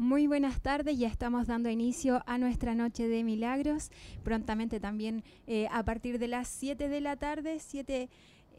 Muy 0.00 0.28
buenas 0.28 0.60
tardes, 0.60 0.96
ya 0.96 1.08
estamos 1.08 1.48
dando 1.48 1.68
inicio 1.70 2.22
a 2.24 2.38
nuestra 2.38 2.76
noche 2.76 3.08
de 3.08 3.24
milagros. 3.24 3.90
Prontamente 4.22 4.78
también 4.78 5.24
eh, 5.48 5.66
a 5.72 5.82
partir 5.82 6.20
de 6.20 6.28
las 6.28 6.46
7 6.46 6.88
de 6.88 7.00
la 7.00 7.16
tarde, 7.16 7.58
7 7.58 8.08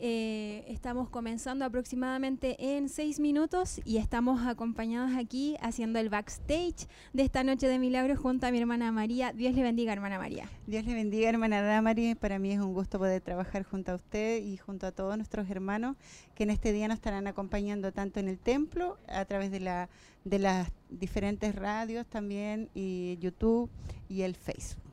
eh, 0.02 0.64
estamos 0.68 1.10
comenzando 1.10 1.66
aproximadamente 1.66 2.78
en 2.78 2.90
seis 2.90 3.20
minutos 3.20 3.82
y 3.86 3.98
estamos 3.98 4.46
acompañados 4.48 5.12
aquí 5.18 5.58
haciendo 5.62 6.00
el 6.00 6.10
backstage 6.10 6.88
de 7.14 7.24
esta 7.24 7.44
noche 7.44 7.68
de 7.68 7.80
milagros 7.80 8.18
junto 8.18 8.48
a 8.48 8.52
mi 8.52 8.60
hermana 8.60 8.92
María. 8.92 9.34
Dios 9.34 9.54
le 9.56 9.64
bendiga, 9.64 9.92
hermana 9.92 10.18
María. 10.18 10.50
Dios 10.68 10.86
le 10.86 10.94
bendiga, 10.94 11.30
hermana 11.30 11.62
Damari. 11.62 12.16
Para 12.16 12.40
mí 12.40 12.52
es 12.52 12.60
un 12.60 12.74
gusto 12.74 12.98
poder 12.98 13.22
trabajar 13.22 13.64
junto 13.64 13.92
a 13.92 13.96
usted 13.96 14.42
y 14.42 14.58
junto 14.58 14.88
a 14.88 14.92
todos 14.92 15.18
nuestros 15.18 15.50
hermanos 15.50 15.96
que 16.34 16.44
en 16.44 16.52
este 16.52 16.72
día 16.72 16.88
nos 16.88 16.96
estarán 16.96 17.28
acompañando 17.28 17.92
tanto 17.92 18.20
en 18.20 18.30
el 18.30 18.40
templo, 18.40 18.98
a 19.08 19.26
través 19.26 19.52
de, 19.52 19.60
la, 19.60 19.90
de 20.24 20.40
las 20.40 20.72
diferentes 20.90 21.54
radios 21.56 22.08
también, 22.08 22.70
y 22.74 23.18
YouTube 23.20 23.70
y 24.08 24.22
el 24.22 24.36
Facebook. 24.36 24.89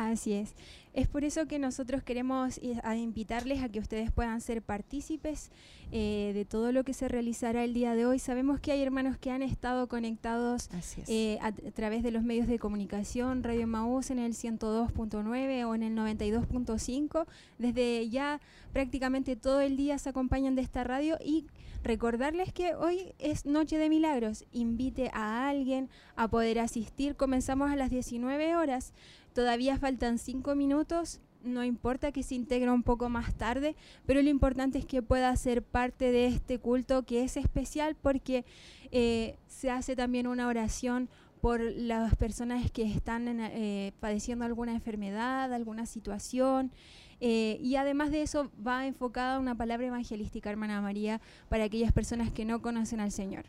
Así 0.00 0.32
es. 0.32 0.54
Es 0.94 1.08
por 1.08 1.24
eso 1.24 1.46
que 1.46 1.58
nosotros 1.58 2.02
queremos 2.02 2.58
invitarles 2.96 3.62
a 3.62 3.68
que 3.68 3.80
ustedes 3.80 4.10
puedan 4.10 4.40
ser 4.40 4.62
partícipes 4.62 5.50
eh, 5.92 6.32
de 6.34 6.46
todo 6.46 6.72
lo 6.72 6.84
que 6.84 6.94
se 6.94 7.06
realizará 7.06 7.64
el 7.64 7.74
día 7.74 7.94
de 7.94 8.06
hoy. 8.06 8.18
Sabemos 8.18 8.60
que 8.60 8.72
hay 8.72 8.82
hermanos 8.82 9.18
que 9.18 9.30
han 9.30 9.42
estado 9.42 9.88
conectados 9.88 10.70
eh, 11.06 11.38
a, 11.42 11.52
través 11.52 12.02
de 12.02 12.12
los 12.12 12.22
medios 12.22 12.48
de 12.48 12.58
comunicación, 12.58 13.44
Radio 13.44 13.66
Maús 13.66 14.10
en 14.10 14.18
el 14.18 14.32
102.9 14.32 15.66
o 15.66 15.74
en 15.74 15.82
el 15.82 15.94
92.5. 15.94 17.26
Desde 17.58 18.08
ya 18.08 18.40
prácticamente 18.72 19.36
todo 19.36 19.60
el 19.60 19.76
día 19.76 19.98
se 19.98 20.08
acompañan 20.08 20.54
de 20.54 20.62
esta 20.62 20.82
radio 20.82 21.18
y 21.22 21.44
recordarles 21.82 22.52
que 22.52 22.74
hoy 22.74 23.14
es 23.18 23.46
Noche 23.46 23.78
de 23.78 23.88
Milagros. 23.88 24.44
Invite 24.52 25.10
a 25.12 25.48
alguien 25.48 25.88
a 26.16 26.28
poder 26.28 26.58
asistir. 26.58 27.16
Comenzamos 27.16 27.70
a 27.70 27.76
las 27.76 27.90
19 27.90 28.56
horas. 28.56 28.92
Todavía 29.34 29.78
faltan 29.78 30.18
cinco 30.18 30.54
minutos, 30.54 31.20
no 31.42 31.64
importa 31.64 32.12
que 32.12 32.22
se 32.22 32.34
integre 32.34 32.70
un 32.70 32.82
poco 32.82 33.08
más 33.08 33.34
tarde, 33.34 33.76
pero 34.06 34.22
lo 34.22 34.28
importante 34.28 34.78
es 34.78 34.86
que 34.86 35.02
pueda 35.02 35.34
ser 35.36 35.62
parte 35.62 36.12
de 36.12 36.26
este 36.26 36.58
culto 36.58 37.04
que 37.04 37.24
es 37.24 37.36
especial 37.36 37.96
porque 38.00 38.44
eh, 38.90 39.36
se 39.46 39.70
hace 39.70 39.96
también 39.96 40.26
una 40.26 40.48
oración 40.48 41.08
por 41.40 41.60
las 41.60 42.14
personas 42.16 42.70
que 42.70 42.82
están 42.82 43.40
eh, 43.40 43.92
padeciendo 44.00 44.44
alguna 44.44 44.72
enfermedad, 44.72 45.52
alguna 45.52 45.86
situación. 45.86 46.70
Eh, 47.22 47.58
y 47.62 47.76
además 47.76 48.10
de 48.10 48.22
eso 48.22 48.50
va 48.66 48.86
enfocada 48.86 49.38
una 49.38 49.54
palabra 49.54 49.86
evangelística, 49.86 50.50
hermana 50.50 50.80
María, 50.80 51.20
para 51.48 51.64
aquellas 51.64 51.92
personas 51.92 52.30
que 52.30 52.44
no 52.44 52.60
conocen 52.62 53.00
al 53.00 53.12
Señor. 53.12 53.44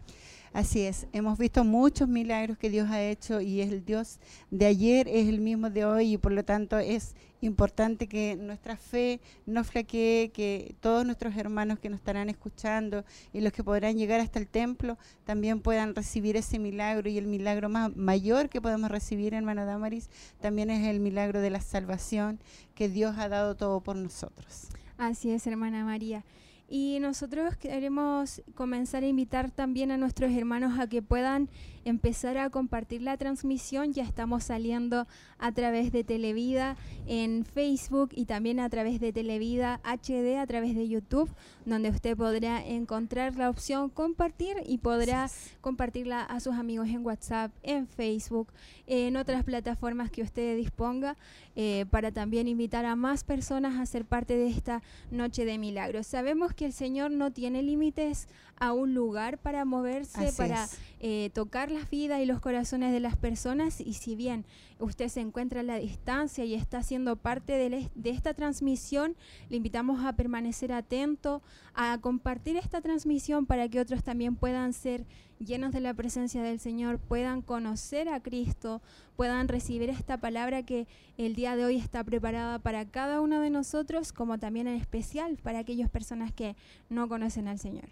Así 0.53 0.81
es, 0.81 1.07
hemos 1.13 1.38
visto 1.38 1.63
muchos 1.63 2.09
milagros 2.09 2.57
que 2.57 2.69
Dios 2.69 2.89
ha 2.89 3.01
hecho 3.01 3.39
y 3.39 3.62
es 3.62 3.72
el 3.72 3.85
Dios 3.85 4.19
de 4.50 4.66
ayer, 4.66 5.07
es 5.07 5.29
el 5.29 5.39
mismo 5.39 5.69
de 5.69 5.85
hoy 5.85 6.16
y 6.16 6.17
por 6.17 6.34
lo 6.34 6.44
tanto 6.44 6.78
es 6.78 7.16
importante 7.39 8.07
que 8.07 8.35
nuestra 8.35 8.75
fe 8.75 9.22
no 9.45 9.63
flaquee, 9.63 10.30
que 10.33 10.75
todos 10.81 11.06
nuestros 11.06 11.38
hermanos 11.38 11.80
que 11.80 11.89
nos 11.89 12.00
estarán 12.00 12.30
escuchando 12.30 13.06
y 13.31 13.39
los 13.39 13.53
que 13.53 13.63
podrán 13.63 13.95
llegar 13.95 14.19
hasta 14.19 14.39
el 14.39 14.48
templo 14.50 14.98
también 15.24 15.62
puedan 15.62 15.95
recibir 15.95 16.36
ese 16.36 16.59
milagro 16.59 17.09
y 17.09 17.18
el 17.18 17.27
milagro 17.27 17.69
más 17.69 17.95
mayor 17.95 18.50
que 18.50 18.59
podemos 18.59 18.92
recibir, 18.92 19.33
hermana 19.33 19.63
Damaris, 19.63 20.09
también 20.42 20.69
es 20.69 20.86
el 20.86 21.00
milagro 21.00 21.39
de 21.39 21.50
la 21.50 21.62
salvación 21.62 22.42
que 22.75 22.89
Dios 22.89 23.18
ha 23.18 23.30
dado 23.30 23.56
todo 23.56 23.80
por 23.80 23.95
nosotros. 23.95 24.68
Así 24.98 25.31
es, 25.31 25.48
hermana 25.48 25.86
María. 25.86 26.25
Y 26.73 27.00
nosotros 27.01 27.57
queremos 27.57 28.41
comenzar 28.56 29.03
a 29.03 29.07
invitar 29.07 29.51
también 29.51 29.91
a 29.91 29.97
nuestros 29.97 30.31
hermanos 30.31 30.79
a 30.79 30.88
que 30.88 31.01
puedan 31.01 31.50
empezar 31.83 32.38
a 32.38 32.50
compartir 32.50 33.01
la 33.01 33.18
transmisión. 33.18 33.92
Ya 33.92 34.04
estamos 34.04 34.45
saliendo 34.45 35.07
a 35.38 35.51
través 35.51 35.92
de 35.92 36.06
Televida 36.06 36.78
en 37.07 37.44
Facebook 37.44 38.12
y 38.13 38.25
también 38.25 38.62
a 38.62 38.69
través 38.69 39.01
de 39.01 39.12
Televida 39.12 39.81
HD 39.83 40.38
a 40.38 40.48
través 40.48 40.75
de 40.75 40.88
YouTube, 40.88 41.30
donde 41.66 41.89
usted 41.89 42.16
podrá 42.16 42.66
encontrar 42.66 43.36
la 43.36 43.50
opción 43.50 43.89
compartir 43.89 44.56
y 44.66 44.78
podrá 44.78 45.30
compartirla 45.60 46.24
a 46.24 46.39
sus 46.39 46.56
amigos 46.56 46.88
en 46.88 47.06
WhatsApp, 47.06 47.51
en 47.63 47.86
Facebook, 47.86 48.54
en 48.88 49.18
otras 49.18 49.44
plataformas 49.44 50.10
que 50.10 50.22
usted 50.22 50.56
disponga, 50.56 51.18
eh, 51.57 51.86
para 51.92 52.12
también 52.12 52.48
invitar 52.48 52.86
a 52.86 52.95
más 52.95 53.25
personas 53.25 53.77
a 53.77 53.86
ser 53.86 54.06
parte 54.06 54.38
de 54.38 54.48
esta 54.48 54.81
noche 55.12 55.44
de 55.44 55.57
milagros. 55.57 56.07
Sabemos 56.07 56.54
que 56.54 56.62
que 56.62 56.68
el 56.68 56.74
Señor 56.74 57.10
no 57.10 57.31
tiene 57.31 57.63
límites 57.63 58.27
a 58.62 58.74
un 58.74 58.94
lugar 58.94 59.40
para 59.40 59.66
moverse, 59.66 60.31
para 60.38 60.69
eh, 61.00 61.31
tocar 61.34 61.72
las 61.72 61.90
vidas 61.90 62.22
y 62.22 62.28
los 62.28 62.40
corazones 62.40 62.94
de 62.94 63.00
las 63.00 63.18
personas. 63.18 63.81
Y 63.81 63.94
si 63.94 64.16
bien 64.16 64.46
usted 64.78 65.08
se 65.08 65.19
encuentra 65.19 65.62
a 65.62 65.63
la 65.63 65.78
distancia 65.78 66.46
y 66.46 66.54
está 66.54 66.84
siendo 66.84 67.16
parte 67.16 67.54
de, 67.54 67.90
de 67.96 68.10
esta 68.12 68.36
transmisión, 68.36 69.16
le 69.50 69.58
invitamos 69.58 70.06
a 70.06 70.13
permanecer 70.13 70.74
atento, 70.74 71.42
a 71.74 71.98
compartir 72.02 72.56
esta 72.56 72.81
transmisión 72.81 73.48
para 73.48 73.68
que 73.68 73.80
otros 73.80 74.04
también 74.04 74.36
puedan 74.36 74.74
ser 74.74 75.08
llenos 75.40 75.72
de 75.72 75.80
la 75.80 75.96
presencia 75.96 76.44
del 76.44 76.60
Señor, 76.60 77.00
puedan 77.00 77.42
conocer 77.42 78.10
a 78.10 78.22
Cristo, 78.22 78.80
puedan 79.16 79.48
recibir 79.48 79.90
esta 79.90 80.18
palabra 80.18 80.63
que 80.63 80.88
el 81.18 81.36
día 81.36 81.56
de 81.56 81.66
hoy 81.66 81.78
está 81.78 82.04
preparada 82.04 82.60
para 82.60 82.86
cada 82.86 83.22
uno 83.22 83.42
de 83.42 83.50
nosotros, 83.50 84.13
como 84.13 84.38
también 84.38 84.68
en 84.68 84.75
especial 84.75 85.38
para 85.42 85.60
aquellas 85.60 85.90
personas 85.90 86.31
que 86.31 86.56
no 86.90 87.10
conocen 87.10 87.48
al 87.48 87.58
Señor. 87.58 87.86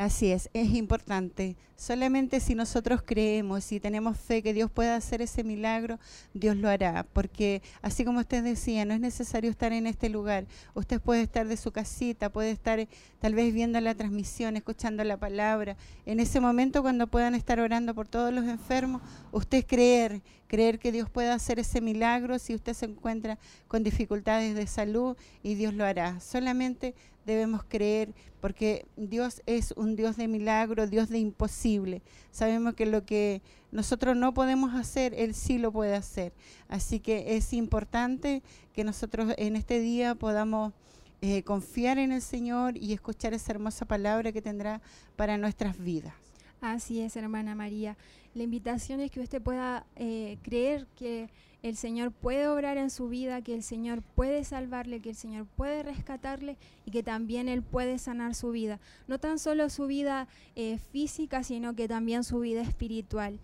Así 0.00 0.32
es, 0.32 0.48
es 0.54 0.72
importante. 0.72 1.58
Solamente 1.76 2.40
si 2.40 2.54
nosotros 2.54 3.02
creemos 3.04 3.70
y 3.70 3.80
tenemos 3.80 4.16
fe 4.16 4.42
que 4.42 4.54
Dios 4.54 4.70
pueda 4.70 4.96
hacer 4.96 5.20
ese 5.20 5.44
milagro, 5.44 5.98
Dios 6.32 6.56
lo 6.56 6.70
hará. 6.70 7.06
Porque 7.12 7.60
así 7.82 8.02
como 8.06 8.20
usted 8.20 8.42
decía, 8.42 8.86
no 8.86 8.94
es 8.94 9.00
necesario 9.00 9.50
estar 9.50 9.74
en 9.74 9.86
este 9.86 10.08
lugar. 10.08 10.46
Usted 10.72 11.02
puede 11.02 11.20
estar 11.20 11.46
de 11.46 11.58
su 11.58 11.70
casita, 11.70 12.30
puede 12.30 12.50
estar 12.50 12.88
tal 13.18 13.34
vez 13.34 13.52
viendo 13.52 13.78
la 13.78 13.94
transmisión, 13.94 14.56
escuchando 14.56 15.04
la 15.04 15.18
palabra. 15.18 15.76
En 16.06 16.18
ese 16.18 16.40
momento 16.40 16.80
cuando 16.80 17.06
puedan 17.06 17.34
estar 17.34 17.60
orando 17.60 17.94
por 17.94 18.08
todos 18.08 18.32
los 18.32 18.46
enfermos, 18.46 19.02
usted 19.32 19.66
creer, 19.66 20.22
creer 20.46 20.78
que 20.78 20.92
Dios 20.92 21.10
pueda 21.10 21.34
hacer 21.34 21.58
ese 21.58 21.82
milagro 21.82 22.38
si 22.38 22.54
usted 22.54 22.72
se 22.72 22.86
encuentra 22.86 23.38
con 23.68 23.84
dificultades 23.84 24.54
de 24.54 24.66
salud 24.66 25.14
y 25.42 25.56
Dios 25.56 25.74
lo 25.74 25.84
hará. 25.84 26.20
Solamente 26.20 26.94
debemos 27.26 27.62
creer, 27.68 28.14
porque 28.40 28.86
Dios 28.96 29.42
es 29.46 29.72
un 29.72 29.96
Dios 29.96 30.16
de 30.16 30.28
milagro, 30.28 30.86
Dios 30.86 31.08
de 31.08 31.18
imposible. 31.18 32.02
Sabemos 32.30 32.74
que 32.74 32.86
lo 32.86 33.04
que 33.04 33.42
nosotros 33.72 34.16
no 34.16 34.34
podemos 34.34 34.74
hacer, 34.74 35.14
Él 35.14 35.34
sí 35.34 35.58
lo 35.58 35.72
puede 35.72 35.94
hacer. 35.94 36.32
Así 36.68 37.00
que 37.00 37.36
es 37.36 37.52
importante 37.52 38.42
que 38.72 38.84
nosotros 38.84 39.34
en 39.36 39.56
este 39.56 39.80
día 39.80 40.14
podamos 40.14 40.72
eh, 41.22 41.42
confiar 41.42 41.98
en 41.98 42.12
el 42.12 42.22
Señor 42.22 42.76
y 42.76 42.92
escuchar 42.92 43.34
esa 43.34 43.52
hermosa 43.52 43.84
palabra 43.84 44.32
que 44.32 44.40
tendrá 44.40 44.80
para 45.16 45.36
nuestras 45.36 45.78
vidas. 45.78 46.14
Así 46.60 47.00
es, 47.00 47.16
hermana 47.16 47.54
María. 47.54 47.96
La 48.34 48.42
invitación 48.42 49.00
es 49.00 49.10
que 49.10 49.20
usted 49.20 49.42
pueda 49.42 49.86
eh, 49.96 50.38
creer 50.42 50.86
que 50.96 51.28
el 51.62 51.76
Señor 51.76 52.12
puede 52.12 52.48
obrar 52.48 52.76
en 52.78 52.90
su 52.90 53.08
vida, 53.08 53.42
que 53.42 53.54
el 53.54 53.62
Señor 53.62 54.02
puede 54.02 54.44
salvarle, 54.44 55.00
que 55.00 55.10
el 55.10 55.16
Señor 55.16 55.46
puede 55.46 55.82
rescatarle 55.82 56.56
y 56.84 56.90
que 56.90 57.02
también 57.02 57.48
Él 57.48 57.62
puede 57.62 57.98
sanar 57.98 58.34
su 58.34 58.50
vida. 58.50 58.80
No 59.08 59.18
tan 59.18 59.38
solo 59.38 59.68
su 59.70 59.86
vida 59.86 60.28
eh, 60.56 60.78
física, 60.92 61.42
sino 61.42 61.74
que 61.74 61.88
también 61.88 62.24
su 62.24 62.40
vida 62.40 62.62
espiritual. 62.62 63.38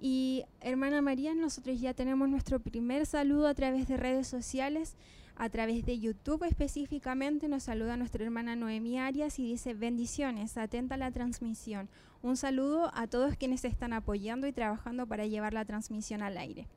Y 0.00 0.44
hermana 0.60 1.00
María, 1.00 1.34
nosotros 1.34 1.80
ya 1.80 1.94
tenemos 1.94 2.28
nuestro 2.28 2.60
primer 2.60 3.06
saludo 3.06 3.46
a 3.46 3.54
través 3.54 3.88
de 3.88 3.96
redes 3.96 4.26
sociales 4.26 4.96
a 5.36 5.48
través 5.48 5.84
de 5.84 5.98
YouTube 5.98 6.44
específicamente 6.44 7.48
nos 7.48 7.64
saluda 7.64 7.96
nuestra 7.96 8.24
hermana 8.24 8.54
Noemi 8.54 8.98
Arias 8.98 9.38
y 9.38 9.44
dice 9.44 9.74
bendiciones, 9.74 10.56
atenta 10.56 10.94
a 10.94 10.98
la 10.98 11.10
transmisión. 11.10 11.88
Un 12.22 12.36
saludo 12.36 12.90
a 12.94 13.06
todos 13.06 13.36
quienes 13.36 13.64
están 13.64 13.92
apoyando 13.92 14.46
y 14.46 14.52
trabajando 14.52 15.06
para 15.06 15.26
llevar 15.26 15.54
la 15.54 15.64
transmisión 15.64 16.22
al 16.22 16.36
aire. 16.36 16.68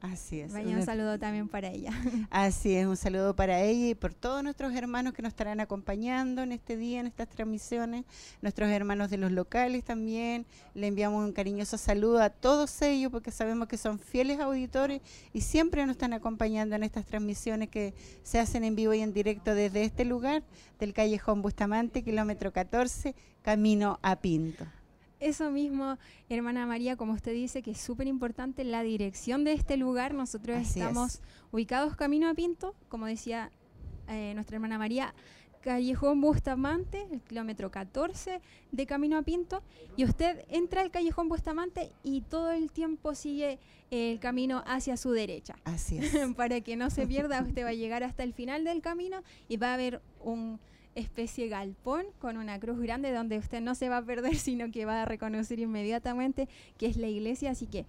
Así 0.00 0.40
es. 0.40 0.52
Vaya 0.52 0.76
un 0.76 0.84
saludo 0.84 1.18
también 1.18 1.48
para 1.48 1.68
ella. 1.68 1.92
Así 2.30 2.74
es, 2.74 2.86
un 2.86 2.96
saludo 2.96 3.36
para 3.36 3.60
ella 3.60 3.88
y 3.88 3.94
por 3.94 4.14
todos 4.14 4.42
nuestros 4.42 4.74
hermanos 4.74 5.12
que 5.12 5.20
nos 5.20 5.30
estarán 5.30 5.60
acompañando 5.60 6.42
en 6.42 6.52
este 6.52 6.76
día, 6.76 7.00
en 7.00 7.06
estas 7.06 7.28
transmisiones, 7.28 8.06
nuestros 8.40 8.70
hermanos 8.70 9.10
de 9.10 9.18
los 9.18 9.30
locales 9.30 9.84
también. 9.84 10.46
Le 10.74 10.86
enviamos 10.86 11.22
un 11.22 11.32
cariñoso 11.32 11.76
saludo 11.76 12.22
a 12.22 12.30
todos 12.30 12.80
ellos 12.80 13.12
porque 13.12 13.30
sabemos 13.30 13.68
que 13.68 13.76
son 13.76 13.98
fieles 13.98 14.40
auditores 14.40 15.02
y 15.34 15.42
siempre 15.42 15.84
nos 15.84 15.96
están 15.96 16.14
acompañando 16.14 16.76
en 16.76 16.82
estas 16.82 17.04
transmisiones 17.04 17.68
que 17.68 17.92
se 18.22 18.38
hacen 18.38 18.64
en 18.64 18.76
vivo 18.76 18.94
y 18.94 19.00
en 19.00 19.12
directo 19.12 19.54
desde 19.54 19.84
este 19.84 20.06
lugar, 20.06 20.42
del 20.78 20.94
callejón 20.94 21.42
Bustamante, 21.42 22.02
kilómetro 22.02 22.52
14, 22.52 23.14
camino 23.42 23.98
a 24.02 24.16
Pinto. 24.16 24.64
Eso 25.20 25.50
mismo, 25.50 25.98
hermana 26.30 26.66
María, 26.66 26.96
como 26.96 27.12
usted 27.12 27.32
dice, 27.32 27.62
que 27.62 27.72
es 27.72 27.80
súper 27.80 28.06
importante 28.06 28.64
la 28.64 28.82
dirección 28.82 29.44
de 29.44 29.52
este 29.52 29.76
lugar. 29.76 30.14
Nosotros 30.14 30.58
estamos 30.58 31.20
ubicados 31.52 31.94
camino 31.94 32.28
a 32.28 32.34
Pinto, 32.34 32.74
como 32.88 33.06
decía 33.06 33.50
eh, 34.08 34.32
nuestra 34.34 34.56
hermana 34.56 34.78
María, 34.78 35.14
Callejón 35.60 36.22
Bustamante, 36.22 37.06
el 37.12 37.20
kilómetro 37.20 37.70
14 37.70 38.40
de 38.72 38.86
Camino 38.86 39.18
a 39.18 39.22
Pinto, 39.22 39.62
y 39.96 40.04
usted 40.04 40.44
entra 40.48 40.80
al 40.80 40.90
Callejón 40.90 41.28
Bustamante 41.28 41.92
y 42.02 42.22
todo 42.22 42.50
el 42.50 42.72
tiempo 42.72 43.14
sigue 43.14 43.58
el 43.90 44.20
camino 44.20 44.62
hacia 44.66 44.96
su 44.96 45.10
derecha. 45.10 45.56
Así 45.64 45.98
es. 45.98 46.12
Para 46.36 46.60
que 46.62 46.76
no 46.76 46.88
se 46.88 47.06
pierda, 47.06 47.42
usted 47.46 47.64
va 47.64 47.68
a 47.68 47.74
llegar 47.74 48.02
hasta 48.04 48.22
el 48.22 48.32
final 48.32 48.64
del 48.64 48.80
camino 48.80 49.22
y 49.48 49.58
va 49.58 49.74
a 49.74 49.76
ver 49.76 50.00
un 50.20 50.60
especie 50.94 51.48
galpón 51.48 52.06
con 52.18 52.36
una 52.36 52.58
cruz 52.58 52.80
grande 52.80 53.12
donde 53.12 53.38
usted 53.38 53.60
no 53.60 53.74
se 53.74 53.88
va 53.88 53.98
a 53.98 54.04
perder, 54.04 54.34
sino 54.36 54.70
que 54.70 54.84
va 54.84 55.02
a 55.02 55.04
reconocer 55.04 55.58
inmediatamente 55.58 56.48
que 56.78 56.86
es 56.86 56.96
la 56.96 57.08
iglesia. 57.08 57.50
Así 57.50 57.66
que 57.66 57.86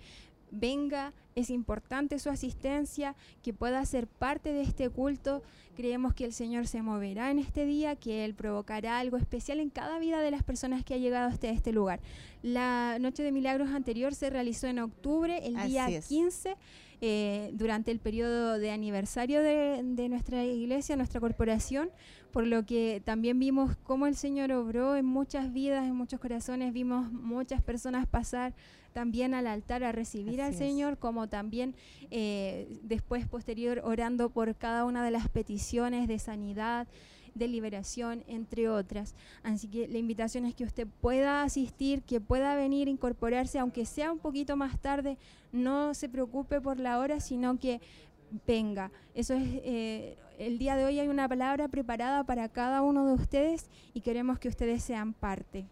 venga, 0.51 1.13
es 1.35 1.49
importante 1.49 2.19
su 2.19 2.29
asistencia, 2.29 3.15
que 3.41 3.53
pueda 3.53 3.83
ser 3.85 4.07
parte 4.07 4.51
de 4.53 4.61
este 4.61 4.89
culto. 4.89 5.41
Creemos 5.75 6.13
que 6.13 6.25
el 6.25 6.33
Señor 6.33 6.67
se 6.67 6.81
moverá 6.81 7.31
en 7.31 7.39
este 7.39 7.65
día, 7.65 7.95
que 7.95 8.25
Él 8.25 8.35
provocará 8.35 8.99
algo 8.99 9.17
especial 9.17 9.59
en 9.59 9.69
cada 9.69 9.97
vida 9.97 10.19
de 10.19 10.31
las 10.31 10.43
personas 10.43 10.83
que 10.83 10.93
ha 10.93 10.97
llegado 10.97 11.29
hasta 11.29 11.47
este 11.47 11.71
lugar. 11.71 12.01
La 12.43 12.97
Noche 12.99 13.23
de 13.23 13.31
Milagros 13.31 13.69
anterior 13.69 14.13
se 14.13 14.29
realizó 14.29 14.67
en 14.67 14.79
octubre, 14.79 15.39
el 15.47 15.55
día 15.65 15.87
15. 16.01 16.57
Eh, 17.03 17.49
durante 17.53 17.89
el 17.89 17.99
periodo 17.99 18.59
de 18.59 18.69
aniversario 18.69 19.41
de, 19.41 19.81
de, 19.83 20.07
nuestra 20.07 20.45
iglesia, 20.45 20.95
nuestra 20.95 21.19
corporación, 21.19 21.89
por 22.31 22.45
lo 22.45 22.63
que 22.63 23.01
también 23.03 23.39
vimos 23.39 23.75
cómo 23.83 24.05
el 24.05 24.15
Señor 24.15 24.51
obró 24.51 24.95
en 24.95 25.05
muchas 25.05 25.51
vidas, 25.51 25.87
en 25.87 25.95
muchos 25.95 26.19
corazones, 26.19 26.73
vimos 26.73 27.11
muchas 27.11 27.59
personas 27.63 28.05
pasar 28.05 28.53
también 28.93 29.33
al 29.33 29.47
altar 29.47 29.83
a 29.83 29.91
recibir 29.91 30.41
al 30.41 30.53
Señor, 30.53 30.97
como 30.97 31.27
también 31.27 31.75
eh, 32.11 32.67
después, 32.83 33.27
posterior, 33.27 33.81
orando 33.83 34.29
por 34.29 34.55
cada 34.55 34.85
una 34.85 35.03
de 35.03 35.11
las 35.11 35.29
peticiones 35.29 36.07
de 36.07 36.19
sanidad, 36.19 36.87
de 37.35 37.47
liberación, 37.47 38.23
entre 38.27 38.69
otras. 38.69 39.15
Así 39.43 39.67
que 39.67 39.87
la 39.87 39.97
invitación 39.97 40.45
es 40.45 40.55
que 40.55 40.63
usted 40.63 40.87
pueda 41.01 41.43
asistir, 41.43 42.03
que 42.03 42.19
pueda 42.19 42.55
venir, 42.55 42.87
incorporarse, 42.87 43.59
aunque 43.59 43.85
sea 43.85 44.11
un 44.11 44.19
poquito 44.19 44.55
más 44.55 44.79
tarde, 44.79 45.17
no 45.51 45.93
se 45.93 46.09
preocupe 46.09 46.61
por 46.61 46.79
la 46.79 46.99
hora, 46.99 47.19
sino 47.19 47.59
que 47.59 47.81
venga. 48.47 48.91
Eso 49.13 49.33
es, 49.33 49.43
eh, 49.63 50.17
el 50.39 50.57
día 50.57 50.75
de 50.75 50.85
hoy 50.85 50.99
hay 50.99 51.07
una 51.07 51.27
palabra 51.27 51.67
preparada 51.67 52.23
para 52.23 52.49
cada 52.49 52.81
uno 52.81 53.05
de 53.05 53.13
ustedes 53.13 53.69
y 53.93 54.01
queremos 54.01 54.39
que 54.39 54.49
ustedes 54.49 54.83
sean 54.83 55.13
parte. 55.13 55.65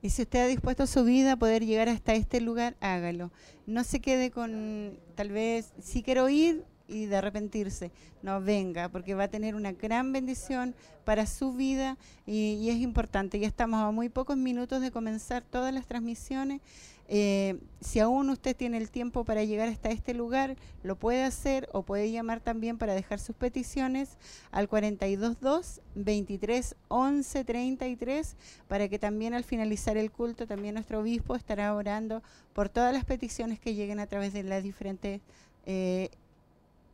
Y 0.00 0.10
si 0.10 0.22
usted 0.22 0.40
ha 0.40 0.46
dispuesto 0.48 0.86
su 0.88 1.04
vida 1.04 1.32
a 1.32 1.36
poder 1.36 1.64
llegar 1.64 1.88
hasta 1.88 2.14
este 2.14 2.40
lugar, 2.40 2.76
hágalo. 2.80 3.30
No 3.66 3.84
se 3.84 4.00
quede 4.00 4.32
con, 4.32 4.98
tal 5.14 5.30
vez, 5.30 5.72
si 5.80 6.02
quiero 6.02 6.28
ir 6.28 6.64
y 6.92 7.06
de 7.06 7.16
arrepentirse. 7.16 7.90
No, 8.22 8.40
venga, 8.40 8.88
porque 8.88 9.14
va 9.14 9.24
a 9.24 9.28
tener 9.28 9.54
una 9.54 9.72
gran 9.72 10.12
bendición 10.12 10.74
para 11.04 11.26
su 11.26 11.52
vida 11.52 11.96
y, 12.26 12.68
es 12.68 12.76
importante. 12.76 13.38
Ya 13.38 13.48
estamos 13.48 13.80
a 13.80 13.90
muy 13.90 14.08
pocos 14.08 14.36
minutos 14.36 14.80
de 14.80 14.90
comenzar 14.90 15.42
todas 15.42 15.72
las 15.72 15.86
transmisiones. 15.86 16.60
Eh, 17.08 17.58
si 17.80 17.98
aún 17.98 18.30
usted 18.30 18.56
tiene 18.56 18.78
el 18.78 18.90
tiempo 18.90 19.24
para 19.24 19.44
llegar 19.44 19.68
hasta 19.68 19.90
este 19.90 20.14
lugar, 20.14 20.56
lo 20.82 20.96
puede 20.96 21.24
hacer 21.24 21.68
o 21.72 21.82
puede 21.82 22.10
llamar 22.10 22.40
también 22.40 22.78
para 22.78 22.94
dejar 22.94 23.18
sus 23.18 23.34
peticiones 23.34 24.16
al 24.50 24.68
422 24.68 25.80
23 25.94 26.76
11 26.88 27.44
33 27.44 28.36
para 28.68 28.88
que 28.88 28.98
también 28.98 29.34
al 29.34 29.44
finalizar 29.44 29.96
el 29.96 30.10
culto 30.10 30.46
también 30.46 30.74
nuestro 30.74 31.00
obispo 31.00 31.34
estará 31.34 31.74
orando 31.74 32.22
por 32.54 32.68
todas 32.68 32.94
las 32.94 33.04
peticiones 33.04 33.60
que 33.60 33.74
lleguen 33.74 33.98
a 33.98 34.06
través 34.06 34.32
de 34.32 34.44
las 34.44 34.62
diferentes 34.62 35.20
eh, 35.66 36.08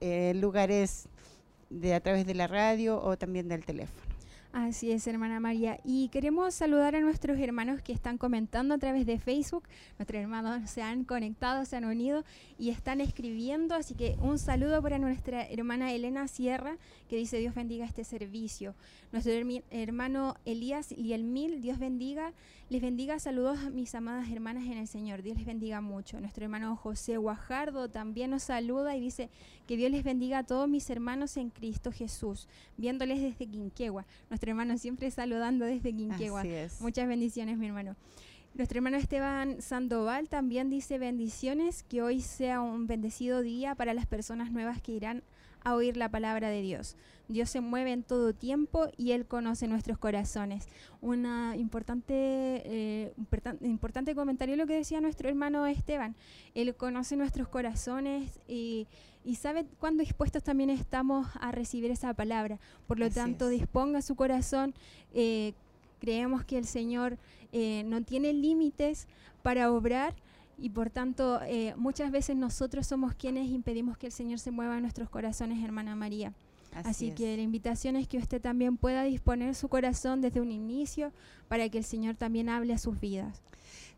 eh, 0.01 0.33
lugares 0.35 1.09
de 1.71 1.95
a 1.95 2.01
través 2.01 2.27
de 2.27 2.35
la 2.35 2.47
radio 2.47 3.03
o 3.03 3.17
también 3.17 3.49
del 3.49 3.65
teléfono. 3.65 4.08
Así 4.51 4.91
es, 4.93 5.07
hermana 5.07 5.41
María. 5.41 5.79
Y 5.85 6.09
queremos 6.09 6.55
saludar 6.55 6.97
a 6.97 7.01
nuestros 7.01 7.39
hermanos 7.39 7.83
que 7.83 7.93
están 7.93 8.17
comentando 8.17 8.75
a 8.75 8.79
través 8.79 9.05
de 9.05 9.19
Facebook. 9.19 9.65
Nuestros 9.99 10.23
hermanos 10.23 10.71
se 10.71 10.81
han 10.81 11.05
conectado, 11.05 11.67
se 11.67 11.77
han 11.77 11.85
unido 11.85 12.25
y 12.59 12.71
están 12.71 13.03
escribiendo. 13.03 13.75
Así 13.75 13.95
que 13.95 14.17
un 14.21 14.39
saludo 14.39 14.81
para 14.81 14.99
nuestra 14.99 15.47
hermana 15.47 15.93
Elena 15.93 16.29
Sierra, 16.29 16.79
que 17.11 17.17
dice 17.17 17.39
Dios 17.39 17.55
bendiga 17.55 17.85
este 17.85 18.05
servicio. 18.05 18.75
Nuestro 19.13 19.35
hermano 19.71 20.37
Elías 20.47 20.93
y 20.93 21.13
el 21.13 21.25
Mil, 21.25 21.61
Dios 21.61 21.79
bendiga. 21.79 22.33
Les 22.71 22.81
bendiga. 22.81 23.19
Saludos 23.19 23.59
a 23.61 23.71
mis 23.71 23.95
amadas 23.95 24.31
hermanas 24.31 24.65
en 24.65 24.79
el 24.79 24.87
Señor. 24.87 25.23
Dios 25.23 25.37
les 25.37 25.47
bendiga 25.47 25.83
mucho. 25.83 26.21
Nuestro 26.21 26.45
hermano 26.45 26.75
José 26.77 27.19
Guajardo 27.19 27.89
también 27.89 28.31
nos 28.31 28.45
saluda 28.45 28.97
y 28.97 29.01
dice 29.01 29.31
que 29.67 29.77
Dios 29.77 29.91
les 29.91 30.05
bendiga 30.05 30.39
a 30.39 30.45
todos 30.45 30.69
mis 30.69 30.89
hermanos 30.89 31.37
en 31.37 31.51
Cristo 31.51 31.93
Jesús, 31.93 32.49
viéndoles 32.79 33.21
desde 33.21 33.47
Quinquegua 33.47 34.07
hermano 34.47 34.79
siempre 34.79 35.11
saludando 35.11 35.65
desde 35.65 35.95
Quinquegua. 35.95 36.45
Muchas 36.81 37.09
bendiciones, 37.09 37.59
mi 37.59 37.67
hermano. 37.67 37.97
Nuestro 38.55 38.79
hermano 38.79 38.97
Esteban 38.97 39.61
Sandoval 39.63 40.29
también 40.29 40.71
dice 40.71 40.99
bendiciones, 40.99 41.85
que 41.85 42.03
hoy 42.03 42.21
sea 42.21 42.61
un 42.61 42.87
bendecido 42.87 43.43
día 43.43 43.75
para 43.75 43.95
las 43.95 44.07
personas 44.07 44.51
nuevas 44.51 44.83
que 44.83 44.93
irán 44.93 45.19
a 45.19 45.38
oír 45.65 45.97
la 45.97 46.09
palabra 46.09 46.49
de 46.51 46.63
Dios. 46.63 46.97
Dios 47.29 47.51
se 47.51 47.61
mueve 47.61 47.93
en 47.93 48.03
todo 48.03 48.33
tiempo 48.33 48.89
y 48.97 49.13
Él 49.13 49.27
conoce 49.27 49.69
nuestros 49.69 49.99
corazones. 49.99 50.67
Una 51.03 51.57
importante, 51.57 52.15
eh, 52.15 53.13
importante 53.61 54.15
comentario 54.15 54.57
lo 54.57 54.67
que 54.67 54.77
decía 54.77 55.01
nuestro 55.01 55.29
hermano 55.29 55.67
Esteban. 55.67 56.17
Él 56.55 56.75
conoce 56.75 57.17
nuestros 57.17 57.49
corazones 57.49 58.41
y 58.49 58.87
y 59.29 59.35
sabe 59.35 59.67
cuán 59.79 59.99
dispuestos 59.99 60.43
también 60.43 60.71
estamos 60.71 61.27
a 61.39 61.53
recibir 61.53 61.91
esa 61.91 62.15
palabra. 62.15 62.59
Por 62.87 62.99
lo 62.99 63.11
tanto, 63.11 63.49
disponga 63.51 64.01
su 64.01 64.15
corazón. 64.15 64.73
Eh, 65.13 65.53
creemos 66.01 66.45
que 66.45 66.57
el 66.57 66.65
Señor 66.65 67.19
eh, 67.53 67.83
no 67.85 68.03
tiene 68.03 68.33
límites 68.33 69.07
para 69.43 69.71
obrar 69.71 70.15
y 70.59 70.71
por 70.71 70.91
tanto 70.91 71.41
eh, 71.43 71.75
muchas 71.77 72.11
veces 72.11 72.37
nosotros 72.37 72.87
somos 72.87 73.15
quienes 73.15 73.49
impedimos 73.49 73.97
que 73.97 74.07
el 74.07 74.13
Señor 74.13 74.39
se 74.41 74.51
mueva 74.51 74.77
en 74.77 74.83
nuestros 74.83 75.09
corazones, 75.09 75.63
hermana 75.65 75.95
María. 75.95 76.33
Así, 76.75 77.13
que 77.13 77.35
la 77.37 77.43
invitación 77.43 77.97
es 77.97 78.07
que 78.07 78.19
usted 78.19 78.43
también 78.43 78.77
pueda 78.77 79.03
disponer 79.03 79.55
su 79.55 79.69
corazón 79.69 80.21
desde 80.21 80.41
un 80.41 80.53
inicio 80.53 81.13
para 81.49 81.69
que 81.69 81.79
el 81.79 81.85
Señor 81.85 82.15
también 82.17 82.49
hable 82.49 82.75
a 82.75 82.79
sus 82.79 83.01
vidas. 83.01 83.43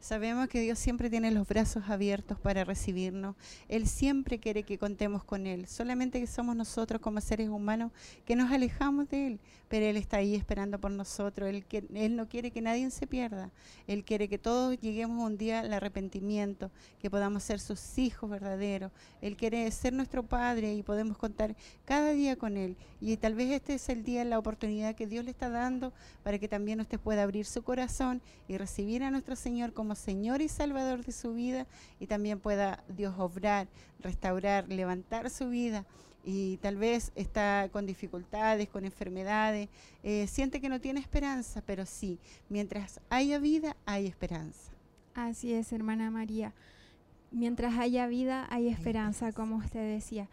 Sabemos 0.01 0.49
que 0.49 0.63
Dios 0.63 0.79
siempre 0.79 1.11
tiene 1.11 1.31
los 1.31 1.47
brazos 1.47 1.91
abiertos 1.91 2.39
para 2.41 2.65
recibirnos. 2.65 3.37
Él 3.69 3.87
siempre 3.87 4.39
quiere 4.39 4.63
que 4.63 4.79
contemos 4.79 5.25
con 5.25 5.47
Él. 5.47 5.67
Solamente 5.67 6.19
que 6.19 6.27
somos 6.27 6.57
nosotros 6.57 7.03
como 7.03 7.21
seres 7.21 7.51
humanos 7.51 7.93
que 8.25 8.35
nos 8.35 8.51
alejamos 8.51 9.11
de 9.11 9.27
Él. 9.27 9.41
Pero 9.69 9.85
Él 9.85 9.99
está 9.99 10.17
ahí 10.17 10.35
esperando 10.35 10.81
por 10.81 10.91
nosotros. 10.91 11.51
Él, 11.51 11.67
que, 11.67 11.85
él 11.95 12.17
no 12.17 12.31
quiere 12.31 12.51
que 12.51 12.63
nadie 12.63 12.91
se 12.91 13.07
pierda. 13.07 13.51
Él 13.87 14.03
quiere 14.03 14.27
que 14.27 14.39
todos 14.39 14.81
lleguemos 14.81 15.23
un 15.23 15.37
día 15.37 15.61
al 15.61 15.73
arrepentimiento, 15.75 16.71
que 16.99 17.11
podamos 17.11 17.43
ser 17.43 17.61
sus 17.61 17.99
hijos 17.99 18.31
verdaderos. 18.31 18.91
Él 19.21 19.37
quiere 19.37 19.71
ser 19.71 19.93
nuestro 19.93 20.23
Padre 20.23 20.73
y 20.75 20.83
podemos 20.83 21.19
contar 21.19 21.55
cada 21.85 22.13
día 22.13 22.37
con 22.37 22.57
Él. 22.57 22.75
Y 23.03 23.19
tal 23.19 23.35
vez 23.35 23.51
este 23.51 23.75
es 23.75 23.89
el 23.91 24.03
día, 24.03 24.25
la 24.25 24.39
oportunidad 24.39 24.95
que 24.95 25.07
Dios 25.07 25.27
le 25.27 25.31
está 25.31 25.51
dando 25.51 25.93
para 26.23 26.39
que 26.39 26.49
también 26.49 26.81
usted 26.81 26.99
pueda 26.99 27.23
abrir 27.23 27.40
su 27.47 27.63
corazón 27.63 28.23
y 28.49 28.57
recibir 28.57 29.03
a 29.03 29.11
nuestro 29.11 29.37
Señor 29.37 29.73
como 29.73 29.95
Señor 29.95 30.41
y 30.43 30.49
Salvador 30.49 31.05
de 31.05 31.13
su 31.13 31.35
vida 31.35 31.67
y 31.99 32.07
también 32.07 32.41
pueda 32.41 32.83
Dios 32.89 33.15
obrar, 33.19 33.69
restaurar, 34.01 34.69
levantar 34.69 35.31
su 35.31 35.49
vida 35.49 35.85
y 36.25 36.59
tal 36.59 36.77
vez 36.77 37.13
está 37.15 37.69
con 37.73 37.87
dificultades, 37.87 38.69
con 38.69 38.85
enfermedades, 38.85 39.69
eh, 40.03 40.27
siente 40.27 40.61
que 40.61 40.69
no 40.69 40.81
tiene 40.81 41.01
esperanza, 41.01 41.63
pero 41.65 41.87
sí, 41.87 42.19
mientras 42.49 43.01
haya 43.09 43.39
vida, 43.39 43.77
hay 43.87 44.07
esperanza. 44.07 44.73
Así 45.15 45.53
es, 45.53 45.73
hermana 45.73 46.11
María. 46.11 46.53
Mientras 47.31 47.79
haya 47.79 48.07
vida, 48.07 48.47
hay 48.51 48.69
esperanza, 48.69 49.33
como 49.33 49.57
usted 49.57 49.95
decía. 49.95 50.29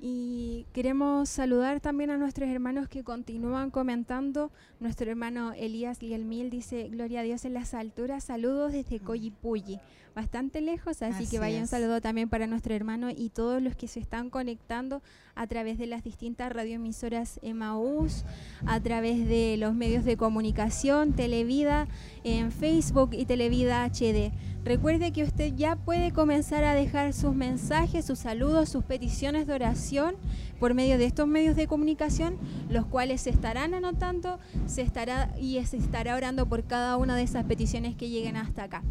Y 0.00 0.66
queremos 0.72 1.28
saludar 1.28 1.80
también 1.80 2.10
a 2.10 2.16
nuestros 2.16 2.48
hermanos 2.48 2.88
que 2.88 3.02
continúan 3.02 3.70
comentando. 3.70 4.52
Nuestro 4.78 5.10
hermano 5.10 5.52
Elías 5.54 6.02
Lielmil 6.02 6.50
dice, 6.50 6.88
Gloria 6.88 7.20
a 7.20 7.22
Dios 7.24 7.44
en 7.44 7.54
las 7.54 7.74
alturas, 7.74 8.22
saludos 8.22 8.72
desde 8.72 9.00
Coyipulli, 9.00 9.80
bastante 10.14 10.60
lejos, 10.60 11.02
así, 11.02 11.26
que 11.26 11.40
vaya 11.40 11.60
un 11.60 11.66
saludo 11.66 12.00
también 12.00 12.28
para 12.28 12.46
nuestro 12.46 12.74
hermano 12.74 13.10
y 13.10 13.30
todos 13.30 13.60
los 13.60 13.74
que 13.74 13.88
se 13.88 13.98
están 13.98 14.30
conectando 14.30 15.02
a 15.38 15.46
través 15.46 15.78
de 15.78 15.86
las 15.86 16.02
distintas 16.02 16.52
radioemisoras 16.52 17.38
Emaús, 17.42 18.24
a 18.66 18.80
través 18.80 19.28
de 19.28 19.56
los 19.56 19.72
medios 19.72 20.04
de 20.04 20.16
comunicación, 20.16 21.12
Televida, 21.12 21.86
en 22.24 22.50
Facebook 22.50 23.10
y 23.12 23.24
Televida 23.24 23.84
HD. 23.84 24.32
Recuerde 24.64 25.12
que 25.12 25.22
usted 25.22 25.54
ya 25.54 25.76
puede 25.76 26.12
comenzar 26.12 26.64
a 26.64 26.74
dejar 26.74 27.12
sus 27.12 27.36
mensajes, 27.36 28.04
sus 28.04 28.18
saludos, 28.18 28.68
sus 28.68 28.82
peticiones 28.82 29.46
de 29.46 29.54
oración 29.54 30.16
por 30.58 30.74
medio 30.74 30.98
de 30.98 31.04
estos 31.04 31.26
medios 31.26 31.56
de 31.56 31.66
comunicación, 31.66 32.36
los 32.68 32.86
cuales 32.86 33.22
se 33.22 33.30
estarán 33.30 33.74
anotando 33.74 34.38
se 34.66 34.82
estará, 34.82 35.34
y 35.40 35.62
se 35.64 35.76
estará 35.76 36.16
orando 36.16 36.46
por 36.46 36.64
cada 36.64 36.96
una 36.96 37.16
de 37.16 37.22
esas 37.22 37.44
peticiones 37.44 37.96
que 37.96 38.08
lleguen 38.08 38.36
hasta 38.36 38.64
acá. 38.64 38.82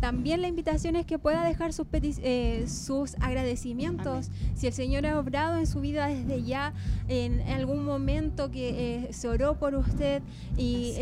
También 0.00 0.42
la 0.42 0.48
invitación 0.48 0.94
es 0.96 1.06
que 1.06 1.18
pueda 1.18 1.44
dejar 1.44 1.72
sus, 1.72 1.86
eh, 1.92 2.64
sus 2.68 3.14
agradecimientos. 3.20 4.30
Si 4.54 4.66
el 4.66 4.72
Señor 4.72 5.06
ha 5.06 5.18
obrado 5.18 5.58
en 5.58 5.66
su 5.66 5.80
vida, 5.80 6.08
desde 6.08 6.42
ya, 6.42 6.74
en 7.08 7.40
algún 7.48 7.84
momento 7.84 8.50
que 8.50 9.06
eh, 9.06 9.12
se 9.12 9.28
oró 9.28 9.58
por 9.58 9.74
usted 9.74 10.22
y 10.56 10.94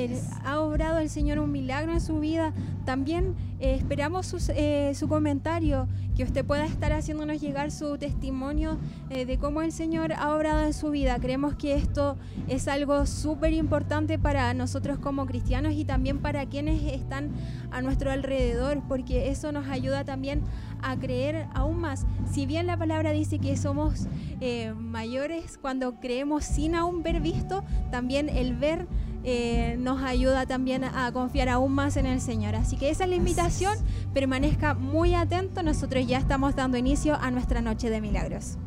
ha 0.45 0.61
obrado 0.61 0.99
el 0.99 1.11
Señor 1.11 1.39
un 1.39 1.51
milagro 1.51 1.93
en 1.93 2.01
su 2.01 2.21
vida, 2.21 2.53
también 2.85 3.35
eh, 3.59 3.75
esperamos 3.75 4.27
su 4.27 5.09
comentario, 5.09 5.89
que 6.17 6.25
usted 6.25 6.45
pueda 6.45 6.67
estar 6.67 6.93
haciéndonos 6.93 7.41
llegar 7.41 7.71
su 7.71 7.99
testimonio 7.99 8.79
de 9.09 9.39
cómo 9.39 9.63
el 9.63 9.73
Señor 9.73 10.13
ha 10.13 10.35
obrado 10.35 10.65
en 10.65 10.73
su 10.73 10.91
vida. 10.91 11.19
Creemos 11.19 11.55
que 11.55 11.75
esto 11.75 12.17
es 12.49 12.69
algo 12.69 13.07
súper 13.07 13.53
importante 13.53 14.19
para 14.19 14.53
nosotros 14.55 14.99
como 14.99 15.27
cristianos 15.27 15.75
y 15.75 15.85
también 15.85 16.19
para 16.19 16.47
quienes 16.47 16.83
están 16.93 17.31
a 17.71 17.83
nuestro 17.83 18.11
alrededor, 18.11 18.83
porque 18.89 19.29
eso 19.29 19.53
nos 19.53 19.69
ayuda 19.69 20.05
también 20.05 20.43
a 20.83 20.97
creer 20.97 21.47
aún 21.55 21.79
más. 21.79 22.07
Si 22.31 22.47
bien 22.47 22.67
la 22.67 22.77
palabra 22.77 23.13
dice 23.13 23.39
que 23.39 23.57
somos 23.57 24.07
eh, 24.41 24.73
mayores 24.77 25.59
cuando 25.59 26.01
creemos 26.01 26.45
sin 26.45 26.75
aún 26.75 27.03
ver 27.03 27.21
visto, 27.21 27.65
también 27.91 28.29
el 28.29 28.57
ver 28.57 28.87
eh, 29.25 29.77
nos 29.79 30.03
ayuda 30.03 30.47
también 30.47 30.85
a 30.85 31.11
confiar 31.13 31.49
aún 31.49 31.73
más 31.73 31.97
en 31.97 32.07
el 32.07 32.21
Señor. 32.21 32.55
Así 32.55 32.77
que 32.77 32.91
esa 32.91 33.05
es 33.05 33.11
la 33.11 33.17
invitación, 33.17 33.77
permanezca 34.13 34.75
muy 34.75 35.15
atento, 35.15 35.63
nosotros 35.63 36.07
ya 36.07 36.19
estamos 36.19 36.55
dando 36.55 36.77
inicio 36.77 37.17
a 37.21 37.31
nuestra 37.31 37.61
noche 37.63 37.91
de 37.91 38.01
milagros. 38.01 38.59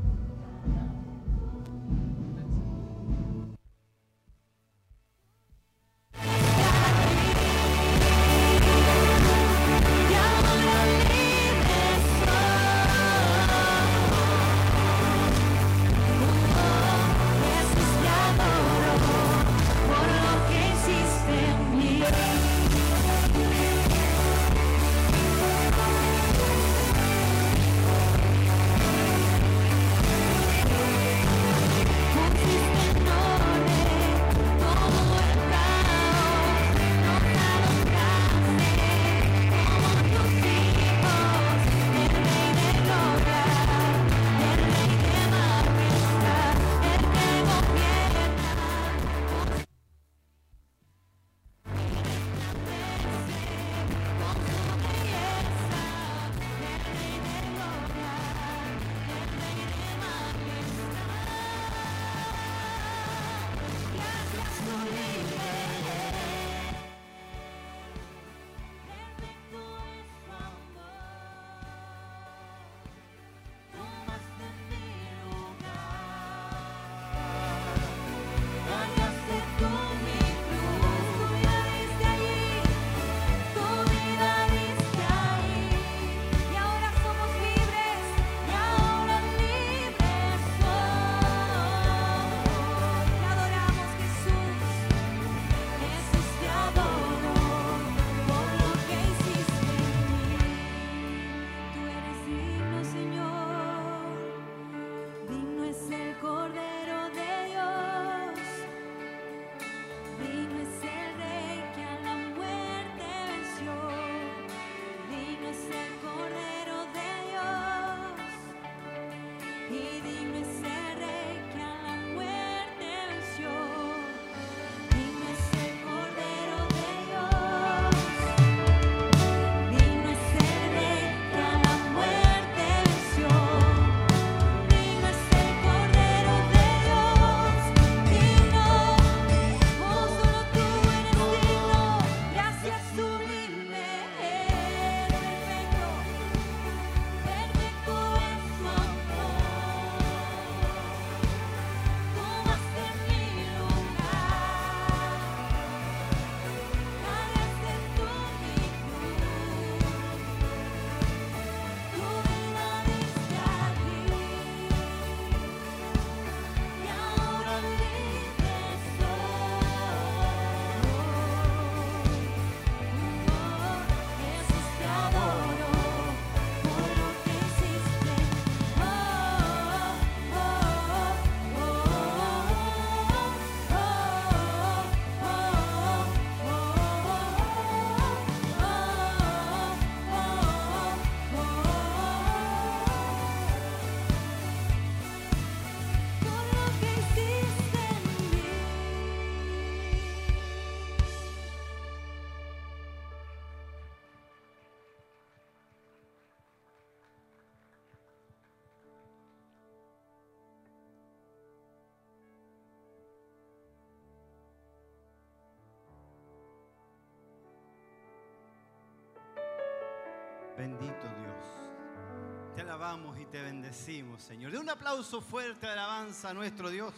Te 223.31 223.41
bendecimos, 223.41 224.24
Señor. 224.24 224.51
De 224.51 224.57
un 224.57 224.69
aplauso 224.69 225.22
fuerte 225.22 225.67
alabanza 225.67 226.29
a 226.29 226.34
nuestro 226.34 226.69
Dios. 226.69 226.93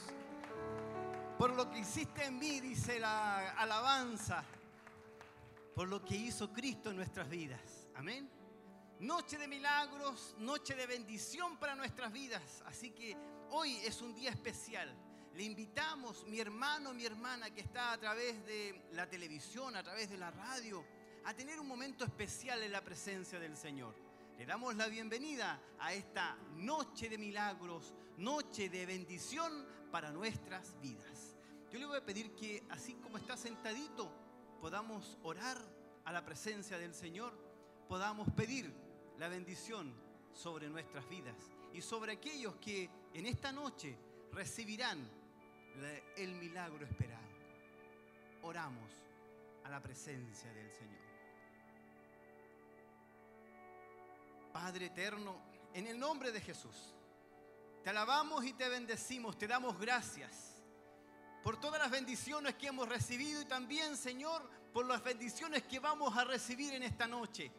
Por 1.37 1.51
lo 1.55 1.69
que 1.69 1.79
hiciste 1.79 2.25
en 2.25 2.37
mí, 2.37 2.59
dice 2.59 2.99
la 2.99 3.51
alabanza. 3.51 4.43
Por 5.73 5.87
lo 5.87 6.03
que 6.03 6.15
hizo 6.15 6.51
Cristo 6.51 6.89
en 6.89 6.97
nuestras 6.97 7.29
vidas. 7.29 7.87
Amén. 7.95 8.29
Noche 8.99 9.37
de 9.37 9.47
milagros, 9.47 10.35
noche 10.39 10.75
de 10.75 10.85
bendición 10.85 11.57
para 11.57 11.75
nuestras 11.75 12.11
vidas. 12.11 12.63
Así 12.65 12.91
que 12.91 13.15
hoy 13.51 13.77
es 13.77 14.01
un 14.01 14.13
día 14.13 14.29
especial. 14.29 14.93
Le 15.33 15.43
invitamos, 15.43 16.25
mi 16.27 16.39
hermano, 16.39 16.93
mi 16.93 17.05
hermana 17.05 17.49
que 17.49 17.61
está 17.61 17.93
a 17.93 17.97
través 17.97 18.45
de 18.45 18.89
la 18.91 19.09
televisión, 19.09 19.75
a 19.75 19.83
través 19.83 20.09
de 20.09 20.17
la 20.17 20.31
radio 20.31 20.83
a 21.25 21.33
tener 21.33 21.59
un 21.59 21.67
momento 21.67 22.03
especial 22.03 22.63
en 22.63 22.71
la 22.71 22.83
presencia 22.83 23.39
del 23.39 23.55
Señor. 23.55 24.08
Le 24.39 24.45
damos 24.45 24.73
la 24.77 24.87
bienvenida 24.87 25.59
a 25.79 25.93
esta 25.93 26.37
noche 26.55 27.09
de 27.09 27.17
milagros, 27.17 27.93
noche 28.19 28.69
de 28.69 28.85
bendición 28.85 29.51
para 29.91 30.11
nuestras 30.11 30.79
vidas. 30.79 31.35
Yo 31.69 31.77
le 31.77 31.85
voy 31.85 31.97
a 31.97 32.05
pedir 32.05 32.33
que 32.35 32.63
así 32.69 32.93
como 32.93 33.17
está 33.17 33.35
sentadito, 33.35 34.09
podamos 34.61 35.17
orar 35.23 35.57
a 36.05 36.13
la 36.13 36.23
presencia 36.23 36.77
del 36.77 36.93
Señor, 36.93 37.33
podamos 37.89 38.29
pedir 38.31 38.73
la 39.17 39.27
bendición 39.27 39.93
sobre 40.31 40.69
nuestras 40.69 41.09
vidas 41.09 41.35
y 41.73 41.81
sobre 41.81 42.13
aquellos 42.13 42.55
que 42.61 42.89
en 43.13 43.25
esta 43.25 43.51
noche 43.51 43.97
recibirán 44.31 44.99
el 46.15 46.33
milagro 46.35 46.85
esperado. 46.85 47.27
Oramos 48.43 48.89
a 49.65 49.69
la 49.69 49.81
presencia 49.81 50.49
del 50.53 50.71
Señor. 50.71 51.08
Padre 54.51 54.87
eterno, 54.87 55.35
en 55.73 55.87
el 55.87 55.99
nombre 55.99 56.31
de 56.31 56.41
Jesús, 56.41 56.95
te 57.83 57.89
alabamos 57.89 58.43
y 58.45 58.53
te 58.53 58.67
bendecimos, 58.67 59.37
te 59.37 59.47
damos 59.47 59.79
gracias 59.79 60.49
por 61.43 61.59
todas 61.59 61.79
las 61.79 61.91
bendiciones 61.91 62.55
que 62.55 62.67
hemos 62.67 62.89
recibido 62.89 63.41
y 63.41 63.45
también, 63.45 63.95
Señor, 63.95 64.49
por 64.73 64.85
las 64.85 65.03
bendiciones 65.03 65.63
que 65.63 65.79
vamos 65.79 66.15
a 66.17 66.23
recibir 66.23 66.73
en 66.73 66.83
esta 66.83 67.07
noche. 67.07 67.51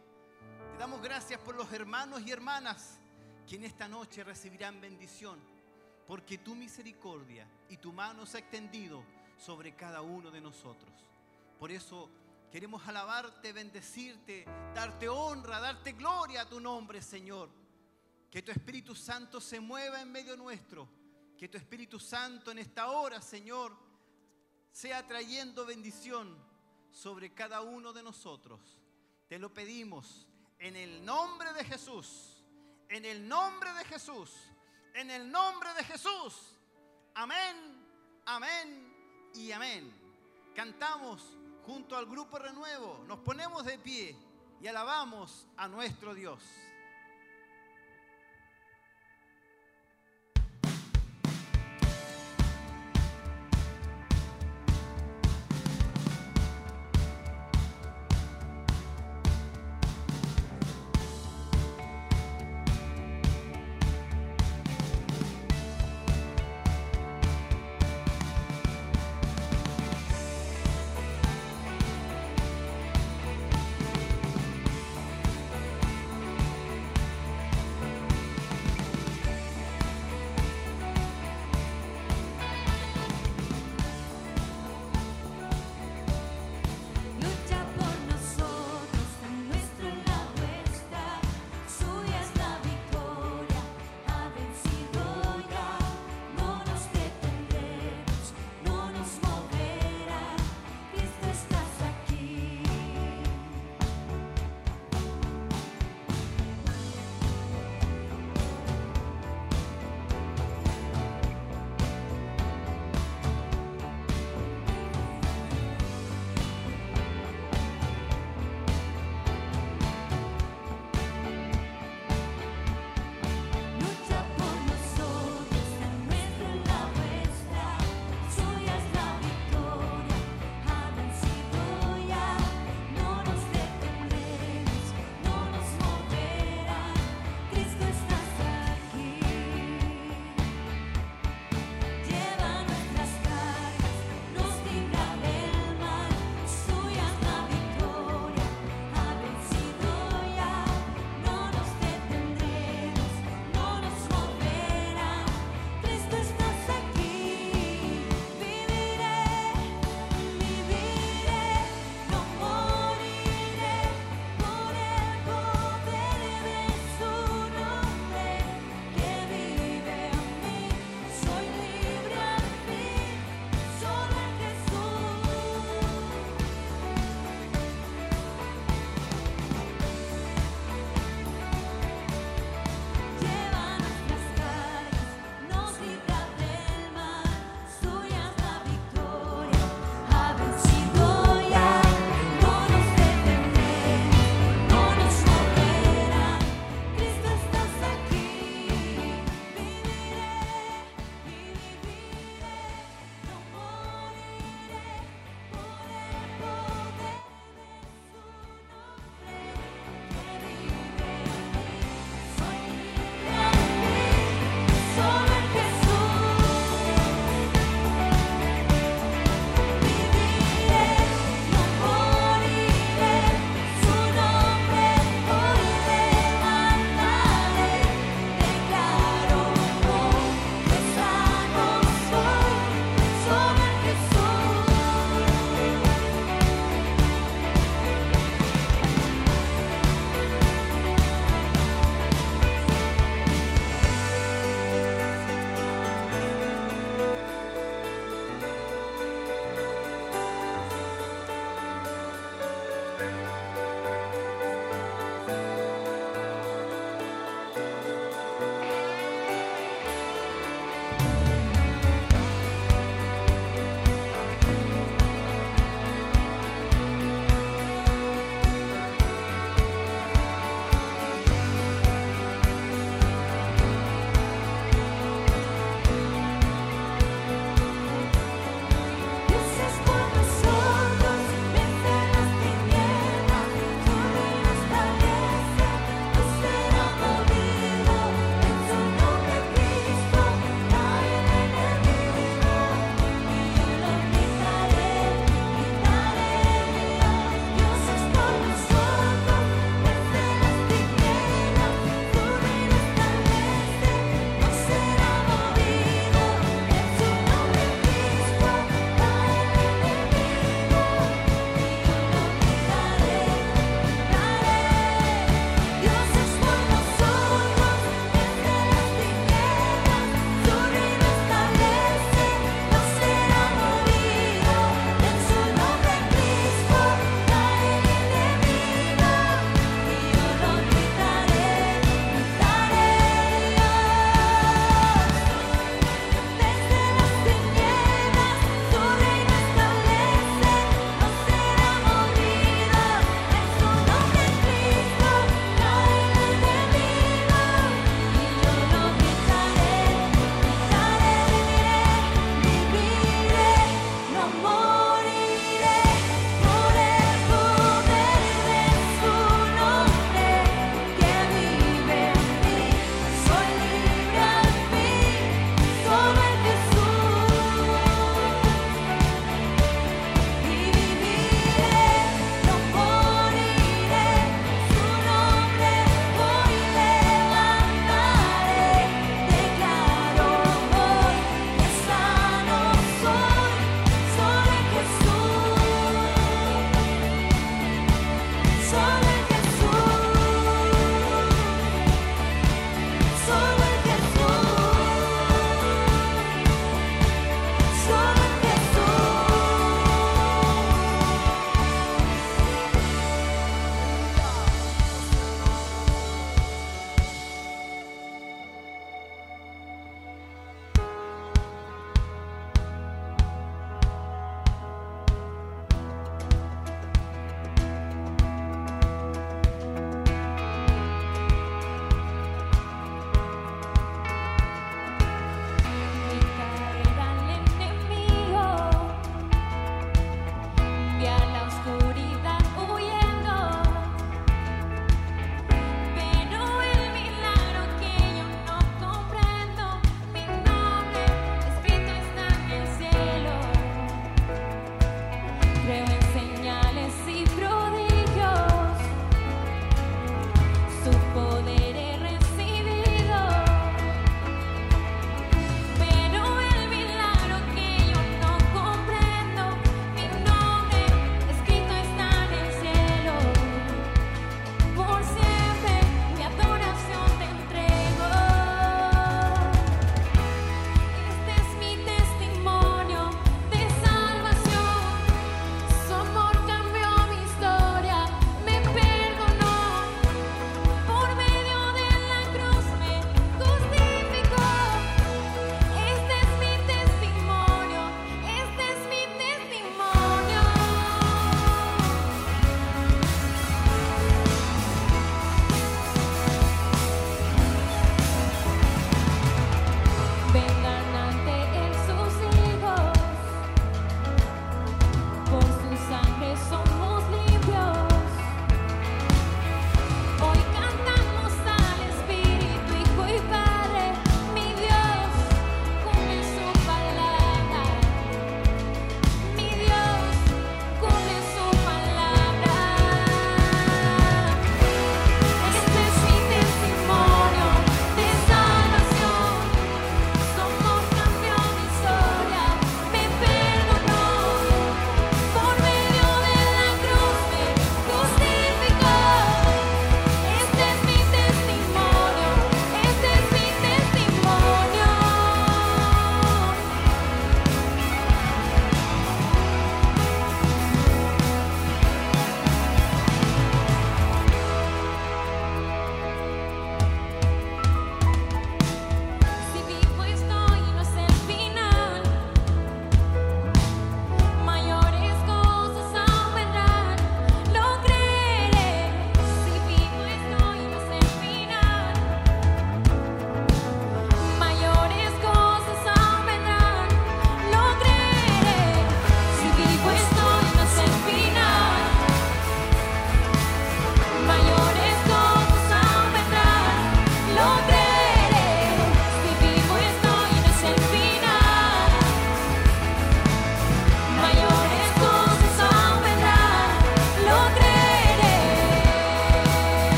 Te 0.73 0.79
damos 0.79 1.03
gracias 1.03 1.41
por 1.41 1.55
los 1.55 1.73
hermanos 1.73 2.21
y 2.23 2.31
hermanas 2.31 2.99
que 3.47 3.57
en 3.57 3.65
esta 3.65 3.89
noche 3.89 4.23
recibirán 4.23 4.81
bendición, 4.81 5.41
porque 6.07 6.39
tu 6.39 6.55
misericordia 6.55 7.47
y 7.69 7.79
tu 7.79 7.93
mano 7.93 8.27
se 8.27 8.37
ha 8.37 8.41
extendido 8.41 9.03
sobre 9.39 9.75
cada 9.75 10.03
uno 10.03 10.31
de 10.31 10.41
nosotros. 10.41 10.93
Por 11.59 11.71
eso 11.71 12.11
Queremos 12.51 12.87
alabarte, 12.89 13.53
bendecirte, 13.53 14.45
darte 14.75 15.09
honra, 15.09 15.61
darte 15.61 15.93
gloria 15.93 16.43
a 16.43 16.49
tu 16.49 16.59
nombre, 16.59 17.01
Señor. 17.01 17.49
Que 18.29 18.43
tu 18.43 18.51
Espíritu 18.51 18.95
Santo 18.95 19.41
se 19.41 19.61
mueva 19.61 20.01
en 20.01 20.11
medio 20.11 20.37
nuestro. 20.37 20.89
Que 21.39 21.49
tu 21.49 21.57
Espíritu 21.57 22.01
Santo 22.01 22.51
en 22.51 22.59
esta 22.59 22.91
hora, 22.91 23.23
Señor, 23.23 23.77
sea 24.73 25.07
trayendo 25.07 25.65
bendición 25.65 26.37
sobre 26.91 27.33
cada 27.33 27.61
uno 27.61 27.93
de 27.93 28.03
nosotros. 28.03 28.61
Te 29.29 29.39
lo 29.39 29.55
pedimos 29.55 30.27
en 30.59 30.75
el 30.75 31.05
nombre 31.05 31.53
de 31.53 31.65
Jesús. 31.65 32.43
En 32.89 33.05
el 33.05 33.29
nombre 33.29 33.73
de 33.75 33.85
Jesús. 33.85 34.33
En 34.95 35.09
el 35.09 35.31
nombre 35.31 35.73
de 35.75 35.85
Jesús. 35.85 36.59
Amén, 37.15 37.57
amén 38.27 39.31
y 39.35 39.53
amén. 39.53 39.93
Cantamos 40.55 41.37
junto 41.71 41.97
al 41.97 42.07
grupo 42.07 42.37
Renuevo, 42.37 43.05
nos 43.07 43.21
ponemos 43.21 43.65
de 43.65 43.79
pie 43.79 44.17
y 44.61 44.67
alabamos 44.67 45.47
a 45.57 45.69
nuestro 45.69 46.15
Dios. 46.15 46.43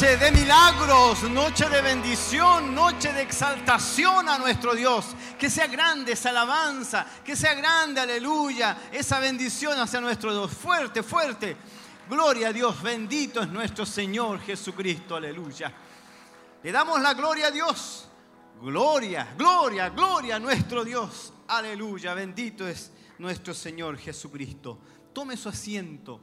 Noche 0.00 0.16
de 0.16 0.32
milagros, 0.32 1.22
noche 1.24 1.68
de 1.68 1.82
bendición, 1.82 2.74
noche 2.74 3.12
de 3.12 3.20
exaltación 3.20 4.30
a 4.30 4.38
nuestro 4.38 4.74
Dios. 4.74 5.14
Que 5.38 5.50
sea 5.50 5.66
grande 5.66 6.12
esa 6.12 6.30
alabanza, 6.30 7.06
que 7.22 7.36
sea 7.36 7.52
grande, 7.52 8.00
aleluya, 8.00 8.88
esa 8.90 9.20
bendición 9.20 9.78
hacia 9.78 10.00
nuestro 10.00 10.32
Dios. 10.32 10.52
Fuerte, 10.52 11.02
fuerte. 11.02 11.54
Gloria 12.08 12.48
a 12.48 12.52
Dios, 12.54 12.80
bendito 12.80 13.42
es 13.42 13.48
nuestro 13.48 13.84
Señor 13.84 14.40
Jesucristo, 14.40 15.16
aleluya. 15.16 15.70
Le 16.62 16.72
damos 16.72 16.98
la 17.02 17.12
gloria 17.12 17.48
a 17.48 17.50
Dios. 17.50 18.08
Gloria, 18.62 19.34
gloria, 19.36 19.90
gloria 19.90 20.36
a 20.36 20.38
nuestro 20.38 20.82
Dios. 20.82 21.34
Aleluya, 21.48 22.14
bendito 22.14 22.66
es 22.66 22.90
nuestro 23.18 23.52
Señor 23.52 23.98
Jesucristo. 23.98 24.78
Tome 25.12 25.36
su 25.36 25.50
asiento. 25.50 26.22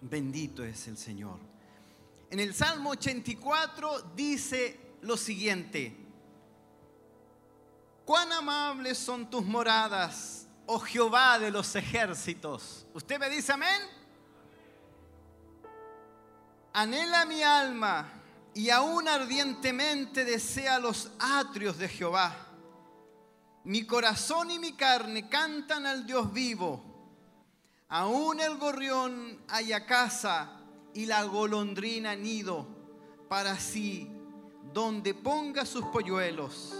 Bendito 0.00 0.62
es 0.62 0.86
el 0.86 0.96
Señor. 0.96 1.54
En 2.30 2.40
el 2.40 2.54
Salmo 2.54 2.90
84 2.90 4.12
dice 4.14 4.96
lo 5.02 5.16
siguiente. 5.16 5.96
Cuán 8.04 8.32
amables 8.32 8.98
son 8.98 9.30
tus 9.30 9.44
moradas, 9.44 10.46
oh 10.66 10.78
Jehová 10.80 11.38
de 11.38 11.50
los 11.50 11.74
ejércitos. 11.74 12.86
¿Usted 12.92 13.18
me 13.18 13.30
dice 13.30 13.52
amén? 13.52 13.80
Anhela 16.72 17.24
mi 17.24 17.42
alma 17.42 18.12
y 18.52 18.68
aún 18.70 19.08
ardientemente 19.08 20.24
desea 20.24 20.78
los 20.78 21.10
atrios 21.18 21.78
de 21.78 21.88
Jehová. 21.88 22.34
Mi 23.64 23.86
corazón 23.86 24.50
y 24.50 24.58
mi 24.58 24.72
carne 24.74 25.28
cantan 25.28 25.86
al 25.86 26.06
Dios 26.06 26.32
vivo. 26.32 26.82
Aún 27.88 28.40
el 28.40 28.56
gorrión 28.58 29.40
haya 29.48 29.86
casa 29.86 30.63
y 30.94 31.06
la 31.06 31.24
golondrina 31.24 32.14
nido 32.14 32.66
para 33.28 33.58
sí, 33.58 34.10
donde 34.72 35.14
ponga 35.14 35.66
sus 35.66 35.84
polluelos. 35.86 36.74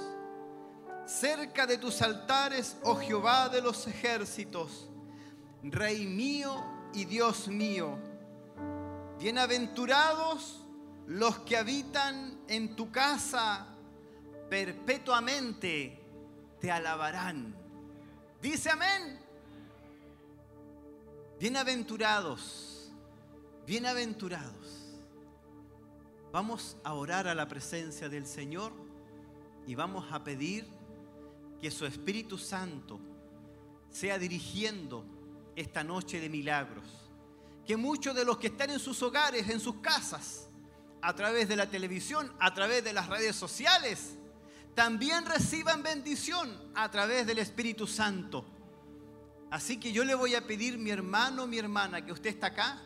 Cerca 1.06 1.66
de 1.66 1.76
tus 1.76 2.00
altares, 2.00 2.76
oh 2.82 2.96
Jehová 2.96 3.48
de 3.48 3.60
los 3.60 3.86
ejércitos, 3.86 4.88
Rey 5.62 6.06
mío 6.06 6.64
y 6.94 7.04
Dios 7.04 7.48
mío. 7.48 7.98
Bienaventurados 9.18 10.60
los 11.06 11.38
que 11.40 11.56
habitan 11.56 12.38
en 12.48 12.74
tu 12.74 12.90
casa 12.90 13.66
perpetuamente 14.48 16.00
te 16.60 16.70
alabarán. 16.70 17.54
Dice 18.40 18.70
amén. 18.70 19.18
Bienaventurados, 21.38 22.73
bienaventurados. 23.66 24.92
Vamos 26.32 26.76
a 26.84 26.92
orar 26.92 27.26
a 27.26 27.34
la 27.34 27.48
presencia 27.48 28.08
del 28.08 28.26
Señor 28.26 28.72
y 29.66 29.74
vamos 29.74 30.12
a 30.12 30.22
pedir 30.22 30.66
que 31.60 31.70
su 31.70 31.86
Espíritu 31.86 32.36
Santo 32.36 33.00
sea 33.90 34.18
dirigiendo 34.18 35.06
esta 35.56 35.82
noche 35.82 36.20
de 36.20 36.28
milagros. 36.28 36.84
Que 37.66 37.76
muchos 37.76 38.14
de 38.14 38.26
los 38.26 38.36
que 38.36 38.48
están 38.48 38.68
en 38.68 38.78
sus 38.78 39.02
hogares, 39.02 39.48
en 39.48 39.60
sus 39.60 39.76
casas, 39.76 40.50
a 41.00 41.14
través 41.14 41.48
de 41.48 41.56
la 41.56 41.70
televisión, 41.70 42.32
a 42.40 42.52
través 42.52 42.84
de 42.84 42.92
las 42.92 43.08
redes 43.08 43.34
sociales, 43.34 44.18
también 44.74 45.24
reciban 45.24 45.82
bendición 45.82 46.70
a 46.74 46.90
través 46.90 47.26
del 47.26 47.38
Espíritu 47.38 47.86
Santo. 47.86 48.44
Así 49.50 49.78
que 49.78 49.92
yo 49.92 50.04
le 50.04 50.14
voy 50.14 50.34
a 50.34 50.46
pedir, 50.46 50.76
mi 50.76 50.90
hermano, 50.90 51.46
mi 51.46 51.58
hermana, 51.58 52.04
que 52.04 52.12
usted 52.12 52.30
está 52.30 52.48
acá, 52.48 52.82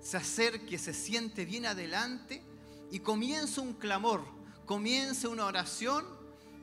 se 0.00 0.16
acerque, 0.16 0.78
se 0.78 0.92
siente 0.92 1.44
bien 1.44 1.66
adelante 1.66 2.42
y 2.90 3.00
comience 3.00 3.60
un 3.60 3.74
clamor, 3.74 4.24
comience 4.66 5.28
una 5.28 5.46
oración 5.46 6.04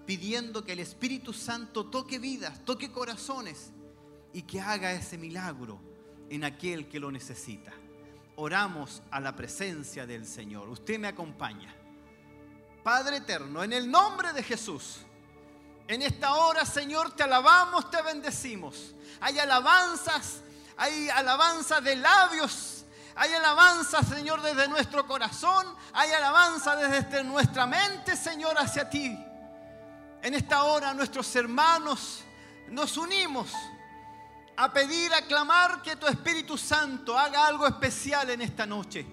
pidiendo 0.05 0.63
que 0.63 0.73
el 0.73 0.79
Espíritu 0.79 1.33
Santo 1.33 1.87
toque 1.87 2.19
vidas, 2.19 2.63
toque 2.65 2.91
corazones 2.91 3.71
y 4.33 4.43
que 4.43 4.61
haga 4.61 4.93
ese 4.93 5.17
milagro 5.17 5.79
en 6.29 6.43
aquel 6.43 6.87
que 6.87 6.99
lo 6.99 7.11
necesita 7.11 7.73
oramos 8.37 9.01
a 9.11 9.19
la 9.19 9.35
presencia 9.35 10.05
del 10.05 10.27
Señor. 10.27 10.69
Usted 10.69 10.99
me 10.99 11.07
acompaña. 11.07 11.73
Padre 12.83 13.17
eterno, 13.17 13.63
en 13.63 13.73
el 13.73 13.89
nombre 13.89 14.33
de 14.33 14.43
Jesús, 14.43 14.97
en 15.87 16.01
esta 16.01 16.35
hora, 16.35 16.65
Señor, 16.65 17.15
te 17.15 17.23
alabamos, 17.23 17.89
te 17.89 18.01
bendecimos. 18.01 18.93
Hay 19.21 19.39
alabanzas, 19.39 20.41
hay 20.77 21.09
alabanzas 21.09 21.83
de 21.83 21.95
labios, 21.95 22.84
hay 23.15 23.33
alabanzas, 23.33 24.07
Señor, 24.07 24.41
desde 24.41 24.67
nuestro 24.67 25.07
corazón, 25.07 25.65
hay 25.93 26.11
alabanza 26.11 26.75
desde 26.75 27.23
nuestra 27.23 27.65
mente, 27.65 28.17
Señor, 28.17 28.57
hacia 28.57 28.89
ti. 28.89 29.17
En 30.21 30.33
esta 30.33 30.63
hora, 30.63 30.93
nuestros 30.93 31.33
hermanos 31.35 32.23
nos 32.69 32.97
unimos 32.97 33.51
a 34.57 34.71
pedir, 34.71 35.13
a 35.13 35.21
clamar 35.21 35.81
que 35.81 35.95
tu 35.95 36.07
Espíritu 36.07 36.57
Santo 36.57 37.17
haga 37.17 37.47
algo 37.47 37.65
especial 37.65 38.29
en 38.31 38.41
esta 38.41 38.65
noche. 38.65 39.05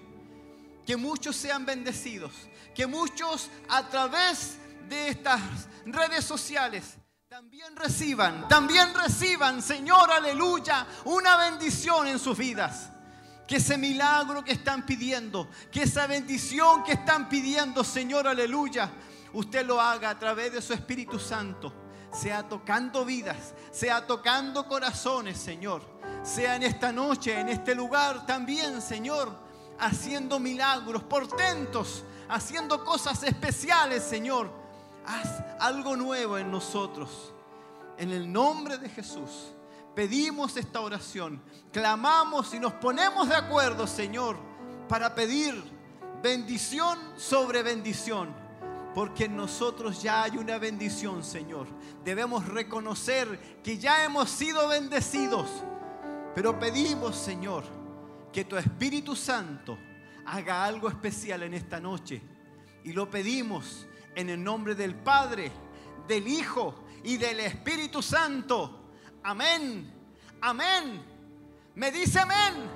Que 0.85 0.97
muchos 0.97 1.35
sean 1.37 1.65
bendecidos, 1.65 2.33
que 2.75 2.85
muchos 2.87 3.49
a 3.69 3.87
través 3.87 4.57
de 4.89 5.07
estas 5.09 5.39
redes 5.85 6.25
sociales 6.25 6.97
también 7.29 7.75
reciban, 7.75 8.47
también 8.47 8.93
reciban, 8.93 9.61
Señor, 9.61 10.11
aleluya, 10.11 10.85
una 11.05 11.37
bendición 11.37 12.07
en 12.07 12.19
sus 12.19 12.37
vidas. 12.37 12.92
Que 13.47 13.57
ese 13.57 13.77
milagro 13.77 14.43
que 14.43 14.53
están 14.53 14.85
pidiendo, 14.85 15.49
que 15.71 15.83
esa 15.83 16.07
bendición 16.07 16.83
que 16.83 16.93
están 16.93 17.27
pidiendo, 17.27 17.83
Señor, 17.83 18.27
aleluya, 18.27 18.89
usted 19.33 19.65
lo 19.65 19.81
haga 19.81 20.11
a 20.11 20.19
través 20.19 20.53
de 20.53 20.61
su 20.61 20.73
Espíritu 20.73 21.19
Santo 21.19 21.83
sea 22.13 22.47
tocando 22.47 23.03
vidas, 23.03 23.53
sea 23.71 24.05
tocando 24.05 24.67
corazones, 24.67 25.37
Señor. 25.37 25.81
Sea 26.23 26.55
en 26.55 26.63
esta 26.63 26.91
noche, 26.91 27.37
en 27.37 27.49
este 27.49 27.75
lugar 27.75 28.25
también, 28.25 28.81
Señor, 28.81 29.35
haciendo 29.79 30.39
milagros, 30.39 31.03
portentos, 31.03 32.03
haciendo 32.29 32.85
cosas 32.85 33.23
especiales, 33.23 34.03
Señor. 34.03 34.49
Haz 35.05 35.43
algo 35.59 35.97
nuevo 35.97 36.37
en 36.37 36.49
nosotros. 36.49 37.33
En 37.97 38.11
el 38.11 38.31
nombre 38.31 38.77
de 38.77 38.89
Jesús 38.89 39.51
pedimos 39.95 40.57
esta 40.57 40.81
oración, 40.81 41.41
clamamos 41.71 42.53
y 42.53 42.59
nos 42.59 42.73
ponemos 42.73 43.29
de 43.29 43.35
acuerdo, 43.35 43.87
Señor, 43.87 44.37
para 44.87 45.13
pedir 45.15 45.61
bendición 46.21 46.99
sobre 47.17 47.63
bendición 47.63 48.43
porque 48.93 49.25
en 49.25 49.35
nosotros 49.35 50.01
ya 50.01 50.23
hay 50.23 50.37
una 50.37 50.57
bendición, 50.57 51.23
Señor. 51.23 51.67
Debemos 52.03 52.47
reconocer 52.47 53.59
que 53.63 53.77
ya 53.77 54.03
hemos 54.05 54.29
sido 54.29 54.67
bendecidos. 54.67 55.49
Pero 56.35 56.59
pedimos, 56.59 57.15
Señor, 57.15 57.63
que 58.31 58.45
tu 58.45 58.55
Espíritu 58.55 59.15
Santo 59.15 59.77
haga 60.25 60.63
algo 60.63 60.89
especial 60.89 61.43
en 61.43 61.55
esta 61.55 61.79
noche. 61.79 62.21
Y 62.83 62.93
lo 62.93 63.09
pedimos 63.09 63.87
en 64.15 64.29
el 64.29 64.43
nombre 64.43 64.75
del 64.75 64.95
Padre, 64.95 65.51
del 66.07 66.27
Hijo 66.27 66.83
y 67.03 67.17
del 67.17 67.39
Espíritu 67.39 68.01
Santo. 68.01 68.82
Amén. 69.23 69.91
Amén. 70.41 71.01
Me 71.75 71.91
dice 71.91 72.19
amén. 72.19 72.69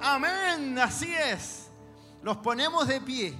Amén. 0.00 0.78
Así 0.78 1.14
es. 1.14 1.70
Nos 2.22 2.38
ponemos 2.38 2.88
de 2.88 3.00
pie 3.00 3.34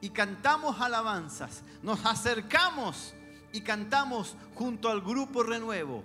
y 0.00 0.10
cantamos 0.10 0.80
alabanzas. 0.80 1.62
Nos 1.82 2.04
acercamos 2.04 3.14
y 3.52 3.60
cantamos 3.60 4.36
junto 4.54 4.88
al 4.88 5.00
grupo 5.00 5.42
Renuevo. 5.42 6.02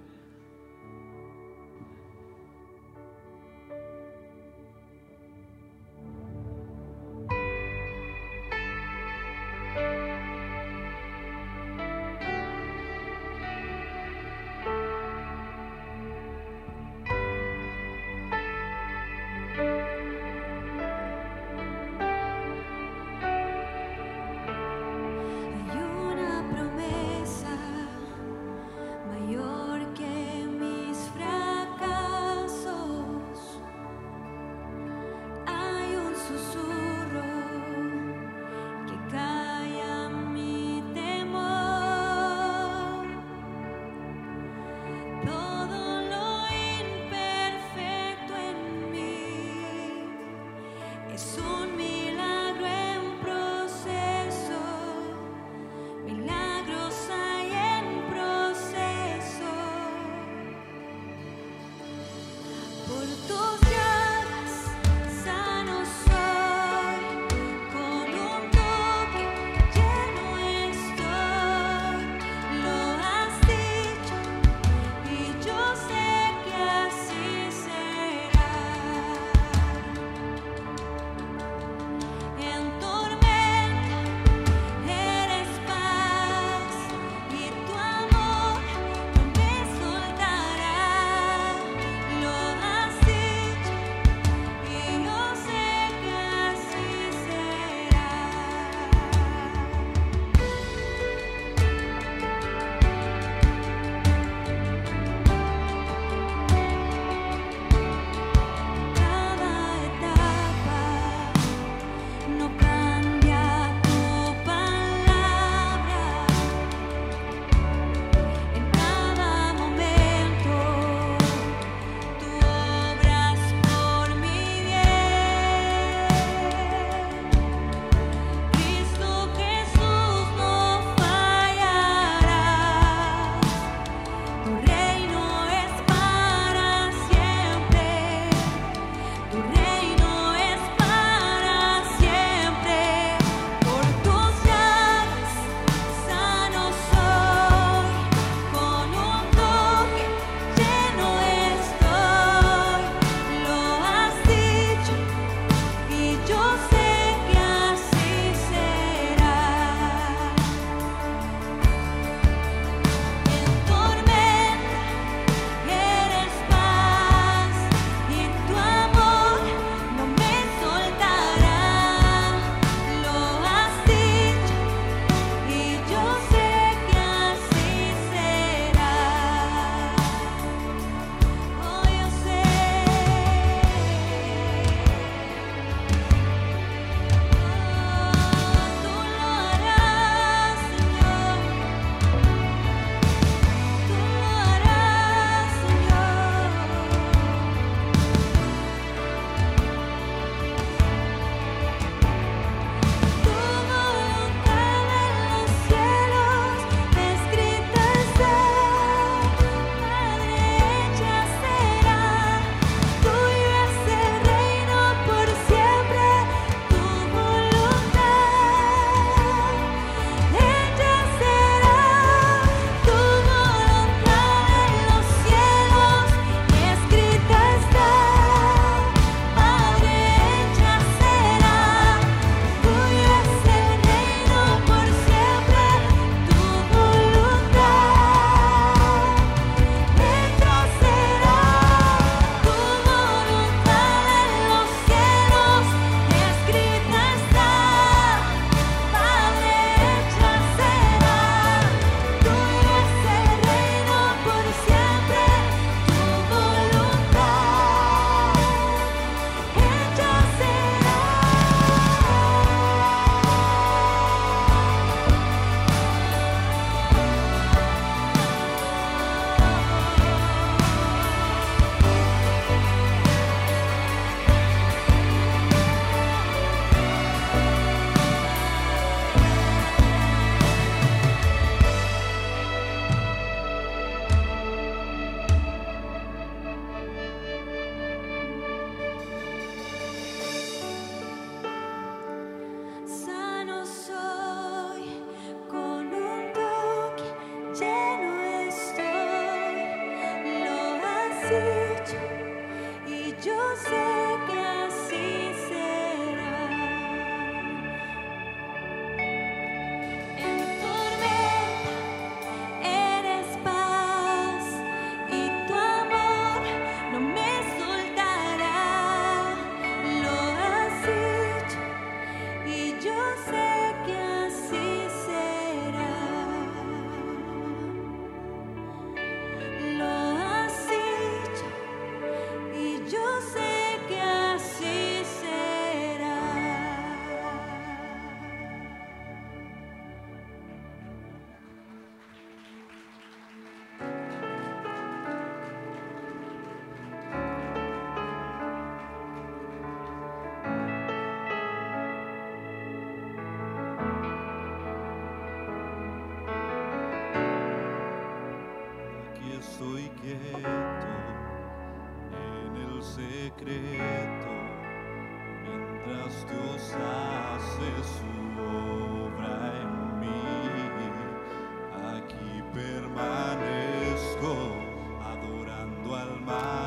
my 376.25 376.64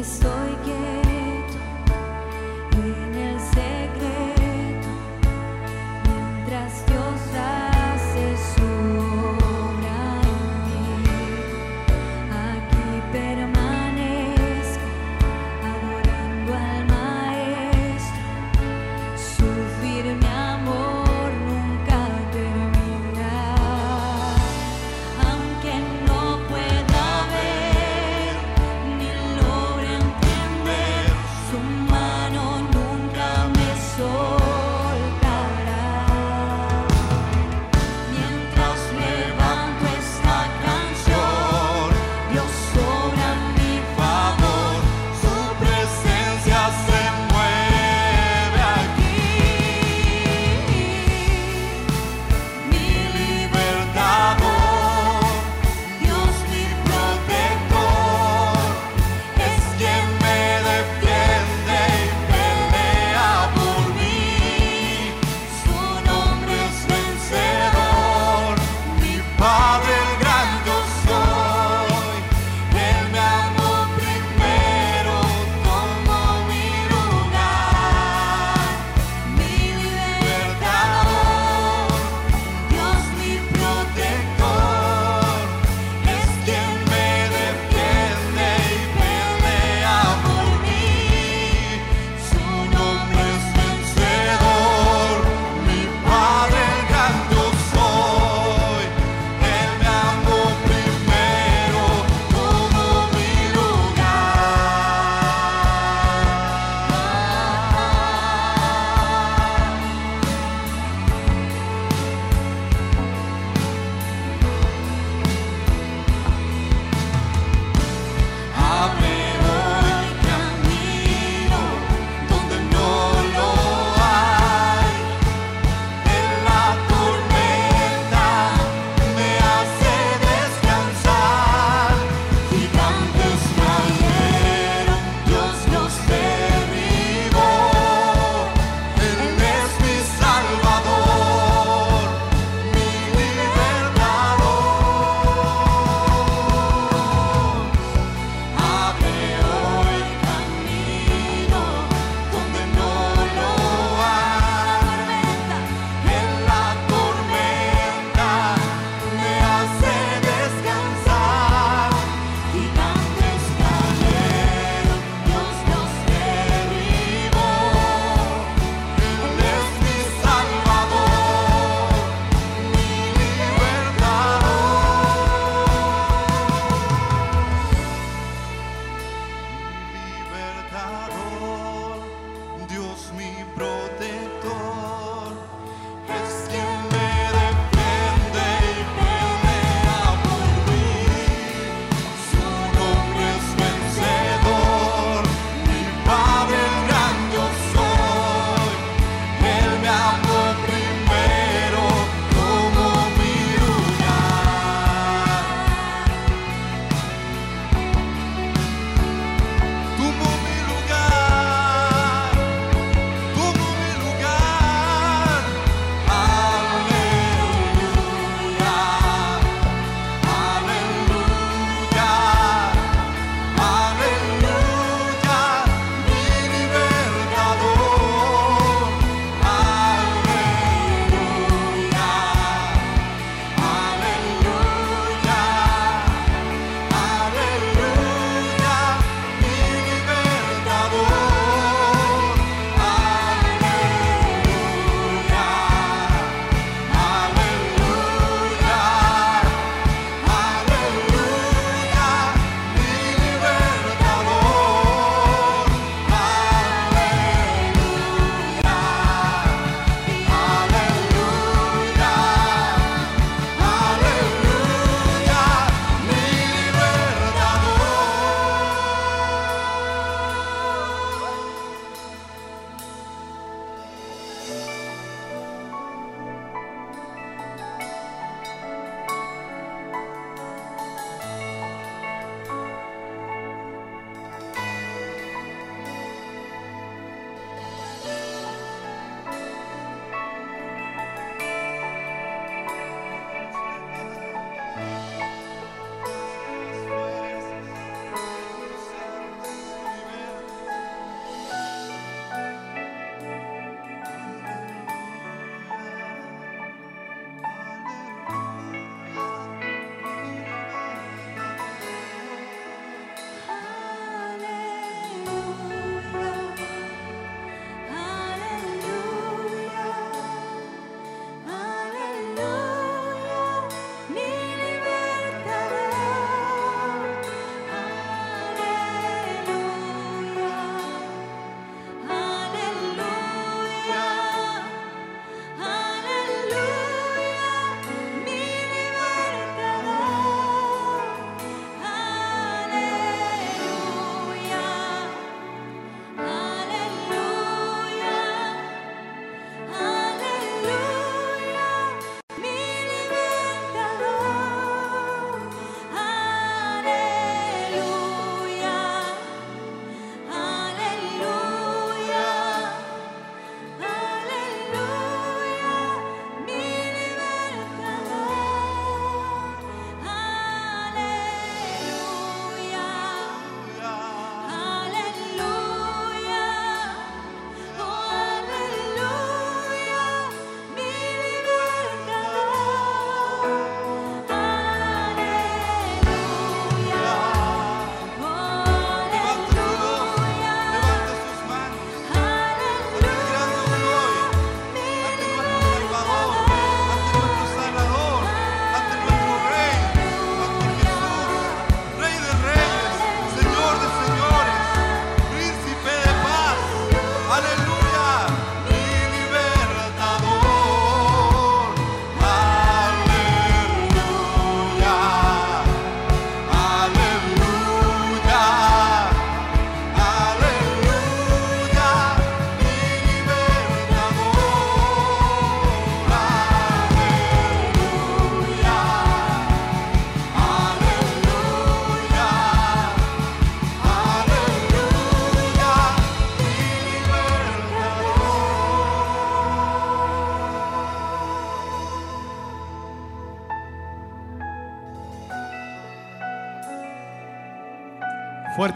Aquí 0.00 0.39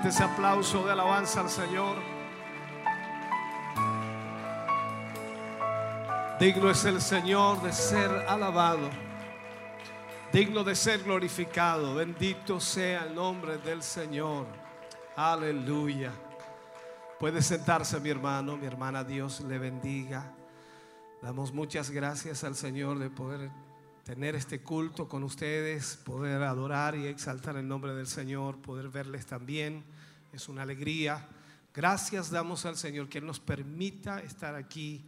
Ese 0.05 0.23
aplauso 0.23 0.85
de 0.85 0.93
alabanza 0.93 1.41
al 1.41 1.49
Señor. 1.49 1.97
Digno 6.39 6.71
es 6.71 6.85
el 6.85 7.01
Señor 7.01 7.63
de 7.63 7.73
ser 7.73 8.11
alabado. 8.29 8.91
Digno 10.31 10.63
de 10.63 10.75
ser 10.75 11.03
glorificado. 11.05 11.95
Bendito 11.95 12.61
sea 12.61 13.05
el 13.05 13.15
nombre 13.15 13.57
del 13.57 13.83
Señor. 13.83 14.47
Aleluya. 15.17 16.13
Puede 17.19 17.41
sentarse 17.41 17.99
mi 17.99 18.11
hermano, 18.11 18.59
mi 18.59 18.67
hermana. 18.67 19.05
Dios 19.05 19.41
le 19.41 19.59
bendiga. 19.59 20.35
Damos 21.23 21.51
muchas 21.51 21.91
gracias 21.91 22.45
al 22.45 22.55
Señor 22.55 22.99
de 22.99 23.09
poder 23.09 23.51
tener 24.05 24.35
este 24.35 24.61
culto 24.63 25.09
con 25.09 25.23
ustedes, 25.25 25.97
poder 26.05 26.43
adorar 26.43 26.95
y 26.97 27.07
exaltar 27.07 27.57
el 27.57 27.67
nombre 27.67 27.95
del 27.95 28.07
Señor, 28.07 28.61
poder 28.61 28.89
verles 28.91 29.27
también. 29.27 29.83
Es 30.33 30.49
una 30.49 30.63
alegría. 30.63 31.27
Gracias 31.73 32.31
damos 32.31 32.67
al 32.67 32.77
Señor 32.77 33.09
que 33.09 33.21
nos 33.21 33.41
permita 33.41 34.21
estar 34.21 34.55
aquí 34.55 35.05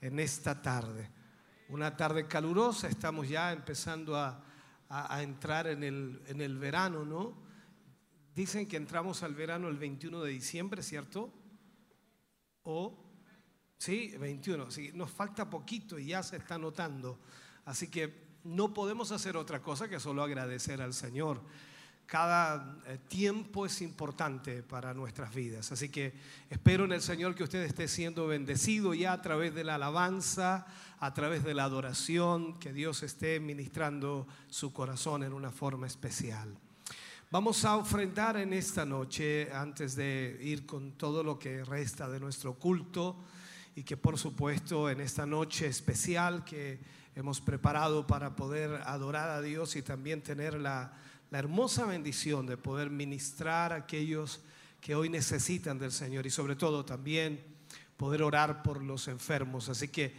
en 0.00 0.18
esta 0.18 0.60
tarde. 0.60 1.08
Una 1.68 1.96
tarde 1.96 2.26
calurosa, 2.26 2.88
estamos 2.88 3.28
ya 3.28 3.52
empezando 3.52 4.16
a, 4.16 4.42
a- 4.88 5.14
a 5.14 5.22
entrar 5.22 5.68
en 5.68 5.84
el, 5.84 6.20
en 6.26 6.40
el 6.40 6.58
verano, 6.58 7.04
¿no? 7.04 7.34
Dicen 8.34 8.66
que 8.66 8.76
entramos 8.76 9.22
al 9.22 9.34
verano 9.34 9.68
el 9.68 9.76
21 9.76 10.22
de 10.22 10.30
diciembre, 10.32 10.82
¿cierto? 10.82 11.32
O, 12.62 12.98
sí, 13.78 14.14
21, 14.18 14.70
sí, 14.70 14.90
nos 14.94 15.10
falta 15.10 15.48
poquito 15.48 15.98
y 15.98 16.06
ya 16.06 16.22
se 16.22 16.36
está 16.36 16.58
notando. 16.58 17.20
Así 17.64 17.88
que 17.88 18.29
no 18.44 18.72
podemos 18.74 19.12
hacer 19.12 19.36
otra 19.36 19.62
cosa 19.62 19.88
que 19.88 20.00
solo 20.00 20.22
agradecer 20.22 20.80
al 20.80 20.94
Señor. 20.94 21.40
Cada 22.06 22.76
eh, 22.86 22.98
tiempo 23.06 23.66
es 23.66 23.82
importante 23.82 24.62
para 24.62 24.92
nuestras 24.94 25.32
vidas. 25.32 25.70
Así 25.70 25.88
que 25.90 26.12
espero 26.48 26.84
en 26.84 26.92
el 26.92 27.02
Señor 27.02 27.34
que 27.36 27.44
usted 27.44 27.62
esté 27.62 27.86
siendo 27.86 28.26
bendecido 28.26 28.94
ya 28.94 29.12
a 29.12 29.22
través 29.22 29.54
de 29.54 29.62
la 29.62 29.76
alabanza, 29.76 30.66
a 30.98 31.14
través 31.14 31.44
de 31.44 31.54
la 31.54 31.64
adoración, 31.64 32.58
que 32.58 32.72
Dios 32.72 33.04
esté 33.04 33.38
ministrando 33.38 34.26
su 34.48 34.72
corazón 34.72 35.22
en 35.22 35.32
una 35.32 35.52
forma 35.52 35.86
especial. 35.86 36.56
Vamos 37.30 37.64
a 37.64 37.76
ofrendar 37.76 38.36
en 38.38 38.52
esta 38.52 38.84
noche, 38.84 39.52
antes 39.52 39.94
de 39.94 40.36
ir 40.42 40.66
con 40.66 40.92
todo 40.92 41.22
lo 41.22 41.38
que 41.38 41.62
resta 41.62 42.08
de 42.08 42.18
nuestro 42.18 42.54
culto, 42.54 43.22
y 43.76 43.84
que 43.84 43.96
por 43.96 44.18
supuesto 44.18 44.90
en 44.90 45.00
esta 45.00 45.26
noche 45.26 45.68
especial 45.68 46.44
que 46.44 46.80
hemos 47.14 47.40
preparado 47.40 48.06
para 48.06 48.36
poder 48.36 48.82
adorar 48.84 49.30
a 49.30 49.42
Dios 49.42 49.76
y 49.76 49.82
también 49.82 50.22
tener 50.22 50.54
la, 50.54 50.92
la 51.30 51.38
hermosa 51.38 51.86
bendición 51.86 52.46
de 52.46 52.56
poder 52.56 52.90
ministrar 52.90 53.72
a 53.72 53.76
aquellos 53.76 54.40
que 54.80 54.94
hoy 54.94 55.08
necesitan 55.08 55.78
del 55.78 55.92
Señor 55.92 56.26
y 56.26 56.30
sobre 56.30 56.56
todo 56.56 56.84
también 56.84 57.44
poder 57.96 58.22
orar 58.22 58.62
por 58.62 58.82
los 58.82 59.08
enfermos. 59.08 59.68
Así 59.68 59.88
que 59.88 60.14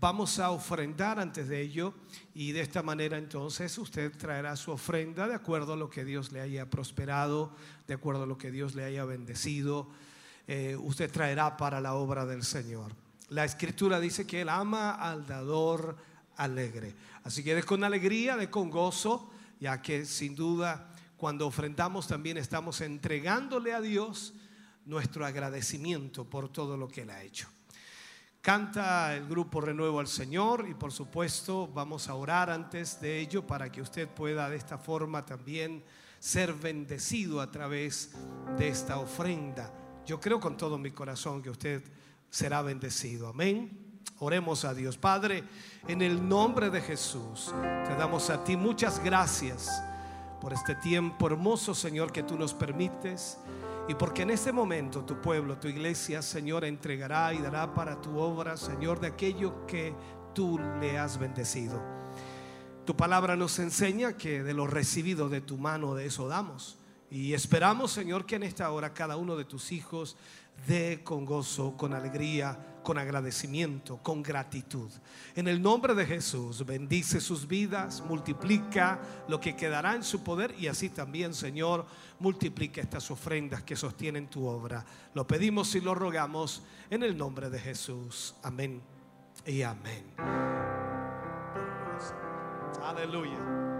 vamos 0.00 0.38
a 0.38 0.50
ofrendar 0.50 1.18
antes 1.18 1.48
de 1.48 1.60
ello 1.60 1.94
y 2.34 2.52
de 2.52 2.60
esta 2.60 2.82
manera 2.82 3.18
entonces 3.18 3.76
usted 3.78 4.16
traerá 4.16 4.54
su 4.56 4.70
ofrenda 4.70 5.26
de 5.26 5.34
acuerdo 5.34 5.72
a 5.72 5.76
lo 5.76 5.90
que 5.90 6.04
Dios 6.04 6.32
le 6.32 6.40
haya 6.40 6.70
prosperado, 6.70 7.54
de 7.88 7.94
acuerdo 7.94 8.22
a 8.24 8.26
lo 8.26 8.38
que 8.38 8.50
Dios 8.50 8.74
le 8.74 8.84
haya 8.84 9.04
bendecido. 9.04 9.88
eh, 10.48 10.76
usted 10.78 11.10
traerá 11.10 11.56
para 11.56 11.80
la 11.80 11.94
obra 11.94 12.24
del 12.24 12.44
Señor. 12.44 12.92
La 13.30 13.44
escritura 13.44 13.98
dice 13.98 14.24
que 14.24 14.42
Él 14.42 14.48
ama 14.48 14.92
al 14.92 15.26
dador 15.26 15.96
alegre. 16.36 16.94
Así 17.24 17.42
que 17.42 17.54
de 17.54 17.62
con 17.62 17.84
alegría, 17.84 18.36
de 18.36 18.50
con 18.50 18.70
gozo, 18.70 19.30
ya 19.60 19.80
que 19.80 20.04
sin 20.04 20.34
duda 20.34 20.90
cuando 21.16 21.46
ofrendamos 21.46 22.06
también 22.06 22.36
estamos 22.36 22.80
entregándole 22.80 23.72
a 23.72 23.80
Dios 23.80 24.34
nuestro 24.84 25.24
agradecimiento 25.24 26.24
por 26.24 26.48
todo 26.50 26.76
lo 26.76 26.88
que 26.88 27.02
Él 27.02 27.10
ha 27.10 27.22
hecho. 27.22 27.48
Canta 28.40 29.16
el 29.16 29.26
grupo 29.26 29.60
Renuevo 29.60 29.98
al 29.98 30.06
Señor 30.06 30.66
y 30.70 30.74
por 30.74 30.92
supuesto 30.92 31.66
vamos 31.66 32.08
a 32.08 32.14
orar 32.14 32.48
antes 32.48 33.00
de 33.00 33.18
ello 33.18 33.44
para 33.44 33.72
que 33.72 33.82
usted 33.82 34.08
pueda 34.08 34.48
de 34.48 34.56
esta 34.56 34.78
forma 34.78 35.26
también 35.26 35.82
ser 36.20 36.52
bendecido 36.52 37.40
a 37.40 37.50
través 37.50 38.12
de 38.56 38.68
esta 38.68 38.98
ofrenda. 38.98 39.72
Yo 40.06 40.20
creo 40.20 40.38
con 40.38 40.56
todo 40.56 40.78
mi 40.78 40.92
corazón 40.92 41.42
que 41.42 41.50
usted 41.50 41.82
será 42.30 42.62
bendecido. 42.62 43.26
Amén. 43.26 43.85
Oremos 44.18 44.64
a 44.64 44.72
Dios. 44.72 44.96
Padre, 44.96 45.44
en 45.86 46.00
el 46.00 46.26
nombre 46.26 46.70
de 46.70 46.80
Jesús, 46.80 47.52
te 47.86 47.94
damos 47.96 48.30
a 48.30 48.42
ti 48.42 48.56
muchas 48.56 49.02
gracias 49.04 49.82
por 50.40 50.54
este 50.54 50.74
tiempo 50.74 51.26
hermoso, 51.26 51.74
Señor, 51.74 52.12
que 52.12 52.22
tú 52.22 52.38
nos 52.38 52.54
permites. 52.54 53.38
Y 53.88 53.94
porque 53.94 54.22
en 54.22 54.30
este 54.30 54.52
momento 54.52 55.04
tu 55.04 55.20
pueblo, 55.20 55.58
tu 55.58 55.68
iglesia, 55.68 56.22
Señor, 56.22 56.64
entregará 56.64 57.34
y 57.34 57.38
dará 57.38 57.74
para 57.74 58.00
tu 58.00 58.18
obra, 58.18 58.56
Señor, 58.56 59.00
de 59.00 59.08
aquello 59.08 59.66
que 59.66 59.94
tú 60.34 60.58
le 60.80 60.98
has 60.98 61.18
bendecido. 61.18 61.78
Tu 62.86 62.96
palabra 62.96 63.36
nos 63.36 63.58
enseña 63.58 64.16
que 64.16 64.42
de 64.42 64.54
lo 64.54 64.66
recibido 64.66 65.28
de 65.28 65.42
tu 65.42 65.58
mano, 65.58 65.94
de 65.94 66.06
eso 66.06 66.26
damos. 66.26 66.78
Y 67.10 67.34
esperamos, 67.34 67.92
Señor, 67.92 68.24
que 68.24 68.36
en 68.36 68.44
esta 68.44 68.70
hora 68.70 68.94
cada 68.94 69.16
uno 69.16 69.36
de 69.36 69.44
tus 69.44 69.72
hijos 69.72 70.16
dé 70.66 71.02
con 71.04 71.24
gozo, 71.24 71.76
con 71.76 71.92
alegría, 71.92 72.58
con 72.86 72.98
agradecimiento, 72.98 73.96
con 73.96 74.22
gratitud. 74.22 74.88
En 75.34 75.48
el 75.48 75.60
nombre 75.60 75.92
de 75.92 76.06
Jesús, 76.06 76.64
bendice 76.64 77.20
sus 77.20 77.48
vidas, 77.48 78.00
multiplica 78.00 79.00
lo 79.26 79.40
que 79.40 79.56
quedará 79.56 79.96
en 79.96 80.04
su 80.04 80.22
poder 80.22 80.54
y 80.56 80.68
así 80.68 80.88
también, 80.88 81.34
Señor, 81.34 81.84
multiplica 82.20 82.80
estas 82.80 83.10
ofrendas 83.10 83.64
que 83.64 83.74
sostienen 83.74 84.28
tu 84.28 84.46
obra. 84.46 84.86
Lo 85.14 85.26
pedimos 85.26 85.74
y 85.74 85.80
lo 85.80 85.96
rogamos 85.96 86.62
en 86.88 87.02
el 87.02 87.18
nombre 87.18 87.50
de 87.50 87.58
Jesús. 87.58 88.36
Amén 88.44 88.80
y 89.44 89.62
amén. 89.62 90.04
Aleluya. 92.84 93.75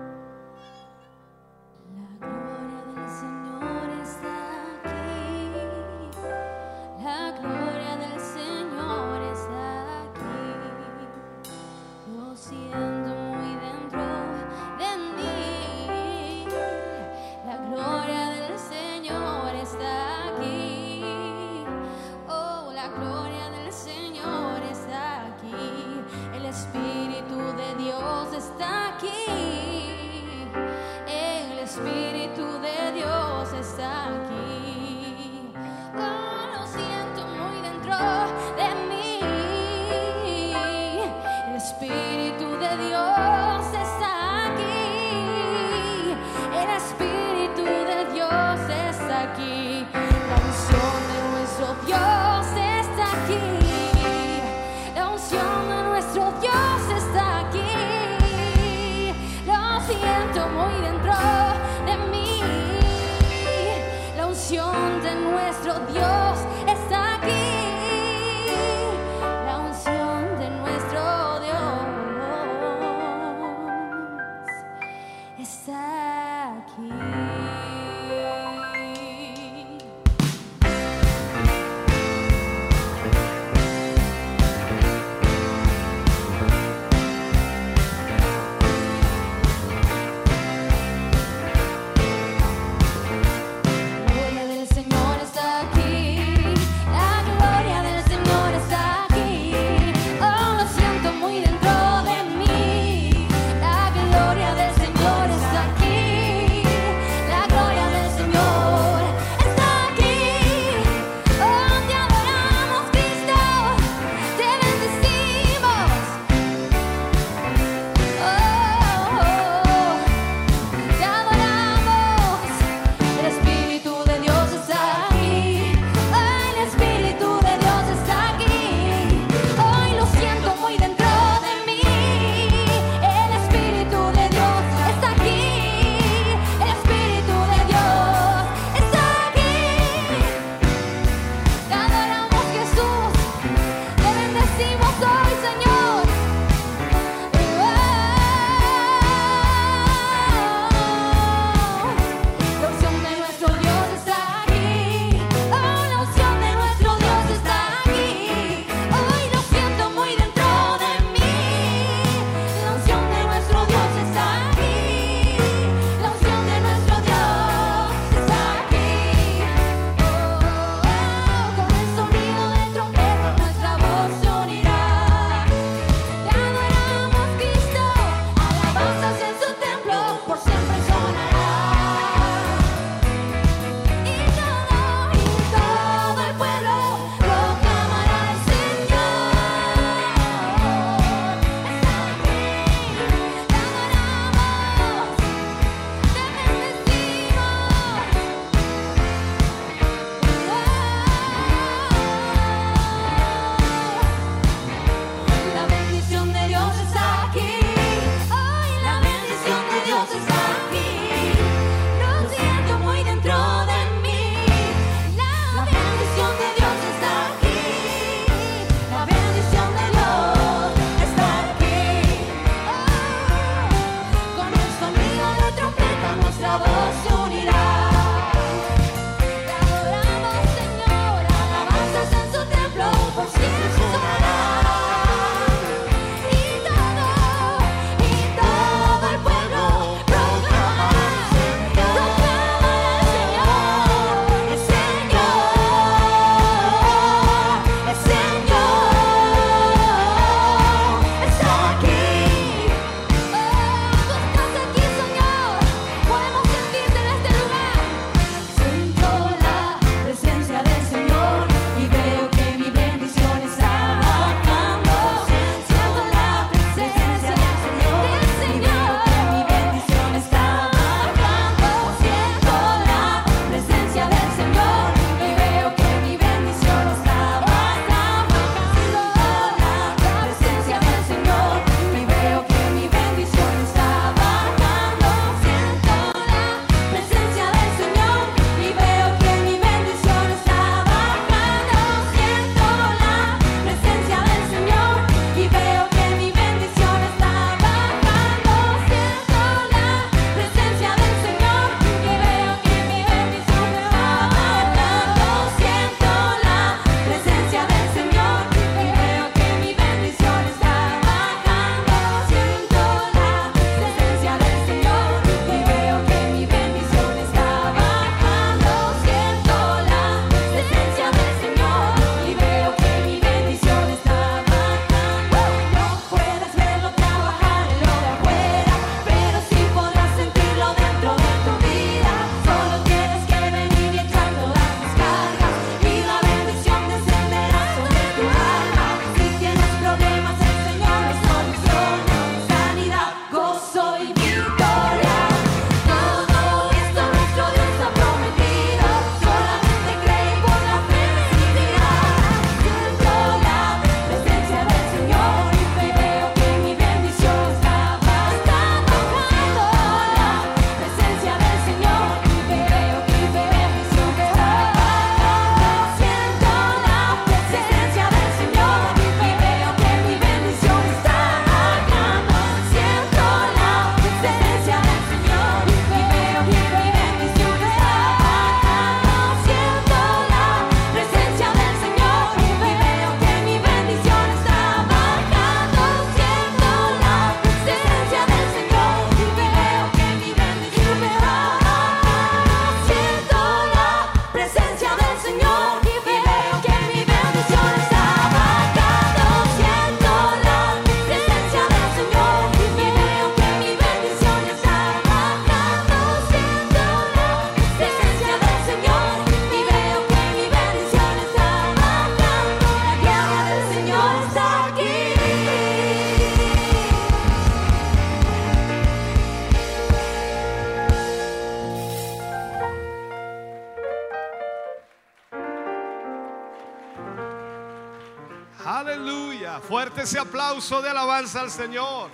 Fuerte 429.96 430.10
ese 430.10 430.18
aplauso 430.18 430.82
de 430.82 430.90
alabanza 430.90 431.40
al 431.40 431.50
Señor. 431.50 432.10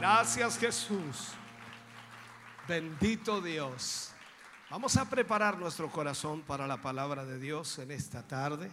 Gracias 0.00 0.58
Jesús. 0.58 1.28
Bendito 2.66 3.40
Dios. 3.40 4.10
Vamos 4.68 4.96
a 4.96 5.08
preparar 5.08 5.56
nuestro 5.56 5.88
corazón 5.92 6.42
para 6.42 6.66
la 6.66 6.82
palabra 6.82 7.24
de 7.24 7.38
Dios 7.38 7.78
en 7.78 7.92
esta 7.92 8.26
tarde. 8.26 8.72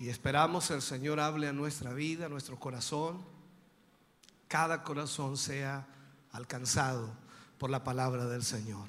Y 0.00 0.08
esperamos 0.08 0.68
el 0.72 0.82
Señor 0.82 1.20
hable 1.20 1.46
a 1.46 1.52
nuestra 1.52 1.92
vida, 1.92 2.26
a 2.26 2.28
nuestro 2.28 2.58
corazón. 2.58 3.24
Cada 4.48 4.82
corazón 4.82 5.36
sea 5.36 5.86
alcanzado 6.32 7.08
por 7.56 7.70
la 7.70 7.84
palabra 7.84 8.26
del 8.26 8.42
Señor. 8.42 8.88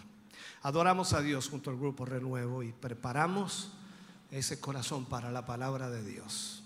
Adoramos 0.63 1.13
a 1.13 1.21
Dios 1.21 1.49
junto 1.49 1.69
al 1.69 1.77
grupo 1.77 2.03
Renuevo 2.03 2.63
y 2.63 2.71
preparamos 2.71 3.73
ese 4.31 4.59
corazón 4.59 5.05
para 5.05 5.29
la 5.29 5.45
palabra 5.45 5.91
de 5.91 6.03
Dios. 6.03 6.64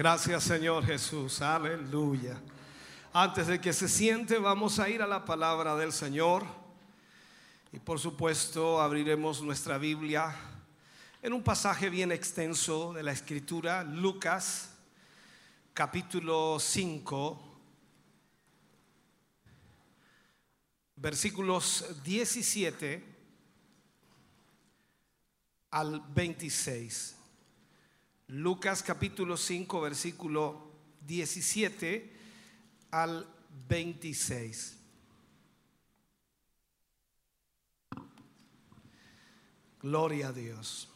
Gracias 0.00 0.44
Señor 0.44 0.86
Jesús, 0.86 1.42
aleluya. 1.42 2.40
Antes 3.12 3.48
de 3.48 3.60
que 3.60 3.74
se 3.74 3.86
siente, 3.86 4.38
vamos 4.38 4.78
a 4.78 4.88
ir 4.88 5.02
a 5.02 5.06
la 5.06 5.26
palabra 5.26 5.76
del 5.76 5.92
Señor. 5.92 6.46
Y 7.70 7.80
por 7.80 8.00
supuesto 8.00 8.80
abriremos 8.80 9.42
nuestra 9.42 9.76
Biblia 9.76 10.34
en 11.20 11.34
un 11.34 11.42
pasaje 11.42 11.90
bien 11.90 12.12
extenso 12.12 12.94
de 12.94 13.02
la 13.02 13.12
Escritura, 13.12 13.84
Lucas 13.84 14.70
capítulo 15.74 16.58
5, 16.58 17.58
versículos 20.96 22.02
17 22.02 23.04
al 25.72 26.00
26. 26.08 27.19
Lucas 28.32 28.84
capítulo 28.84 29.36
5, 29.36 29.80
versículo 29.80 30.70
17 31.00 32.16
al 32.92 33.26
26. 33.66 34.76
Gloria 39.82 40.28
a 40.28 40.32
Dios. 40.32 40.88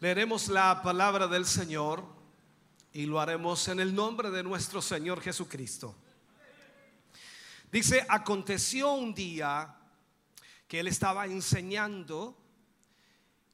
Leeremos 0.00 0.48
la 0.48 0.82
palabra 0.82 1.28
del 1.28 1.46
Señor 1.46 2.04
y 2.92 3.06
lo 3.06 3.20
haremos 3.20 3.68
en 3.68 3.78
el 3.78 3.94
nombre 3.94 4.32
de 4.32 4.42
nuestro 4.42 4.82
Señor 4.82 5.20
Jesucristo. 5.20 5.94
Dice, 7.70 8.04
aconteció 8.08 8.94
un 8.94 9.14
día 9.14 9.78
él 10.78 10.88
estaba 10.88 11.26
enseñando 11.26 12.36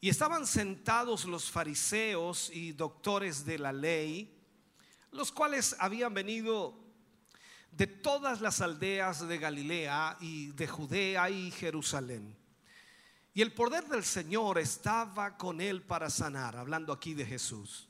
y 0.01 0.09
estaban 0.09 0.47
sentados 0.47 1.25
los 1.25 1.51
fariseos 1.51 2.51
y 2.53 2.73
doctores 2.73 3.45
de 3.45 3.59
la 3.59 3.73
ley, 3.73 4.39
los 5.12 5.31
cuales 5.31 5.77
habían 5.79 6.14
venido 6.14 6.79
de 7.73 7.87
todas 7.87 8.41
las 8.41 8.61
aldeas 8.61 9.27
de 9.27 9.39
Galilea 9.39 10.16
y 10.21 10.49
de 10.53 10.66
Judea 10.66 11.31
y 11.31 11.51
Jerusalén. 11.51 12.37
Y 13.33 13.43
el 13.43 13.53
poder 13.53 13.87
del 13.87 14.05
Señor 14.05 14.59
estaba 14.59 15.37
con 15.37 15.61
él 15.61 15.83
para 15.83 16.11
sanar, 16.11 16.57
hablando 16.57 16.93
aquí 16.93 17.14
de 17.14 17.27
Jesús. 17.27 17.89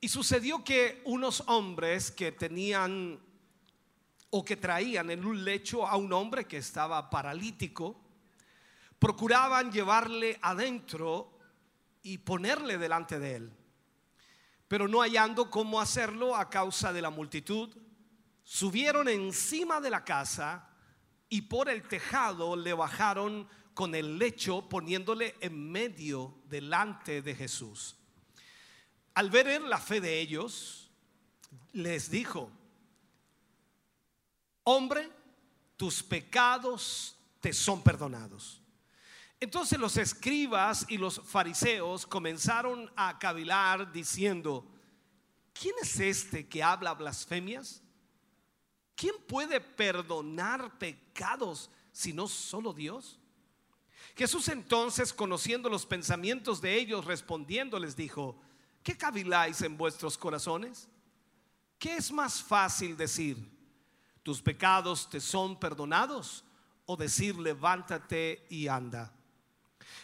Y 0.00 0.08
sucedió 0.08 0.64
que 0.64 1.02
unos 1.04 1.42
hombres 1.46 2.10
que 2.10 2.32
tenían 2.32 3.20
o 4.30 4.44
que 4.44 4.56
traían 4.56 5.10
en 5.10 5.24
un 5.24 5.44
lecho 5.44 5.86
a 5.86 5.96
un 5.96 6.12
hombre 6.12 6.46
que 6.46 6.56
estaba 6.56 7.08
paralítico, 7.10 8.03
procuraban 8.98 9.72
llevarle 9.72 10.38
adentro 10.42 11.38
y 12.02 12.18
ponerle 12.18 12.78
delante 12.78 13.18
de 13.18 13.36
él. 13.36 13.52
Pero 14.68 14.88
no 14.88 15.00
hallando 15.00 15.50
cómo 15.50 15.80
hacerlo 15.80 16.36
a 16.36 16.50
causa 16.50 16.92
de 16.92 17.02
la 17.02 17.10
multitud, 17.10 17.74
subieron 18.42 19.08
encima 19.08 19.80
de 19.80 19.90
la 19.90 20.04
casa 20.04 20.68
y 21.28 21.42
por 21.42 21.68
el 21.68 21.82
tejado 21.88 22.56
le 22.56 22.72
bajaron 22.72 23.48
con 23.72 23.94
el 23.94 24.18
lecho 24.18 24.68
poniéndole 24.68 25.34
en 25.40 25.70
medio 25.70 26.42
delante 26.46 27.22
de 27.22 27.34
Jesús. 27.34 27.96
Al 29.14 29.30
ver 29.30 29.62
la 29.62 29.78
fe 29.78 30.00
de 30.00 30.20
ellos, 30.20 30.90
les 31.72 32.10
dijo, 32.10 32.50
hombre, 34.64 35.10
tus 35.76 36.02
pecados 36.02 37.16
te 37.40 37.52
son 37.52 37.82
perdonados. 37.82 38.63
Entonces 39.40 39.78
los 39.78 39.96
escribas 39.96 40.86
y 40.88 40.96
los 40.96 41.20
fariseos 41.24 42.06
comenzaron 42.06 42.90
a 42.96 43.18
cavilar 43.18 43.92
diciendo, 43.92 44.66
¿quién 45.52 45.74
es 45.82 46.00
este 46.00 46.48
que 46.48 46.62
habla 46.62 46.94
blasfemias? 46.94 47.82
¿Quién 48.94 49.14
puede 49.26 49.60
perdonar 49.60 50.78
pecados 50.78 51.70
si 51.92 52.12
no 52.12 52.28
solo 52.28 52.72
Dios? 52.72 53.18
Jesús 54.16 54.48
entonces, 54.48 55.12
conociendo 55.12 55.68
los 55.68 55.86
pensamientos 55.86 56.60
de 56.60 56.76
ellos, 56.76 57.04
respondiendo, 57.04 57.78
les 57.80 57.96
dijo, 57.96 58.40
¿qué 58.82 58.96
caviláis 58.96 59.60
en 59.62 59.76
vuestros 59.76 60.16
corazones? 60.16 60.88
¿Qué 61.78 61.96
es 61.96 62.12
más 62.12 62.42
fácil 62.42 62.96
decir? 62.96 63.36
¿Tus 64.22 64.40
pecados 64.40 65.10
te 65.10 65.20
son 65.20 65.58
perdonados? 65.58 66.44
O 66.86 66.96
decir, 66.96 67.36
levántate 67.36 68.46
y 68.48 68.68
anda. 68.68 69.12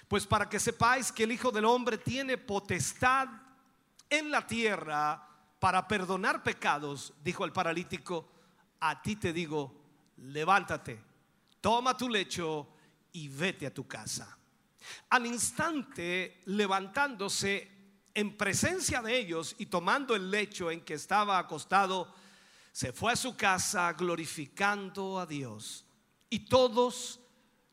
Pues 0.09 0.27
para 0.27 0.49
que 0.49 0.59
sepáis 0.59 1.13
que 1.13 1.25
el 1.25 1.33
Hijo 1.33 1.51
del 1.51 1.65
Hombre 1.65 1.99
tiene 1.99 2.37
potestad 2.37 3.29
en 4.09 4.31
la 4.31 4.47
tierra 4.47 5.27
para 5.59 5.87
perdonar 5.87 6.43
pecados, 6.43 7.13
dijo 7.23 7.45
el 7.45 7.53
paralítico, 7.53 8.29
a 8.81 9.01
ti 9.01 9.17
te 9.17 9.33
digo, 9.33 9.75
levántate, 10.17 11.01
toma 11.61 11.97
tu 11.97 12.09
lecho 12.09 12.69
y 13.13 13.29
vete 13.29 13.67
a 13.67 13.75
tu 13.75 13.87
casa. 13.87 14.37
Al 15.11 15.27
instante, 15.27 16.41
levantándose 16.47 17.71
en 18.15 18.37
presencia 18.37 19.03
de 19.03 19.19
ellos 19.19 19.55
y 19.59 19.67
tomando 19.67 20.17
el 20.17 20.31
lecho 20.31 20.71
en 20.71 20.81
que 20.81 20.95
estaba 20.95 21.39
acostado, 21.39 22.13
se 22.73 22.93
fue 22.93 23.13
a 23.13 23.17
su 23.17 23.37
casa 23.37 23.93
glorificando 23.93 25.19
a 25.19 25.27
Dios. 25.27 25.85
Y 26.29 26.41
todos, 26.41 27.21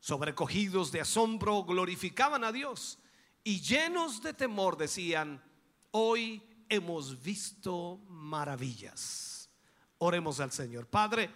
sobrecogidos 0.00 0.92
de 0.92 1.00
asombro, 1.00 1.64
glorificaban 1.64 2.44
a 2.44 2.52
Dios. 2.52 2.98
Y 3.44 3.60
llenos 3.60 4.22
de 4.22 4.34
temor 4.34 4.76
decían, 4.76 5.42
hoy 5.90 6.42
hemos 6.68 7.22
visto 7.22 7.98
maravillas. 8.08 9.50
Oremos 9.98 10.40
al 10.40 10.52
Señor. 10.52 10.86
Padre, 10.86 11.30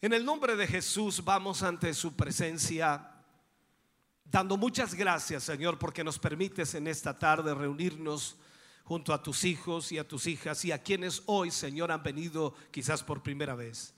en 0.00 0.12
el 0.12 0.24
nombre 0.24 0.56
de 0.56 0.66
Jesús 0.66 1.24
vamos 1.24 1.62
ante 1.62 1.92
su 1.94 2.14
presencia 2.14 3.14
dando 4.30 4.56
muchas 4.56 4.94
gracias, 4.94 5.44
Señor, 5.44 5.78
porque 5.78 6.04
nos 6.04 6.18
permites 6.18 6.74
en 6.74 6.86
esta 6.86 7.18
tarde 7.18 7.54
reunirnos 7.54 8.36
junto 8.84 9.12
a 9.12 9.22
tus 9.22 9.44
hijos 9.44 9.92
y 9.92 9.98
a 9.98 10.06
tus 10.06 10.26
hijas 10.26 10.64
y 10.64 10.72
a 10.72 10.82
quienes 10.82 11.22
hoy, 11.26 11.50
Señor, 11.50 11.92
han 11.92 12.02
venido 12.02 12.54
quizás 12.70 13.02
por 13.02 13.22
primera 13.22 13.54
vez. 13.54 13.94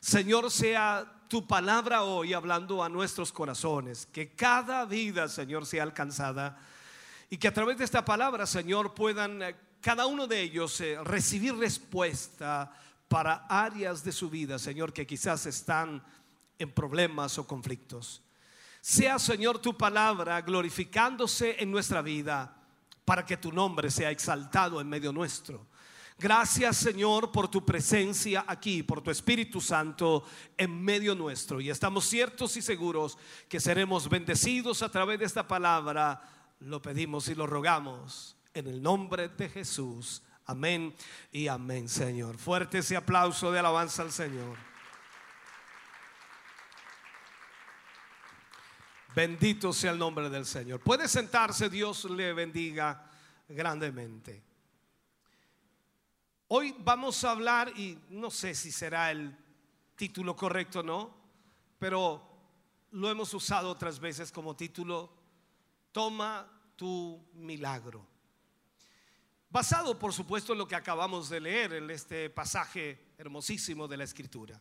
Señor, 0.00 0.50
sea 0.50 1.15
tu 1.28 1.46
palabra 1.46 2.02
hoy 2.04 2.32
hablando 2.32 2.82
a 2.82 2.88
nuestros 2.88 3.32
corazones, 3.32 4.06
que 4.06 4.34
cada 4.34 4.84
vida, 4.84 5.28
Señor, 5.28 5.66
sea 5.66 5.82
alcanzada 5.82 6.58
y 7.28 7.36
que 7.36 7.48
a 7.48 7.54
través 7.54 7.78
de 7.78 7.84
esta 7.84 8.04
palabra, 8.04 8.46
Señor, 8.46 8.94
puedan 8.94 9.42
eh, 9.42 9.56
cada 9.80 10.06
uno 10.06 10.26
de 10.26 10.40
ellos 10.40 10.80
eh, 10.80 10.98
recibir 11.02 11.56
respuesta 11.56 12.72
para 13.08 13.46
áreas 13.48 14.02
de 14.04 14.12
su 14.12 14.30
vida, 14.30 14.58
Señor, 14.58 14.92
que 14.92 15.06
quizás 15.06 15.46
están 15.46 16.02
en 16.58 16.70
problemas 16.70 17.38
o 17.38 17.46
conflictos. 17.46 18.22
Sea, 18.80 19.18
Señor, 19.18 19.58
tu 19.58 19.76
palabra 19.76 20.40
glorificándose 20.42 21.56
en 21.58 21.70
nuestra 21.70 22.02
vida 22.02 22.56
para 23.04 23.24
que 23.24 23.36
tu 23.36 23.52
nombre 23.52 23.90
sea 23.90 24.10
exaltado 24.10 24.80
en 24.80 24.88
medio 24.88 25.12
nuestro. 25.12 25.66
Gracias 26.18 26.78
Señor 26.78 27.30
por 27.30 27.48
tu 27.48 27.64
presencia 27.64 28.44
aquí, 28.48 28.82
por 28.82 29.02
tu 29.02 29.10
Espíritu 29.10 29.60
Santo 29.60 30.24
en 30.56 30.82
medio 30.82 31.14
nuestro. 31.14 31.60
Y 31.60 31.68
estamos 31.68 32.06
ciertos 32.06 32.56
y 32.56 32.62
seguros 32.62 33.18
que 33.50 33.60
seremos 33.60 34.08
bendecidos 34.08 34.82
a 34.82 34.90
través 34.90 35.18
de 35.18 35.26
esta 35.26 35.46
palabra. 35.46 36.22
Lo 36.60 36.80
pedimos 36.80 37.28
y 37.28 37.34
lo 37.34 37.46
rogamos 37.46 38.34
en 38.54 38.66
el 38.66 38.82
nombre 38.82 39.28
de 39.28 39.50
Jesús. 39.50 40.22
Amén 40.46 40.94
y 41.32 41.48
amén 41.48 41.86
Señor. 41.86 42.38
Fuerte 42.38 42.78
ese 42.78 42.96
aplauso 42.96 43.52
de 43.52 43.58
alabanza 43.58 44.02
al 44.02 44.10
Señor. 44.10 44.56
Bendito 49.14 49.72
sea 49.74 49.90
el 49.90 49.98
nombre 49.98 50.30
del 50.30 50.46
Señor. 50.46 50.80
Puede 50.80 51.08
sentarse, 51.08 51.68
Dios 51.68 52.04
le 52.04 52.32
bendiga 52.32 53.10
grandemente. 53.48 54.45
Hoy 56.48 56.76
vamos 56.78 57.24
a 57.24 57.32
hablar, 57.32 57.72
y 57.76 57.98
no 58.08 58.30
sé 58.30 58.54
si 58.54 58.70
será 58.70 59.10
el 59.10 59.36
título 59.96 60.36
correcto 60.36 60.78
o 60.78 60.82
no, 60.84 61.12
pero 61.76 62.22
lo 62.92 63.10
hemos 63.10 63.34
usado 63.34 63.68
otras 63.68 63.98
veces 63.98 64.30
como 64.30 64.54
título, 64.54 65.12
Toma 65.90 66.48
tu 66.76 67.20
milagro. 67.34 68.06
Basado, 69.50 69.98
por 69.98 70.12
supuesto, 70.12 70.52
en 70.52 70.58
lo 70.58 70.68
que 70.68 70.76
acabamos 70.76 71.28
de 71.28 71.40
leer 71.40 71.72
en 71.72 71.90
este 71.90 72.30
pasaje 72.30 73.14
hermosísimo 73.18 73.88
de 73.88 73.96
la 73.96 74.04
Escritura. 74.04 74.60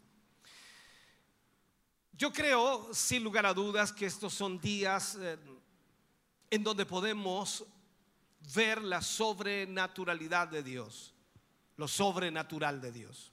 Yo 2.13 2.33
creo, 2.33 2.93
sin 2.93 3.23
lugar 3.23 3.45
a 3.45 3.53
dudas, 3.53 3.91
que 3.91 4.07
estos 4.07 4.33
son 4.33 4.59
días 4.59 5.17
eh, 5.19 5.37
en 6.49 6.63
donde 6.63 6.85
podemos 6.85 7.63
ver 8.55 8.81
la 8.81 9.01
sobrenaturalidad 9.01 10.47
de 10.47 10.63
Dios, 10.63 11.14
lo 11.77 11.87
sobrenatural 11.87 12.81
de 12.81 12.91
Dios. 12.91 13.31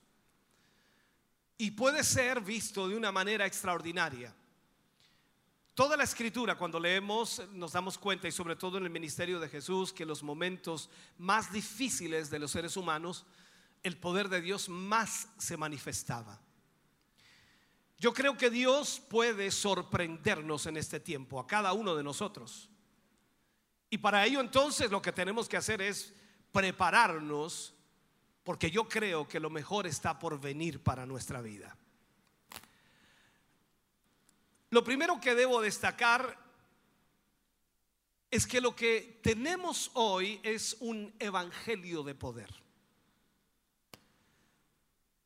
Y 1.59 1.73
puede 1.73 2.03
ser 2.03 2.41
visto 2.41 2.89
de 2.89 2.97
una 2.97 3.13
manera 3.13 3.47
extraordinaria. 3.47 4.35
Toda 5.75 5.97
la 5.97 6.05
escritura, 6.05 6.57
cuando 6.57 6.79
leemos, 6.79 7.41
nos 7.53 7.73
damos 7.73 7.97
cuenta, 7.97 8.29
y 8.29 8.33
sobre 8.33 8.57
todo 8.57 8.79
en 8.79 8.85
el 8.85 8.91
ministerio 8.91 9.41
de 9.41 9.49
Jesús, 9.49 9.93
que 9.93 10.05
los 10.05 10.23
momentos 10.23 10.91
más 11.19 11.53
difíciles 11.53 12.29
de 12.31 12.39
los 12.39 12.51
seres 12.51 12.77
humanos, 12.77 13.25
el 13.83 13.97
poder 13.97 14.29
de 14.29 14.41
Dios 14.41 14.69
más 14.69 15.29
se 15.39 15.57
manifestaba. 15.57 16.41
Yo 17.99 18.13
creo 18.13 18.37
que 18.37 18.51
Dios 18.51 19.01
puede 19.09 19.51
sorprendernos 19.51 20.67
en 20.67 20.77
este 20.77 21.01
tiempo, 21.01 21.39
a 21.39 21.47
cada 21.47 21.73
uno 21.73 21.95
de 21.95 22.03
nosotros. 22.03 22.69
Y 23.89 23.99
para 23.99 24.27
ello 24.27 24.41
entonces 24.41 24.91
lo 24.91 25.01
que 25.01 25.13
tenemos 25.13 25.49
que 25.49 25.57
hacer 25.57 25.81
es 25.81 26.13
prepararnos, 26.51 27.75
porque 28.45 28.71
yo 28.71 28.89
creo 28.89 29.29
que 29.29 29.41
lo 29.41 29.51
mejor 29.51 29.87
está 29.87 30.19
por 30.19 30.41
venir 30.41 30.83
para 30.83 31.07
nuestra 31.07 31.41
vida. 31.41 31.77
Lo 34.71 34.83
primero 34.83 35.21
que 35.21 35.35
debo 35.35 35.61
destacar 35.61 36.39
es 38.31 38.47
que 38.47 38.61
lo 38.61 38.75
que 38.75 39.21
tenemos 39.23 39.91
hoy 39.95 40.41
es 40.43 40.77
un 40.81 41.15
evangelio 41.19 42.03
de 42.03 42.15
poder. 42.15 42.62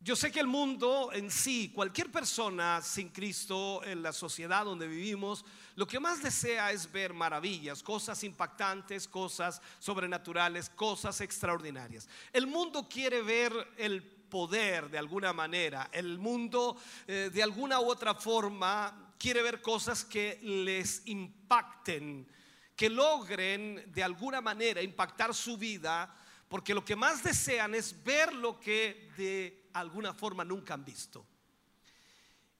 Yo 0.06 0.14
sé 0.14 0.30
que 0.30 0.38
el 0.38 0.46
mundo 0.46 1.10
en 1.12 1.32
sí, 1.32 1.72
cualquier 1.74 2.12
persona 2.12 2.80
sin 2.80 3.08
Cristo 3.08 3.82
en 3.82 4.04
la 4.04 4.12
sociedad 4.12 4.64
donde 4.64 4.86
vivimos, 4.86 5.44
lo 5.74 5.84
que 5.84 5.98
más 5.98 6.22
desea 6.22 6.70
es 6.70 6.92
ver 6.92 7.12
maravillas, 7.12 7.82
cosas 7.82 8.22
impactantes, 8.22 9.08
cosas 9.08 9.60
sobrenaturales, 9.80 10.70
cosas 10.70 11.20
extraordinarias. 11.22 12.08
El 12.32 12.46
mundo 12.46 12.88
quiere 12.88 13.20
ver 13.20 13.52
el 13.78 14.00
poder 14.00 14.90
de 14.90 14.98
alguna 14.98 15.32
manera. 15.32 15.88
El 15.90 16.18
mundo 16.18 16.76
eh, 17.08 17.28
de 17.34 17.42
alguna 17.42 17.80
u 17.80 17.90
otra 17.90 18.14
forma 18.14 19.12
quiere 19.18 19.42
ver 19.42 19.60
cosas 19.60 20.04
que 20.04 20.38
les 20.40 21.02
impacten, 21.06 22.28
que 22.76 22.88
logren 22.88 23.90
de 23.92 24.04
alguna 24.04 24.40
manera 24.40 24.80
impactar 24.80 25.34
su 25.34 25.58
vida, 25.58 26.14
porque 26.48 26.74
lo 26.74 26.84
que 26.84 26.94
más 26.94 27.24
desean 27.24 27.74
es 27.74 28.04
ver 28.04 28.32
lo 28.32 28.60
que 28.60 29.10
de 29.16 29.65
alguna 29.78 30.14
forma 30.14 30.44
nunca 30.44 30.74
han 30.74 30.84
visto. 30.84 31.24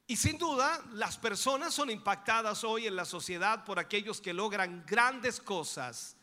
Y 0.06 0.16
sin 0.16 0.38
duda, 0.38 0.84
las 0.93 1.18
personas 1.18 1.74
son 1.74 1.90
impactadas 1.90 2.62
hoy 2.62 2.86
en 2.86 2.94
la 2.94 3.05
sociedad 3.05 3.64
por 3.64 3.78
aquellos 3.78 4.20
que 4.20 4.32
logran 4.32 4.84
grandes 4.86 5.40
cosas, 5.40 6.16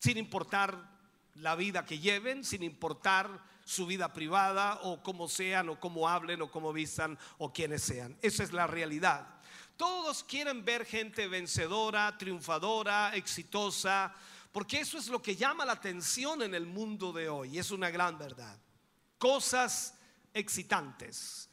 sin 0.00 0.18
importar 0.18 0.90
la 1.36 1.54
vida 1.54 1.86
que 1.86 2.00
lleven, 2.00 2.44
sin 2.44 2.64
importar 2.64 3.40
su 3.64 3.86
vida 3.86 4.12
privada 4.12 4.80
o 4.82 5.00
cómo 5.00 5.28
sean 5.28 5.68
o 5.68 5.78
cómo 5.78 6.08
hablen 6.08 6.42
o 6.42 6.50
cómo 6.50 6.72
vistan 6.72 7.16
o 7.38 7.52
quienes 7.52 7.82
sean. 7.82 8.18
Esa 8.20 8.42
es 8.42 8.52
la 8.52 8.66
realidad. 8.66 9.26
Todos 9.76 10.24
quieren 10.24 10.64
ver 10.64 10.84
gente 10.84 11.28
vencedora, 11.28 12.18
triunfadora, 12.18 13.14
exitosa, 13.14 14.12
porque 14.50 14.80
eso 14.80 14.98
es 14.98 15.08
lo 15.08 15.22
que 15.22 15.36
llama 15.36 15.64
la 15.64 15.72
atención 15.72 16.42
en 16.42 16.54
el 16.54 16.66
mundo 16.66 17.12
de 17.12 17.28
hoy. 17.28 17.58
Es 17.58 17.70
una 17.70 17.90
gran 17.90 18.18
verdad. 18.18 18.58
Cosas 19.22 19.94
excitantes, 20.34 21.48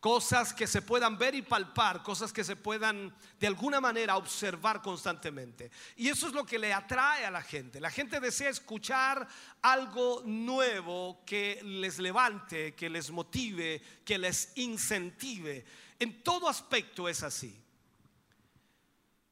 cosas 0.00 0.52
que 0.52 0.66
se 0.66 0.82
puedan 0.82 1.16
ver 1.16 1.36
y 1.36 1.42
palpar, 1.42 2.02
cosas 2.02 2.32
que 2.32 2.42
se 2.42 2.56
puedan 2.56 3.14
de 3.38 3.46
alguna 3.46 3.80
manera 3.80 4.16
observar 4.16 4.82
constantemente. 4.82 5.70
Y 5.94 6.08
eso 6.08 6.26
es 6.26 6.32
lo 6.32 6.44
que 6.44 6.58
le 6.58 6.72
atrae 6.72 7.24
a 7.24 7.30
la 7.30 7.40
gente. 7.40 7.80
La 7.80 7.92
gente 7.92 8.18
desea 8.18 8.50
escuchar 8.50 9.28
algo 9.62 10.22
nuevo 10.24 11.22
que 11.24 11.60
les 11.62 12.00
levante, 12.00 12.74
que 12.74 12.90
les 12.90 13.12
motive, 13.12 13.80
que 14.04 14.18
les 14.18 14.50
incentive. 14.56 15.64
En 16.00 16.20
todo 16.24 16.48
aspecto 16.48 17.08
es 17.08 17.22
así. 17.22 17.56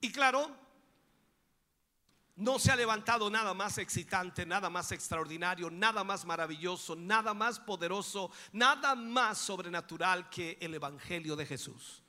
Y 0.00 0.12
claro, 0.12 0.61
no 2.42 2.58
se 2.58 2.72
ha 2.72 2.76
levantado 2.76 3.30
nada 3.30 3.54
más 3.54 3.78
excitante, 3.78 4.44
nada 4.44 4.68
más 4.68 4.90
extraordinario, 4.90 5.70
nada 5.70 6.02
más 6.02 6.24
maravilloso, 6.24 6.96
nada 6.96 7.34
más 7.34 7.60
poderoso, 7.60 8.30
nada 8.52 8.94
más 8.96 9.38
sobrenatural 9.38 10.28
que 10.28 10.58
el 10.60 10.74
Evangelio 10.74 11.36
de 11.36 11.46
Jesús. 11.46 12.02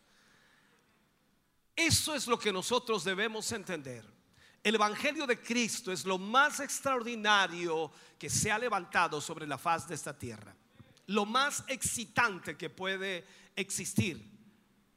Eso 1.76 2.16
es 2.16 2.28
lo 2.28 2.40
que 2.40 2.52
nosotros 2.52 3.04
debemos 3.04 3.52
entender. 3.52 4.06
El 4.64 4.76
Evangelio 4.76 5.28
de 5.28 5.40
Cristo 5.40 5.92
es 5.92 6.04
lo 6.06 6.18
más 6.18 6.60
extraordinario 6.60 7.92
que 8.18 8.30
se 8.30 8.52
ha 8.52 8.58
levantado 8.58 9.22
sobre 9.22 9.46
la 9.46 9.58
faz 9.58 9.88
de 9.88 9.96
esta 9.96 10.18
tierra. 10.18 10.56
Lo 11.08 11.26
más 11.26 11.64
excitante 11.68 12.58
que 12.58 12.70
puede 12.70 13.28
existir. 13.56 14.33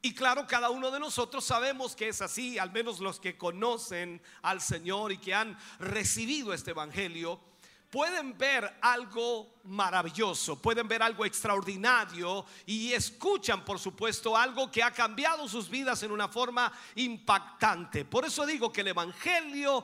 Y 0.07 0.13
claro, 0.13 0.47
cada 0.47 0.69
uno 0.69 0.89
de 0.89 1.01
nosotros 1.01 1.43
sabemos 1.43 1.93
que 1.93 2.07
es 2.07 2.21
así, 2.21 2.57
al 2.57 2.71
menos 2.71 3.01
los 3.01 3.19
que 3.19 3.37
conocen 3.37 4.21
al 4.41 4.61
Señor 4.61 5.11
y 5.11 5.17
que 5.17 5.35
han 5.35 5.59
recibido 5.79 6.53
este 6.53 6.71
Evangelio, 6.71 7.41
pueden 7.89 8.37
ver 8.37 8.77
algo 8.79 9.55
maravilloso, 9.65 10.61
pueden 10.61 10.87
ver 10.87 11.03
algo 11.03 11.25
extraordinario 11.25 12.45
y 12.65 12.93
escuchan, 12.93 13.65
por 13.65 13.79
supuesto, 13.79 14.37
algo 14.37 14.71
que 14.71 14.81
ha 14.81 14.91
cambiado 14.91 15.45
sus 15.49 15.67
vidas 15.69 16.01
en 16.03 16.13
una 16.13 16.29
forma 16.29 16.71
impactante. 16.95 18.05
Por 18.05 18.23
eso 18.23 18.45
digo 18.45 18.71
que 18.71 18.79
el 18.79 18.87
Evangelio 18.87 19.83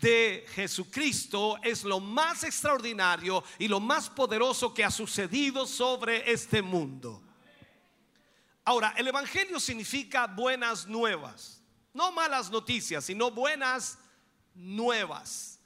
de 0.00 0.46
Jesucristo 0.54 1.58
es 1.62 1.84
lo 1.84 2.00
más 2.00 2.42
extraordinario 2.42 3.44
y 3.58 3.68
lo 3.68 3.80
más 3.80 4.08
poderoso 4.08 4.72
que 4.72 4.82
ha 4.82 4.90
sucedido 4.90 5.66
sobre 5.66 6.32
este 6.32 6.62
mundo. 6.62 7.27
Ahora, 8.68 8.92
el 8.98 9.08
Evangelio 9.08 9.58
significa 9.58 10.26
buenas 10.26 10.86
nuevas, 10.86 11.62
no 11.94 12.12
malas 12.12 12.50
noticias, 12.50 13.02
sino 13.02 13.30
buenas 13.30 13.96
nuevas. 14.54 15.58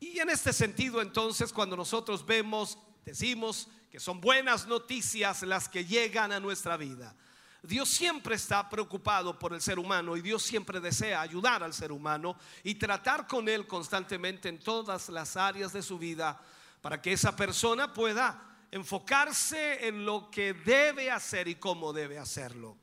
Y 0.00 0.20
en 0.20 0.30
este 0.30 0.54
sentido, 0.54 1.02
entonces, 1.02 1.52
cuando 1.52 1.76
nosotros 1.76 2.24
vemos, 2.24 2.78
decimos 3.04 3.68
que 3.90 4.00
son 4.00 4.22
buenas 4.22 4.66
noticias 4.66 5.42
las 5.42 5.68
que 5.68 5.84
llegan 5.84 6.32
a 6.32 6.40
nuestra 6.40 6.78
vida. 6.78 7.14
Dios 7.62 7.90
siempre 7.90 8.36
está 8.36 8.70
preocupado 8.70 9.38
por 9.38 9.52
el 9.52 9.60
ser 9.60 9.78
humano 9.78 10.16
y 10.16 10.22
Dios 10.22 10.42
siempre 10.42 10.80
desea 10.80 11.20
ayudar 11.20 11.62
al 11.62 11.74
ser 11.74 11.92
humano 11.92 12.38
y 12.64 12.76
tratar 12.76 13.26
con 13.26 13.50
él 13.50 13.66
constantemente 13.66 14.48
en 14.48 14.60
todas 14.60 15.10
las 15.10 15.36
áreas 15.36 15.74
de 15.74 15.82
su 15.82 15.98
vida 15.98 16.40
para 16.80 17.02
que 17.02 17.12
esa 17.12 17.36
persona 17.36 17.92
pueda 17.92 18.55
enfocarse 18.76 19.86
en 19.88 20.04
lo 20.04 20.30
que 20.30 20.54
debe 20.54 21.10
hacer 21.10 21.48
y 21.48 21.56
cómo 21.56 21.92
debe 21.92 22.18
hacerlo. 22.18 22.76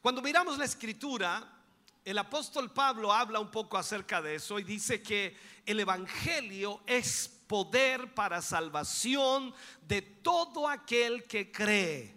Cuando 0.00 0.22
miramos 0.22 0.58
la 0.58 0.64
escritura, 0.64 1.46
el 2.04 2.18
apóstol 2.18 2.72
Pablo 2.72 3.12
habla 3.12 3.38
un 3.38 3.50
poco 3.50 3.76
acerca 3.76 4.20
de 4.22 4.36
eso 4.36 4.58
y 4.58 4.64
dice 4.64 5.02
que 5.02 5.36
el 5.66 5.78
Evangelio 5.78 6.80
es 6.86 7.28
poder 7.46 8.14
para 8.14 8.42
salvación 8.42 9.54
de 9.82 10.02
todo 10.02 10.68
aquel 10.68 11.24
que 11.24 11.52
cree. 11.52 12.14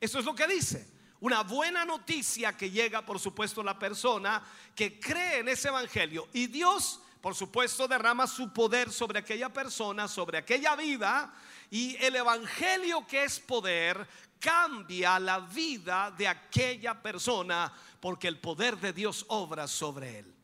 Eso 0.00 0.18
es 0.18 0.24
lo 0.24 0.34
que 0.34 0.46
dice. 0.46 0.88
Una 1.20 1.42
buena 1.42 1.84
noticia 1.84 2.56
que 2.56 2.70
llega, 2.70 3.04
por 3.04 3.18
supuesto, 3.18 3.62
a 3.62 3.64
la 3.64 3.78
persona 3.78 4.42
que 4.74 5.00
cree 5.00 5.38
en 5.38 5.48
ese 5.48 5.68
Evangelio. 5.68 6.28
Y 6.32 6.46
Dios, 6.46 7.00
por 7.20 7.34
supuesto, 7.34 7.88
derrama 7.88 8.26
su 8.26 8.52
poder 8.52 8.92
sobre 8.92 9.18
aquella 9.18 9.52
persona, 9.52 10.08
sobre 10.08 10.38
aquella 10.38 10.76
vida 10.76 11.34
y 11.70 11.96
el 11.96 12.16
Evangelio 12.16 13.06
que 13.06 13.24
es 13.24 13.40
poder 13.40 14.06
cambia 14.38 15.18
la 15.18 15.40
vida 15.40 16.10
de 16.10 16.28
aquella 16.28 17.00
persona 17.00 17.72
porque 18.00 18.28
el 18.28 18.38
poder 18.38 18.78
de 18.78 18.92
Dios 18.92 19.24
obra 19.28 19.66
sobre 19.66 20.20
él. 20.20 20.34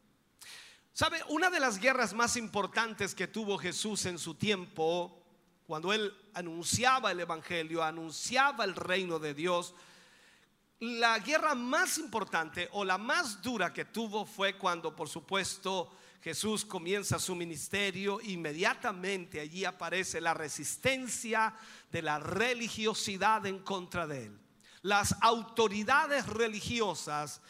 ¿Sabe? 0.93 1.23
Una 1.29 1.49
de 1.49 1.61
las 1.61 1.79
guerras 1.79 2.13
más 2.13 2.37
importantes 2.37 3.15
que 3.15 3.27
tuvo 3.27 3.57
Jesús 3.57 4.05
en 4.07 4.19
su 4.19 4.35
tiempo, 4.35 5.23
cuando 5.67 5.93
él 5.93 6.15
anunciaba 6.35 7.13
el 7.13 7.21
Evangelio, 7.21 7.83
anunciaba 7.83 8.65
el 8.65 8.75
reino 8.75 9.19
de 9.19 9.33
Dios, 9.33 9.75
la 10.81 11.19
guerra 11.21 11.55
más 11.55 11.97
importante 11.99 12.69
o 12.73 12.85
la 12.85 12.99
más 12.99 13.41
dura 13.41 13.73
que 13.73 13.85
tuvo 13.85 14.27
fue 14.27 14.59
cuando, 14.59 14.95
por 14.95 15.09
supuesto, 15.09 15.93
Jesús 16.23 16.65
comienza 16.65 17.19
su 17.19 17.35
ministerio, 17.35 18.21
inmediatamente 18.23 19.41
allí 19.41 19.65
aparece 19.65 20.21
la 20.21 20.33
resistencia 20.33 21.53
de 21.91 22.01
la 22.01 22.21
religiosidad 22.21 23.45
en 23.47 23.59
contra 23.59 24.07
de 24.07 24.27
él. 24.27 24.39
Las 24.83 25.17
autoridades 25.21 26.27
religiosas 26.29 27.41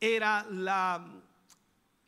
era 0.00 0.44
la, 0.50 1.06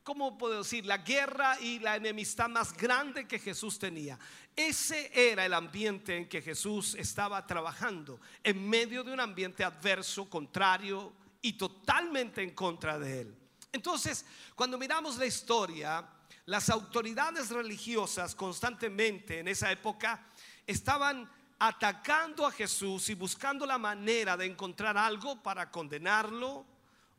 ¿cómo 0.02 0.36
puedo 0.36 0.58
decir? 0.58 0.86
La 0.86 0.98
guerra 0.98 1.56
y 1.60 1.78
la 1.78 1.94
enemistad 1.94 2.48
más 2.48 2.76
grande 2.76 3.28
que 3.28 3.38
Jesús 3.38 3.78
tenía. 3.78 4.18
Ese 4.56 5.12
era 5.14 5.46
el 5.46 5.54
ambiente 5.54 6.16
en 6.16 6.28
que 6.28 6.42
Jesús 6.42 6.96
estaba 6.96 7.46
trabajando, 7.46 8.20
en 8.42 8.68
medio 8.68 9.04
de 9.04 9.12
un 9.12 9.20
ambiente 9.20 9.62
adverso, 9.62 10.28
contrario 10.28 11.12
y 11.40 11.52
totalmente 11.52 12.42
en 12.42 12.50
contra 12.50 12.98
de 12.98 13.20
él. 13.20 13.37
Entonces, 13.72 14.24
cuando 14.54 14.78
miramos 14.78 15.16
la 15.18 15.26
historia, 15.26 16.06
las 16.46 16.70
autoridades 16.70 17.50
religiosas 17.50 18.34
constantemente 18.34 19.40
en 19.40 19.48
esa 19.48 19.70
época 19.70 20.24
estaban 20.66 21.30
atacando 21.58 22.46
a 22.46 22.52
Jesús 22.52 23.08
y 23.10 23.14
buscando 23.14 23.66
la 23.66 23.78
manera 23.78 24.36
de 24.36 24.46
encontrar 24.46 24.96
algo 24.96 25.42
para 25.42 25.70
condenarlo 25.70 26.64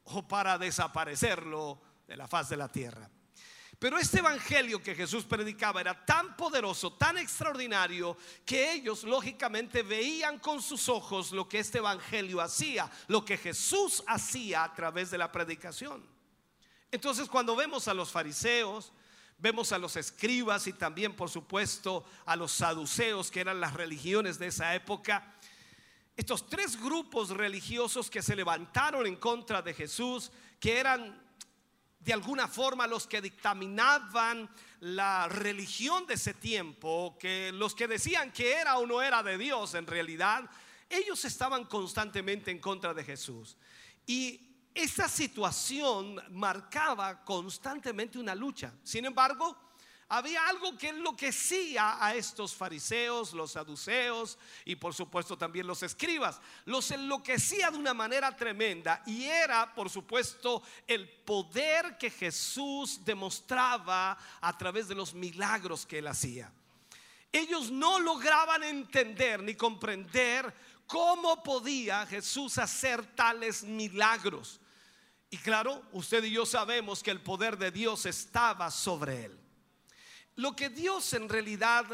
o 0.06 0.28
para 0.28 0.58
desaparecerlo 0.58 1.80
de 2.08 2.18
la 2.18 2.28
faz 2.28 2.50
de 2.50 2.58
la 2.58 2.68
tierra. 2.68 3.10
Pero 3.78 3.98
este 3.98 4.20
evangelio 4.20 4.84
que 4.84 4.96
Jesús 4.96 5.24
predicaba 5.24 5.80
era 5.80 6.06
tan 6.06 6.36
poderoso, 6.36 6.94
tan 6.94 7.18
extraordinario, 7.18 8.18
que 8.46 8.74
ellos 8.74 9.04
lógicamente 9.04 9.84
veían 9.84 10.40
con 10.40 10.62
sus 10.62 10.90
ojos 10.90 11.32
lo 11.32 11.48
que 11.48 11.60
este 11.60 11.78
evangelio 11.78 12.42
hacía, 12.42 12.92
lo 13.08 13.24
que 13.24 13.38
Jesús 13.38 14.04
hacía 14.06 14.64
a 14.64 14.74
través 14.74 15.12
de 15.12 15.18
la 15.18 15.32
predicación. 15.32 16.19
Entonces 16.92 17.28
cuando 17.30 17.56
vemos 17.56 17.88
a 17.88 17.94
los 17.94 18.12
fariseos, 18.12 18.92
vemos 19.38 19.72
a 19.72 19.78
los 19.78 19.96
escribas 19.96 20.68
y 20.68 20.74
también 20.74 21.16
por 21.16 21.30
supuesto 21.30 22.04
a 22.26 22.36
los 22.36 22.52
saduceos, 22.52 23.32
que 23.32 23.42
eran 23.42 23.60
las 23.60 23.74
religiones 23.74 24.40
de 24.40 24.48
esa 24.48 24.76
época, 24.76 25.36
estos 26.18 26.50
tres 26.50 26.82
grupos 26.82 27.30
religiosos 27.30 28.10
que 28.10 28.22
se 28.22 28.36
levantaron 28.36 29.08
en 29.08 29.16
contra 29.16 29.62
de 29.62 29.74
Jesús, 29.74 30.32
que 30.60 30.78
eran 30.78 31.18
de 32.00 32.14
alguna 32.14 32.48
forma 32.48 32.88
los 32.88 33.08
que 33.08 33.22
dictaminaban 33.22 34.50
la 34.82 35.28
religión 35.28 36.06
de 36.08 36.16
ese 36.16 36.34
tiempo, 36.34 37.18
que 37.20 37.52
los 37.54 37.76
que 37.76 37.88
decían 37.88 38.32
que 38.32 38.54
era 38.54 38.78
o 38.78 38.86
no 38.86 39.02
era 39.02 39.22
de 39.24 39.38
Dios 39.38 39.76
en 39.76 39.86
realidad, 39.88 40.50
ellos 40.90 41.24
estaban 41.24 41.66
constantemente 41.66 42.52
en 42.52 42.60
contra 42.60 42.94
de 42.94 43.04
Jesús. 43.04 43.58
Y 44.06 44.49
esa 44.74 45.08
situación 45.08 46.22
marcaba 46.32 47.24
constantemente 47.24 48.20
una 48.20 48.36
lucha. 48.36 48.74
Sin 48.84 49.06
embargo, 49.06 49.58
había 50.12 50.48
algo 50.48 50.76
que 50.76 50.90
enloquecía 50.90 52.04
a 52.04 52.16
estos 52.16 52.56
fariseos, 52.56 53.32
los 53.34 53.52
saduceos 53.52 54.40
y 54.66 54.76
por 54.76 54.96
supuesto 54.96 55.38
también 55.38 55.68
los 55.68 55.84
escribas. 55.84 56.42
Los 56.66 56.90
enloquecía 56.90 57.70
de 57.70 57.78
una 57.78 57.94
manera 57.94 58.36
tremenda 58.36 59.04
y 59.06 59.26
era 59.26 59.72
por 59.76 59.88
supuesto 59.88 60.64
el 60.88 61.08
poder 61.08 61.96
que 62.00 62.10
Jesús 62.10 63.06
demostraba 63.06 64.18
a 64.42 64.58
través 64.58 64.88
de 64.88 64.96
los 64.96 65.14
milagros 65.14 65.86
que 65.86 66.00
él 66.00 66.08
hacía. 66.08 66.52
Ellos 67.32 67.70
no 67.70 68.00
lograban 68.00 68.64
entender 68.64 69.44
ni 69.44 69.54
comprender 69.54 70.52
cómo 70.90 71.44
podía 71.44 72.04
Jesús 72.08 72.58
hacer 72.58 73.06
tales 73.16 73.64
milagros. 73.64 74.60
Y 75.30 75.38
claro, 75.38 75.84
usted 75.94 76.24
y 76.24 76.32
yo 76.32 76.48
sabemos 76.48 77.04
que 77.04 77.12
el 77.12 77.22
poder 77.22 77.60
de 77.60 77.70
Dios 77.70 78.08
estaba 78.08 78.72
sobre 78.72 79.26
él. 79.26 79.40
Lo 80.36 80.56
que 80.56 80.70
Dios 80.70 81.14
en 81.14 81.30
realidad 81.30 81.86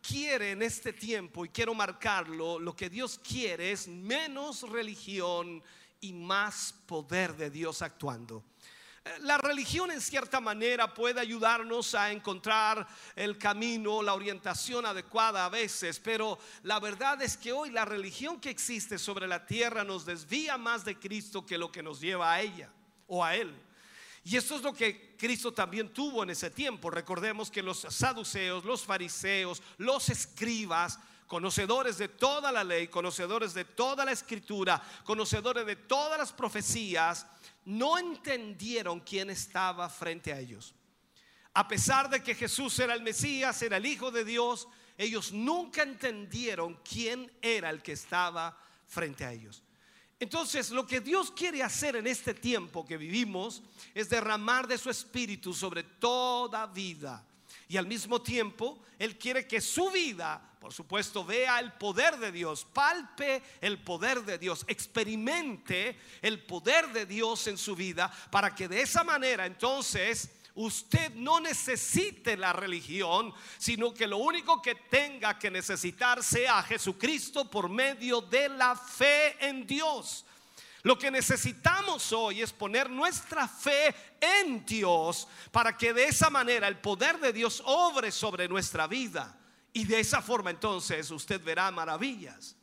quiere 0.00 0.52
en 0.52 0.62
este 0.62 0.92
tiempo, 0.92 1.44
y 1.44 1.48
quiero 1.48 1.74
marcarlo, 1.74 2.60
lo 2.60 2.76
que 2.76 2.88
Dios 2.88 3.18
quiere 3.18 3.72
es 3.72 3.88
menos 3.88 4.62
religión 4.62 5.60
y 6.00 6.12
más 6.12 6.74
poder 6.86 7.34
de 7.34 7.50
Dios 7.50 7.82
actuando. 7.82 8.44
La 9.20 9.36
religión 9.36 9.90
en 9.90 10.00
cierta 10.00 10.40
manera 10.40 10.94
puede 10.94 11.20
ayudarnos 11.20 11.94
a 11.94 12.10
encontrar 12.10 12.86
el 13.14 13.36
camino, 13.36 14.02
la 14.02 14.14
orientación 14.14 14.86
adecuada 14.86 15.44
a 15.44 15.50
veces, 15.50 16.00
pero 16.00 16.38
la 16.62 16.80
verdad 16.80 17.20
es 17.20 17.36
que 17.36 17.52
hoy 17.52 17.68
la 17.68 17.84
religión 17.84 18.40
que 18.40 18.48
existe 18.48 18.98
sobre 18.98 19.26
la 19.26 19.44
tierra 19.44 19.84
nos 19.84 20.06
desvía 20.06 20.56
más 20.56 20.86
de 20.86 20.98
Cristo 20.98 21.44
que 21.44 21.58
lo 21.58 21.70
que 21.70 21.82
nos 21.82 22.00
lleva 22.00 22.32
a 22.32 22.40
ella 22.40 22.70
o 23.06 23.22
a 23.22 23.36
Él. 23.36 23.54
Y 24.24 24.38
esto 24.38 24.56
es 24.56 24.62
lo 24.62 24.72
que 24.72 25.14
Cristo 25.18 25.52
también 25.52 25.92
tuvo 25.92 26.22
en 26.22 26.30
ese 26.30 26.50
tiempo. 26.50 26.88
Recordemos 26.88 27.50
que 27.50 27.62
los 27.62 27.80
saduceos, 27.80 28.64
los 28.64 28.84
fariseos, 28.84 29.62
los 29.76 30.08
escribas, 30.08 30.98
conocedores 31.26 31.98
de 31.98 32.08
toda 32.08 32.50
la 32.50 32.64
ley, 32.64 32.88
conocedores 32.88 33.52
de 33.52 33.66
toda 33.66 34.06
la 34.06 34.12
escritura, 34.12 34.82
conocedores 35.04 35.66
de 35.66 35.76
todas 35.76 36.18
las 36.18 36.32
profecías, 36.32 37.26
no 37.64 37.98
entendieron 37.98 39.00
quién 39.00 39.30
estaba 39.30 39.88
frente 39.88 40.32
a 40.32 40.38
ellos. 40.38 40.74
A 41.54 41.68
pesar 41.68 42.10
de 42.10 42.22
que 42.22 42.34
Jesús 42.34 42.78
era 42.78 42.94
el 42.94 43.02
Mesías, 43.02 43.62
era 43.62 43.76
el 43.76 43.86
Hijo 43.86 44.10
de 44.10 44.24
Dios, 44.24 44.68
ellos 44.98 45.32
nunca 45.32 45.82
entendieron 45.82 46.80
quién 46.88 47.30
era 47.40 47.70
el 47.70 47.82
que 47.82 47.92
estaba 47.92 48.58
frente 48.86 49.24
a 49.24 49.32
ellos. 49.32 49.62
Entonces, 50.20 50.70
lo 50.70 50.86
que 50.86 51.00
Dios 51.00 51.30
quiere 51.32 51.62
hacer 51.62 51.96
en 51.96 52.06
este 52.06 52.34
tiempo 52.34 52.86
que 52.86 52.96
vivimos 52.96 53.62
es 53.94 54.08
derramar 54.08 54.66
de 54.66 54.78
su 54.78 54.90
espíritu 54.90 55.52
sobre 55.52 55.82
toda 55.82 56.66
vida. 56.66 57.26
Y 57.68 57.76
al 57.76 57.86
mismo 57.86 58.20
tiempo, 58.22 58.82
Él 58.98 59.18
quiere 59.18 59.46
que 59.46 59.60
su 59.60 59.90
vida, 59.90 60.56
por 60.60 60.72
supuesto, 60.72 61.24
vea 61.24 61.58
el 61.58 61.72
poder 61.72 62.18
de 62.18 62.32
Dios, 62.32 62.66
palpe 62.72 63.42
el 63.60 63.82
poder 63.82 64.22
de 64.22 64.38
Dios, 64.38 64.64
experimente 64.68 65.98
el 66.22 66.44
poder 66.44 66.92
de 66.92 67.06
Dios 67.06 67.46
en 67.46 67.58
su 67.58 67.74
vida, 67.74 68.12
para 68.30 68.54
que 68.54 68.68
de 68.68 68.82
esa 68.82 69.04
manera 69.04 69.46
entonces 69.46 70.30
usted 70.54 71.12
no 71.14 71.40
necesite 71.40 72.36
la 72.36 72.52
religión, 72.52 73.32
sino 73.58 73.92
que 73.92 74.06
lo 74.06 74.18
único 74.18 74.62
que 74.62 74.74
tenga 74.74 75.38
que 75.38 75.50
necesitar 75.50 76.22
sea 76.22 76.62
Jesucristo 76.62 77.50
por 77.50 77.68
medio 77.68 78.20
de 78.20 78.48
la 78.48 78.76
fe 78.76 79.36
en 79.44 79.66
Dios. 79.66 80.24
Lo 80.84 80.98
que 80.98 81.10
necesitamos 81.10 82.12
hoy 82.12 82.42
es 82.42 82.52
poner 82.52 82.90
nuestra 82.90 83.48
fe 83.48 83.94
en 84.20 84.66
Dios 84.66 85.26
para 85.50 85.78
que 85.78 85.94
de 85.94 86.04
esa 86.04 86.28
manera 86.28 86.68
el 86.68 86.78
poder 86.78 87.18
de 87.18 87.32
Dios 87.32 87.62
obre 87.64 88.12
sobre 88.12 88.46
nuestra 88.48 88.86
vida. 88.86 89.34
Y 89.72 89.86
de 89.86 90.00
esa 90.00 90.20
forma 90.20 90.50
entonces 90.50 91.10
usted 91.10 91.42
verá 91.42 91.70
maravillas. 91.70 92.54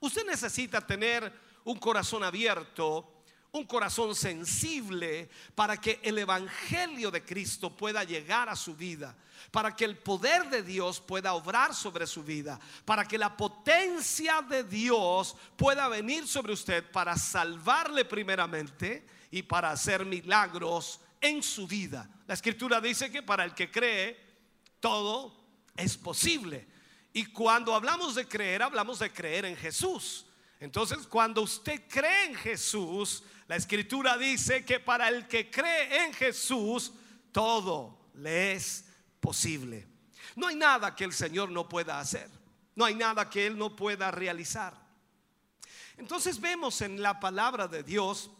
Usted 0.00 0.24
necesita 0.24 0.80
tener 0.80 1.30
un 1.64 1.78
corazón 1.78 2.24
abierto 2.24 3.15
un 3.56 3.64
corazón 3.66 4.14
sensible 4.14 5.28
para 5.54 5.80
que 5.80 6.00
el 6.02 6.18
Evangelio 6.18 7.10
de 7.10 7.24
Cristo 7.24 7.76
pueda 7.76 8.04
llegar 8.04 8.48
a 8.48 8.56
su 8.56 8.76
vida, 8.76 9.16
para 9.50 9.74
que 9.74 9.84
el 9.84 9.96
poder 9.96 10.48
de 10.50 10.62
Dios 10.62 11.00
pueda 11.00 11.34
obrar 11.34 11.74
sobre 11.74 12.06
su 12.06 12.22
vida, 12.22 12.60
para 12.84 13.06
que 13.06 13.18
la 13.18 13.36
potencia 13.36 14.42
de 14.42 14.64
Dios 14.64 15.36
pueda 15.56 15.88
venir 15.88 16.26
sobre 16.26 16.52
usted 16.52 16.90
para 16.90 17.16
salvarle 17.16 18.04
primeramente 18.04 19.06
y 19.30 19.42
para 19.42 19.70
hacer 19.70 20.04
milagros 20.04 21.00
en 21.20 21.42
su 21.42 21.66
vida. 21.66 22.08
La 22.26 22.34
escritura 22.34 22.80
dice 22.80 23.10
que 23.10 23.22
para 23.22 23.44
el 23.44 23.54
que 23.54 23.70
cree, 23.70 24.18
todo 24.80 25.34
es 25.76 25.96
posible. 25.96 26.66
Y 27.12 27.26
cuando 27.26 27.74
hablamos 27.74 28.14
de 28.14 28.28
creer, 28.28 28.62
hablamos 28.62 28.98
de 28.98 29.10
creer 29.10 29.46
en 29.46 29.56
Jesús. 29.56 30.26
Entonces, 30.60 31.06
cuando 31.06 31.42
usted 31.42 31.82
cree 31.88 32.26
en 32.26 32.34
Jesús, 32.34 33.22
la 33.46 33.56
escritura 33.56 34.16
dice 34.16 34.64
que 34.64 34.80
para 34.80 35.08
el 35.08 35.26
que 35.28 35.50
cree 35.50 36.04
en 36.04 36.14
Jesús, 36.14 36.92
todo 37.32 38.10
le 38.14 38.52
es 38.52 38.86
posible. 39.20 39.86
No 40.34 40.46
hay 40.46 40.56
nada 40.56 40.94
que 40.94 41.04
el 41.04 41.12
Señor 41.12 41.50
no 41.50 41.68
pueda 41.68 42.00
hacer. 42.00 42.30
No 42.74 42.84
hay 42.84 42.94
nada 42.94 43.28
que 43.28 43.46
Él 43.46 43.56
no 43.56 43.74
pueda 43.76 44.10
realizar. 44.10 44.74
Entonces 45.96 46.40
vemos 46.40 46.80
en 46.82 47.00
la 47.00 47.20
palabra 47.20 47.68
de 47.68 47.82
Dios 47.82 48.30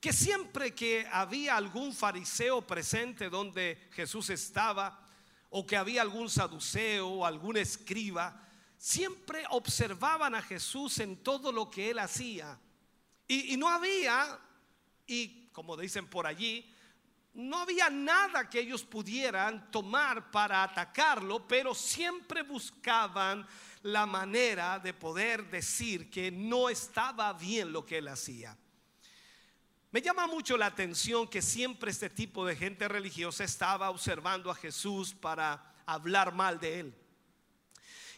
que 0.00 0.12
siempre 0.12 0.74
que 0.74 1.06
había 1.10 1.56
algún 1.56 1.94
fariseo 1.94 2.66
presente 2.66 3.30
donde 3.30 3.88
Jesús 3.92 4.28
estaba, 4.30 5.00
o 5.48 5.64
que 5.64 5.76
había 5.76 6.02
algún 6.02 6.28
saduceo 6.28 7.08
o 7.08 7.24
algún 7.24 7.56
escriba, 7.56 8.43
siempre 8.84 9.46
observaban 9.48 10.34
a 10.34 10.42
Jesús 10.42 10.98
en 10.98 11.16
todo 11.16 11.50
lo 11.50 11.70
que 11.70 11.88
él 11.88 11.98
hacía. 11.98 12.60
Y, 13.26 13.56
no 13.56 13.66
había, 13.66 14.38
y 15.06 15.48
como 15.52 15.74
dicen 15.74 16.06
por 16.06 16.26
allí, 16.26 16.70
no 17.32 17.60
había 17.60 17.88
nada 17.88 18.50
que 18.50 18.60
ellos 18.60 18.84
pudieran 18.84 19.70
tomar 19.70 20.30
para 20.30 20.62
atacarlo, 20.62 21.48
pero 21.48 21.74
siempre 21.74 22.42
buscaban 22.42 23.46
la 23.80 24.04
manera 24.04 24.78
de 24.78 24.92
poder 24.92 25.48
decir 25.48 26.10
que 26.10 26.30
no 26.30 26.68
estaba 26.68 27.32
bien 27.32 27.72
lo 27.72 27.86
que 27.86 27.96
él 27.98 28.08
hacía. 28.08 28.54
Me 29.92 30.02
llama 30.02 30.26
mucho 30.26 30.58
la 30.58 30.66
atención 30.66 31.26
que 31.26 31.40
siempre 31.40 31.90
este 31.90 32.10
tipo 32.10 32.44
de 32.44 32.54
gente 32.54 32.86
religiosa 32.86 33.44
estaba 33.44 33.88
observando 33.88 34.50
a 34.50 34.54
Jesús 34.54 35.14
para 35.14 35.74
hablar 35.86 36.34
mal 36.34 36.60
de 36.60 36.80
él. 36.80 37.03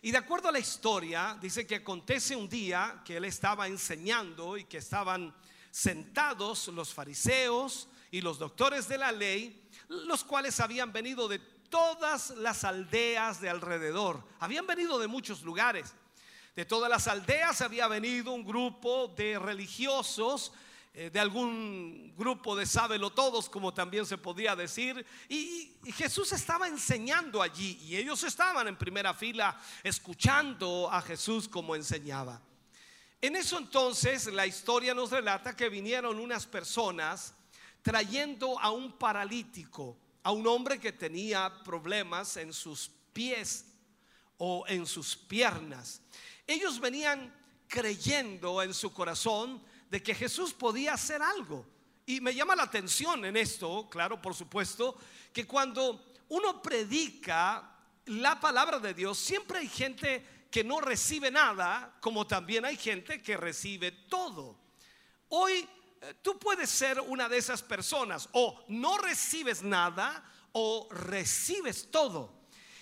Y 0.07 0.12
de 0.12 0.19
acuerdo 0.19 0.51
a 0.51 0.53
la 0.53 0.61
historia, 0.61 1.37
dice 1.41 1.66
que 1.66 1.74
acontece 1.74 2.37
un 2.37 2.49
día 2.49 3.03
que 3.05 3.16
él 3.16 3.24
estaba 3.24 3.66
enseñando 3.66 4.57
y 4.57 4.62
que 4.62 4.78
estaban 4.78 5.35
sentados 5.69 6.69
los 6.69 6.95
fariseos 6.95 7.89
y 8.12 8.20
los 8.20 8.39
doctores 8.39 8.87
de 8.87 8.99
la 8.99 9.11
ley, 9.11 9.69
los 9.89 10.23
cuales 10.23 10.61
habían 10.61 10.93
venido 10.93 11.27
de 11.27 11.41
todas 11.41 12.31
las 12.37 12.62
aldeas 12.62 13.41
de 13.41 13.51
alrededor, 13.51 14.23
habían 14.39 14.65
venido 14.65 15.01
de 15.01 15.09
muchos 15.09 15.43
lugares. 15.43 15.93
De 16.55 16.65
todas 16.65 16.89
las 16.89 17.09
aldeas 17.09 17.61
había 17.61 17.89
venido 17.89 18.31
un 18.31 18.45
grupo 18.45 19.12
de 19.16 19.41
religiosos 19.41 20.53
de 20.97 21.20
algún 21.20 22.14
grupo 22.16 22.56
de 22.56 22.64
sábelo 22.64 23.10
todos, 23.10 23.51
como 23.51 23.74
también 23.74 24.06
se 24.06 24.16
podía 24.16 24.56
decir. 24.56 25.05
Y, 25.28 25.74
Jesús 25.93 26.32
estaba 26.32 26.66
enseñando 26.66 27.40
allí 27.40 27.78
y 27.82 27.97
ellos 27.97 28.24
estaban 28.24 28.66
en 28.66 28.77
primera 28.77 29.14
fila 29.14 29.60
escuchando 29.85 30.89
a 30.90 31.01
Jesús 31.01 31.48
como 31.48 31.77
enseñaba. 31.77 32.40
En 33.20 33.36
eso 33.36 33.59
entonces 33.59 34.27
la 34.27 34.47
historia 34.47 34.94
nos 34.94 35.10
relata 35.10 35.55
que 35.55 35.68
vinieron 35.68 36.18
unas 36.18 36.44
personas 36.44 37.35
trayendo 37.82 38.59
a 38.59 38.70
un 38.70 38.98
paralítico, 38.98 39.97
a 40.23 40.32
un 40.32 40.47
hombre 40.47 40.81
que 40.81 40.93
tenía 40.93 41.52
problemas 41.62 42.36
en 42.36 42.52
sus 42.52 42.90
pies 43.12 43.66
o 44.39 44.64
en 44.66 44.86
sus 44.86 45.14
piernas. 45.14 46.01
Ellos 46.47 46.81
venían 46.81 47.32
creyendo 47.68 48.62
en 48.62 48.74
su 48.74 48.93
corazón 48.93 49.62
de 49.91 50.03
que 50.03 50.15
Jesús 50.15 50.53
podía 50.53 50.95
hacer 50.95 51.23
algo. 51.23 51.67
Y 52.05 52.21
me 52.21 52.35
llama 52.35 52.57
la 52.57 52.65
atención 52.65 53.25
en 53.25 53.37
esto, 53.37 53.89
claro, 53.91 54.21
por 54.23 54.35
supuesto, 54.35 54.97
que 55.33 55.47
cuando 55.47 56.15
uno 56.29 56.63
predica 56.63 57.77
la 58.07 58.39
palabra 58.39 58.79
de 58.79 58.95
Dios, 58.95 59.19
siempre 59.19 59.59
hay 59.59 59.69
gente 59.69 60.47
que 60.51 60.63
no 60.63 60.81
recibe 60.81 61.31
nada, 61.31 61.97
como 62.01 62.27
también 62.27 62.65
hay 62.65 62.77
gente 62.77 63.21
que 63.21 63.37
recibe 63.37 63.91
todo. 63.91 64.57
Hoy 65.29 65.69
eh, 66.01 66.15
tú 66.23 66.39
puedes 66.39 66.71
ser 66.71 67.01
una 67.01 67.29
de 67.29 67.39
esas 67.39 67.63
personas, 67.63 68.29
o 68.33 68.65
no 68.69 68.99
recibes 68.99 69.63
nada, 69.63 70.25
o 70.53 70.89
recibes 70.91 71.91
todo. 71.91 72.36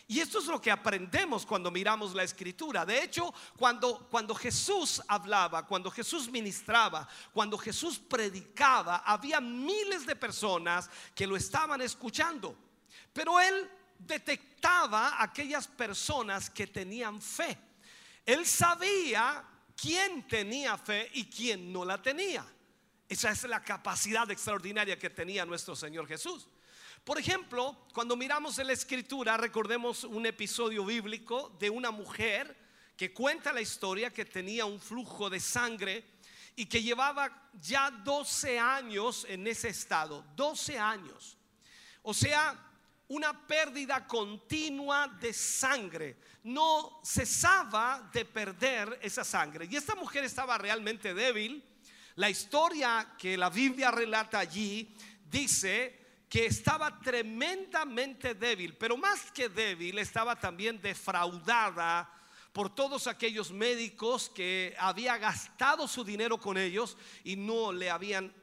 Y 0.07 0.21
esto 0.21 0.39
es 0.39 0.47
lo 0.47 0.61
que 0.61 0.71
aprendemos 0.71 1.47
cuando 1.47 1.71
miramos 1.71 2.15
la 2.15 2.25
escritura. 2.25 2.85
De 2.85 3.03
hecho, 3.03 3.33
cuando, 3.57 4.07
cuando 4.11 4.35
Jesús 4.35 5.01
hablaba, 5.09 5.67
cuando 5.67 5.91
Jesús 5.91 6.31
ministraba, 6.31 7.09
cuando 7.33 7.57
Jesús 7.57 7.99
predicaba, 7.99 8.99
había 8.99 9.41
miles 9.41 10.05
de 10.05 10.15
personas 10.15 10.91
que 11.15 11.27
lo 11.27 11.37
estaban 11.37 11.81
escuchando. 11.81 12.55
Pero 13.15 13.41
él 13.41 13.71
detectaba 13.99 15.23
aquellas 15.23 15.67
personas 15.67 16.51
que 16.51 16.67
tenían 16.67 17.23
fe. 17.23 17.57
Él 18.27 18.45
sabía 18.45 19.43
quién 19.75 20.29
tenía 20.29 20.77
fe 20.77 21.11
y 21.15 21.27
quién 21.27 21.73
no 21.73 21.85
la 21.85 22.01
tenía. 22.01 22.45
Esa 23.09 23.31
es 23.31 23.45
la 23.45 23.63
capacidad 23.63 24.31
extraordinaria 24.31 24.99
que 24.99 25.11
tenía 25.11 25.47
nuestro 25.47 25.75
Señor 25.75 26.07
Jesús. 26.07 26.49
Por 27.05 27.19
ejemplo, 27.19 27.77
cuando 27.93 28.17
miramos 28.17 28.59
en 28.59 28.69
la 28.69 28.73
escritura, 28.73 29.37
recordemos 29.37 30.05
un 30.05 30.25
episodio 30.25 30.87
bíblico 30.87 31.55
de 31.61 31.69
una 31.69 31.91
mujer 31.91 32.57
que 32.97 33.13
cuenta 33.13 33.53
la 33.53 33.61
historia 33.61 34.11
que 34.11 34.25
tenía 34.25 34.65
un 34.65 34.81
flujo 34.81 35.29
de 35.29 35.39
sangre 35.39 36.03
y 36.57 36.65
que 36.65 36.83
llevaba 36.83 37.51
ya 37.61 37.91
12 37.91 38.59
años 38.59 39.27
en 39.29 39.47
ese 39.47 39.69
estado, 39.69 40.25
12 40.35 40.79
años. 40.79 41.37
O 42.01 42.15
sea, 42.15 42.59
una 43.09 43.47
pérdida 43.47 44.07
continua 44.07 45.07
de 45.07 45.35
sangre. 45.35 46.17
No 46.45 47.03
cesaba 47.05 48.09
de 48.15 48.25
perder 48.25 48.99
esa 49.03 49.25
sangre. 49.25 49.69
Y 49.71 49.77
esta 49.77 49.95
mujer 49.95 50.25
estaba 50.25 50.57
realmente 50.57 51.13
débil. 51.13 51.63
La 52.15 52.31
historia 52.31 53.15
que 53.19 53.37
la 53.37 53.51
Biblia 53.51 53.91
relata 53.91 54.39
allí 54.39 54.97
dice 55.29 56.04
que 56.35 56.47
estaba 56.47 56.99
tremendamente 56.99 58.35
débil, 58.35 58.75
pero 58.75 58.97
más 58.97 59.31
que 59.31 59.49
débil, 59.49 60.01
estaba 60.01 60.35
también 60.35 60.83
defraudada 60.83 62.13
por 62.53 62.75
todos 62.75 63.07
aquellos 63.07 63.53
médicos 63.53 64.31
que 64.31 64.75
había 64.81 65.17
gastado 65.17 65.87
su 65.87 66.03
dinero 66.03 66.41
con 66.41 66.59
ellos 66.59 66.97
y 67.23 67.37
no 67.37 67.71
le 67.71 67.89
habían 67.89 68.35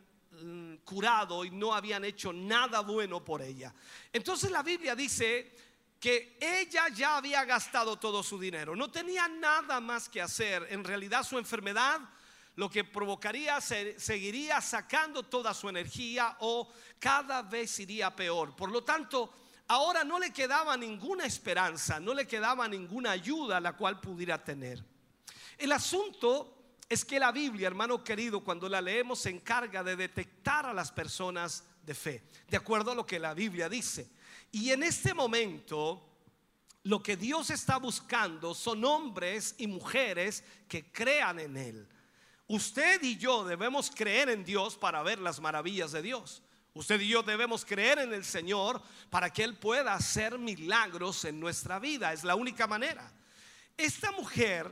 mm, 0.41 0.75
curado 0.85 1.43
y 1.43 1.49
no 1.49 1.73
habían 1.73 2.05
hecho 2.05 2.31
nada 2.31 2.79
bueno 2.79 3.25
por 3.25 3.41
ella. 3.41 3.75
Entonces 4.13 4.49
la 4.51 4.63
Biblia 4.63 4.95
dice 4.95 5.53
que 5.99 6.37
ella 6.39 6.87
ya 6.95 7.17
había 7.17 7.43
gastado 7.43 7.99
todo 7.99 8.23
su 8.23 8.39
dinero, 8.39 8.73
no 8.73 8.89
tenía 8.89 9.27
nada 9.27 9.81
más 9.81 10.07
que 10.07 10.21
hacer. 10.21 10.65
En 10.69 10.85
realidad 10.85 11.23
su 11.23 11.37
enfermedad 11.37 11.99
lo 12.55 12.69
que 12.69 12.83
provocaría 12.83 13.61
seguiría 13.61 14.59
sacando 14.61 15.23
toda 15.23 15.53
su 15.53 15.69
energía 15.69 16.35
o 16.39 16.69
cada 16.99 17.41
vez 17.41 17.79
iría 17.79 18.13
peor. 18.15 18.55
Por 18.55 18.71
lo 18.71 18.83
tanto, 18.83 19.33
ahora 19.67 20.03
no 20.03 20.19
le 20.19 20.31
quedaba 20.31 20.75
ninguna 20.75 21.25
esperanza, 21.25 21.99
no 21.99 22.13
le 22.13 22.27
quedaba 22.27 22.67
ninguna 22.67 23.11
ayuda 23.11 23.59
la 23.59 23.73
cual 23.73 24.01
pudiera 24.01 24.43
tener. 24.43 24.83
El 25.57 25.71
asunto 25.71 26.57
es 26.89 27.05
que 27.05 27.19
la 27.19 27.31
Biblia, 27.31 27.67
hermano 27.67 28.03
querido, 28.03 28.43
cuando 28.43 28.67
la 28.67 28.81
leemos 28.81 29.19
se 29.19 29.29
encarga 29.29 29.81
de 29.83 29.95
detectar 29.95 30.65
a 30.65 30.73
las 30.73 30.91
personas 30.91 31.63
de 31.83 31.93
fe, 31.93 32.23
de 32.49 32.57
acuerdo 32.57 32.91
a 32.91 32.95
lo 32.95 33.05
que 33.05 33.17
la 33.17 33.33
Biblia 33.33 33.69
dice. 33.69 34.11
Y 34.51 34.71
en 34.71 34.83
este 34.83 35.13
momento, 35.13 36.05
lo 36.83 37.01
que 37.01 37.15
Dios 37.15 37.49
está 37.49 37.77
buscando 37.77 38.53
son 38.53 38.83
hombres 38.83 39.55
y 39.57 39.67
mujeres 39.67 40.43
que 40.67 40.91
crean 40.91 41.39
en 41.39 41.55
Él 41.55 41.87
Usted 42.51 43.01
y 43.01 43.15
yo 43.15 43.45
debemos 43.45 43.89
creer 43.89 44.27
en 44.27 44.43
Dios 44.43 44.75
para 44.75 45.01
ver 45.03 45.19
las 45.19 45.39
maravillas 45.39 45.93
de 45.93 46.01
Dios. 46.01 46.43
Usted 46.73 46.99
y 46.99 47.07
yo 47.07 47.23
debemos 47.23 47.63
creer 47.63 47.99
en 47.99 48.13
el 48.13 48.25
Señor 48.25 48.81
para 49.09 49.31
que 49.31 49.45
Él 49.45 49.57
pueda 49.57 49.93
hacer 49.93 50.37
milagros 50.37 51.23
en 51.23 51.39
nuestra 51.39 51.79
vida. 51.79 52.11
Es 52.11 52.25
la 52.25 52.35
única 52.35 52.67
manera. 52.67 53.09
Esta 53.77 54.11
mujer 54.11 54.69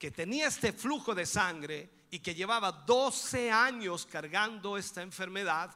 que 0.00 0.10
tenía 0.10 0.48
este 0.48 0.72
flujo 0.72 1.14
de 1.14 1.24
sangre 1.24 1.90
y 2.10 2.18
que 2.18 2.34
llevaba 2.34 2.72
12 2.72 3.52
años 3.52 4.04
cargando 4.04 4.76
esta 4.76 5.00
enfermedad, 5.00 5.72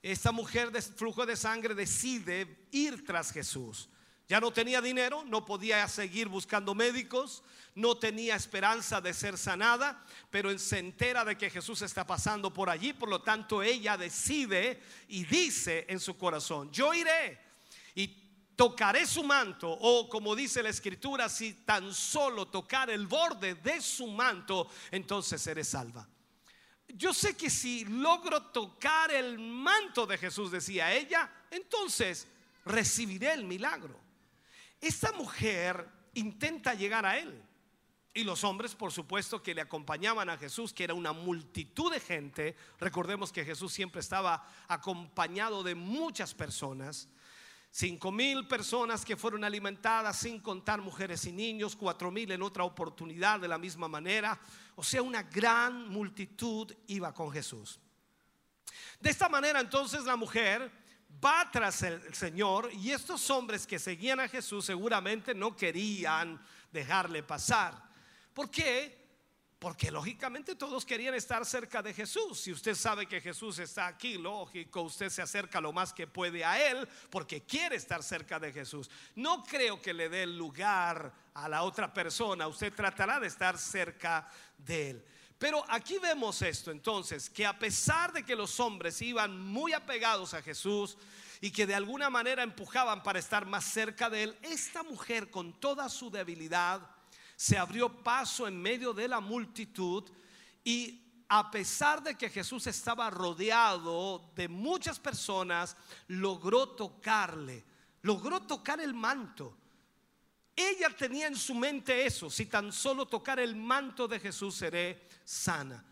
esta 0.00 0.32
mujer 0.32 0.70
de 0.72 0.80
flujo 0.80 1.26
de 1.26 1.36
sangre 1.36 1.74
decide 1.74 2.66
ir 2.70 3.04
tras 3.04 3.30
Jesús. 3.30 3.90
Ya 4.28 4.40
no 4.40 4.52
tenía 4.52 4.82
dinero, 4.82 5.24
no 5.24 5.46
podía 5.46 5.88
seguir 5.88 6.28
buscando 6.28 6.74
médicos, 6.74 7.42
no 7.74 7.96
tenía 7.96 8.36
esperanza 8.36 9.00
de 9.00 9.14
ser 9.14 9.38
sanada, 9.38 10.04
pero 10.30 10.56
se 10.58 10.78
entera 10.78 11.24
de 11.24 11.38
que 11.38 11.48
Jesús 11.48 11.80
está 11.80 12.06
pasando 12.06 12.52
por 12.52 12.68
allí, 12.68 12.92
por 12.92 13.08
lo 13.08 13.22
tanto 13.22 13.62
ella 13.62 13.96
decide 13.96 14.82
y 15.08 15.24
dice 15.24 15.86
en 15.88 15.98
su 15.98 16.18
corazón, 16.18 16.70
yo 16.70 16.92
iré 16.92 17.40
y 17.94 18.08
tocaré 18.54 19.06
su 19.06 19.24
manto, 19.24 19.70
o 19.70 20.08
como 20.10 20.36
dice 20.36 20.62
la 20.62 20.68
escritura, 20.68 21.30
si 21.30 21.54
tan 21.64 21.94
solo 21.94 22.48
tocar 22.48 22.90
el 22.90 23.06
borde 23.06 23.54
de 23.54 23.80
su 23.80 24.08
manto, 24.08 24.68
entonces 24.90 25.40
seré 25.40 25.64
salva. 25.64 26.06
Yo 26.88 27.14
sé 27.14 27.34
que 27.34 27.48
si 27.48 27.86
logro 27.86 28.42
tocar 28.42 29.10
el 29.10 29.38
manto 29.38 30.06
de 30.06 30.18
Jesús, 30.18 30.50
decía 30.50 30.92
ella, 30.92 31.30
entonces 31.50 32.26
recibiré 32.66 33.32
el 33.32 33.44
milagro. 33.44 34.07
Esta 34.80 35.12
mujer 35.12 35.88
intenta 36.14 36.74
llegar 36.74 37.04
a 37.06 37.18
él. 37.18 37.42
Y 38.14 38.24
los 38.24 38.42
hombres, 38.42 38.74
por 38.74 38.90
supuesto, 38.90 39.42
que 39.42 39.54
le 39.54 39.60
acompañaban 39.60 40.28
a 40.28 40.36
Jesús, 40.36 40.72
que 40.72 40.84
era 40.84 40.94
una 40.94 41.12
multitud 41.12 41.92
de 41.92 42.00
gente. 42.00 42.56
Recordemos 42.80 43.30
que 43.30 43.44
Jesús 43.44 43.72
siempre 43.72 44.00
estaba 44.00 44.44
acompañado 44.66 45.62
de 45.62 45.74
muchas 45.74 46.34
personas. 46.34 47.08
Cinco 47.70 48.10
mil 48.10 48.48
personas 48.48 49.04
que 49.04 49.16
fueron 49.16 49.44
alimentadas 49.44 50.18
sin 50.18 50.40
contar 50.40 50.80
mujeres 50.80 51.26
y 51.26 51.32
niños, 51.32 51.76
cuatro 51.76 52.10
mil 52.10 52.32
en 52.32 52.42
otra 52.42 52.64
oportunidad 52.64 53.38
de 53.40 53.48
la 53.48 53.58
misma 53.58 53.88
manera. 53.88 54.40
O 54.74 54.82
sea, 54.82 55.02
una 55.02 55.22
gran 55.22 55.88
multitud 55.88 56.72
iba 56.86 57.12
con 57.12 57.30
Jesús. 57.30 57.78
De 59.00 59.10
esta 59.10 59.28
manera 59.28 59.60
entonces 59.60 60.04
la 60.04 60.16
mujer 60.16 60.72
va 61.24 61.48
tras 61.50 61.82
el 61.82 62.14
Señor 62.14 62.70
y 62.72 62.92
estos 62.92 63.28
hombres 63.30 63.66
que 63.66 63.78
seguían 63.78 64.20
a 64.20 64.28
Jesús 64.28 64.64
seguramente 64.64 65.34
no 65.34 65.56
querían 65.56 66.40
dejarle 66.70 67.22
pasar. 67.22 67.82
¿Por 68.32 68.50
qué? 68.50 68.98
Porque 69.58 69.90
lógicamente 69.90 70.54
todos 70.54 70.84
querían 70.84 71.14
estar 71.14 71.44
cerca 71.44 71.82
de 71.82 71.92
Jesús. 71.92 72.38
Si 72.40 72.52
usted 72.52 72.76
sabe 72.76 73.06
que 73.06 73.20
Jesús 73.20 73.58
está 73.58 73.88
aquí, 73.88 74.16
lógico, 74.16 74.82
usted 74.82 75.08
se 75.08 75.20
acerca 75.20 75.60
lo 75.60 75.72
más 75.72 75.92
que 75.92 76.06
puede 76.06 76.44
a 76.44 76.70
Él 76.70 76.88
porque 77.10 77.42
quiere 77.42 77.74
estar 77.74 78.04
cerca 78.04 78.38
de 78.38 78.52
Jesús. 78.52 78.88
No 79.16 79.42
creo 79.42 79.82
que 79.82 79.92
le 79.92 80.08
dé 80.08 80.26
lugar 80.26 81.12
a 81.34 81.48
la 81.48 81.64
otra 81.64 81.92
persona. 81.92 82.46
Usted 82.46 82.72
tratará 82.72 83.18
de 83.18 83.26
estar 83.26 83.58
cerca 83.58 84.28
de 84.56 84.90
Él. 84.90 85.04
Pero 85.38 85.64
aquí 85.68 85.98
vemos 85.98 86.42
esto 86.42 86.72
entonces, 86.72 87.30
que 87.30 87.46
a 87.46 87.58
pesar 87.58 88.12
de 88.12 88.24
que 88.24 88.34
los 88.34 88.58
hombres 88.58 89.00
iban 89.00 89.40
muy 89.40 89.72
apegados 89.72 90.34
a 90.34 90.42
Jesús 90.42 90.98
y 91.40 91.52
que 91.52 91.66
de 91.66 91.76
alguna 91.76 92.10
manera 92.10 92.42
empujaban 92.42 93.02
para 93.04 93.20
estar 93.20 93.46
más 93.46 93.64
cerca 93.64 94.10
de 94.10 94.24
él, 94.24 94.38
esta 94.42 94.82
mujer 94.82 95.30
con 95.30 95.60
toda 95.60 95.88
su 95.88 96.10
debilidad 96.10 96.80
se 97.36 97.56
abrió 97.56 98.02
paso 98.02 98.48
en 98.48 98.60
medio 98.60 98.92
de 98.92 99.06
la 99.06 99.20
multitud 99.20 100.10
y 100.64 101.04
a 101.28 101.50
pesar 101.50 102.02
de 102.02 102.16
que 102.16 102.30
Jesús 102.30 102.66
estaba 102.66 103.10
rodeado 103.10 104.32
de 104.34 104.48
muchas 104.48 104.98
personas, 104.98 105.76
logró 106.06 106.70
tocarle, 106.70 107.64
logró 108.02 108.40
tocar 108.40 108.80
el 108.80 108.94
manto. 108.94 109.57
Ella 110.60 110.90
tenía 110.90 111.28
en 111.28 111.36
su 111.36 111.54
mente 111.54 112.04
eso, 112.04 112.28
si 112.28 112.46
tan 112.46 112.72
solo 112.72 113.06
tocar 113.06 113.38
el 113.38 113.54
manto 113.54 114.08
de 114.08 114.18
Jesús 114.18 114.56
seré 114.56 115.06
sana. 115.22 115.84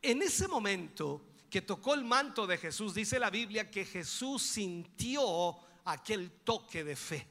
En 0.00 0.22
ese 0.22 0.46
momento 0.46 1.26
que 1.50 1.62
tocó 1.62 1.94
el 1.94 2.04
manto 2.04 2.46
de 2.46 2.56
Jesús, 2.56 2.94
dice 2.94 3.18
la 3.18 3.30
Biblia 3.30 3.68
que 3.68 3.84
Jesús 3.84 4.40
sintió 4.44 5.58
aquel 5.86 6.30
toque 6.44 6.84
de 6.84 6.94
fe. 6.94 7.26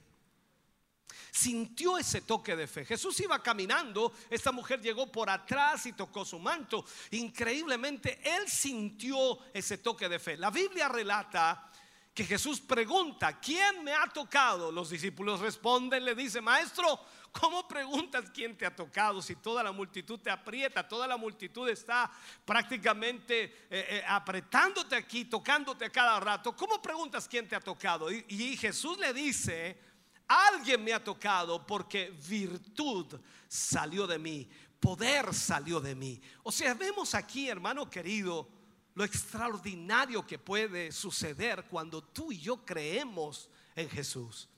Sintió 1.31 1.97
ese 1.97 2.19
toque 2.19 2.57
de 2.57 2.67
fe. 2.67 2.83
Jesús 2.83 3.17
iba 3.21 3.41
caminando, 3.41 4.11
esta 4.29 4.51
mujer 4.51 4.81
llegó 4.81 5.09
por 5.09 5.29
atrás 5.29 5.85
y 5.85 5.93
tocó 5.93 6.25
su 6.25 6.39
manto. 6.39 6.83
Increíblemente, 7.11 8.19
él 8.21 8.49
sintió 8.49 9.39
ese 9.53 9.77
toque 9.77 10.09
de 10.09 10.19
fe. 10.19 10.35
La 10.35 10.51
Biblia 10.51 10.89
relata 10.89 11.70
que 12.13 12.25
Jesús 12.25 12.59
pregunta, 12.59 13.39
¿quién 13.39 13.83
me 13.83 13.93
ha 13.93 14.05
tocado? 14.07 14.71
Los 14.71 14.89
discípulos 14.89 15.39
responden, 15.39 16.03
le 16.03 16.13
dice, 16.13 16.41
maestro, 16.41 16.99
¿cómo 17.31 17.65
preguntas 17.67 18.29
quién 18.33 18.57
te 18.57 18.65
ha 18.65 18.75
tocado 18.75 19.21
si 19.21 19.37
toda 19.37 19.63
la 19.63 19.71
multitud 19.71 20.19
te 20.19 20.29
aprieta, 20.29 20.85
toda 20.85 21.07
la 21.07 21.15
multitud 21.15 21.69
está 21.69 22.11
prácticamente 22.43 23.43
eh, 23.43 23.55
eh, 23.69 24.03
apretándote 24.05 24.97
aquí, 24.97 25.25
tocándote 25.25 25.85
a 25.85 25.89
cada 25.89 26.19
rato? 26.19 26.53
¿Cómo 26.53 26.81
preguntas 26.81 27.29
quién 27.29 27.47
te 27.47 27.55
ha 27.55 27.61
tocado? 27.61 28.11
Y, 28.11 28.25
y 28.27 28.57
Jesús 28.57 28.97
le 28.97 29.13
dice, 29.13 29.79
alguien 30.27 30.83
me 30.83 30.93
ha 30.93 31.01
tocado 31.01 31.65
porque 31.65 32.09
virtud 32.27 33.21
salió 33.47 34.05
de 34.05 34.19
mí, 34.19 34.49
poder 34.81 35.33
salió 35.33 35.79
de 35.79 35.95
mí. 35.95 36.21
O 36.43 36.51
sea, 36.51 36.73
vemos 36.73 37.15
aquí, 37.15 37.47
hermano 37.47 37.89
querido, 37.89 38.60
lo 38.93 39.03
extraordinario 39.03 40.25
que 40.25 40.37
puede 40.37 40.91
suceder 40.91 41.65
cuando 41.65 42.03
tú 42.03 42.31
y 42.31 42.39
yo 42.39 42.65
creemos 42.65 43.49
en 43.75 43.89
Jesús. 43.89 44.49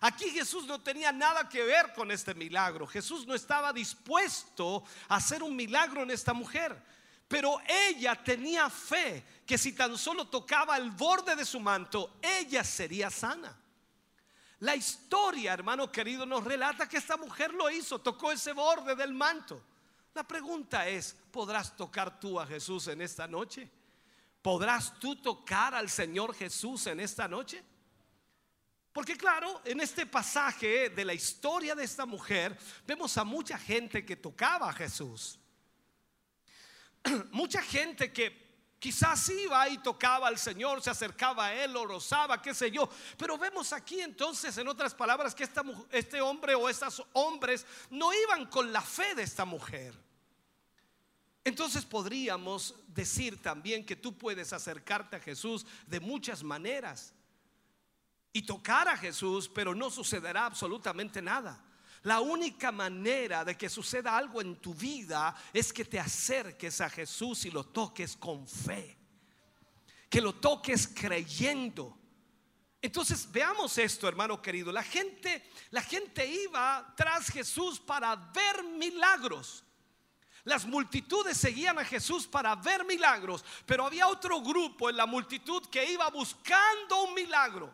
Aquí 0.00 0.30
Jesús 0.30 0.66
no 0.66 0.80
tenía 0.80 1.12
nada 1.12 1.48
que 1.48 1.62
ver 1.62 1.92
con 1.92 2.10
este 2.10 2.34
milagro. 2.34 2.86
Jesús 2.86 3.26
no 3.26 3.34
estaba 3.34 3.72
dispuesto 3.72 4.82
a 5.08 5.16
hacer 5.16 5.42
un 5.42 5.54
milagro 5.54 6.02
en 6.02 6.10
esta 6.10 6.32
mujer. 6.32 6.82
Pero 7.28 7.60
ella 7.68 8.16
tenía 8.16 8.68
fe 8.70 9.24
que 9.46 9.58
si 9.58 9.72
tan 9.72 9.96
solo 9.96 10.26
tocaba 10.26 10.76
el 10.76 10.90
borde 10.90 11.36
de 11.36 11.44
su 11.44 11.60
manto, 11.60 12.16
ella 12.20 12.64
sería 12.64 13.10
sana. 13.10 13.56
La 14.60 14.74
historia, 14.74 15.52
hermano 15.52 15.92
querido, 15.92 16.26
nos 16.26 16.44
relata 16.44 16.88
que 16.88 16.96
esta 16.96 17.16
mujer 17.16 17.54
lo 17.54 17.70
hizo, 17.70 18.00
tocó 18.00 18.32
ese 18.32 18.52
borde 18.52 18.96
del 18.96 19.12
manto. 19.12 19.62
La 20.14 20.26
pregunta 20.26 20.88
es, 20.88 21.16
¿podrás 21.30 21.76
tocar 21.76 22.18
tú 22.18 22.40
a 22.40 22.46
Jesús 22.46 22.88
en 22.88 23.00
esta 23.00 23.26
noche? 23.28 23.70
¿Podrás 24.42 24.98
tú 24.98 25.16
tocar 25.16 25.74
al 25.74 25.88
Señor 25.88 26.34
Jesús 26.34 26.86
en 26.86 27.00
esta 27.00 27.28
noche? 27.28 27.62
Porque 28.92 29.16
claro, 29.16 29.60
en 29.64 29.80
este 29.80 30.06
pasaje 30.06 30.90
de 30.90 31.04
la 31.04 31.14
historia 31.14 31.74
de 31.74 31.84
esta 31.84 32.06
mujer 32.06 32.58
vemos 32.86 33.16
a 33.18 33.24
mucha 33.24 33.56
gente 33.56 34.04
que 34.04 34.16
tocaba 34.16 34.68
a 34.68 34.72
Jesús. 34.72 35.38
mucha 37.30 37.62
gente 37.62 38.12
que 38.12 38.39
quizás 38.80 39.28
iba 39.28 39.68
y 39.68 39.78
tocaba 39.78 40.26
al 40.26 40.38
Señor, 40.38 40.82
se 40.82 40.90
acercaba 40.90 41.46
a 41.46 41.54
Él, 41.54 41.72
lo 41.72 41.86
rozaba, 41.86 42.42
qué 42.42 42.52
sé 42.52 42.70
yo. 42.70 42.88
Pero 43.16 43.38
vemos 43.38 43.72
aquí 43.72 44.00
entonces, 44.00 44.56
en 44.58 44.66
otras 44.66 44.94
palabras, 44.94 45.34
que 45.34 45.48
este 45.92 46.20
hombre 46.20 46.54
o 46.56 46.68
estos 46.68 47.04
hombres 47.12 47.64
no 47.90 48.12
iban 48.12 48.46
con 48.46 48.72
la 48.72 48.80
fe 48.80 49.14
de 49.14 49.22
esta 49.22 49.44
mujer. 49.44 49.94
Entonces 51.44 51.84
podríamos 51.84 52.74
decir 52.88 53.40
también 53.40 53.84
que 53.84 53.96
tú 53.96 54.16
puedes 54.16 54.52
acercarte 54.52 55.16
a 55.16 55.20
Jesús 55.20 55.66
de 55.86 56.00
muchas 56.00 56.42
maneras 56.42 57.14
y 58.32 58.42
tocar 58.42 58.88
a 58.88 58.96
Jesús, 58.96 59.48
pero 59.48 59.74
no 59.74 59.90
sucederá 59.90 60.46
absolutamente 60.46 61.20
nada. 61.20 61.62
La 62.02 62.20
única 62.20 62.72
manera 62.72 63.44
de 63.44 63.56
que 63.56 63.68
suceda 63.68 64.16
algo 64.16 64.40
en 64.40 64.56
tu 64.56 64.74
vida 64.74 65.34
es 65.52 65.72
que 65.72 65.84
te 65.84 66.00
acerques 66.00 66.80
a 66.80 66.88
Jesús 66.88 67.44
y 67.44 67.50
lo 67.50 67.64
toques 67.64 68.16
con 68.16 68.46
fe. 68.48 68.96
Que 70.08 70.20
lo 70.20 70.34
toques 70.34 70.88
creyendo. 70.88 71.98
Entonces 72.80 73.30
veamos 73.30 73.76
esto, 73.76 74.08
hermano 74.08 74.40
querido. 74.40 74.72
La 74.72 74.82
gente, 74.82 75.50
la 75.70 75.82
gente 75.82 76.26
iba 76.26 76.94
tras 76.96 77.28
Jesús 77.28 77.78
para 77.78 78.16
ver 78.16 78.64
milagros. 78.64 79.62
Las 80.44 80.64
multitudes 80.64 81.36
seguían 81.36 81.78
a 81.78 81.84
Jesús 81.84 82.26
para 82.26 82.56
ver 82.56 82.86
milagros, 82.86 83.44
pero 83.66 83.84
había 83.84 84.08
otro 84.08 84.40
grupo 84.40 84.88
en 84.88 84.96
la 84.96 85.04
multitud 85.04 85.66
que 85.66 85.92
iba 85.92 86.08
buscando 86.08 87.04
un 87.04 87.14
milagro. 87.14 87.70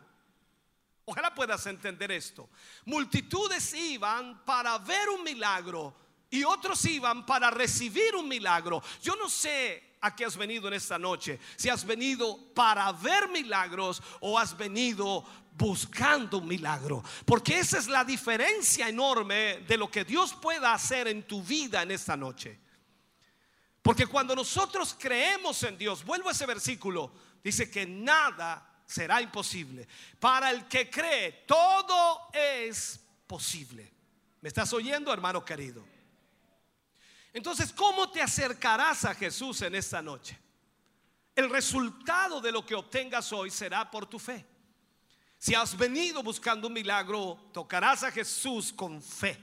Ojalá 1.09 1.33
puedas 1.33 1.65
entender 1.67 2.11
esto. 2.11 2.49
Multitudes 2.83 3.73
iban 3.73 4.43
para 4.43 4.77
ver 4.77 5.07
un 5.07 5.23
milagro 5.23 5.95
y 6.29 6.43
otros 6.43 6.83
iban 6.83 7.25
para 7.25 7.49
recibir 7.49 8.13
un 8.13 8.27
milagro. 8.27 8.83
Yo 9.01 9.15
no 9.15 9.29
sé 9.29 9.95
a 10.01 10.13
qué 10.13 10.25
has 10.25 10.35
venido 10.35 10.67
en 10.67 10.73
esta 10.73 10.99
noche. 10.99 11.39
Si 11.55 11.69
has 11.69 11.85
venido 11.85 12.53
para 12.53 12.91
ver 12.91 13.29
milagros 13.29 14.03
o 14.19 14.37
has 14.37 14.57
venido 14.57 15.23
buscando 15.53 16.39
un 16.39 16.47
milagro. 16.49 17.01
Porque 17.25 17.57
esa 17.57 17.77
es 17.77 17.87
la 17.87 18.03
diferencia 18.03 18.89
enorme 18.89 19.63
de 19.65 19.77
lo 19.77 19.89
que 19.89 20.03
Dios 20.03 20.33
pueda 20.33 20.73
hacer 20.73 21.07
en 21.07 21.23
tu 21.23 21.41
vida 21.41 21.83
en 21.83 21.91
esta 21.91 22.17
noche. 22.17 22.59
Porque 23.81 24.07
cuando 24.07 24.35
nosotros 24.35 24.93
creemos 24.99 25.63
en 25.63 25.77
Dios, 25.77 26.03
vuelvo 26.03 26.27
a 26.27 26.33
ese 26.33 26.45
versículo, 26.45 27.13
dice 27.41 27.71
que 27.71 27.85
nada 27.85 28.76
será 28.87 29.21
imposible. 29.21 29.87
Para 30.19 30.49
el 30.49 30.67
que 30.67 30.89
cree, 30.89 31.43
todo 31.45 32.29
es 32.33 32.99
posible. 33.27 33.91
¿Me 34.41 34.47
estás 34.47 34.71
oyendo, 34.73 35.13
hermano 35.13 35.43
querido? 35.43 35.85
Entonces, 37.33 37.71
¿cómo 37.73 38.09
te 38.09 38.21
acercarás 38.21 39.05
a 39.05 39.13
Jesús 39.13 39.61
en 39.61 39.75
esta 39.75 40.01
noche? 40.01 40.39
El 41.35 41.49
resultado 41.49 42.41
de 42.41 42.51
lo 42.51 42.65
que 42.65 42.73
obtengas 42.73 43.31
hoy 43.33 43.51
será 43.51 43.91
por 43.91 44.07
tu 44.07 44.17
fe. 44.17 44.43
Si 45.37 45.53
has 45.53 45.77
venido 45.77 46.23
buscando 46.23 46.67
un 46.67 46.73
milagro, 46.73 47.51
tocarás 47.53 48.03
a 48.03 48.11
Jesús 48.11 48.73
con 48.73 49.03
fe. 49.03 49.37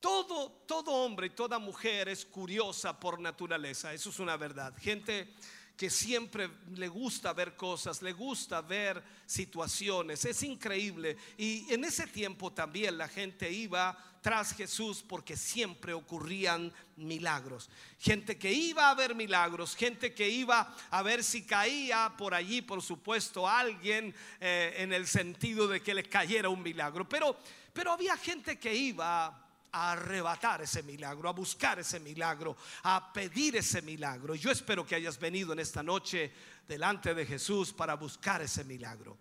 Todo, 0.00 0.50
todo 0.66 0.90
hombre 0.92 1.26
y 1.26 1.30
toda 1.30 1.58
mujer 1.58 2.08
es 2.08 2.24
curiosa 2.24 2.98
por 2.98 3.20
naturaleza, 3.20 3.92
eso 3.92 4.08
es 4.08 4.18
una 4.18 4.36
verdad. 4.36 4.74
Gente 4.78 5.36
que 5.80 5.88
siempre 5.88 6.50
le 6.74 6.88
gusta 6.88 7.32
ver 7.32 7.56
cosas, 7.56 8.02
le 8.02 8.12
gusta 8.12 8.60
ver 8.60 9.02
situaciones. 9.24 10.22
Es 10.26 10.42
increíble. 10.42 11.16
Y 11.38 11.72
en 11.72 11.84
ese 11.84 12.06
tiempo 12.06 12.52
también 12.52 12.98
la 12.98 13.08
gente 13.08 13.50
iba 13.50 13.96
tras 14.20 14.52
Jesús 14.52 15.02
porque 15.02 15.38
siempre 15.38 15.94
ocurrían 15.94 16.70
milagros. 16.96 17.70
Gente 17.98 18.36
que 18.36 18.52
iba 18.52 18.90
a 18.90 18.94
ver 18.94 19.14
milagros, 19.14 19.74
gente 19.74 20.12
que 20.12 20.28
iba 20.28 20.76
a 20.90 21.00
ver 21.02 21.24
si 21.24 21.46
caía 21.46 22.12
por 22.18 22.34
allí, 22.34 22.60
por 22.60 22.82
supuesto, 22.82 23.48
alguien 23.48 24.14
eh, 24.38 24.74
en 24.76 24.92
el 24.92 25.06
sentido 25.06 25.66
de 25.66 25.80
que 25.80 25.94
le 25.94 26.02
cayera 26.02 26.50
un 26.50 26.62
milagro. 26.62 27.08
Pero, 27.08 27.38
pero 27.72 27.92
había 27.92 28.18
gente 28.18 28.58
que 28.58 28.74
iba 28.74 29.49
a 29.72 29.92
arrebatar 29.92 30.62
ese 30.62 30.82
milagro, 30.82 31.28
a 31.28 31.32
buscar 31.32 31.78
ese 31.78 32.00
milagro, 32.00 32.56
a 32.82 33.12
pedir 33.12 33.56
ese 33.56 33.82
milagro. 33.82 34.34
Yo 34.34 34.50
espero 34.50 34.86
que 34.86 34.94
hayas 34.94 35.18
venido 35.18 35.52
en 35.52 35.60
esta 35.60 35.82
noche 35.82 36.32
delante 36.66 37.14
de 37.14 37.26
Jesús 37.26 37.72
para 37.72 37.94
buscar 37.94 38.42
ese 38.42 38.64
milagro. 38.64 39.18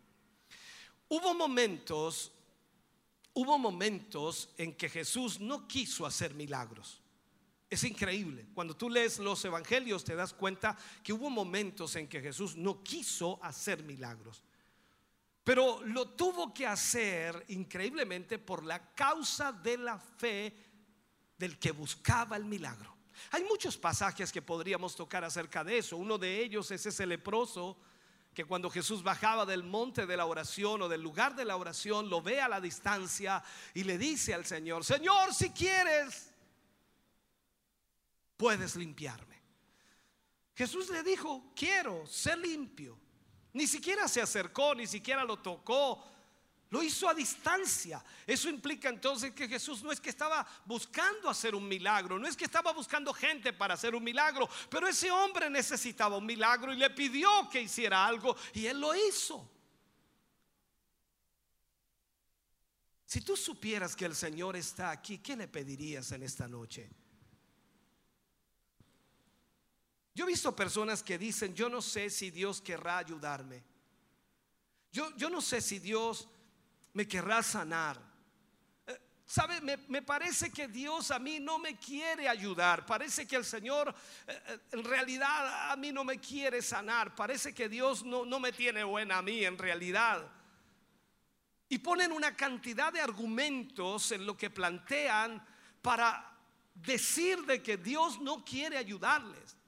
Hubo 1.08 1.34
momentos, 1.34 2.32
hubo 3.34 3.58
momentos 3.58 4.50
en 4.58 4.76
que 4.76 4.90
Jesús 4.90 5.40
no 5.40 5.68
quiso 5.68 6.06
hacer 6.06 6.34
milagros. 6.34 7.02
Es 7.70 7.84
increíble. 7.84 8.48
Cuando 8.54 8.76
tú 8.76 8.90
lees 8.90 9.20
los 9.20 9.44
evangelios 9.46 10.04
te 10.04 10.16
das 10.16 10.34
cuenta 10.34 10.76
que 11.04 11.14
hubo 11.14 11.30
momentos 11.30 11.96
en 11.96 12.08
que 12.08 12.22
Jesús 12.22 12.56
no 12.56 12.84
quiso 12.84 13.40
hacer 13.44 13.84
milagros. 13.84 14.42
Pero 15.50 15.82
lo 15.84 16.10
tuvo 16.10 16.54
que 16.54 16.68
hacer 16.68 17.44
increíblemente 17.48 18.38
por 18.38 18.64
la 18.64 18.94
causa 18.94 19.52
de 19.52 19.80
la 19.80 19.98
fe 19.98 20.56
del 21.36 21.58
que 21.58 21.72
buscaba 21.72 22.38
el 22.38 22.46
milagro. 22.46 22.96
Hay 23.32 23.44
muchos 23.46 23.76
pasajes 23.76 24.32
que 24.32 24.44
podríamos 24.44 24.96
tocar 24.96 25.24
acerca 25.24 25.64
de 25.64 25.80
eso. 25.80 25.98
Uno 25.98 26.20
de 26.20 26.40
ellos 26.40 26.70
es 26.70 26.86
ese 26.86 27.04
leproso 27.08 27.80
que 28.32 28.46
cuando 28.46 28.70
Jesús 28.70 29.02
bajaba 29.02 29.44
del 29.44 29.64
monte 29.64 30.06
de 30.06 30.18
la 30.18 30.28
oración 30.28 30.84
o 30.84 30.88
del 30.88 31.02
lugar 31.02 31.36
de 31.36 31.46
la 31.46 31.58
oración, 31.58 32.12
lo 32.12 32.22
ve 32.22 32.40
a 32.40 32.48
la 32.48 32.62
distancia 32.62 33.44
y 33.74 33.86
le 33.86 33.98
dice 33.98 34.36
al 34.36 34.46
Señor, 34.46 34.86
Señor, 34.86 35.34
si 35.34 35.50
quieres, 35.50 36.32
puedes 38.38 38.76
limpiarme. 38.76 39.42
Jesús 40.54 40.92
le 40.92 41.02
dijo, 41.02 41.52
quiero 41.56 42.06
ser 42.06 42.38
limpio. 42.38 43.09
Ni 43.54 43.68
siquiera 43.68 44.08
se 44.08 44.22
acercó, 44.22 44.76
ni 44.76 44.88
siquiera 44.88 45.24
lo 45.24 45.38
tocó. 45.38 46.04
Lo 46.70 46.84
hizo 46.84 47.10
a 47.10 47.16
distancia. 47.16 48.04
Eso 48.28 48.48
implica 48.48 48.90
entonces 48.90 49.34
que 49.34 49.48
Jesús 49.48 49.82
no 49.82 49.92
es 49.92 50.00
que 50.00 50.12
estaba 50.12 50.46
buscando 50.66 51.28
hacer 51.28 51.56
un 51.56 51.68
milagro, 51.68 52.20
no 52.20 52.28
es 52.28 52.38
que 52.38 52.46
estaba 52.46 52.72
buscando 52.74 53.12
gente 53.12 53.54
para 53.54 53.74
hacer 53.74 53.96
un 53.96 54.04
milagro, 54.04 54.48
pero 54.70 54.88
ese 54.88 55.10
hombre 55.10 55.50
necesitaba 55.50 56.18
un 56.18 56.28
milagro 56.28 56.72
y 56.72 56.78
le 56.78 56.92
pidió 56.92 57.50
que 57.50 57.62
hiciera 57.62 58.06
algo 58.06 58.36
y 58.54 58.68
él 58.68 58.80
lo 58.80 58.94
hizo. 58.94 59.50
Si 63.04 63.22
tú 63.22 63.36
supieras 63.36 63.96
que 63.96 64.06
el 64.06 64.16
Señor 64.16 64.56
está 64.56 64.92
aquí, 64.92 65.18
¿qué 65.18 65.36
le 65.36 65.48
pedirías 65.48 66.12
en 66.12 66.22
esta 66.22 66.48
noche? 66.48 66.92
Yo 70.14 70.26
he 70.26 70.28
visto 70.28 70.56
personas 70.56 71.04
que 71.04 71.18
dicen, 71.18 71.54
yo 71.54 71.70
no 71.70 71.82
sé 71.82 72.10
si 72.10 72.32
Dios 72.32 72.62
querrá 72.62 72.98
ayudarme. 72.98 73.64
Yo, 74.92 75.16
yo 75.16 75.30
no 75.30 75.42
sé 75.42 75.62
si 75.62 75.80
Dios 75.80 76.28
me 76.94 77.08
querrá 77.08 77.44
sanar. 77.44 78.02
Eh, 78.88 79.00
¿Sabe? 79.26 79.62
Me, 79.62 79.78
me 79.88 80.02
parece 80.02 80.52
que 80.52 80.68
Dios 80.68 81.12
a 81.12 81.20
mí 81.20 81.40
no 81.40 81.60
me 81.60 81.78
quiere 81.78 82.28
ayudar. 82.28 82.86
Parece 82.86 83.28
que 83.28 83.36
el 83.36 83.46
Señor 83.46 83.94
eh, 84.28 84.42
eh, 84.48 84.60
en 84.72 84.84
realidad 84.84 85.72
a 85.72 85.76
mí 85.76 85.92
no 85.92 86.04
me 86.04 86.20
quiere 86.20 86.62
sanar. 86.62 87.16
Parece 87.16 87.54
que 87.54 87.70
Dios 87.70 88.04
no, 88.04 88.26
no 88.26 88.40
me 88.40 88.52
tiene 88.52 88.84
buena 88.84 89.20
a 89.20 89.22
mí 89.22 89.46
en 89.46 89.58
realidad. 89.58 90.28
Y 91.70 91.78
ponen 91.78 92.12
una 92.12 92.36
cantidad 92.36 92.92
de 92.92 93.00
argumentos 93.00 94.12
en 94.12 94.26
lo 94.26 94.36
que 94.36 94.50
plantean 94.50 95.46
para 95.84 96.36
decir 96.74 97.46
de 97.46 97.62
que 97.62 97.78
Dios 97.78 98.20
no 98.20 98.44
quiere 98.44 98.78
ayudarles. 98.78 99.59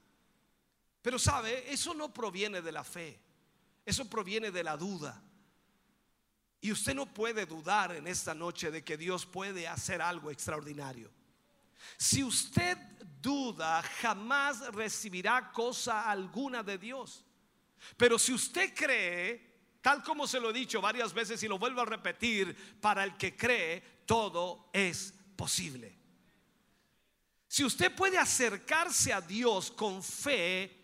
Pero 1.02 1.18
sabe, 1.18 1.70
eso 1.72 1.92
no 1.94 2.14
proviene 2.14 2.62
de 2.62 2.72
la 2.72 2.84
fe, 2.84 3.20
eso 3.84 4.08
proviene 4.08 4.50
de 4.52 4.62
la 4.62 4.76
duda. 4.76 5.20
Y 6.60 6.70
usted 6.70 6.94
no 6.94 7.12
puede 7.12 7.44
dudar 7.44 7.92
en 7.96 8.06
esta 8.06 8.34
noche 8.34 8.70
de 8.70 8.84
que 8.84 8.96
Dios 8.96 9.26
puede 9.26 9.66
hacer 9.66 10.00
algo 10.00 10.30
extraordinario. 10.30 11.10
Si 11.96 12.22
usted 12.22 12.78
duda, 13.20 13.82
jamás 14.00 14.72
recibirá 14.72 15.50
cosa 15.50 16.08
alguna 16.08 16.62
de 16.62 16.78
Dios. 16.78 17.24
Pero 17.96 18.16
si 18.16 18.32
usted 18.32 18.72
cree, 18.72 19.78
tal 19.80 20.04
como 20.04 20.28
se 20.28 20.38
lo 20.38 20.50
he 20.50 20.52
dicho 20.52 20.80
varias 20.80 21.12
veces 21.12 21.42
y 21.42 21.48
lo 21.48 21.58
vuelvo 21.58 21.80
a 21.80 21.86
repetir, 21.86 22.78
para 22.80 23.02
el 23.02 23.16
que 23.16 23.36
cree, 23.36 23.80
todo 24.06 24.70
es 24.72 25.12
posible. 25.34 25.98
Si 27.48 27.64
usted 27.64 27.94
puede 27.94 28.18
acercarse 28.18 29.12
a 29.12 29.20
Dios 29.20 29.72
con 29.72 30.02
fe, 30.02 30.81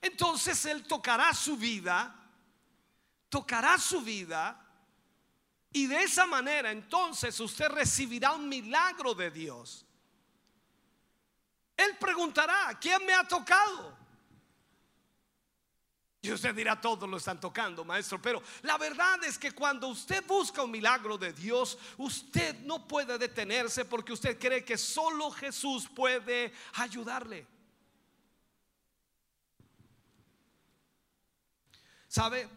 entonces 0.00 0.64
Él 0.66 0.84
tocará 0.84 1.32
su 1.34 1.56
vida, 1.56 2.14
tocará 3.28 3.78
su 3.78 4.00
vida, 4.00 4.64
y 5.72 5.86
de 5.86 6.02
esa 6.02 6.26
manera 6.26 6.70
entonces 6.70 7.38
usted 7.40 7.68
recibirá 7.68 8.32
un 8.32 8.48
milagro 8.48 9.14
de 9.14 9.30
Dios. 9.30 9.84
Él 11.76 11.96
preguntará, 11.98 12.76
¿quién 12.80 13.04
me 13.06 13.12
ha 13.12 13.26
tocado? 13.26 13.96
Y 16.20 16.32
usted 16.32 16.52
dirá, 16.52 16.80
todos 16.80 17.08
lo 17.08 17.16
están 17.16 17.38
tocando, 17.38 17.84
maestro. 17.84 18.20
Pero 18.20 18.42
la 18.62 18.76
verdad 18.76 19.22
es 19.22 19.38
que 19.38 19.52
cuando 19.52 19.86
usted 19.86 20.26
busca 20.26 20.62
un 20.62 20.70
milagro 20.72 21.16
de 21.16 21.32
Dios, 21.32 21.78
usted 21.96 22.58
no 22.62 22.88
puede 22.88 23.16
detenerse 23.18 23.84
porque 23.84 24.12
usted 24.12 24.38
cree 24.38 24.64
que 24.64 24.76
solo 24.76 25.30
Jesús 25.30 25.88
puede 25.88 26.52
ayudarle. 26.74 27.46
¿Sabe? 32.08 32.48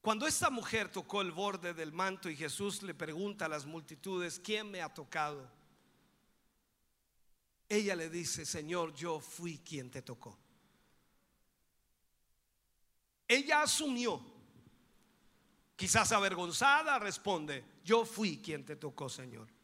Cuando 0.00 0.26
esta 0.26 0.48
mujer 0.50 0.90
tocó 0.90 1.20
el 1.20 1.32
borde 1.32 1.74
del 1.74 1.92
manto 1.92 2.30
y 2.30 2.36
Jesús 2.36 2.82
le 2.82 2.94
pregunta 2.94 3.46
a 3.46 3.48
las 3.48 3.66
multitudes, 3.66 4.38
¿quién 4.38 4.70
me 4.70 4.80
ha 4.80 4.92
tocado? 4.92 5.50
Ella 7.68 7.96
le 7.96 8.08
dice, 8.08 8.46
Señor, 8.46 8.94
yo 8.94 9.20
fui 9.20 9.58
quien 9.58 9.90
te 9.90 10.00
tocó. 10.00 10.38
Ella 13.26 13.60
asumió, 13.60 14.22
quizás 15.76 16.12
avergonzada, 16.12 16.98
responde, 16.98 17.62
yo 17.84 18.06
fui 18.06 18.38
quien 18.38 18.64
te 18.64 18.76
tocó, 18.76 19.10
Señor. 19.10 19.57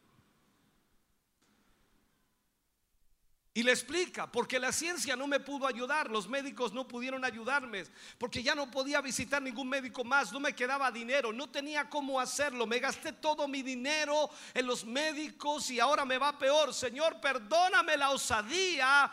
Y 3.57 3.63
le 3.63 3.71
explica, 3.71 4.29
porque 4.29 4.59
la 4.59 4.73
ciencia 4.73 5.15
no 5.15 5.27
me 5.27 5.39
pudo 5.39 5.65
ayudar, 5.65 6.11
los 6.11 6.27
médicos 6.27 6.73
no 6.73 6.85
pudieron 6.85 7.23
ayudarme, 7.23 7.85
porque 8.17 8.43
ya 8.43 8.53
no 8.53 8.69
podía 8.69 8.99
visitar 8.99 9.41
ningún 9.41 9.69
médico 9.69 10.03
más, 10.03 10.33
no 10.33 10.41
me 10.41 10.53
quedaba 10.53 10.91
dinero, 10.91 11.31
no 11.31 11.49
tenía 11.49 11.89
cómo 11.89 12.19
hacerlo, 12.19 12.67
me 12.67 12.79
gasté 12.79 13.13
todo 13.13 13.47
mi 13.47 13.61
dinero 13.61 14.29
en 14.53 14.67
los 14.67 14.83
médicos 14.83 15.69
y 15.69 15.79
ahora 15.79 16.03
me 16.03 16.17
va 16.17 16.37
peor. 16.37 16.73
Señor, 16.73 17.21
perdóname 17.21 17.95
la 17.95 18.09
osadía 18.09 19.09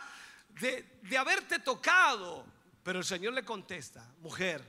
de, 0.59 0.99
de 1.03 1.17
haberte 1.17 1.59
tocado. 1.59 2.45
Pero 2.83 2.99
el 2.99 3.05
Señor 3.05 3.31
le 3.31 3.45
contesta, 3.45 4.13
mujer, 4.19 4.61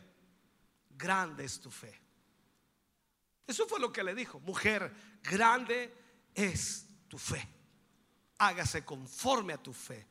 grande 0.90 1.46
es 1.46 1.60
tu 1.60 1.72
fe. 1.72 2.00
Eso 3.44 3.66
fue 3.66 3.80
lo 3.80 3.92
que 3.92 4.04
le 4.04 4.14
dijo, 4.14 4.38
mujer, 4.38 4.94
grande 5.20 5.92
es 6.32 6.86
tu 7.08 7.18
fe 7.18 7.53
hágase 8.38 8.84
conforme 8.84 9.52
a 9.52 9.62
tu 9.62 9.72
fe. 9.72 10.06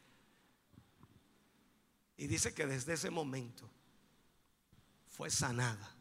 Y 2.17 2.27
dice 2.27 2.53
que 2.53 2.65
desde 2.65 2.93
ese 2.93 3.09
momento 3.09 3.69
fue 5.07 5.29
sanada. 5.29 5.95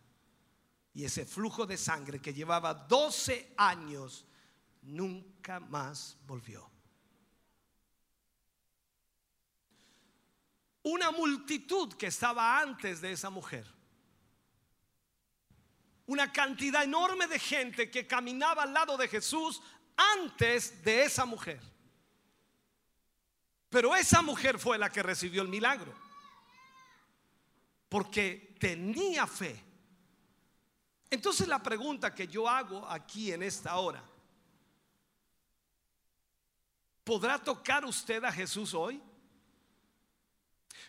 Y 0.94 1.04
ese 1.04 1.24
flujo 1.24 1.66
de 1.66 1.78
sangre 1.78 2.20
que 2.20 2.34
llevaba 2.34 2.74
12 2.74 3.54
años 3.56 4.26
nunca 4.82 5.58
más 5.58 6.18
volvió. 6.26 6.70
Una 10.82 11.10
multitud 11.12 11.94
que 11.94 12.08
estaba 12.08 12.60
antes 12.60 13.00
de 13.00 13.12
esa 13.12 13.30
mujer. 13.30 13.66
Una 16.06 16.32
cantidad 16.32 16.82
enorme 16.82 17.26
de 17.26 17.38
gente 17.38 17.90
que 17.90 18.06
caminaba 18.06 18.64
al 18.64 18.74
lado 18.74 18.96
de 18.96 19.08
Jesús 19.08 19.62
antes 19.96 20.82
de 20.82 21.04
esa 21.04 21.24
mujer. 21.24 21.71
Pero 23.72 23.96
esa 23.96 24.20
mujer 24.20 24.58
fue 24.58 24.76
la 24.76 24.90
que 24.90 25.02
recibió 25.02 25.40
el 25.40 25.48
milagro. 25.48 25.94
Porque 27.88 28.54
tenía 28.60 29.26
fe. 29.26 29.64
Entonces 31.08 31.48
la 31.48 31.62
pregunta 31.62 32.14
que 32.14 32.28
yo 32.28 32.46
hago 32.46 32.86
aquí 32.86 33.32
en 33.32 33.42
esta 33.42 33.76
hora, 33.76 34.04
¿podrá 37.02 37.38
tocar 37.38 37.86
usted 37.86 38.22
a 38.24 38.30
Jesús 38.30 38.74
hoy? 38.74 39.02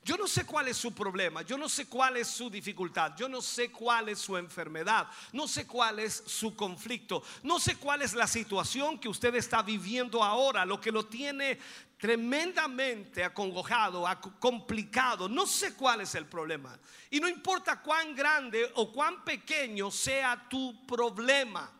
Yo 0.05 0.17
no 0.17 0.27
sé 0.27 0.45
cuál 0.45 0.67
es 0.67 0.75
su 0.75 0.93
problema, 0.93 1.43
yo 1.43 1.57
no 1.57 1.69
sé 1.69 1.85
cuál 1.85 2.17
es 2.17 2.27
su 2.27 2.49
dificultad, 2.49 3.15
yo 3.15 3.29
no 3.29 3.41
sé 3.41 3.71
cuál 3.71 4.09
es 4.09 4.19
su 4.19 4.35
enfermedad, 4.35 5.07
no 5.31 5.47
sé 5.47 5.65
cuál 5.65 5.99
es 5.99 6.23
su 6.25 6.55
conflicto, 6.55 7.23
no 7.43 7.57
sé 7.57 7.77
cuál 7.77 8.01
es 8.01 8.13
la 8.13 8.27
situación 8.27 8.99
que 8.99 9.07
usted 9.07 9.33
está 9.35 9.61
viviendo 9.61 10.21
ahora, 10.21 10.65
lo 10.65 10.81
que 10.81 10.91
lo 10.91 11.05
tiene 11.05 11.57
tremendamente 11.97 13.23
acongojado, 13.23 14.05
complicado, 14.39 15.29
no 15.29 15.47
sé 15.47 15.73
cuál 15.73 16.01
es 16.01 16.15
el 16.15 16.25
problema. 16.25 16.77
Y 17.09 17.21
no 17.21 17.29
importa 17.29 17.81
cuán 17.81 18.13
grande 18.13 18.69
o 18.75 18.91
cuán 18.91 19.23
pequeño 19.23 19.89
sea 19.89 20.49
tu 20.49 20.85
problema. 20.85 21.71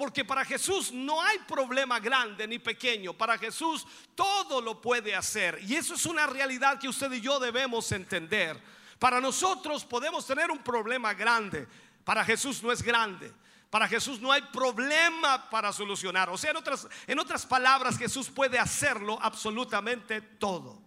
Porque 0.00 0.24
para 0.24 0.46
Jesús 0.46 0.92
no 0.92 1.20
hay 1.20 1.40
problema 1.40 2.00
grande 2.00 2.48
ni 2.48 2.58
pequeño. 2.58 3.12
Para 3.12 3.36
Jesús 3.36 3.86
todo 4.14 4.62
lo 4.62 4.80
puede 4.80 5.14
hacer. 5.14 5.58
Y 5.62 5.76
eso 5.76 5.92
es 5.92 6.06
una 6.06 6.26
realidad 6.26 6.78
que 6.78 6.88
usted 6.88 7.12
y 7.12 7.20
yo 7.20 7.38
debemos 7.38 7.92
entender. 7.92 8.58
Para 8.98 9.20
nosotros 9.20 9.84
podemos 9.84 10.26
tener 10.26 10.50
un 10.50 10.60
problema 10.60 11.12
grande. 11.12 11.68
Para 12.02 12.24
Jesús 12.24 12.62
no 12.62 12.72
es 12.72 12.82
grande. 12.82 13.30
Para 13.68 13.86
Jesús 13.86 14.22
no 14.22 14.32
hay 14.32 14.40
problema 14.40 15.50
para 15.50 15.70
solucionar. 15.70 16.30
O 16.30 16.38
sea, 16.38 16.52
en 16.52 16.56
otras, 16.56 16.88
en 17.06 17.18
otras 17.18 17.44
palabras, 17.44 17.98
Jesús 17.98 18.30
puede 18.30 18.58
hacerlo 18.58 19.18
absolutamente 19.20 20.22
todo. 20.22 20.80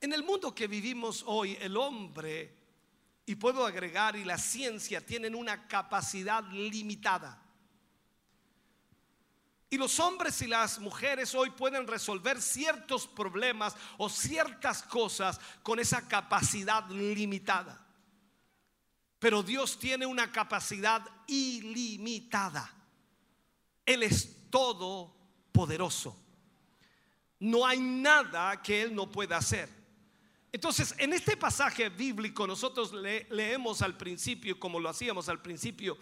En 0.00 0.12
el 0.12 0.22
mundo 0.22 0.54
que 0.54 0.68
vivimos 0.68 1.24
hoy, 1.26 1.58
el 1.60 1.76
hombre 1.76 2.59
y 3.30 3.36
puedo 3.36 3.64
agregar, 3.64 4.16
y 4.16 4.24
la 4.24 4.36
ciencia 4.36 5.06
tienen 5.06 5.36
una 5.36 5.68
capacidad 5.68 6.42
limitada. 6.50 7.40
Y 9.70 9.78
los 9.78 10.00
hombres 10.00 10.42
y 10.42 10.48
las 10.48 10.80
mujeres 10.80 11.32
hoy 11.36 11.50
pueden 11.50 11.86
resolver 11.86 12.42
ciertos 12.42 13.06
problemas 13.06 13.76
o 13.98 14.08
ciertas 14.08 14.82
cosas 14.82 15.40
con 15.62 15.78
esa 15.78 16.08
capacidad 16.08 16.90
limitada. 16.90 17.86
Pero 19.20 19.44
Dios 19.44 19.78
tiene 19.78 20.06
una 20.06 20.32
capacidad 20.32 21.00
ilimitada. 21.28 22.68
Él 23.86 24.02
es 24.02 24.50
todopoderoso. 24.50 26.20
No 27.38 27.64
hay 27.64 27.78
nada 27.78 28.60
que 28.60 28.82
Él 28.82 28.92
no 28.92 29.08
pueda 29.08 29.36
hacer. 29.36 29.79
Entonces, 30.52 30.94
en 30.98 31.12
este 31.12 31.36
pasaje 31.36 31.88
bíblico 31.90 32.46
nosotros 32.46 32.92
leemos 32.92 33.82
al 33.82 33.96
principio, 33.96 34.58
como 34.58 34.80
lo 34.80 34.88
hacíamos 34.88 35.28
al 35.28 35.40
principio, 35.40 35.96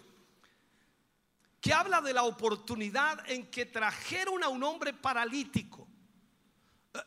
que 1.61 1.73
habla 1.73 2.01
de 2.01 2.13
la 2.13 2.23
oportunidad 2.23 3.29
en 3.29 3.51
que 3.51 3.65
trajeron 3.65 4.43
a 4.43 4.47
un 4.47 4.63
hombre 4.63 4.93
paralítico. 4.93 5.87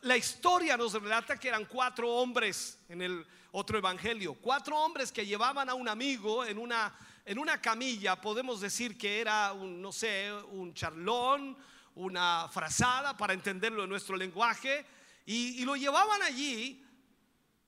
La 0.03 0.15
historia 0.15 0.77
nos 0.77 0.93
relata 0.93 1.37
que 1.37 1.49
eran 1.49 1.65
cuatro 1.65 2.09
hombres 2.09 2.79
en 2.87 3.01
el 3.01 3.25
otro 3.51 3.77
evangelio, 3.77 4.35
cuatro 4.35 4.77
hombres 4.77 5.11
que 5.11 5.25
llevaban 5.25 5.69
a 5.69 5.73
un 5.73 5.89
amigo 5.89 6.45
en 6.45 6.57
una, 6.57 6.95
en 7.25 7.37
una 7.37 7.59
camilla, 7.59 8.19
podemos 8.19 8.61
decir 8.61 8.97
que 8.97 9.19
era 9.19 9.51
un, 9.51 9.81
no 9.81 9.91
sé, 9.91 10.31
un 10.51 10.73
charlón, 10.73 11.57
una 11.95 12.47
frazada, 12.47 13.17
para 13.17 13.33
entenderlo 13.33 13.83
en 13.83 13.89
nuestro 13.89 14.15
lenguaje, 14.15 14.85
y, 15.25 15.61
y 15.61 15.65
lo 15.65 15.75
llevaban 15.75 16.21
allí 16.21 16.83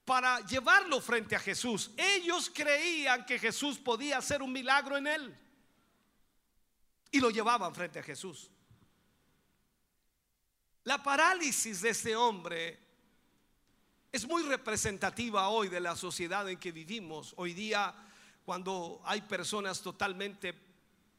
para 0.06 0.40
llevarlo 0.42 1.02
frente 1.02 1.36
a 1.36 1.40
Jesús. 1.40 1.92
Ellos 1.98 2.52
creían 2.54 3.26
que 3.26 3.40
Jesús 3.40 3.80
podía 3.80 4.20
hacer 4.20 4.44
un 4.44 4.54
milagro 4.54 4.96
en 4.96 5.08
él. 5.08 5.38
Y 7.12 7.20
lo 7.20 7.32
llevaban 7.32 7.74
frente 7.74 8.00
a 8.00 8.04
Jesús. 8.04 8.52
La 10.84 11.02
parálisis 11.02 11.82
de 11.82 11.90
este 11.90 12.16
hombre 12.16 12.80
es 14.12 14.28
muy 14.28 14.44
representativa 14.44 15.50
hoy 15.50 15.68
de 15.68 15.80
la 15.80 15.96
sociedad 15.96 16.48
en 16.48 16.60
que 16.60 16.72
vivimos. 16.72 17.34
Hoy 17.38 17.54
día, 17.54 17.94
cuando 18.46 19.02
hay 19.04 19.22
personas 19.24 19.82
totalmente 19.82 20.54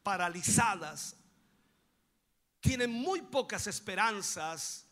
paralizadas, 0.01 1.17
tienen 2.61 2.91
muy 2.91 3.21
pocas 3.21 3.67
esperanzas 3.67 4.86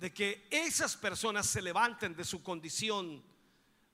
de 0.00 0.14
que 0.14 0.48
esas 0.50 0.96
personas 0.96 1.46
se 1.46 1.60
levanten 1.60 2.16
de 2.16 2.24
su 2.24 2.42
condición. 2.42 3.22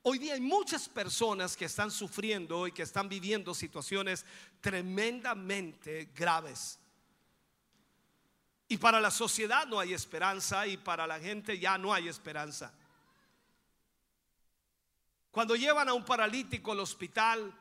Hoy 0.02 0.18
día 0.20 0.34
hay 0.34 0.40
muchas 0.40 0.88
personas 0.88 1.56
que 1.56 1.64
están 1.64 1.90
sufriendo 1.90 2.68
y 2.68 2.70
que 2.70 2.84
están 2.84 3.08
viviendo 3.08 3.52
situaciones 3.52 4.24
tremendamente 4.60 6.12
graves. 6.14 6.78
Y 8.68 8.76
para 8.76 9.00
la 9.00 9.10
sociedad 9.10 9.66
no 9.66 9.80
hay 9.80 9.94
esperanza 9.94 10.64
y 10.68 10.76
para 10.76 11.08
la 11.08 11.18
gente 11.18 11.58
ya 11.58 11.76
no 11.76 11.92
hay 11.92 12.06
esperanza. 12.06 12.72
Cuando 15.32 15.56
llevan 15.56 15.88
a 15.88 15.92
un 15.92 16.04
paralítico 16.04 16.70
al 16.70 16.80
hospital, 16.80 17.52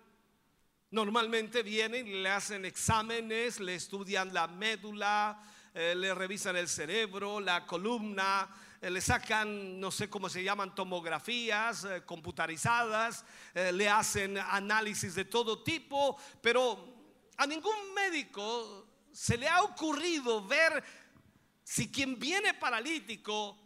normalmente 0.92 1.64
vienen 1.64 2.08
y 2.08 2.22
le 2.22 2.30
hacen 2.30 2.64
exámenes, 2.64 3.60
le 3.60 3.74
estudian 3.74 4.32
la 4.36 4.46
médula, 4.46 5.42
eh, 5.78 5.94
le 5.94 6.14
revisan 6.14 6.56
el 6.56 6.70
cerebro, 6.70 7.42
la 7.42 7.66
columna, 7.66 8.48
eh, 8.80 8.90
le 8.90 9.02
sacan, 9.02 9.78
no 9.78 9.92
sé 9.92 10.10
cómo 10.10 10.30
se 10.30 10.42
llaman, 10.42 10.74
tomografías 10.74 11.84
eh, 11.84 12.04
computarizadas, 12.06 13.26
le 13.54 13.90
hacen 13.90 14.38
análisis 14.38 15.16
de 15.16 15.26
todo 15.26 15.64
tipo, 15.64 16.18
pero 16.42 16.96
a 17.36 17.46
ningún 17.46 17.94
médico 17.94 18.88
se 19.12 19.38
le 19.38 19.50
ha 19.50 19.64
ocurrido 19.64 20.48
ver 20.48 20.82
si 21.62 21.92
quien 21.92 22.18
viene 22.18 22.54
paralítico 22.54 23.60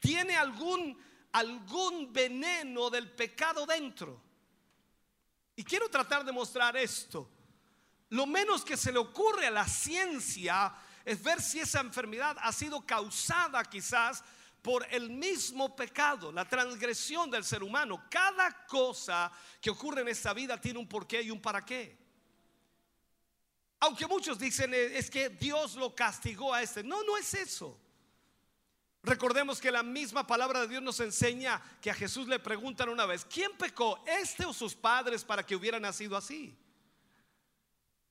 tiene 0.00 0.36
algún, 0.36 1.00
algún 1.32 2.12
veneno 2.12 2.90
del 2.90 3.10
pecado 3.10 3.64
dentro. 3.64 4.22
Y 5.56 5.64
quiero 5.64 5.88
tratar 5.88 6.26
de 6.26 6.32
mostrar 6.32 6.76
esto. 6.76 7.26
Lo 8.10 8.26
menos 8.26 8.66
que 8.66 8.76
se 8.76 8.92
le 8.92 8.98
ocurre 8.98 9.46
a 9.46 9.50
la 9.50 9.66
ciencia 9.66 10.74
es 11.08 11.22
ver 11.22 11.40
si 11.40 11.58
esa 11.58 11.80
enfermedad 11.80 12.36
ha 12.38 12.52
sido 12.52 12.84
causada 12.84 13.64
quizás 13.64 14.22
por 14.60 14.86
el 14.90 15.08
mismo 15.08 15.74
pecado, 15.74 16.30
la 16.30 16.46
transgresión 16.46 17.30
del 17.30 17.44
ser 17.44 17.62
humano. 17.62 18.04
Cada 18.10 18.66
cosa 18.66 19.32
que 19.58 19.70
ocurre 19.70 20.02
en 20.02 20.08
esta 20.08 20.34
vida 20.34 20.60
tiene 20.60 20.78
un 20.78 20.86
porqué 20.86 21.22
y 21.22 21.30
un 21.30 21.40
para 21.40 21.64
qué. 21.64 21.96
Aunque 23.80 24.06
muchos 24.06 24.38
dicen 24.38 24.74
eh, 24.74 24.98
es 24.98 25.08
que 25.08 25.30
Dios 25.30 25.76
lo 25.76 25.94
castigó 25.94 26.52
a 26.52 26.60
este. 26.60 26.82
No, 26.82 27.02
no 27.02 27.16
es 27.16 27.32
eso. 27.32 27.80
Recordemos 29.02 29.62
que 29.62 29.72
la 29.72 29.82
misma 29.82 30.26
palabra 30.26 30.60
de 30.60 30.68
Dios 30.68 30.82
nos 30.82 31.00
enseña 31.00 31.62
que 31.80 31.90
a 31.90 31.94
Jesús 31.94 32.28
le 32.28 32.38
preguntan 32.38 32.90
una 32.90 33.06
vez, 33.06 33.24
¿quién 33.24 33.52
pecó, 33.56 34.04
este 34.06 34.44
o 34.44 34.52
sus 34.52 34.74
padres 34.74 35.24
para 35.24 35.46
que 35.46 35.56
hubiera 35.56 35.80
nacido 35.80 36.18
así? 36.18 36.54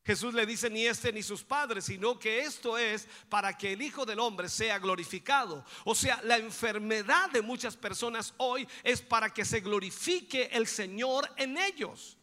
Jesús 0.08 0.34
le 0.34 0.46
dice 0.46 0.70
ni 0.70 0.86
este 0.86 1.12
ni 1.12 1.22
sus 1.22 1.44
padres, 1.44 1.84
sino 1.84 2.18
que 2.18 2.40
esto 2.40 2.78
es 2.78 3.06
para 3.28 3.58
que 3.58 3.74
el 3.74 3.82
Hijo 3.82 4.06
del 4.06 4.20
Hombre 4.20 4.48
sea 4.48 4.80
glorificado. 4.80 5.66
O 5.84 5.94
sea, 5.94 6.22
la 6.24 6.38
enfermedad 6.38 7.30
de 7.30 7.42
muchas 7.42 7.76
personas 7.76 8.34
hoy 8.38 8.66
es 8.86 9.02
para 9.02 9.34
que 9.34 9.44
se 9.44 9.60
glorifique 9.60 10.50
el 10.54 10.66
Señor 10.66 11.30
en 11.36 11.58
ellos. 11.58 12.16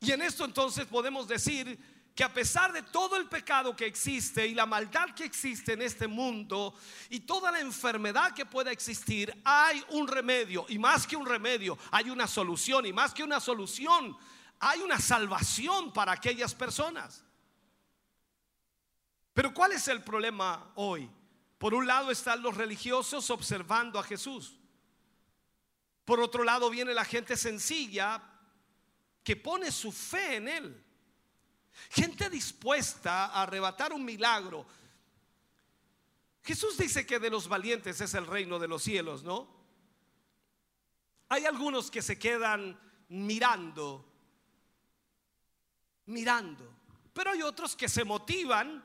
Y 0.00 0.12
en 0.12 0.20
esto 0.20 0.44
entonces 0.44 0.84
podemos 0.84 1.26
decir 1.26 1.78
que 2.14 2.24
a 2.24 2.34
pesar 2.34 2.70
de 2.70 2.82
todo 2.82 3.16
el 3.16 3.26
pecado 3.30 3.74
que 3.74 3.86
existe 3.86 4.46
y 4.46 4.52
la 4.52 4.66
maldad 4.66 5.14
que 5.16 5.24
existe 5.24 5.72
en 5.72 5.80
este 5.80 6.06
mundo 6.06 6.74
y 7.08 7.20
toda 7.20 7.50
la 7.50 7.60
enfermedad 7.60 8.34
que 8.34 8.44
pueda 8.44 8.70
existir, 8.70 9.34
hay 9.42 9.82
un 9.92 10.08
remedio 10.08 10.66
y 10.68 10.78
más 10.78 11.06
que 11.06 11.16
un 11.16 11.24
remedio, 11.24 11.78
hay 11.90 12.10
una 12.10 12.26
solución 12.26 12.84
y 12.84 12.92
más 12.92 13.14
que 13.14 13.24
una 13.24 13.40
solución 13.40 14.14
hay 14.60 14.80
una 14.80 14.98
salvación 14.98 15.92
para 15.92 16.12
aquellas 16.12 16.54
personas. 16.54 17.24
Pero 19.32 19.52
¿cuál 19.52 19.72
es 19.72 19.88
el 19.88 20.02
problema 20.02 20.72
hoy? 20.76 21.10
Por 21.58 21.74
un 21.74 21.86
lado 21.86 22.10
están 22.10 22.42
los 22.42 22.56
religiosos 22.56 23.30
observando 23.30 23.98
a 23.98 24.04
Jesús. 24.04 24.58
Por 26.04 26.20
otro 26.20 26.44
lado 26.44 26.70
viene 26.70 26.94
la 26.94 27.04
gente 27.04 27.36
sencilla 27.36 28.22
que 29.22 29.36
pone 29.36 29.72
su 29.72 29.90
fe 29.90 30.36
en 30.36 30.48
Él. 30.48 30.84
Gente 31.90 32.30
dispuesta 32.30 33.26
a 33.26 33.42
arrebatar 33.42 33.92
un 33.92 34.04
milagro. 34.04 34.66
Jesús 36.42 36.76
dice 36.76 37.06
que 37.06 37.18
de 37.18 37.30
los 37.30 37.48
valientes 37.48 38.00
es 38.00 38.14
el 38.14 38.26
reino 38.26 38.58
de 38.58 38.68
los 38.68 38.82
cielos, 38.82 39.24
¿no? 39.24 39.48
Hay 41.30 41.46
algunos 41.46 41.90
que 41.90 42.02
se 42.02 42.18
quedan 42.18 42.78
mirando 43.08 44.13
mirando. 46.06 46.70
Pero 47.12 47.30
hay 47.30 47.42
otros 47.42 47.76
que 47.76 47.88
se 47.88 48.04
motivan 48.04 48.82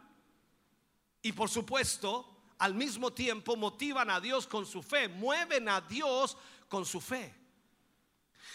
y 1.21 1.31
por 1.31 1.49
supuesto 1.49 2.39
al 2.59 2.73
mismo 2.73 3.11
tiempo 3.11 3.55
motivan 3.55 4.09
a 4.09 4.19
Dios 4.19 4.45
con 4.45 4.65
su 4.65 4.83
fe, 4.83 5.07
mueven 5.07 5.69
a 5.69 5.81
Dios 5.81 6.37
con 6.67 6.85
su 6.85 7.01
fe. 7.01 7.33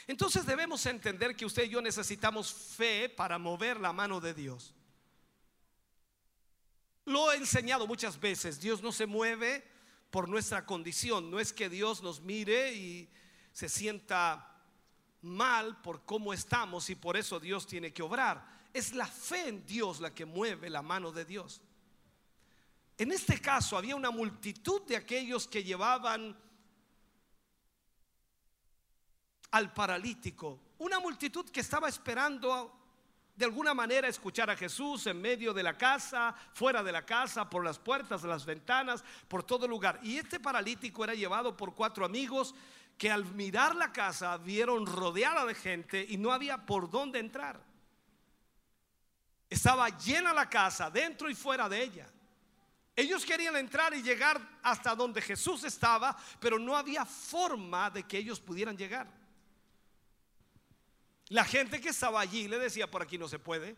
Entonces 0.07 0.45
debemos 0.45 0.85
entender 0.86 1.35
que 1.35 1.47
usted 1.47 1.65
y 1.65 1.70
yo 1.70 1.81
necesitamos 1.81 2.53
fe 2.53 3.09
para 3.09 3.39
mover 3.39 3.81
la 3.81 3.93
mano 3.93 4.20
de 4.20 4.35
Dios. 4.35 4.74
Lo 7.07 7.32
he 7.32 7.36
enseñado 7.36 7.86
muchas 7.86 8.19
veces, 8.20 8.61
Dios 8.61 8.82
no 8.82 8.93
se 8.93 9.07
mueve 9.07 9.66
por 10.11 10.28
nuestra 10.28 10.65
condición, 10.65 11.31
no 11.31 11.41
es 11.41 11.53
que 11.53 11.69
Dios 11.69 12.03
nos 12.03 12.20
mire 12.20 12.74
y 12.74 13.11
se 13.53 13.69
sienta 13.69 14.55
mal 15.23 15.81
por 15.81 16.05
cómo 16.05 16.32
estamos 16.32 16.89
y 16.91 16.95
por 16.95 17.16
eso 17.16 17.41
Dios 17.41 17.66
tiene 17.66 17.93
que 17.93 18.03
obrar. 18.03 18.53
Es 18.75 18.93
la 18.93 19.07
fe 19.07 19.49
en 19.49 19.65
Dios 19.65 20.01
la 20.01 20.13
que 20.13 20.27
mueve 20.27 20.69
la 20.69 20.83
mano 20.83 21.13
de 21.13 21.25
Dios. 21.25 21.63
En 22.99 23.13
este 23.13 23.41
caso 23.41 23.79
había 23.79 23.97
una 23.97 24.11
multitud 24.11 24.83
de 24.83 24.97
aquellos 24.97 25.49
que 25.49 25.65
llevaban 25.65 26.37
al 29.53 29.73
paralítico, 29.73 30.61
una 30.79 30.99
multitud 30.99 31.49
que 31.51 31.61
estaba 31.61 31.89
esperando 31.89 32.81
de 33.37 33.45
alguna 33.45 33.75
manera 33.75 34.09
escuchar 34.09 34.51
a 34.51 34.57
Jesús 34.57 35.07
en 35.07 35.21
medio 35.21 35.53
de 35.53 35.63
la 35.63 35.79
casa, 35.79 36.35
fuera 36.53 36.83
de 36.83 36.93
la 36.93 37.07
casa, 37.07 37.49
por 37.49 37.65
las 37.65 37.79
puertas, 37.79 38.23
las 38.25 38.45
ventanas, 38.45 39.05
por 39.29 39.45
todo 39.45 39.69
lugar. 39.69 40.01
Y 40.03 40.19
este 40.19 40.41
paralítico 40.41 41.05
era 41.05 41.15
llevado 41.15 41.57
por 41.57 41.75
cuatro 41.75 42.05
amigos 42.05 42.55
que 42.99 43.11
al 43.11 43.25
mirar 43.35 43.75
la 43.75 43.93
casa 43.93 44.37
vieron 44.39 44.87
rodeada 44.87 45.45
de 45.47 45.55
gente 45.55 46.05
y 46.09 46.17
no 46.17 46.33
había 46.33 46.67
por 46.67 46.91
dónde 46.91 47.19
entrar. 47.19 47.74
Estaba 49.55 49.89
llena 49.89 50.35
la 50.35 50.51
casa, 50.51 50.90
dentro 50.90 51.31
y 51.31 51.35
fuera 51.36 51.68
de 51.68 51.81
ella. 51.81 52.09
Ellos 52.97 53.24
querían 53.24 53.55
entrar 53.55 53.94
y 53.94 54.02
llegar 54.02 54.59
hasta 54.64 54.97
donde 54.97 55.22
Jesús 55.22 55.62
estaba, 55.62 56.16
pero 56.40 56.59
no 56.59 56.76
había 56.76 57.05
forma 57.05 57.89
de 57.89 58.02
que 58.02 58.18
ellos 58.18 58.40
pudieran 58.40 58.76
llegar. 58.76 59.06
La 61.28 61.44
gente 61.44 61.81
que 61.81 61.90
estaba 61.90 62.20
allí 62.20 62.48
le 62.48 62.59
decía, 62.59 62.90
por 62.90 63.01
aquí 63.01 63.16
no 63.16 63.28
se 63.28 63.39
puede, 63.39 63.76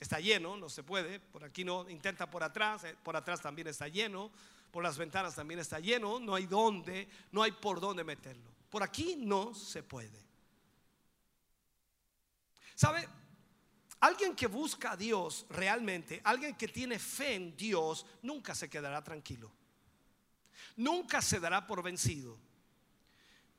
está 0.00 0.18
lleno, 0.18 0.56
no 0.56 0.68
se 0.68 0.82
puede, 0.82 1.20
por 1.20 1.44
aquí 1.44 1.62
no, 1.62 1.88
intenta 1.88 2.28
por 2.28 2.42
atrás, 2.42 2.82
eh, 2.82 2.96
por 3.00 3.14
atrás 3.14 3.40
también 3.40 3.68
está 3.68 3.86
lleno, 3.86 4.32
por 4.72 4.82
las 4.82 4.98
ventanas 4.98 5.36
también 5.36 5.60
está 5.60 5.78
lleno, 5.78 6.18
no 6.18 6.34
hay 6.34 6.46
dónde, 6.46 7.08
no 7.30 7.44
hay 7.44 7.52
por 7.52 7.78
dónde 7.78 8.02
meterlo. 8.02 8.50
Por 8.68 8.82
aquí 8.82 9.14
no 9.16 9.54
se 9.54 9.84
puede. 9.84 10.20
¿Sabe? 12.74 13.08
Alguien 14.00 14.34
que 14.34 14.46
busca 14.46 14.92
a 14.92 14.96
Dios 14.96 15.46
realmente, 15.50 16.20
alguien 16.24 16.54
que 16.54 16.68
tiene 16.68 16.98
fe 16.98 17.34
en 17.34 17.56
Dios, 17.56 18.06
nunca 18.22 18.54
se 18.54 18.68
quedará 18.68 19.04
tranquilo. 19.04 19.52
Nunca 20.76 21.20
se 21.20 21.38
dará 21.38 21.66
por 21.66 21.82
vencido. 21.82 22.38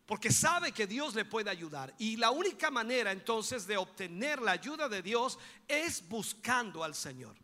Porque 0.07 0.31
sabe 0.31 0.72
que 0.72 0.88
Dios 0.88 1.13
le 1.13 1.26
puede 1.26 1.49
ayudar. 1.49 1.93
Y 1.99 2.18
la 2.18 2.31
única 2.31 2.72
manera 2.72 3.11
entonces 3.11 3.68
de 3.68 3.77
obtener 3.77 4.41
la 4.41 4.51
ayuda 4.51 4.89
de 4.89 5.01
Dios 5.01 5.38
es 5.68 6.07
buscando 6.09 6.84
al 6.84 6.95
Señor. 6.95 7.35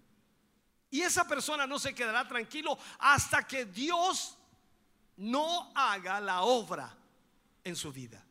Y 0.89 1.01
esa 1.01 1.27
persona 1.27 1.67
no 1.67 1.77
se 1.77 1.93
quedará 1.93 2.27
tranquilo 2.27 2.77
hasta 2.97 3.45
que 3.45 3.65
Dios 3.65 4.37
no 5.17 5.71
haga 5.75 6.19
la 6.19 6.41
obra 6.41 6.97
en 7.63 7.75
su 7.75 7.91
vida. 7.91 8.26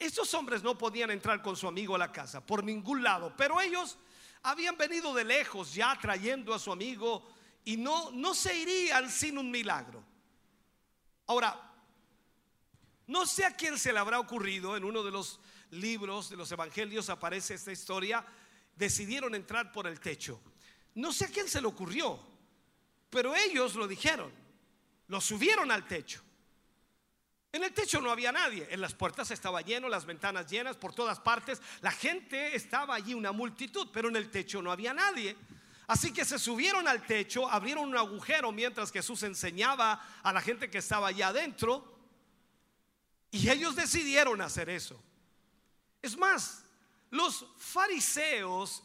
Estos 0.00 0.32
hombres 0.34 0.62
no 0.62 0.76
podían 0.76 1.10
entrar 1.10 1.42
con 1.42 1.54
su 1.54 1.68
amigo 1.68 1.94
a 1.94 1.98
la 1.98 2.10
casa 2.10 2.44
por 2.44 2.64
ningún 2.64 3.02
lado, 3.02 3.34
pero 3.36 3.60
ellos 3.60 3.98
habían 4.42 4.76
venido 4.76 5.14
de 5.14 5.24
lejos 5.24 5.74
ya 5.74 5.96
trayendo 6.00 6.54
a 6.54 6.58
su 6.58 6.72
amigo 6.72 7.28
y 7.64 7.76
no, 7.76 8.10
no 8.10 8.34
se 8.34 8.56
irían 8.56 9.10
sin 9.10 9.36
un 9.36 9.50
milagro. 9.50 10.02
Ahora, 11.26 11.70
No 13.10 13.26
sé 13.26 13.44
a 13.44 13.56
quién 13.56 13.76
se 13.76 13.92
le 13.92 13.98
habrá 13.98 14.20
ocurrido, 14.20 14.76
en 14.76 14.84
uno 14.84 15.02
de 15.02 15.10
los 15.10 15.40
libros 15.72 16.30
de 16.30 16.36
los 16.36 16.52
evangelios 16.52 17.10
aparece 17.10 17.54
esta 17.54 17.72
historia, 17.72 18.24
decidieron 18.76 19.34
entrar 19.34 19.72
por 19.72 19.88
el 19.88 19.98
techo. 19.98 20.40
No 20.94 21.12
sé 21.12 21.24
a 21.24 21.28
quién 21.28 21.48
se 21.48 21.60
le 21.60 21.66
ocurrió, 21.66 22.20
pero 23.10 23.34
ellos 23.34 23.74
lo 23.74 23.88
dijeron, 23.88 24.32
lo 25.08 25.20
subieron 25.20 25.72
al 25.72 25.88
techo. 25.88 26.22
En 27.52 27.64
el 27.64 27.72
techo 27.72 28.00
no 28.00 28.10
había 28.10 28.30
nadie, 28.30 28.68
en 28.70 28.80
las 28.80 28.94
puertas 28.94 29.30
estaba 29.32 29.60
lleno, 29.60 29.88
las 29.88 30.06
ventanas 30.06 30.46
llenas, 30.48 30.76
por 30.76 30.94
todas 30.94 31.18
partes, 31.18 31.60
la 31.80 31.90
gente 31.90 32.54
estaba 32.54 32.94
allí, 32.94 33.12
una 33.12 33.32
multitud, 33.32 33.88
pero 33.92 34.08
en 34.08 34.16
el 34.16 34.30
techo 34.30 34.62
no 34.62 34.70
había 34.70 34.94
nadie. 34.94 35.36
Así 35.88 36.12
que 36.12 36.24
se 36.24 36.38
subieron 36.38 36.86
al 36.86 37.04
techo, 37.04 37.50
abrieron 37.50 37.88
un 37.88 37.96
agujero 37.96 38.52
mientras 38.52 38.92
Jesús 38.92 39.24
enseñaba 39.24 40.00
a 40.22 40.32
la 40.32 40.40
gente 40.40 40.70
que 40.70 40.78
estaba 40.78 41.08
allá 41.08 41.28
adentro, 41.28 41.98
y 43.32 43.48
ellos 43.48 43.74
decidieron 43.74 44.40
hacer 44.40 44.68
eso. 44.68 45.02
Es 46.02 46.16
más, 46.16 46.64
los 47.10 47.44
fariseos 47.58 48.82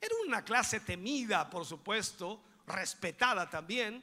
eran 0.00 0.18
una 0.26 0.44
clase 0.44 0.80
temida, 0.80 1.48
por 1.48 1.64
supuesto, 1.64 2.42
respetada 2.66 3.48
también. 3.48 4.02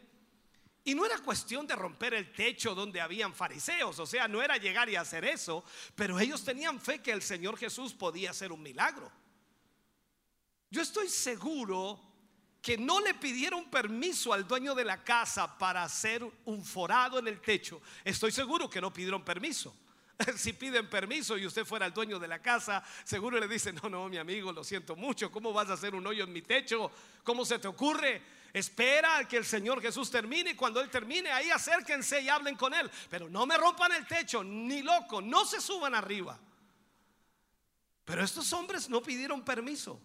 Y 0.87 0.93
no 0.93 1.03
era 1.03 1.17
cuestión 1.17 1.65
de 1.65 1.75
romper 1.75 2.13
el 2.13 2.31
techo 2.31 2.75
donde 2.75 3.01
habían 3.01 3.33
fariseos, 3.33 3.97
o 3.97 4.05
sea, 4.05 4.27
no 4.27 4.43
era 4.43 4.57
llegar 4.57 4.87
y 4.87 4.95
hacer 4.95 5.25
eso, 5.25 5.65
pero 5.95 6.19
ellos 6.19 6.45
tenían 6.45 6.79
fe 6.79 7.01
que 7.01 7.11
el 7.11 7.23
Señor 7.23 7.57
Jesús 7.57 7.91
podía 7.91 8.29
hacer 8.29 8.51
un 8.51 8.61
milagro. 8.61 9.11
Yo 10.69 10.83
estoy 10.83 11.09
seguro 11.09 11.99
que 12.61 12.77
no 12.77 12.99
le 12.99 13.15
pidieron 13.15 13.69
permiso 13.69 14.31
al 14.31 14.47
dueño 14.47 14.75
de 14.75 14.85
la 14.85 15.03
casa 15.03 15.57
para 15.57 15.83
hacer 15.83 16.23
un 16.45 16.63
forado 16.63 17.17
en 17.17 17.27
el 17.27 17.41
techo. 17.41 17.81
Estoy 18.03 18.31
seguro 18.31 18.69
que 18.69 18.79
no 18.81 18.93
pidieron 18.93 19.25
permiso. 19.25 19.75
Si 20.37 20.53
piden 20.53 20.89
permiso 20.89 21.37
y 21.37 21.45
usted 21.45 21.65
fuera 21.65 21.87
el 21.87 21.93
dueño 21.93 22.19
de 22.19 22.27
la 22.27 22.41
casa, 22.41 22.83
seguro 23.03 23.39
le 23.39 23.47
dicen, 23.47 23.77
no, 23.81 23.89
no, 23.89 24.07
mi 24.07 24.17
amigo, 24.17 24.51
lo 24.53 24.63
siento 24.63 24.95
mucho, 24.95 25.31
¿cómo 25.31 25.51
vas 25.51 25.69
a 25.69 25.73
hacer 25.73 25.93
un 25.93 26.05
hoyo 26.07 26.23
en 26.23 26.31
mi 26.31 26.41
techo? 26.41 26.91
¿Cómo 27.23 27.43
se 27.43 27.59
te 27.59 27.67
ocurre? 27.67 28.21
Espera 28.55 29.27
que 29.27 29.35
el 29.35 29.43
Señor 29.43 29.81
Jesús 29.81 30.09
termine 30.09 30.51
y 30.51 30.55
cuando 30.55 30.79
Él 30.79 30.89
termine, 30.89 31.29
ahí 31.29 31.49
acérquense 31.49 32.21
y 32.21 32.29
hablen 32.29 32.55
con 32.55 32.73
Él. 32.73 32.89
Pero 33.09 33.27
no 33.27 33.45
me 33.45 33.57
rompan 33.57 33.91
el 33.91 34.07
techo, 34.07 34.45
ni 34.45 34.81
loco, 34.81 35.21
no 35.21 35.43
se 35.43 35.59
suban 35.59 35.93
arriba. 35.93 36.39
Pero 38.05 38.23
estos 38.23 38.53
hombres 38.53 38.87
no 38.87 39.03
pidieron 39.03 39.43
permiso. 39.43 39.99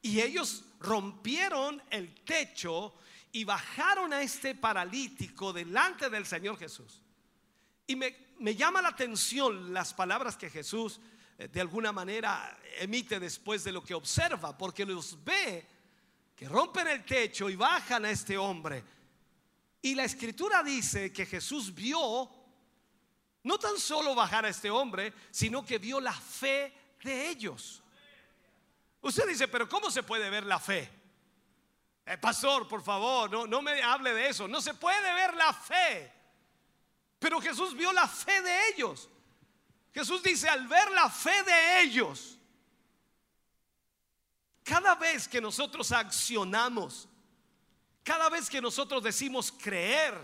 Y 0.00 0.22
ellos 0.22 0.64
rompieron 0.80 1.82
el 1.90 2.14
techo 2.24 2.94
y 3.32 3.44
bajaron 3.44 4.14
a 4.14 4.22
este 4.22 4.54
paralítico 4.54 5.52
delante 5.52 6.08
del 6.08 6.24
Señor 6.24 6.56
Jesús. 6.56 7.02
Y 7.86 7.96
me, 7.96 8.16
me 8.38 8.56
llama 8.56 8.80
la 8.80 8.88
atención 8.88 9.74
las 9.74 9.92
palabras 9.92 10.38
que 10.38 10.48
Jesús 10.48 11.00
eh, 11.36 11.48
de 11.48 11.60
alguna 11.60 11.92
manera 11.92 12.58
emite 12.78 13.20
después 13.20 13.62
de 13.62 13.72
lo 13.72 13.84
que 13.84 13.92
observa, 13.92 14.56
porque 14.56 14.86
los 14.86 15.22
ve 15.22 15.75
que 16.36 16.48
rompen 16.48 16.86
el 16.86 17.04
techo 17.04 17.48
y 17.48 17.56
bajan 17.56 18.04
a 18.04 18.10
este 18.10 18.36
hombre. 18.36 18.84
Y 19.80 19.94
la 19.94 20.04
escritura 20.04 20.62
dice 20.62 21.10
que 21.10 21.24
Jesús 21.24 21.74
vio 21.74 22.30
no 23.44 23.58
tan 23.58 23.78
solo 23.78 24.14
bajar 24.14 24.44
a 24.44 24.50
este 24.50 24.70
hombre, 24.70 25.14
sino 25.30 25.64
que 25.64 25.78
vio 25.78 25.98
la 25.98 26.12
fe 26.12 26.96
de 27.02 27.30
ellos. 27.30 27.82
Usted 29.00 29.26
dice, 29.28 29.48
pero 29.48 29.68
¿cómo 29.68 29.90
se 29.90 30.02
puede 30.02 30.28
ver 30.28 30.44
la 30.44 30.58
fe? 30.58 30.90
Eh, 32.04 32.18
pastor, 32.18 32.68
por 32.68 32.82
favor, 32.82 33.30
no, 33.30 33.46
no 33.46 33.62
me 33.62 33.82
hable 33.82 34.12
de 34.12 34.28
eso. 34.28 34.46
No 34.46 34.60
se 34.60 34.74
puede 34.74 35.14
ver 35.14 35.34
la 35.34 35.52
fe. 35.54 36.12
Pero 37.18 37.40
Jesús 37.40 37.74
vio 37.74 37.92
la 37.92 38.06
fe 38.06 38.42
de 38.42 38.68
ellos. 38.70 39.08
Jesús 39.94 40.22
dice, 40.22 40.48
al 40.48 40.66
ver 40.66 40.90
la 40.90 41.08
fe 41.08 41.42
de 41.44 41.80
ellos, 41.80 42.35
cada 44.66 44.96
vez 44.96 45.28
que 45.28 45.40
nosotros 45.40 45.92
accionamos, 45.92 47.08
cada 48.02 48.28
vez 48.28 48.50
que 48.50 48.60
nosotros 48.60 49.00
decimos 49.00 49.52
creer, 49.52 50.14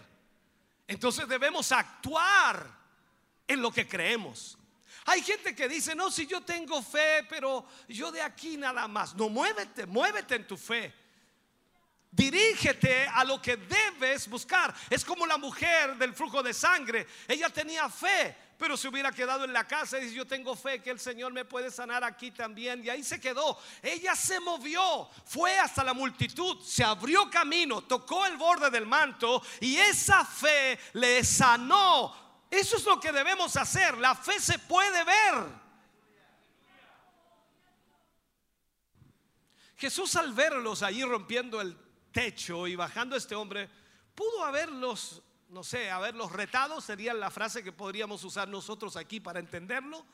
entonces 0.89 1.29
debemos 1.29 1.71
actuar 1.71 2.67
en 3.47 3.63
lo 3.63 3.71
que 3.71 3.87
creemos. 3.87 4.59
Hay 5.05 5.23
gente 5.23 5.55
que 5.55 5.69
dice, 5.69 5.95
no, 5.95 6.11
si 6.11 6.27
yo 6.27 6.41
tengo 6.41 6.83
fe, 6.83 7.25
pero 7.29 7.65
yo 7.89 8.11
de 8.11 8.21
aquí 8.21 8.57
nada 8.57 8.89
más. 8.89 9.15
No, 9.15 9.29
muévete, 9.29 9.87
muévete 9.87 10.35
en 10.35 10.47
tu 10.47 10.57
fe. 10.57 10.93
Dirígete 12.11 13.07
a 13.07 13.25
lo 13.25 13.41
que 13.41 13.57
debes 13.57 14.29
buscar. 14.29 14.75
Es 14.91 15.05
como 15.05 15.25
la 15.25 15.39
mujer 15.39 15.97
del 15.97 16.15
flujo 16.15 16.43
de 16.43 16.53
sangre. 16.53 17.07
Ella 17.29 17.49
tenía 17.49 17.89
fe, 17.89 18.37
pero 18.63 18.77
se 18.77 18.87
hubiera 18.87 19.11
quedado 19.11 19.45
en 19.45 19.53
la 19.53 19.67
casa 19.67 19.99
y 19.99 20.03
dice, 20.03 20.15
yo 20.15 20.25
tengo 20.25 20.55
fe 20.55 20.81
que 20.81 20.91
el 20.91 21.01
Señor 21.01 21.33
me 21.33 21.45
puede 21.45 21.69
sanar 21.69 22.05
aquí 22.05 22.31
también. 22.31 22.81
Y 22.85 22.91
ahí 22.91 23.03
se 23.03 23.21
quedó. 23.21 23.59
Ella 23.83 24.15
se 24.15 24.39
movió, 24.39 25.11
fue 25.25 25.59
hasta 25.59 25.83
la 25.83 25.93
multitud, 25.93 26.63
se 26.63 26.85
abrió 26.85 27.29
camino, 27.29 27.83
tocó 27.83 28.25
el 28.25 28.37
borde 28.37 28.71
del 28.71 28.87
manto 28.87 29.43
y 29.59 29.79
esa 29.79 30.25
fe 30.25 30.79
le 30.93 31.25
sanó. 31.25 32.47
Eso 32.49 32.77
es 32.77 32.85
lo 32.85 33.01
que 33.01 33.11
debemos 33.11 33.57
hacer. 33.57 33.99
La 33.99 34.15
fe 34.15 34.39
se 34.39 34.61
puede 34.61 35.03
ver. 35.03 35.45
Jesús 39.77 40.15
al 40.15 40.33
verlos 40.35 40.85
allí 40.85 41.03
rompiendo 41.03 41.61
el 41.61 41.77
techo 42.13 42.69
y 42.69 42.77
bajando 42.77 43.17
este 43.17 43.35
hombre, 43.35 43.69
pudo 44.15 44.45
haberlos, 44.45 45.21
no 45.53 45.63
sé, 45.63 45.91
haberlos 45.91 46.33
retado, 46.33 46.81
sería 46.81 47.13
la 47.13 47.31
frase 47.31 47.63
que 47.63 47.73
podríamos 47.73 48.25
usar 48.25 48.49
nosotros 48.49 48.97
aquí 48.97 49.21
para 49.21 49.39
entenderlo. 49.39 50.05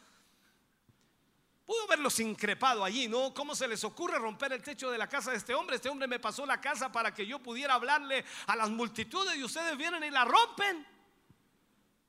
Pudo 1.65 1.85
haberlos 1.85 2.19
increpado 2.19 2.82
allí, 2.82 3.06
¿no? 3.06 3.32
¿Cómo 3.32 3.55
se 3.55 3.69
les 3.69 3.85
ocurre 3.85 4.19
romper 4.19 4.52
el 4.52 4.62
techo 4.62 4.90
de 4.90 4.98
la 4.98 5.09
casa 5.09 5.31
de 5.31 5.36
este 5.36 5.55
hombre? 5.55 5.77
Este 5.77 5.89
hombre 5.89 6.09
me 6.09 6.19
pasó 6.19 6.44
la 6.44 6.60
casa 6.60 6.90
para 6.90 7.15
que 7.15 7.24
yo 7.24 7.39
pudiera 7.39 7.74
hablarle 7.74 8.24
a 8.48 8.56
las 8.56 8.69
multitudes 8.69 9.36
y 9.36 9.44
ustedes 9.44 9.77
vienen 9.77 10.02
y 10.02 10.10
la 10.10 10.24
rompen. 10.24 10.85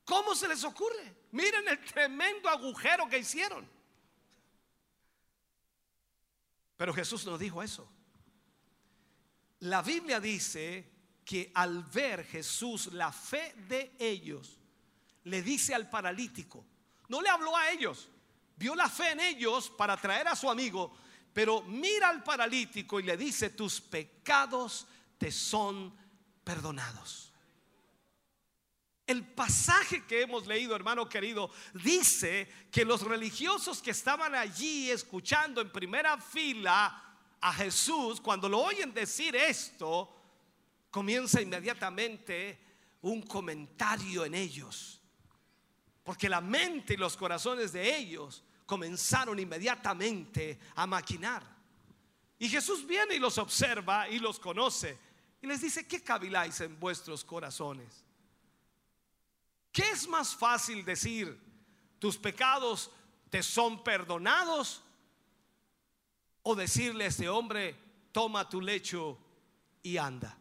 ¿Cómo 0.06 0.34
se 0.34 0.48
les 0.48 0.64
ocurre? 0.64 1.16
Miren 1.32 1.68
el 1.68 1.86
tremendo 1.86 2.50
agujero 2.50 3.08
que 3.08 3.20
hicieron. 3.20 3.70
Pero 6.78 6.96
Jesús 6.96 7.24
nos 7.28 7.38
dijo 7.38 7.62
eso. 7.62 7.88
La 9.60 9.84
Biblia 9.84 10.20
dice 10.20 10.99
que 11.30 11.52
al 11.54 11.84
ver 11.84 12.26
Jesús 12.26 12.88
la 12.88 13.12
fe 13.12 13.54
de 13.68 13.96
ellos, 14.00 14.58
le 15.26 15.44
dice 15.44 15.76
al 15.76 15.88
paralítico, 15.88 16.66
no 17.08 17.22
le 17.22 17.30
habló 17.30 17.56
a 17.56 17.70
ellos, 17.70 18.10
vio 18.56 18.74
la 18.74 18.90
fe 18.90 19.12
en 19.12 19.20
ellos 19.20 19.70
para 19.70 19.96
traer 19.96 20.28
a 20.28 20.36
su 20.36 20.50
amigo, 20.50 20.92
pero 21.32 21.62
mira 21.62 22.10
al 22.10 22.24
paralítico 22.24 23.00
y 23.00 23.04
le 23.04 23.16
dice, 23.16 23.52
tus 23.52 23.80
pecados 23.80 24.88
te 25.20 25.32
son 25.32 25.96
perdonados. 26.44 27.32
El 29.06 29.24
pasaje 29.24 30.08
que 30.08 30.24
hemos 30.24 30.48
leído, 30.48 30.76
hermano 30.76 31.08
querido, 31.08 31.52
dice 31.76 32.52
que 32.72 32.84
los 32.84 33.02
religiosos 33.02 33.84
que 33.84 33.92
estaban 33.92 34.34
allí 34.34 34.90
escuchando 34.90 35.62
en 35.62 35.72
primera 35.72 36.18
fila, 36.20 37.06
a 37.42 37.54
Jesús, 37.54 38.20
cuando 38.20 38.50
lo 38.50 38.60
oyen 38.60 38.94
decir 38.94 39.36
esto, 39.36 40.19
comienza 40.92 41.42
inmediatamente 41.42 42.60
un 43.02 43.22
comentario 43.22 44.26
en 44.26 44.36
ellos. 44.36 45.02
Porque 46.04 46.30
la 46.30 46.42
mente 46.42 46.96
y 46.96 46.98
los 46.98 47.16
corazones 47.16 47.72
de 47.72 47.98
ellos 47.98 48.44
comenzaron 48.66 49.40
inmediatamente 49.40 50.60
a 50.76 50.88
maquinar. 50.88 51.44
Y 52.38 52.50
Jesús 52.50 52.86
viene 52.86 53.16
y 53.16 53.20
los 53.20 53.38
observa 53.38 54.10
y 54.10 54.20
los 54.20 54.40
conoce. 54.40 54.98
Y 55.42 55.48
les 55.48 55.62
dice, 55.62 55.88
¿qué 55.88 56.02
caviláis 56.02 56.62
en 56.62 56.80
vuestros 56.80 57.24
corazones? 57.24 58.04
¿Qué 59.72 59.90
es 59.92 60.08
más 60.08 60.36
fácil 60.36 60.84
decir, 60.84 61.40
tus 62.00 62.18
pecados 62.18 62.92
te 63.30 63.44
son 63.44 63.84
perdonados? 63.84 64.84
o 66.44 66.56
decirle 66.56 67.06
a 67.06 67.08
este 67.08 67.30
hombre, 67.30 67.76
toma 68.12 68.50
tu 68.50 68.62
lecho 68.62 69.18
y 69.84 69.98
anda. 69.98 70.36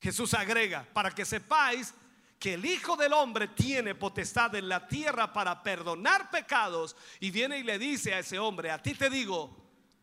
Jesús 0.00 0.34
agrega, 0.34 0.86
para 0.92 1.10
que 1.10 1.24
sepáis 1.24 1.94
que 2.38 2.54
el 2.54 2.64
Hijo 2.64 2.96
del 2.96 3.12
Hombre 3.12 3.48
tiene 3.48 3.94
potestad 3.94 4.54
en 4.54 4.68
la 4.68 4.86
tierra 4.86 5.32
para 5.32 5.62
perdonar 5.62 6.30
pecados 6.30 6.94
y 7.18 7.30
viene 7.30 7.58
y 7.58 7.64
le 7.64 7.78
dice 7.78 8.14
a 8.14 8.20
ese 8.20 8.38
hombre, 8.38 8.70
a 8.70 8.80
ti 8.80 8.94
te 8.94 9.10
digo, 9.10 9.56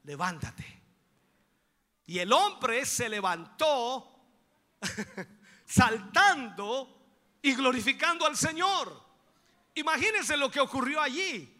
levántate. 0.03 0.83
Y 2.07 2.19
el 2.19 2.31
hombre 2.33 2.85
se 2.85 3.07
levantó 3.07 4.19
saltando 5.65 6.95
y 7.41 7.53
glorificando 7.53 8.25
al 8.25 8.35
Señor. 8.35 9.01
Imagínense 9.75 10.35
lo 10.35 10.51
que 10.51 10.59
ocurrió 10.59 11.01
allí. 11.01 11.51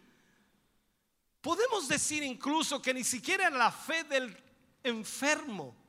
Podemos 1.40 1.88
decir 1.88 2.22
incluso 2.22 2.82
que 2.82 2.92
ni 2.92 3.04
siquiera 3.04 3.46
era 3.46 3.56
la 3.56 3.72
fe 3.72 4.04
del 4.04 4.36
enfermo. 4.82 5.85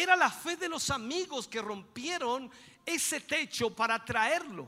Era 0.00 0.16
la 0.16 0.30
fe 0.30 0.56
de 0.56 0.66
los 0.66 0.88
amigos 0.88 1.46
que 1.46 1.60
rompieron 1.60 2.50
ese 2.86 3.20
techo 3.20 3.68
para 3.68 4.02
traerlo. 4.02 4.66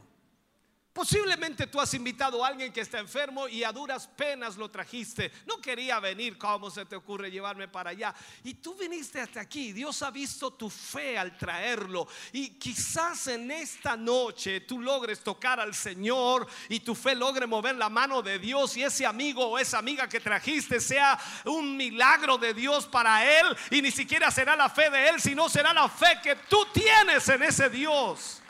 Posiblemente 0.93 1.67
tú 1.69 1.81
has 1.81 1.95
invitado 1.95 2.45
a 2.45 2.49
alguien 2.49 2.71
que 2.71 2.83
está 2.83 2.99
enfermo 2.99 3.49
y 3.49 3.65
a 3.65 3.73
duras 3.73 4.07
penas 4.07 4.59
lo 4.59 4.71
trajiste. 4.71 5.33
No 5.47 5.59
quería 5.59 5.99
venir, 6.01 6.37
¿cómo 6.37 6.71
se 6.71 6.85
te 6.85 6.95
ocurre 6.95 7.31
llevarme 7.31 7.67
para 7.67 7.91
allá? 7.91 8.15
Y 8.45 8.55
tú 8.55 8.75
viniste 8.75 9.19
hasta 9.19 9.41
aquí. 9.41 9.73
Dios 9.73 10.03
ha 10.03 10.11
visto 10.11 10.53
tu 10.53 10.69
fe 10.69 11.17
al 11.17 11.39
traerlo. 11.39 12.07
Y 12.33 12.51
quizás 12.59 13.27
en 13.29 13.51
esta 13.51 13.97
noche 13.97 14.61
tú 14.61 14.81
logres 14.81 15.21
tocar 15.21 15.61
al 15.61 15.75
Señor 15.75 16.47
y 16.69 16.81
tu 16.81 16.95
fe 16.95 17.15
logre 17.15 17.47
mover 17.47 17.77
la 17.77 17.89
mano 17.89 18.21
de 18.21 18.39
Dios 18.39 18.77
y 18.77 18.83
ese 18.83 19.07
amigo 19.07 19.47
o 19.47 19.59
esa 19.59 19.79
amiga 19.79 20.07
que 20.07 20.21
trajiste 20.21 20.79
sea 20.79 21.19
un 21.47 21.75
milagro 21.75 22.37
de 22.37 22.53
Dios 22.53 22.87
para 22.87 23.25
él. 23.41 23.57
Y 23.71 23.81
ni 23.81 23.91
siquiera 23.91 24.31
será 24.31 24.57
la 24.57 24.69
fe 24.69 24.91
de 24.91 25.09
él, 25.09 25.23
sino 25.23 25.49
será 25.49 25.73
la 25.73 25.89
fe 25.89 26.19
que 26.23 26.37
tú 26.37 26.67
tienes 26.71 27.27
en 27.31 27.45
ese 27.45 27.71
Dios. 27.71 28.42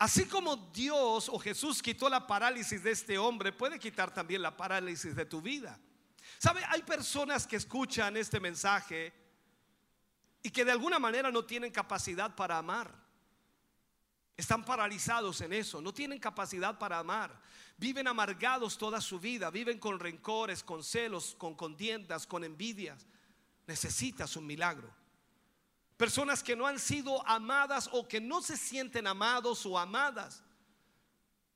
Así 0.00 0.24
como 0.24 0.56
Dios 0.56 1.28
o 1.28 1.38
Jesús 1.38 1.82
quitó 1.82 2.08
la 2.08 2.26
parálisis 2.26 2.82
de 2.82 2.90
este 2.90 3.18
hombre, 3.18 3.52
puede 3.52 3.78
quitar 3.78 4.10
también 4.14 4.40
la 4.40 4.56
parálisis 4.56 5.14
de 5.14 5.26
tu 5.26 5.42
vida. 5.42 5.78
¿Sabe? 6.38 6.64
Hay 6.70 6.82
personas 6.84 7.46
que 7.46 7.56
escuchan 7.56 8.16
este 8.16 8.40
mensaje 8.40 9.12
y 10.42 10.48
que 10.48 10.64
de 10.64 10.72
alguna 10.72 10.98
manera 10.98 11.30
no 11.30 11.44
tienen 11.44 11.70
capacidad 11.70 12.34
para 12.34 12.56
amar. 12.56 12.94
Están 14.38 14.64
paralizados 14.64 15.42
en 15.42 15.52
eso, 15.52 15.82
no 15.82 15.92
tienen 15.92 16.18
capacidad 16.18 16.78
para 16.78 16.98
amar. 16.98 17.38
Viven 17.76 18.08
amargados 18.08 18.78
toda 18.78 19.02
su 19.02 19.20
vida, 19.20 19.50
viven 19.50 19.78
con 19.78 20.00
rencores, 20.00 20.64
con 20.64 20.82
celos, 20.82 21.34
con 21.36 21.54
contiendas, 21.54 22.26
con 22.26 22.42
envidias. 22.42 23.06
Necesitas 23.66 24.34
un 24.34 24.46
milagro. 24.46 24.99
Personas 26.00 26.42
que 26.42 26.56
no 26.56 26.66
han 26.66 26.78
sido 26.78 27.22
amadas 27.28 27.90
o 27.92 28.08
que 28.08 28.22
no 28.22 28.40
se 28.40 28.56
sienten 28.56 29.06
amados 29.06 29.66
o 29.66 29.78
amadas. 29.78 30.42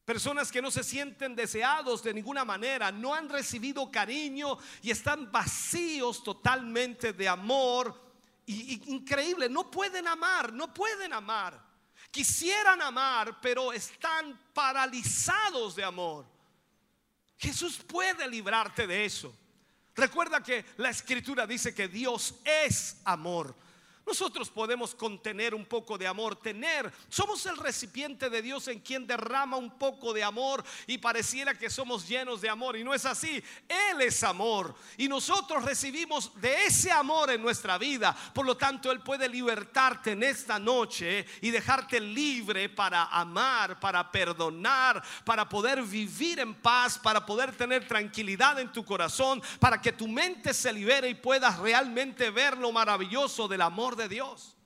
Personas 0.04 0.52
que 0.52 0.60
no 0.60 0.70
se 0.70 0.84
sienten 0.84 1.34
deseados 1.34 2.02
de 2.02 2.12
ninguna 2.12 2.44
manera, 2.44 2.92
no 2.92 3.14
han 3.14 3.30
recibido 3.30 3.90
cariño 3.90 4.58
y 4.82 4.90
están 4.90 5.32
vacíos 5.32 6.22
totalmente 6.22 7.14
de 7.14 7.26
amor. 7.26 7.98
Y, 8.44 8.92
increíble, 8.92 9.48
no 9.48 9.70
pueden 9.70 10.06
amar, 10.06 10.52
no 10.52 10.74
pueden 10.74 11.14
amar. 11.14 11.58
Quisieran 12.10 12.82
amar, 12.82 13.40
pero 13.40 13.72
están 13.72 14.38
paralizados 14.52 15.74
de 15.74 15.84
amor. 15.84 16.26
Jesús 17.38 17.78
puede 17.78 18.28
librarte 18.28 18.86
de 18.86 19.06
eso. 19.06 19.34
Recuerda 19.94 20.42
que 20.42 20.66
la 20.76 20.90
escritura 20.90 21.46
dice 21.46 21.74
que 21.74 21.88
Dios 21.88 22.34
es 22.44 23.00
amor. 23.06 23.56
Nosotros 24.06 24.50
podemos 24.50 24.94
contener 24.94 25.54
un 25.54 25.64
poco 25.64 25.96
de 25.96 26.06
amor, 26.06 26.36
tener, 26.36 26.92
somos 27.08 27.46
el 27.46 27.56
recipiente 27.56 28.28
de 28.28 28.42
Dios 28.42 28.68
en 28.68 28.80
quien 28.80 29.06
derrama 29.06 29.56
un 29.56 29.78
poco 29.78 30.12
de 30.12 30.22
amor 30.22 30.62
y 30.86 30.98
pareciera 30.98 31.56
que 31.56 31.70
somos 31.70 32.06
llenos 32.06 32.42
de 32.42 32.50
amor 32.50 32.76
y 32.76 32.84
no 32.84 32.92
es 32.92 33.06
así. 33.06 33.42
Él 33.66 34.02
es 34.02 34.22
amor 34.22 34.74
y 34.98 35.08
nosotros 35.08 35.64
recibimos 35.64 36.38
de 36.38 36.66
ese 36.66 36.92
amor 36.92 37.30
en 37.30 37.40
nuestra 37.40 37.78
vida. 37.78 38.14
Por 38.34 38.44
lo 38.44 38.58
tanto, 38.58 38.92
Él 38.92 39.00
puede 39.00 39.26
libertarte 39.26 40.12
en 40.12 40.22
esta 40.22 40.58
noche 40.58 41.24
y 41.40 41.50
dejarte 41.50 41.98
libre 41.98 42.68
para 42.68 43.04
amar, 43.04 43.80
para 43.80 44.10
perdonar, 44.12 45.02
para 45.24 45.48
poder 45.48 45.82
vivir 45.82 46.40
en 46.40 46.54
paz, 46.54 46.98
para 46.98 47.24
poder 47.24 47.56
tener 47.56 47.88
tranquilidad 47.88 48.60
en 48.60 48.70
tu 48.70 48.84
corazón, 48.84 49.42
para 49.58 49.80
que 49.80 49.92
tu 49.92 50.06
mente 50.08 50.52
se 50.52 50.72
libere 50.74 51.08
y 51.08 51.14
puedas 51.14 51.58
realmente 51.58 52.30
ver 52.30 52.58
lo 52.58 52.70
maravilloso 52.70 53.48
del 53.48 53.62
amor 53.62 53.93
de 53.94 54.08
Dios. 54.08 54.56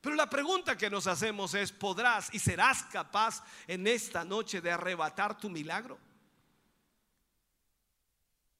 Pero 0.00 0.14
la 0.14 0.30
pregunta 0.30 0.76
que 0.76 0.88
nos 0.88 1.06
hacemos 1.06 1.54
es, 1.54 1.72
¿podrás 1.72 2.32
y 2.32 2.38
serás 2.38 2.84
capaz 2.84 3.42
en 3.66 3.86
esta 3.86 4.24
noche 4.24 4.60
de 4.60 4.70
arrebatar 4.70 5.36
tu 5.36 5.50
milagro? 5.50 5.98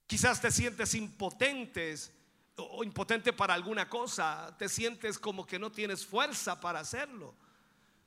Quizás 0.06 0.40
te 0.40 0.50
sientes 0.50 0.94
impotentes 0.94 2.12
o 2.56 2.82
impotente 2.82 3.32
para 3.32 3.54
alguna 3.54 3.88
cosa, 3.88 4.56
te 4.58 4.68
sientes 4.68 5.18
como 5.18 5.46
que 5.46 5.58
no 5.58 5.70
tienes 5.70 6.04
fuerza 6.04 6.58
para 6.60 6.80
hacerlo, 6.80 7.34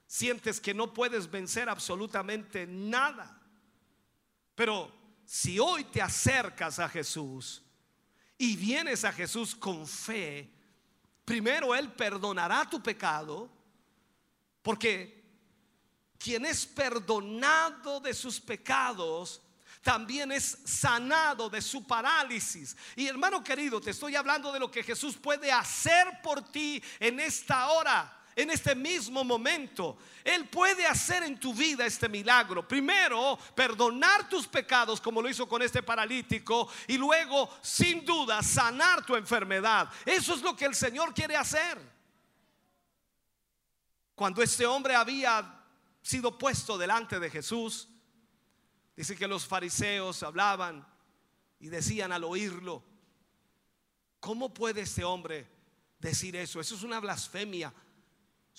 sientes 0.07 0.59
que 0.59 0.73
no 0.73 0.93
puedes 0.93 1.29
vencer 1.29 1.69
absolutamente 1.69 2.65
nada. 2.67 3.41
Pero 4.55 4.91
si 5.23 5.59
hoy 5.59 5.85
te 5.85 6.01
acercas 6.01 6.79
a 6.79 6.89
Jesús 6.89 7.63
y 8.37 8.57
vienes 8.57 9.05
a 9.05 9.13
Jesús 9.13 9.55
con 9.55 9.87
fe, 9.87 10.51
primero 11.29 11.75
Él 11.75 11.91
perdonará 11.91 12.67
tu 12.67 12.81
pecado, 12.81 13.47
porque 14.63 15.23
quien 16.17 16.43
es 16.43 16.65
perdonado 16.65 17.99
de 17.99 18.15
sus 18.15 18.41
pecados, 18.41 19.39
también 19.83 20.31
es 20.31 20.57
sanado 20.65 21.47
de 21.47 21.61
su 21.61 21.85
parálisis. 21.85 22.75
Y 22.95 23.05
hermano 23.05 23.43
querido, 23.43 23.79
te 23.79 23.91
estoy 23.91 24.15
hablando 24.15 24.51
de 24.51 24.59
lo 24.59 24.71
que 24.71 24.81
Jesús 24.81 25.17
puede 25.17 25.51
hacer 25.51 26.19
por 26.23 26.41
ti 26.51 26.81
en 26.99 27.19
esta 27.19 27.69
hora 27.69 28.18
en 28.35 28.49
este 28.51 28.75
mismo 28.75 29.23
momento. 29.23 29.97
Él 30.23 30.47
puede 30.47 30.85
hacer 30.85 31.23
en 31.23 31.39
tu 31.39 31.53
vida 31.53 31.85
este 31.85 32.07
milagro. 32.07 32.67
Primero, 32.67 33.37
perdonar 33.55 34.29
tus 34.29 34.47
pecados 34.47 35.01
como 35.01 35.21
lo 35.21 35.29
hizo 35.29 35.47
con 35.47 35.61
este 35.61 35.83
paralítico 35.83 36.69
y 36.87 36.97
luego, 36.97 37.49
sin 37.61 38.05
duda, 38.05 38.41
sanar 38.41 39.05
tu 39.05 39.15
enfermedad. 39.15 39.89
Eso 40.05 40.33
es 40.33 40.41
lo 40.41 40.55
que 40.55 40.65
el 40.65 40.75
Señor 40.75 41.13
quiere 41.13 41.35
hacer. 41.35 41.79
Cuando 44.15 44.43
este 44.43 44.65
hombre 44.65 44.95
había 44.95 45.63
sido 46.01 46.37
puesto 46.37 46.77
delante 46.77 47.19
de 47.19 47.29
Jesús, 47.29 47.87
dice 48.95 49.15
que 49.15 49.27
los 49.27 49.45
fariseos 49.45 50.23
hablaban 50.23 50.85
y 51.59 51.69
decían 51.69 52.11
al 52.11 52.23
oírlo, 52.23 52.83
¿cómo 54.19 54.53
puede 54.53 54.81
este 54.81 55.03
hombre 55.03 55.47
decir 55.99 56.35
eso? 56.35 56.59
Eso 56.59 56.75
es 56.75 56.83
una 56.83 56.99
blasfemia. 56.99 57.73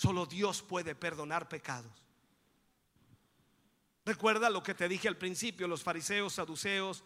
Solo 0.01 0.25
Dios 0.25 0.63
puede 0.63 0.95
perdonar 0.95 1.47
pecados. 1.47 1.93
Recuerda 4.07 4.49
lo 4.49 4.63
que 4.63 4.73
te 4.73 4.89
dije 4.89 5.09
al 5.09 5.19
principio, 5.19 5.69
los 5.69 5.83
fariseos, 5.83 6.33
saduceos 6.33 7.05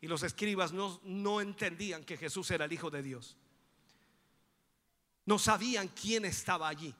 y 0.00 0.08
los 0.08 0.24
escribas 0.24 0.72
no, 0.72 1.00
no 1.04 1.40
entendían 1.40 2.02
que 2.02 2.16
Jesús 2.16 2.50
era 2.50 2.64
el 2.64 2.72
Hijo 2.72 2.90
de 2.90 3.00
Dios. 3.00 3.36
No 5.24 5.38
sabían 5.38 5.86
quién 5.86 6.24
estaba 6.24 6.66
allí. 6.66 6.92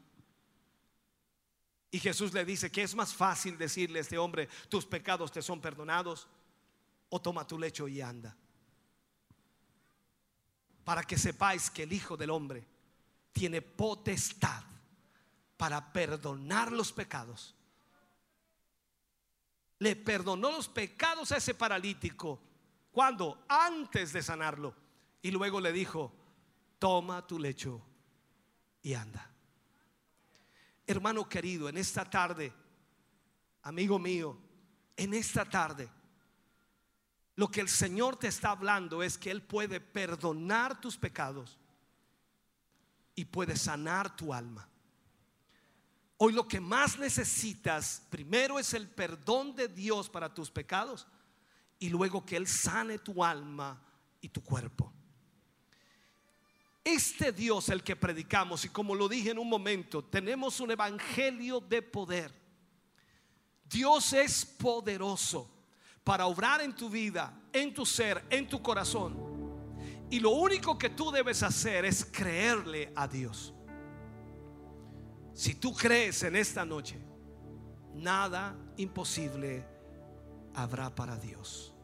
Y 1.91 1.99
Jesús 1.99 2.33
le 2.33 2.45
dice 2.45 2.71
que 2.71 2.85
es 2.85 2.95
más 2.95 3.13
fácil 3.13 3.59
decirle 3.59 3.99
a 3.99 4.03
este 4.03 4.17
hombre, 4.17 4.49
tus 4.69 4.87
pecados 4.87 5.33
te 5.33 5.43
son 5.43 5.61
perdonados, 5.61 6.29
o 7.09 7.21
toma 7.21 7.45
tu 7.45 7.59
lecho 7.59 7.89
y 7.89 8.01
anda. 8.01 8.37
Para 10.85 11.03
que 11.03 11.19
sepáis 11.19 11.69
que 11.69 11.83
el 11.83 11.93
Hijo 11.93 12.17
del 12.17 12.31
Hombre 12.31 12.65
tiene 13.33 13.61
potestad 13.61 14.63
para 15.57 15.93
perdonar 15.93 16.73
los 16.73 16.93
pecados. 16.93 17.55
Le 19.79 19.97
perdonó 19.97 20.53
los 20.53 20.69
pecados 20.69 21.33
a 21.33 21.37
ese 21.37 21.55
paralítico. 21.55 22.41
cuando 22.91 23.45
Antes 23.49 24.13
de 24.13 24.23
sanarlo. 24.23 24.75
Y 25.23 25.31
luego 25.31 25.61
le 25.61 25.73
dijo, 25.73 26.13
toma 26.79 27.27
tu 27.27 27.39
lecho 27.39 27.83
y 28.83 28.95
anda. 28.95 29.31
Hermano 30.87 31.29
querido, 31.29 31.69
en 31.69 31.79
esta 31.79 32.05
tarde, 32.05 32.53
amigo 33.63 33.99
mío, 33.99 34.39
en 34.97 35.15
esta 35.15 35.45
tarde, 35.47 35.89
lo 37.37 37.49
que 37.49 37.61
el 37.61 37.69
Señor 37.69 38.17
te 38.17 38.29
está 38.29 38.51
hablando 38.51 39.03
es 39.03 39.19
que 39.19 39.31
Él 39.31 39.43
puede 39.43 39.81
perdonar 39.81 40.81
tus 40.81 40.97
pecados 40.97 41.59
y 43.15 43.25
puede 43.25 43.57
sanar 43.57 44.15
tu 44.15 44.33
alma. 44.33 44.69
Hoy 46.17 46.33
lo 46.33 46.47
que 46.47 46.61
más 46.61 46.99
necesitas 46.99 48.03
primero 48.09 48.59
es 48.59 48.73
el 48.75 48.89
perdón 48.89 49.55
de 49.55 49.69
Dios 49.69 50.09
para 50.09 50.33
tus 50.33 50.51
pecados 50.51 51.07
y 51.79 51.89
luego 51.89 52.25
que 52.25 52.37
Él 52.37 52.47
sane 52.47 52.99
tu 52.99 53.25
alma 53.25 53.83
y 54.21 54.29
tu 54.29 54.43
cuerpo. 54.43 54.93
Este 56.85 57.33
Dios 57.33 57.69
el 57.71 57.83
que 57.83 57.97
predicamos 57.97 58.65
y 58.65 58.69
como 58.69 58.95
lo 58.95 59.09
dije 59.09 59.31
en 59.31 59.39
un 59.39 59.49
momento, 59.49 60.05
tenemos 60.05 60.61
un 60.61 60.71
evangelio 60.71 61.61
de 61.61 61.83
poder. 61.83 62.33
Dios 63.65 64.13
es 64.13 64.45
poderoso 64.45 65.51
para 66.05 66.27
obrar 66.27 66.61
en 66.61 66.75
tu 66.75 66.91
vida, 66.91 67.35
en 67.53 67.73
tu 67.73 67.85
ser, 67.85 68.25
en 68.31 68.47
tu 68.47 68.63
corazón. 68.63 69.17
Y 70.11 70.21
lo 70.21 70.31
único 70.31 70.79
que 70.79 70.91
tú 70.91 71.11
debes 71.11 71.43
hacer 71.43 71.87
es 71.87 72.05
creerle 72.05 72.93
a 72.95 73.09
Dios. 73.09 73.55
Si 75.35 75.57
tú 75.57 75.75
crees 75.75 76.23
en 76.23 76.37
esta 76.37 76.65
noche, 76.65 76.97
nada 77.93 78.57
imposible 78.77 79.67
habrá 80.55 80.95
para 80.95 81.17
Dios. 81.17 81.75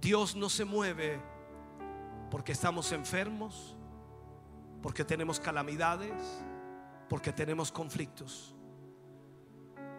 Dios 0.00 0.34
no 0.34 0.48
se 0.48 0.64
mueve 0.64 1.20
porque 2.30 2.52
estamos 2.52 2.90
enfermos, 2.92 3.76
porque 4.82 5.04
tenemos 5.04 5.38
calamidades, 5.38 6.42
porque 7.10 7.30
tenemos 7.30 7.70
conflictos. 7.70 8.56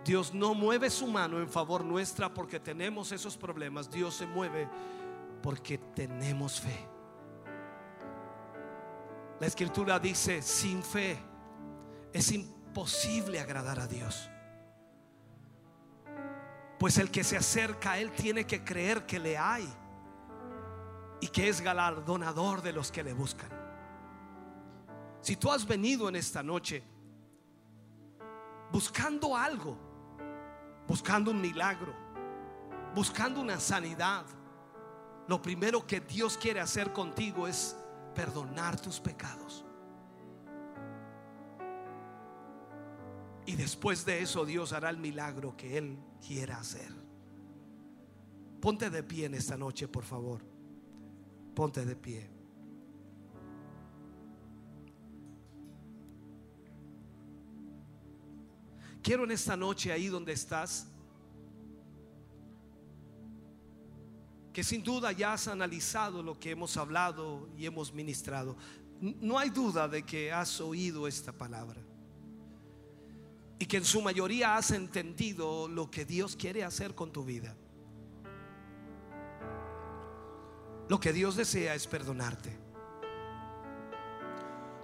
Dios 0.04 0.34
no 0.34 0.56
mueve 0.56 0.90
su 0.90 1.08
mano 1.08 1.40
en 1.40 1.48
favor 1.48 1.86
nuestra 1.86 2.34
porque 2.34 2.60
tenemos 2.60 3.12
esos 3.12 3.38
problemas. 3.38 3.90
Dios 3.90 4.16
se 4.16 4.26
mueve 4.26 4.68
porque 5.42 5.78
tenemos 5.78 6.60
fe. 6.60 6.93
La 9.40 9.48
escritura 9.48 10.00
dice, 10.00 10.42
sin 10.42 10.84
fe 10.84 11.18
es 12.14 12.32
imposible 12.32 13.40
agradar 13.40 13.80
a 13.80 13.88
Dios. 13.88 14.30
Pues 16.80 16.98
el 16.98 17.12
que 17.12 17.24
se 17.24 17.38
acerca 17.38 17.94
a 17.94 18.00
Él 18.00 18.12
tiene 18.12 18.46
que 18.46 18.64
creer 18.64 19.06
que 19.06 19.20
le 19.20 19.38
hay 19.38 19.68
y 21.22 21.28
que 21.28 21.48
es 21.48 21.62
galardonador 21.62 22.62
de 22.62 22.74
los 22.74 22.92
que 22.92 23.04
le 23.04 23.14
buscan. 23.14 23.50
Si 25.22 25.38
tú 25.38 25.52
has 25.52 25.66
venido 25.66 26.10
en 26.10 26.18
esta 26.18 26.44
noche 26.44 26.84
buscando 28.72 29.36
algo, 29.38 29.78
buscando 30.88 31.32
un 31.32 31.40
milagro, 31.40 31.94
buscando 32.94 33.40
una 33.40 33.60
sanidad, 33.60 34.26
lo 35.28 35.42
primero 35.42 35.88
que 35.88 36.02
Dios 36.02 36.38
quiere 36.38 36.60
hacer 36.60 36.92
contigo 36.92 37.48
es 37.48 37.78
perdonar 38.14 38.80
tus 38.80 39.00
pecados. 39.00 39.66
Y 43.46 43.56
después 43.56 44.06
de 44.06 44.22
eso 44.22 44.46
Dios 44.46 44.74
hará 44.74 44.90
el 44.90 44.98
milagro 44.98 45.56
que 45.58 45.78
Él 45.78 45.98
quiera 46.26 46.58
hacer. 46.58 46.92
Ponte 48.62 48.90
de 48.90 49.04
pie 49.04 49.26
en 49.26 49.34
esta 49.34 49.58
noche, 49.58 49.88
por 49.88 50.06
favor. 50.06 50.42
Ponte 51.54 51.86
de 51.86 51.96
pie. 51.96 52.30
Quiero 59.02 59.26
en 59.26 59.32
esta 59.32 59.58
noche 59.58 59.92
ahí 59.92 60.08
donde 60.08 60.32
estás, 60.32 60.88
que 64.54 64.64
sin 64.64 64.84
duda 64.84 65.12
ya 65.12 65.34
has 65.34 65.48
analizado 65.48 66.22
lo 66.22 66.40
que 66.40 66.52
hemos 66.52 66.78
hablado 66.78 67.50
y 67.58 67.66
hemos 67.66 67.92
ministrado. 67.92 68.56
No 69.02 69.40
hay 69.40 69.50
duda 69.50 69.88
de 69.88 70.04
que 70.04 70.32
has 70.32 70.62
oído 70.62 71.08
esta 71.08 71.34
palabra 71.34 71.82
y 73.58 73.66
que 73.66 73.78
en 73.78 73.86
su 73.86 74.02
mayoría 74.02 74.56
has 74.56 74.72
entendido 74.72 75.68
lo 75.68 75.90
que 75.90 76.06
Dios 76.06 76.36
quiere 76.36 76.64
hacer 76.64 76.94
con 76.94 77.12
tu 77.12 77.26
vida. 77.26 77.56
Lo 80.88 81.00
que 81.00 81.12
Dios 81.12 81.36
desea 81.36 81.74
es 81.74 81.88
perdonarte. 81.88 82.56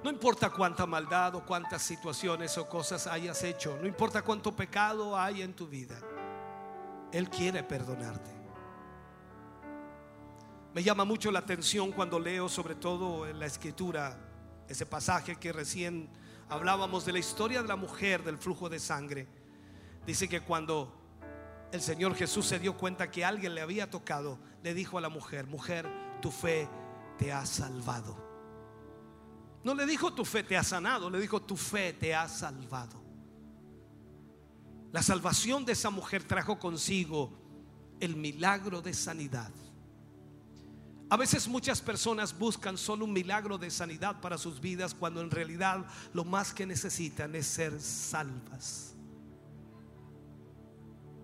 No 0.03 0.09
importa 0.09 0.49
cuánta 0.49 0.85
maldad 0.85 1.35
o 1.35 1.45
cuántas 1.45 1.83
situaciones 1.83 2.57
o 2.57 2.67
cosas 2.67 3.05
hayas 3.05 3.43
hecho, 3.43 3.77
no 3.79 3.87
importa 3.87 4.23
cuánto 4.23 4.55
pecado 4.55 5.17
hay 5.17 5.41
en 5.41 5.53
tu 5.53 5.67
vida, 5.67 5.99
Él 7.11 7.29
quiere 7.29 7.63
perdonarte. 7.63 8.38
Me 10.79 10.85
llama 10.85 11.03
mucho 11.03 11.29
la 11.29 11.39
atención 11.39 11.91
cuando 11.91 12.21
leo 12.21 12.47
sobre 12.47 12.73
todo 12.73 13.27
en 13.27 13.37
la 13.37 13.47
escritura 13.47 14.17
ese 14.69 14.85
pasaje 14.85 15.35
que 15.35 15.51
recién 15.51 16.07
hablábamos 16.47 17.05
de 17.05 17.11
la 17.11 17.19
historia 17.19 17.61
de 17.61 17.67
la 17.67 17.75
mujer 17.75 18.23
del 18.23 18.37
flujo 18.37 18.69
de 18.69 18.79
sangre. 18.79 19.27
Dice 20.05 20.29
que 20.29 20.39
cuando 20.39 20.89
el 21.73 21.81
Señor 21.81 22.15
Jesús 22.15 22.45
se 22.45 22.59
dio 22.59 22.77
cuenta 22.77 23.11
que 23.11 23.25
alguien 23.25 23.55
le 23.55 23.59
había 23.59 23.89
tocado, 23.89 24.39
le 24.63 24.73
dijo 24.73 24.97
a 24.97 25.01
la 25.01 25.09
mujer, 25.09 25.47
mujer, 25.47 25.85
tu 26.21 26.31
fe 26.31 26.69
te 27.17 27.33
ha 27.33 27.45
salvado. 27.45 28.15
No 29.65 29.73
le 29.73 29.85
dijo 29.85 30.13
tu 30.13 30.23
fe 30.23 30.43
te 30.43 30.55
ha 30.55 30.63
sanado, 30.63 31.09
le 31.09 31.19
dijo 31.19 31.41
tu 31.41 31.57
fe 31.57 31.91
te 31.91 32.15
ha 32.15 32.29
salvado. 32.29 33.03
La 34.93 35.03
salvación 35.03 35.65
de 35.65 35.73
esa 35.73 35.89
mujer 35.89 36.23
trajo 36.23 36.57
consigo 36.57 37.37
el 37.99 38.15
milagro 38.15 38.81
de 38.81 38.93
sanidad. 38.93 39.51
A 41.09 41.17
veces 41.17 41.47
muchas 41.47 41.81
personas 41.81 42.37
buscan 42.37 42.77
solo 42.77 43.05
un 43.05 43.13
milagro 43.13 43.57
de 43.57 43.71
sanidad 43.71 44.21
para 44.21 44.37
sus 44.37 44.61
vidas 44.61 44.93
cuando 44.93 45.21
en 45.21 45.31
realidad 45.31 45.85
lo 46.13 46.23
más 46.23 46.53
que 46.53 46.67
necesitan 46.67 47.33
es 47.35 47.47
ser 47.47 47.81
salvas. 47.81 48.93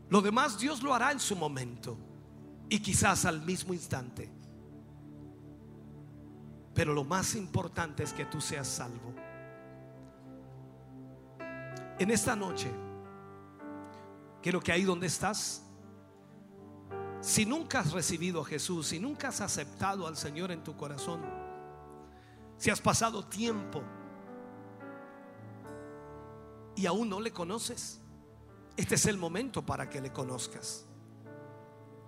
Lo 0.10 0.22
demás 0.22 0.58
Dios 0.58 0.82
lo 0.82 0.94
hará 0.94 1.12
en 1.12 1.20
su 1.20 1.36
momento 1.36 1.98
y 2.68 2.80
quizás 2.80 3.26
al 3.26 3.42
mismo 3.42 3.74
instante. 3.74 4.32
Pero 6.74 6.94
lo 6.94 7.04
más 7.04 7.36
importante 7.36 8.04
es 8.04 8.12
que 8.12 8.26
tú 8.26 8.42
seas 8.42 8.68
salvo. 8.68 9.14
En 11.98 12.12
esta 12.12 12.36
noche, 12.36 12.70
quiero 14.42 14.60
que 14.60 14.72
ahí 14.72 14.84
donde 14.84 15.08
estás, 15.08 15.65
si 17.26 17.44
nunca 17.44 17.80
has 17.80 17.92
recibido 17.92 18.42
a 18.42 18.46
Jesús, 18.46 18.90
si 18.90 19.00
nunca 19.00 19.30
has 19.30 19.42
aceptado 19.42 20.06
al 20.06 20.16
Señor 20.16 20.52
en 20.52 20.64
tu 20.64 20.78
corazón, 20.78 21.22
si 22.56 22.70
has 22.70 22.80
pasado 22.80 23.26
tiempo 23.26 23.82
y 26.76 26.86
aún 26.86 27.10
no 27.10 27.20
le 27.20 27.32
conoces, 27.32 28.00
este 28.78 28.94
es 28.94 29.08
el 29.08 29.18
momento 29.18 29.66
para 29.66 29.90
que 29.90 30.02
le 30.02 30.14
conozcas. 30.14 30.86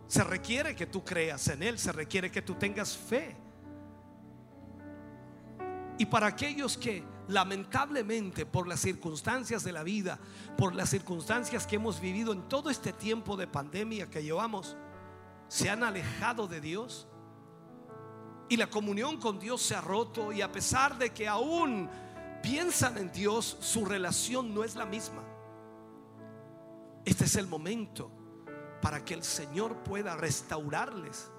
Se 0.08 0.24
requiere 0.24 0.76
que 0.76 0.86
tú 0.86 1.04
creas 1.04 1.48
en 1.48 1.64
Él, 1.64 1.80
se 1.80 1.92
requiere 1.92 2.30
que 2.30 2.44
tú 2.44 2.54
tengas 2.54 2.96
fe. 2.96 3.36
Y 5.98 6.06
para 6.06 6.28
aquellos 6.28 6.78
que 6.78 7.04
lamentablemente 7.28 8.46
por 8.46 8.68
las 8.68 8.82
circunstancias 8.82 9.64
de 9.64 9.72
la 9.72 9.82
vida, 9.82 10.20
por 10.60 10.76
las 10.76 10.92
circunstancias 10.92 11.66
que 11.66 11.78
hemos 11.78 12.00
vivido 12.00 12.34
en 12.34 12.48
todo 12.48 12.70
este 12.70 12.94
tiempo 12.94 13.36
de 13.36 13.48
pandemia 13.48 14.12
que 14.12 14.22
llevamos, 14.22 14.78
se 15.48 15.70
han 15.70 15.84
alejado 15.84 16.48
de 16.48 16.62
Dios 16.62 17.08
y 18.50 18.58
la 18.58 18.68
comunión 18.68 19.18
con 19.18 19.40
Dios 19.40 19.62
se 19.62 19.76
ha 19.76 19.82
roto 19.82 20.32
y 20.32 20.42
a 20.42 20.52
pesar 20.52 20.98
de 20.98 21.12
que 21.12 21.28
aún 21.28 21.90
piensan 22.42 22.98
en 22.98 23.12
Dios, 23.12 23.58
su 23.60 23.86
relación 23.86 24.54
no 24.54 24.64
es 24.64 24.76
la 24.76 24.86
misma. 24.86 25.24
Este 27.04 27.26
es 27.26 27.36
el 27.36 27.48
momento 27.48 28.12
para 28.82 29.04
que 29.04 29.14
el 29.14 29.24
Señor 29.24 29.84
pueda 29.84 30.16
restaurarles 30.16 31.32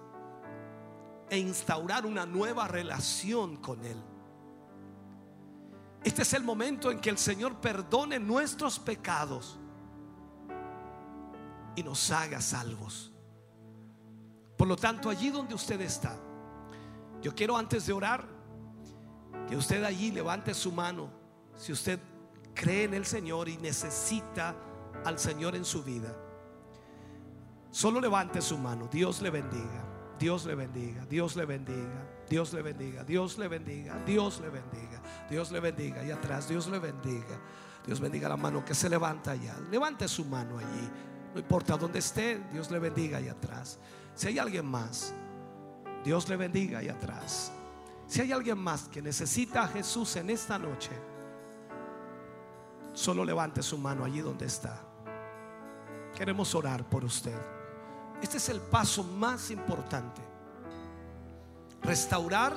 e 1.31 1.39
instaurar 1.39 2.07
una 2.07 2.27
nueva 2.27 2.69
relación 2.69 3.57
con 3.57 3.85
Él. 3.85 4.03
Este 6.05 6.23
es 6.23 6.33
el 6.33 6.45
momento 6.45 6.91
en 6.91 7.01
que 7.01 7.11
el 7.11 7.19
Señor 7.19 7.61
perdone 7.61 8.19
nuestros 8.19 8.79
pecados 8.79 9.59
y 11.77 11.83
nos 11.83 12.11
haga 12.11 12.41
salvos. 12.41 13.13
Por 14.59 14.69
lo 14.69 14.77
tanto, 14.77 15.09
allí 15.09 15.31
donde 15.31 15.55
usted 15.55 15.81
está, 15.81 16.15
yo 17.23 17.35
quiero 17.35 17.57
antes 17.57 17.87
de 17.87 17.95
orar 17.95 18.27
que 19.49 19.57
usted 19.57 19.83
allí 19.85 20.11
levante 20.11 20.53
su 20.53 20.71
mano 20.71 21.09
si 21.57 21.73
usted 21.73 21.99
cree 22.55 22.85
en 22.85 22.93
el 22.93 23.07
Señor 23.07 23.49
y 23.49 23.57
necesita 23.57 24.55
al 25.07 25.19
Señor 25.19 25.57
en 25.57 25.65
su 25.65 25.83
vida. 25.83 26.15
Solo 27.71 28.01
levante 28.01 28.43
su 28.43 28.59
mano. 28.59 28.89
Dios 28.93 29.23
le 29.23 29.31
bendiga. 29.31 29.85
Dios 30.19 30.45
le 30.45 30.55
bendiga. 30.55 31.07
Dios 31.07 31.37
le 31.37 31.47
bendiga. 31.47 32.19
Dios 32.29 32.53
le 32.53 32.63
bendiga, 32.63 33.05
Dios 33.05 33.39
le 33.39 33.49
bendiga, 33.49 33.99
Dios 34.05 34.41
le 34.41 34.51
bendiga, 34.51 35.01
Dios 35.31 35.51
le 35.51 35.61
bendiga. 35.61 36.05
Y 36.05 36.11
atrás, 36.11 36.49
Dios 36.49 36.67
le 36.69 36.79
bendiga. 36.79 37.41
Dios 37.87 38.01
bendiga 38.01 38.29
la 38.29 38.37
mano 38.37 38.63
que 38.65 38.75
se 38.75 38.89
levanta 38.89 39.31
allá. 39.31 39.57
Levante 39.71 40.07
su 40.09 40.25
mano 40.27 40.59
allí. 40.59 40.91
No 41.33 41.41
importa 41.41 41.77
dónde 41.77 42.01
esté, 42.01 42.39
Dios 42.53 42.71
le 42.71 42.79
bendiga 42.79 43.19
allá 43.19 43.33
atrás. 43.33 43.79
Si 44.19 44.27
hay 44.27 44.40
alguien 44.40 44.66
más, 44.66 45.15
Dios 46.05 46.28
le 46.28 46.36
bendiga 46.36 46.81
allá 46.81 46.95
atrás. 46.95 47.53
Si 48.09 48.20
hay 48.20 48.32
alguien 48.32 48.59
más 48.59 48.89
que 48.89 49.01
necesita 49.01 49.62
a 49.62 49.69
Jesús 49.69 50.16
en 50.16 50.28
esta 50.31 50.59
noche, 50.59 50.90
solo 52.95 53.24
levante 53.24 53.62
su 53.62 53.78
mano 53.78 54.05
allí 54.05 54.19
donde 54.19 54.47
está. 54.47 54.82
Queremos 56.16 56.53
orar 56.57 56.82
por 56.90 57.05
usted. 57.05 57.39
Este 58.20 58.39
es 58.39 58.49
el 58.49 58.61
paso 58.61 59.05
más 59.05 59.53
importante 59.53 60.20
restaurar 61.85 62.57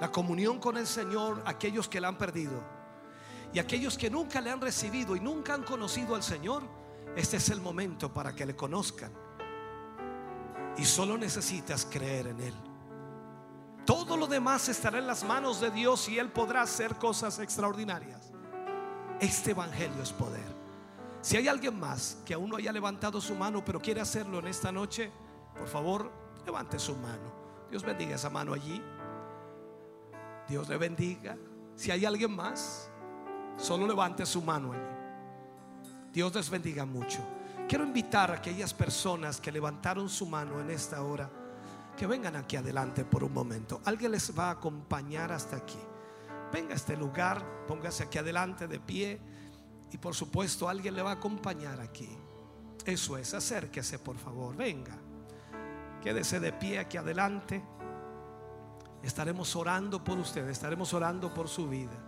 la 0.00 0.10
comunión 0.10 0.58
con 0.58 0.78
el 0.78 0.86
Señor 0.86 1.42
aquellos 1.44 1.86
que 1.86 2.00
la 2.00 2.08
han 2.08 2.16
perdido 2.16 2.62
y 3.52 3.58
aquellos 3.58 3.98
que 3.98 4.08
nunca 4.08 4.40
le 4.40 4.50
han 4.50 4.62
recibido 4.62 5.16
y 5.16 5.20
nunca 5.20 5.52
han 5.52 5.64
conocido 5.64 6.14
al 6.14 6.22
Señor. 6.22 6.62
Este 7.14 7.36
es 7.36 7.50
el 7.50 7.60
momento 7.60 8.10
para 8.10 8.34
que 8.34 8.46
le 8.46 8.56
conozcan. 8.56 9.23
Y 10.76 10.84
solo 10.84 11.16
necesitas 11.16 11.86
creer 11.90 12.28
en 12.28 12.40
Él. 12.40 12.54
Todo 13.84 14.16
lo 14.16 14.26
demás 14.26 14.68
estará 14.68 14.98
en 14.98 15.06
las 15.06 15.24
manos 15.24 15.60
de 15.60 15.70
Dios 15.70 16.08
y 16.08 16.18
Él 16.18 16.30
podrá 16.30 16.62
hacer 16.62 16.96
cosas 16.96 17.38
extraordinarias. 17.38 18.32
Este 19.20 19.52
Evangelio 19.52 20.02
es 20.02 20.12
poder. 20.12 20.54
Si 21.20 21.36
hay 21.36 21.48
alguien 21.48 21.78
más 21.78 22.18
que 22.24 22.34
aún 22.34 22.50
no 22.50 22.56
haya 22.56 22.72
levantado 22.72 23.20
su 23.20 23.34
mano 23.34 23.64
pero 23.64 23.80
quiere 23.80 24.00
hacerlo 24.00 24.38
en 24.40 24.46
esta 24.48 24.72
noche, 24.72 25.10
por 25.56 25.68
favor, 25.68 26.10
levante 26.44 26.78
su 26.78 26.94
mano. 26.96 27.32
Dios 27.70 27.82
bendiga 27.82 28.16
esa 28.16 28.30
mano 28.30 28.52
allí. 28.52 28.82
Dios 30.48 30.68
le 30.68 30.76
bendiga. 30.76 31.36
Si 31.76 31.90
hay 31.90 32.04
alguien 32.04 32.34
más, 32.34 32.90
solo 33.56 33.86
levante 33.86 34.26
su 34.26 34.42
mano 34.42 34.72
allí. 34.72 34.94
Dios 36.12 36.34
les 36.34 36.48
bendiga 36.48 36.84
mucho. 36.84 37.18
Quiero 37.68 37.84
invitar 37.84 38.30
a 38.30 38.34
aquellas 38.34 38.74
personas 38.74 39.40
que 39.40 39.50
levantaron 39.50 40.08
su 40.08 40.26
mano 40.26 40.60
en 40.60 40.70
esta 40.70 41.02
hora 41.02 41.30
que 41.96 42.06
vengan 42.06 42.36
aquí 42.36 42.56
adelante 42.56 43.04
por 43.04 43.24
un 43.24 43.32
momento. 43.32 43.80
Alguien 43.84 44.12
les 44.12 44.36
va 44.36 44.48
a 44.48 44.52
acompañar 44.52 45.32
hasta 45.32 45.56
aquí. 45.56 45.78
Venga 46.52 46.72
a 46.72 46.76
este 46.76 46.96
lugar, 46.96 47.66
póngase 47.66 48.02
aquí 48.04 48.18
adelante 48.18 48.68
de 48.68 48.80
pie 48.80 49.20
y 49.90 49.98
por 49.98 50.14
supuesto 50.14 50.68
alguien 50.68 50.94
le 50.94 51.02
va 51.02 51.10
a 51.10 51.14
acompañar 51.14 51.80
aquí. 51.80 52.08
Eso 52.84 53.16
es, 53.16 53.32
acérquese 53.32 53.98
por 53.98 54.16
favor, 54.18 54.54
venga. 54.54 54.96
Quédese 56.02 56.40
de 56.40 56.52
pie 56.52 56.78
aquí 56.78 56.98
adelante. 56.98 57.64
Estaremos 59.02 59.56
orando 59.56 60.02
por 60.02 60.18
usted, 60.18 60.48
estaremos 60.48 60.92
orando 60.92 61.32
por 61.32 61.48
su 61.48 61.68
vida. 61.68 61.98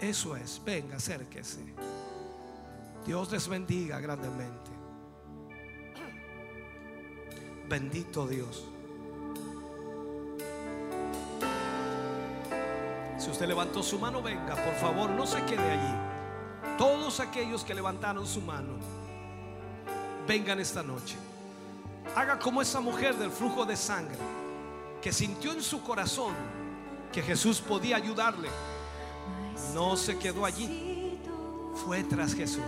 Eso 0.00 0.36
es, 0.36 0.60
venga, 0.64 0.96
acérquese. 0.96 1.74
Dios 3.04 3.30
les 3.32 3.48
bendiga 3.48 4.00
grandemente. 4.00 4.70
Bendito 7.68 8.26
Dios. 8.26 8.64
Si 13.16 13.30
usted 13.30 13.46
levantó 13.46 13.82
su 13.82 13.98
mano, 13.98 14.22
venga, 14.22 14.56
por 14.56 14.74
favor, 14.74 15.10
no 15.10 15.26
se 15.26 15.42
quede 15.44 15.70
allí. 15.70 16.76
Todos 16.78 17.20
aquellos 17.20 17.64
que 17.64 17.74
levantaron 17.74 18.26
su 18.26 18.40
mano, 18.40 18.74
vengan 20.26 20.58
esta 20.58 20.82
noche. 20.82 21.16
Haga 22.16 22.38
como 22.38 22.62
esa 22.62 22.80
mujer 22.80 23.14
del 23.16 23.30
flujo 23.30 23.64
de 23.64 23.76
sangre 23.76 24.18
que 25.00 25.12
sintió 25.12 25.52
en 25.52 25.62
su 25.62 25.82
corazón 25.82 26.34
que 27.12 27.22
Jesús 27.22 27.60
podía 27.60 27.96
ayudarle. 27.96 28.48
No 29.74 29.96
se 29.96 30.18
quedó 30.18 30.44
allí, 30.44 31.20
fue 31.84 32.02
tras 32.04 32.34
Jesús. 32.34 32.62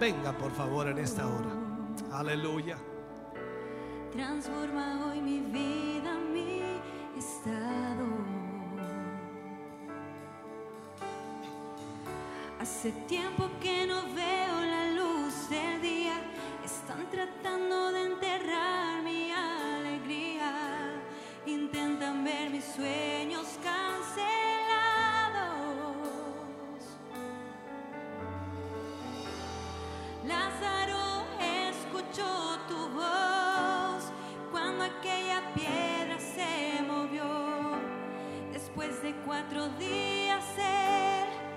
Venga, 0.00 0.32
por 0.32 0.52
favor, 0.52 0.86
en 0.86 0.98
esta 0.98 1.26
hora. 1.26 1.50
Aleluya. 2.12 2.78
Transforma 4.12 5.06
hoy 5.06 5.20
mi 5.20 5.40
vida, 5.40 6.14
mi 6.32 6.62
estado. 7.18 8.06
Hace 12.60 12.92
tiempo 13.08 13.50
que 13.60 13.86
no 13.86 14.02
veo 14.14 14.60
la 14.74 14.90
luz 14.92 15.50
del 15.50 15.82
día. 15.82 16.14
Están 16.64 17.10
tratando 17.10 17.90
de 17.90 18.02
enterrar 18.04 19.02
mi 19.02 19.32
alegría. 19.32 20.52
Intentan 21.44 22.22
ver 22.22 22.50
mis 22.50 22.64
sueños 22.64 23.37
Lázaro 30.28 31.24
escuchó 31.70 32.58
tu 32.68 32.76
voz 32.90 34.12
cuando 34.50 34.84
aquella 34.84 35.40
piedra 35.54 36.18
se 36.18 36.82
movió. 36.82 37.78
Después 38.52 39.00
de 39.02 39.14
cuatro 39.24 39.70
días 39.78 40.44
él 40.58 41.47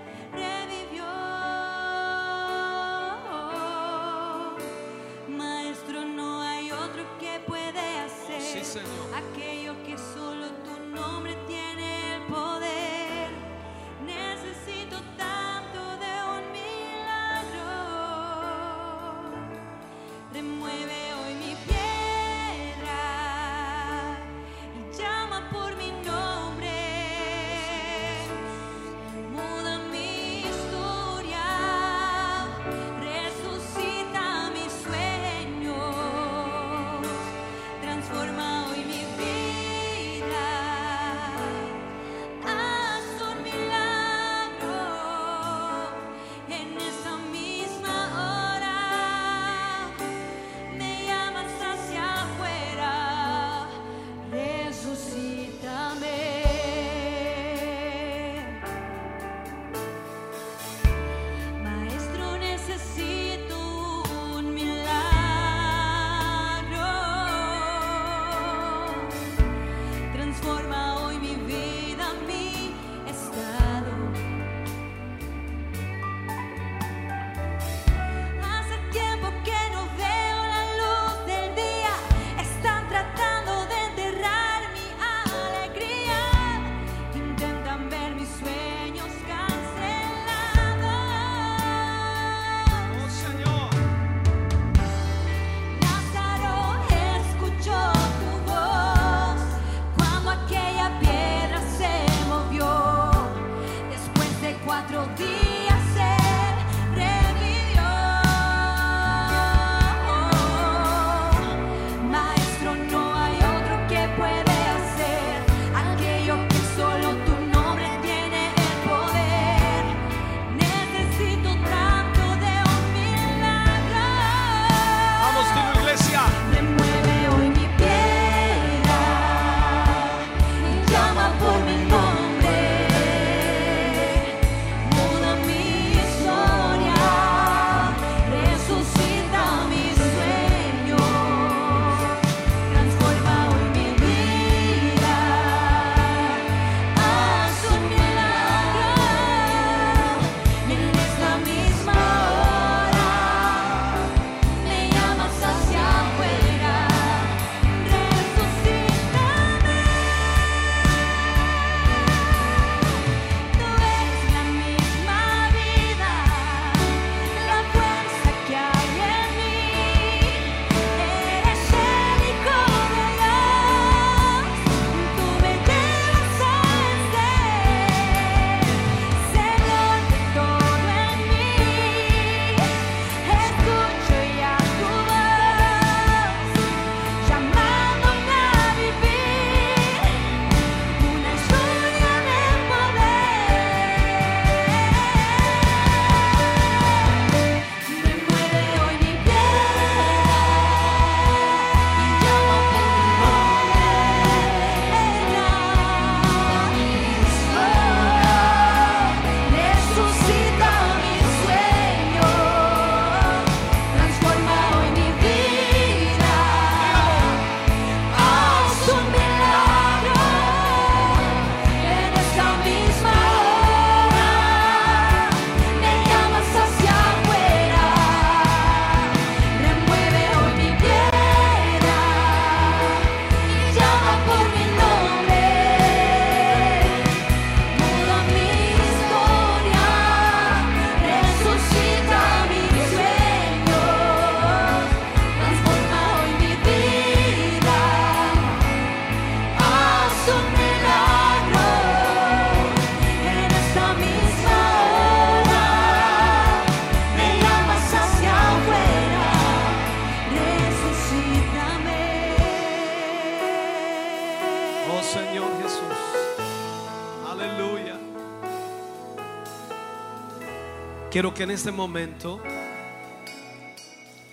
Quiero 271.12 271.34
que 271.34 271.42
en 271.42 271.50
este 271.50 271.70
momento 271.70 272.40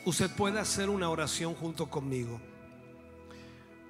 usted 0.05 0.31
pueda 0.31 0.61
hacer 0.61 0.89
una 0.89 1.09
oración 1.09 1.53
junto 1.53 1.89
conmigo. 1.89 2.39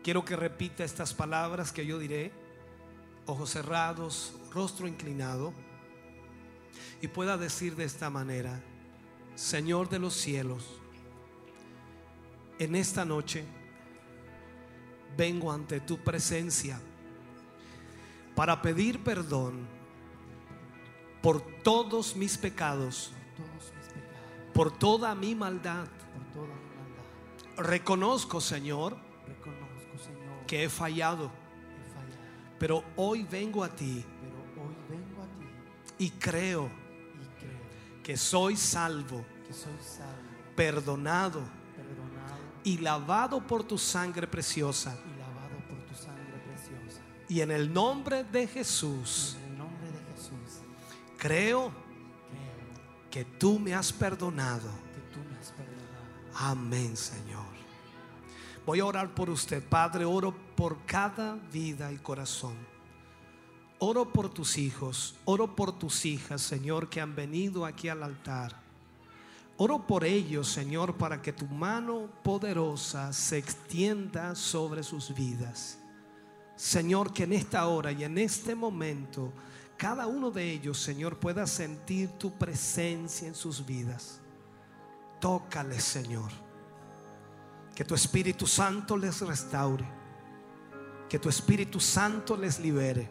Quiero 0.03 0.25
que 0.25 0.35
repita 0.35 0.83
estas 0.83 1.13
palabras 1.13 1.71
que 1.71 1.85
yo 1.85 1.99
diré, 1.99 2.31
ojos 3.27 3.51
cerrados, 3.51 4.33
rostro 4.51 4.87
inclinado, 4.87 5.53
y 6.99 7.07
pueda 7.07 7.37
decir 7.37 7.75
de 7.75 7.83
esta 7.83 8.09
manera, 8.09 8.59
Señor 9.35 9.87
de 9.89 9.99
los 9.99 10.15
cielos, 10.15 10.81
en 12.57 12.75
esta 12.75 13.05
noche 13.05 13.43
vengo 15.15 15.51
ante 15.51 15.79
tu 15.79 15.99
presencia 15.99 16.81
para 18.33 18.63
pedir 18.63 19.03
perdón 19.03 19.78
por 21.21 21.41
todos 21.63 22.15
mis 22.15 22.37
pecados, 22.37 23.11
por 24.53 24.77
toda 24.77 25.13
mi 25.15 25.35
maldad. 25.35 25.87
Reconozco, 27.57 28.39
Señor, 28.39 28.97
que 30.47 30.63
he 30.63 30.69
fallado, 30.69 31.29
pero 32.57 32.83
hoy 32.95 33.23
vengo 33.23 33.63
a 33.63 33.69
ti 33.69 34.05
y 35.97 36.09
creo 36.11 36.69
que 38.01 38.15
soy 38.17 38.55
salvo, 38.55 39.23
perdonado 40.55 41.41
y 42.63 42.77
lavado 42.77 43.45
por 43.45 43.63
tu 43.63 43.77
sangre 43.77 44.25
preciosa. 44.25 44.97
Y 47.27 47.41
en 47.41 47.51
el 47.51 47.71
nombre 47.71 48.23
de 48.23 48.47
Jesús, 48.47 49.37
creo 51.19 51.71
que 53.11 53.25
tú 53.25 53.59
me 53.59 53.73
has 53.73 53.93
perdonado. 53.93 54.69
Amén, 56.33 56.95
Señor. 56.95 57.49
Voy 58.65 58.79
a 58.79 58.85
orar 58.85 59.13
por 59.13 59.29
usted, 59.29 59.63
Padre. 59.63 60.05
Oro 60.05 60.33
por 60.55 60.85
cada 60.85 61.35
vida 61.51 61.91
y 61.91 61.97
corazón. 61.97 62.55
Oro 63.79 64.11
por 64.11 64.29
tus 64.29 64.57
hijos, 64.57 65.15
oro 65.23 65.55
por 65.55 65.77
tus 65.77 66.05
hijas, 66.05 66.41
Señor, 66.41 66.89
que 66.89 66.99
han 66.99 67.15
venido 67.15 67.65
aquí 67.65 67.87
al 67.87 68.03
altar. 68.03 68.59
Oro 69.55 69.87
por 69.87 70.03
ellos, 70.03 70.49
Señor, 70.49 70.95
para 70.95 71.21
que 71.21 71.31
tu 71.31 71.45
mano 71.47 72.09
poderosa 72.23 73.11
se 73.13 73.37
extienda 73.37 74.35
sobre 74.35 74.83
sus 74.83 75.15
vidas. 75.15 75.79
Señor, 76.57 77.13
que 77.13 77.23
en 77.23 77.33
esta 77.33 77.67
hora 77.67 77.93
y 77.93 78.03
en 78.03 78.17
este 78.17 78.53
momento, 78.53 79.31
cada 79.79 80.07
uno 80.07 80.29
de 80.29 80.51
ellos, 80.51 80.77
Señor, 80.77 81.17
pueda 81.17 81.47
sentir 81.47 82.09
tu 82.19 82.37
presencia 82.37 83.25
en 83.29 83.33
sus 83.33 83.65
vidas. 83.65 84.19
Tócales, 85.21 85.85
Señor. 85.85 86.29
Que 87.73 87.85
tu 87.85 87.95
Espíritu 87.95 88.45
Santo 88.45 88.97
les 88.97 89.21
restaure. 89.21 89.85
Que 91.07 91.17
tu 91.17 91.29
Espíritu 91.29 91.79
Santo 91.79 92.35
les 92.35 92.59
libere. 92.59 93.09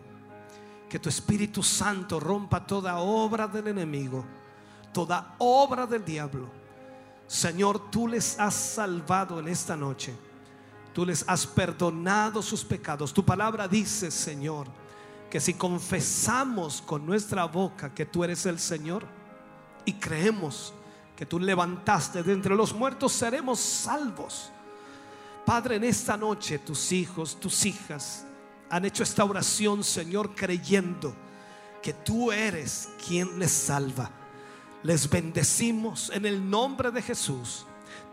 Que 0.91 0.99
tu 0.99 1.09
Espíritu 1.09 1.63
Santo 1.63 2.21
rompa 2.21 2.67
toda 2.67 2.99
obra 2.99 3.49
del 3.49 3.69
enemigo, 3.69 4.27
toda 4.93 5.37
obra 5.39 5.87
del 5.87 6.05
diablo. 6.05 6.51
Señor, 7.27 7.91
tú 7.91 8.07
les 8.07 8.39
has 8.39 8.55
salvado 8.55 9.41
en 9.41 9.49
esta 9.49 9.75
noche. 9.75 10.15
Tú 10.93 11.07
les 11.07 11.25
has 11.27 11.47
perdonado 11.47 12.43
sus 12.43 12.63
pecados. 12.63 13.15
Tu 13.15 13.25
palabra 13.25 13.67
dice, 13.67 14.11
Señor, 14.11 14.69
que 15.31 15.41
si 15.41 15.55
confesamos 15.55 16.83
con 16.83 17.05
nuestra 17.05 17.45
boca 17.45 17.95
que 17.95 18.07
tú 18.07 18.25
eres 18.25 18.47
el 18.47 18.59
Señor 18.59 19.07
y 19.85 19.95
creemos 19.95 20.73
que 21.17 21.27
tú 21.27 21.39
levantaste 21.39 22.23
de 22.23 22.33
entre 22.33 22.55
los 22.55 22.73
muertos, 22.73 23.13
seremos 23.13 23.59
salvos. 23.59 24.51
Padre, 25.45 25.77
en 25.77 25.85
esta 25.85 26.17
noche 26.17 26.59
tus 26.59 26.93
hijos, 26.93 27.39
tus 27.41 27.67
hijas 27.67 28.25
han 28.71 28.85
hecho 28.85 29.03
esta 29.03 29.25
oración, 29.25 29.83
Señor, 29.83 30.35
creyendo 30.35 31.15
que 31.83 31.93
tú 31.93 32.31
eres 32.31 32.89
quien 33.07 33.39
les 33.39 33.51
salva. 33.51 34.11
Les 34.83 35.09
bendecimos 35.09 36.11
en 36.15 36.27
el 36.27 36.49
nombre 36.49 36.91
de 36.91 37.03
Jesús. 37.03 37.67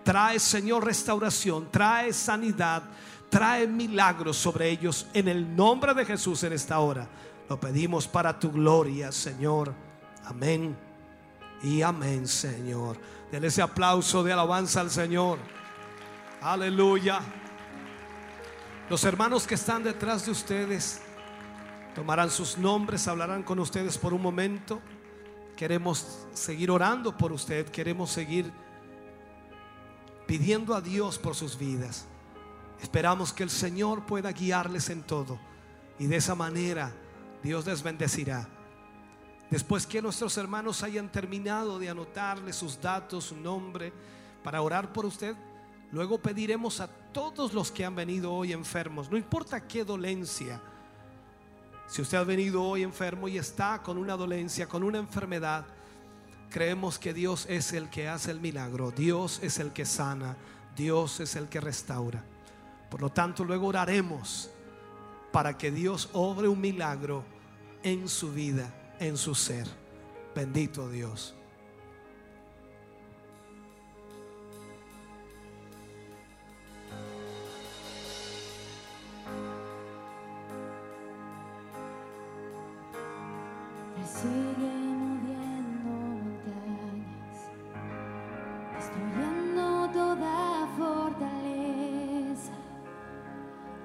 Trae, 0.04 0.40
Señor, 0.40 0.86
restauración, 0.86 1.70
trae 1.72 2.14
sanidad, 2.14 2.84
trae 3.36 3.68
milagros 3.68 4.38
sobre 4.38 4.70
ellos 4.70 5.08
en 5.14 5.28
el 5.28 5.58
nombre 5.58 5.94
de 5.94 6.06
Jesús 6.06 6.42
en 6.44 6.54
esta 6.54 6.80
hora. 6.80 7.06
Lo 7.50 7.60
pedimos 7.60 8.08
para 8.08 8.40
tu 8.40 8.50
gloria, 8.50 9.12
Señor. 9.12 9.74
Amén. 10.24 10.74
Y 11.62 11.82
amén, 11.82 12.30
Señor. 12.30 12.98
Denle 13.30 13.50
ese 13.50 13.62
aplauso 13.62 14.24
de 14.24 14.32
alabanza 14.32 14.80
al 14.80 14.90
Señor. 14.90 15.38
Aleluya. 16.42 17.20
Los 18.90 19.04
hermanos 19.04 19.46
que 19.46 19.56
están 19.56 19.84
detrás 19.84 20.26
de 20.26 20.32
ustedes 20.32 21.02
tomarán 21.94 22.30
sus 22.30 22.58
nombres, 22.58 23.06
hablarán 23.06 23.44
con 23.44 23.60
ustedes 23.60 23.98
por 23.98 24.14
un 24.14 24.22
momento. 24.22 24.80
Queremos 25.58 26.26
seguir 26.34 26.72
orando 26.72 27.18
por 27.18 27.34
usted, 27.34 27.68
queremos 27.68 28.12
seguir 28.12 28.50
pidiendo 30.26 30.74
a 30.74 30.80
Dios 30.80 31.18
por 31.18 31.36
sus 31.36 31.58
vidas. 31.58 32.08
Esperamos 32.82 33.34
que 33.34 33.44
el 33.44 33.50
Señor 33.50 34.06
pueda 34.06 34.32
guiarles 34.32 34.90
en 34.90 35.04
todo 35.04 35.40
y 35.98 36.08
de 36.08 36.18
esa 36.18 36.36
manera 36.36 36.92
Dios 37.44 37.66
les 37.66 37.82
bendecirá. 37.82 38.48
Después 39.50 39.86
que 39.86 40.02
nuestros 40.02 40.38
hermanos 40.38 40.84
hayan 40.84 41.12
terminado 41.12 41.80
de 41.80 41.90
anotarle 41.90 42.52
sus 42.52 42.82
datos, 42.82 43.26
su 43.26 43.38
nombre, 43.38 43.94
para 44.44 44.62
orar 44.62 44.92
por 44.92 45.06
usted, 45.06 45.36
luego 45.92 46.18
pediremos 46.18 46.80
a 46.80 46.88
todos 46.88 47.54
los 47.54 47.72
que 47.72 47.86
han 47.86 47.96
venido 47.96 48.34
hoy 48.34 48.54
enfermos, 48.54 49.10
no 49.10 49.18
importa 49.18 49.68
qué 49.68 49.86
dolencia, 49.86 50.60
si 51.88 52.02
usted 52.02 52.18
ha 52.18 52.24
venido 52.24 52.64
hoy 52.64 52.84
enfermo 52.84 53.28
y 53.28 53.38
está 53.38 53.82
con 53.84 53.98
una 53.98 54.18
dolencia, 54.18 54.68
con 54.68 54.84
una 54.84 54.98
enfermedad, 54.98 55.66
creemos 56.50 56.98
que 56.98 57.14
Dios 57.14 57.46
es 57.48 57.74
el 57.74 57.90
que 57.90 58.08
hace 58.08 58.32
el 58.32 58.40
milagro, 58.40 58.92
Dios 58.92 59.40
es 59.44 59.60
el 59.60 59.72
que 59.72 59.86
sana, 59.86 60.36
Dios 60.76 61.20
es 61.20 61.36
el 61.36 61.48
que 61.48 61.62
restaura. 61.62 62.24
Por 62.90 63.02
lo 63.02 63.10
tanto, 63.10 63.44
luego 63.44 63.68
oraremos 63.68 64.50
para 65.32 65.58
que 65.58 65.72
Dios 65.72 66.10
obre 66.14 66.48
un 66.48 66.62
milagro 66.62 67.24
en 67.84 68.08
su 68.08 68.32
vida, 68.32 68.96
en 69.00 69.18
su 69.18 69.36
ser. 69.36 69.68
Bendito 70.34 70.90
Dios. 70.90 71.36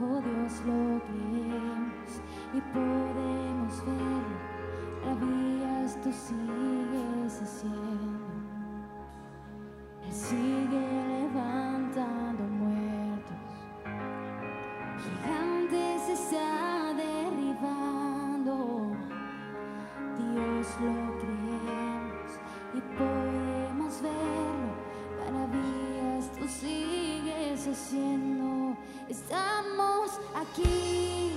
Oh 0.02 0.18
Dios, 0.22 0.62
lo 0.64 0.98
creemos 1.04 2.22
y 2.54 2.60
podemos 2.72 3.84
verlo. 3.84 4.38
Maravillas 5.04 6.00
tú 6.02 6.10
sigues 6.10 7.42
haciendo. 7.42 8.32
Él 10.06 10.12
sigue 10.12 10.80
levantando 11.06 12.44
muertos. 12.44 13.52
Gigantes 15.02 16.08
está 16.08 16.94
derribando. 16.94 18.56
Dios 20.16 20.66
lo 20.80 21.18
creemos 21.18 22.30
y 22.72 22.80
podemos 22.96 24.00
verlo. 24.00 24.70
Maravillas 25.26 26.32
tú 26.38 26.48
sigues 26.48 27.68
haciendo. 27.68 28.29
Estamos 29.10 30.20
aquí 30.36 31.32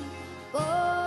por 0.52 1.03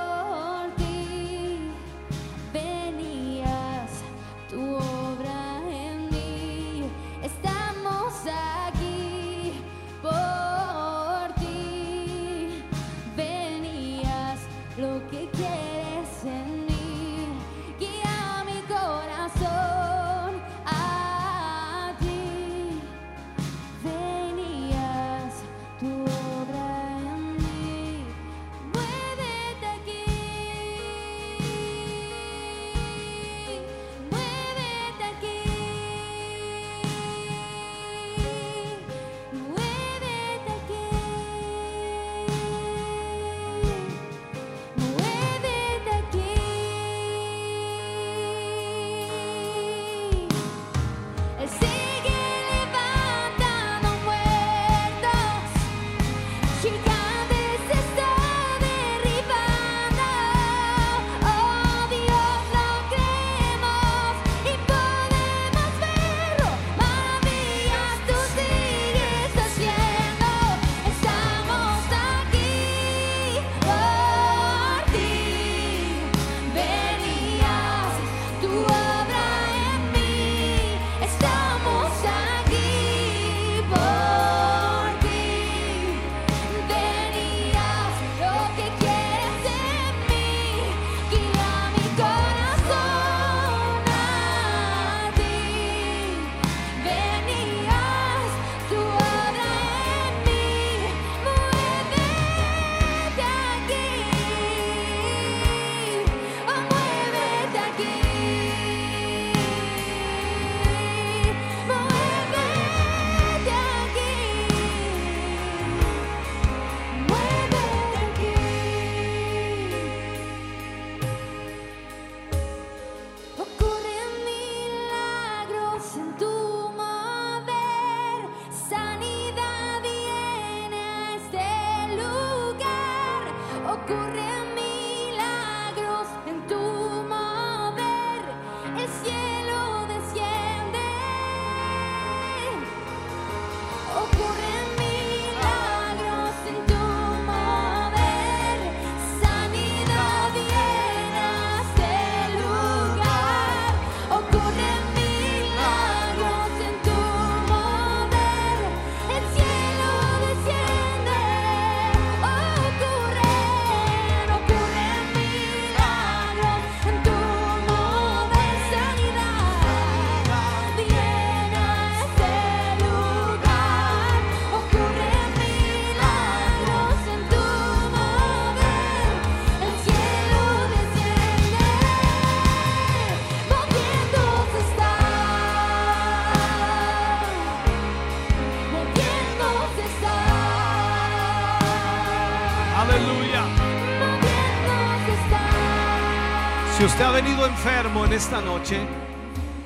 venido 197.22 197.46
enfermo 197.46 198.04
en 198.04 198.12
esta 198.12 198.42
noche, 198.42 198.78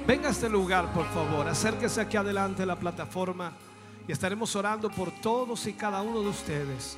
venga 0.06 0.28
a 0.28 0.31
este 0.31 0.48
lugar, 0.48 0.93
por 0.93 1.05
favor. 1.06 1.48
Acérquese 1.48 2.01
aquí 2.01 2.16
adelante 2.16 2.62
a 2.62 2.66
la 2.66 2.78
plataforma 2.78 3.52
y 4.06 4.12
estaremos 4.12 4.55
orando 4.55 4.89
por 4.89 5.10
todos 5.20 5.66
y 5.66 5.72
cada 5.72 6.01
uno 6.01 6.22
de 6.22 6.28
ustedes. 6.28 6.97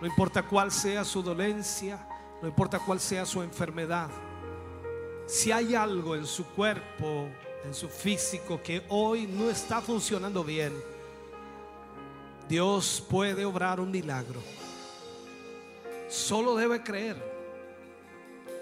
No 0.00 0.06
importa 0.06 0.44
cuál 0.44 0.70
sea 0.70 1.04
su 1.04 1.20
dolencia, 1.20 1.98
no 2.40 2.46
importa 2.46 2.78
cuál 2.78 3.00
sea 3.00 3.26
su 3.26 3.42
enfermedad. 3.42 4.08
Si 5.26 5.50
hay 5.50 5.74
algo 5.74 6.14
en 6.14 6.26
su 6.26 6.46
cuerpo, 6.46 7.28
en 7.64 7.74
su 7.74 7.88
físico 7.88 8.62
que 8.62 8.84
hoy 8.90 9.26
no 9.26 9.50
está 9.50 9.80
funcionando 9.80 10.44
bien, 10.44 10.72
Dios 12.48 13.04
puede 13.10 13.44
obrar 13.44 13.80
un 13.80 13.90
milagro. 13.90 14.40
Solo 16.08 16.54
debe 16.54 16.84
creer. 16.84 17.27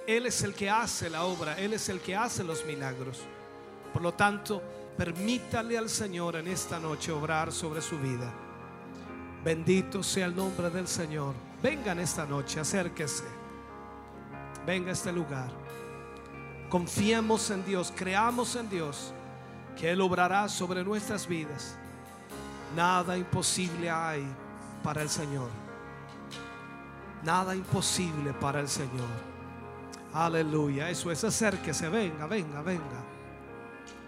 Él 0.07 0.27
es 0.27 0.43
el 0.43 0.55
que 0.55 0.71
hace 0.71 1.11
la 1.11 1.25
obra, 1.25 1.59
Él 1.59 1.73
es 1.73 1.89
el 1.89 2.01
que 2.01 2.15
hace 2.15 2.45
los 2.45 2.65
milagros. 2.65 3.23
Por 3.93 4.03
lo 4.03 4.15
tanto, 4.15 4.63
permítale 4.97 5.77
al 5.77 5.89
Señor 5.89 6.37
en 6.37 6.49
esta 6.49 6.79
noche 6.79 7.11
obrar 7.11 7.51
sobre 7.53 7.83
su 7.83 7.99
vida. 7.99 8.33
Bendito 9.45 10.03
sea 10.03 10.27
el 10.27 10.37
nombre 10.37 10.71
del 10.71 10.87
Señor. 10.87 11.35
Venga 11.63 11.93
en 11.93 12.01
esta 12.01 12.25
noche, 12.25 12.61
acérquese. 12.61 13.25
Venga 14.65 14.91
a 14.91 14.93
este 14.93 15.13
lugar. 15.13 15.51
Confiemos 16.69 17.51
en 17.51 17.65
Dios, 17.65 17.93
creamos 17.95 18.57
en 18.57 18.69
Dios, 18.69 19.13
que 19.77 19.91
Él 19.91 20.01
obrará 20.01 20.49
sobre 20.49 20.85
nuestras 20.85 21.27
vidas. 21.27 21.77
Nada 22.75 23.17
imposible 23.17 23.91
hay 23.91 24.27
para 24.83 25.03
el 25.03 25.09
Señor. 25.09 25.49
Nada 27.25 27.55
imposible 27.55 28.33
para 28.35 28.61
el 28.61 28.69
Señor. 28.69 29.36
Aleluya. 30.17 30.89
Eso 30.89 31.11
es, 31.11 31.23
acérquese, 31.25 31.91
venga, 31.91 32.27
venga, 32.27 32.63
venga. 32.63 33.05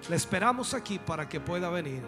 Le 0.08 0.16
esperamos 0.16 0.72
aquí 0.72 0.98
para 0.98 1.28
que 1.28 1.38
pueda 1.38 1.68
venir. 1.68 2.02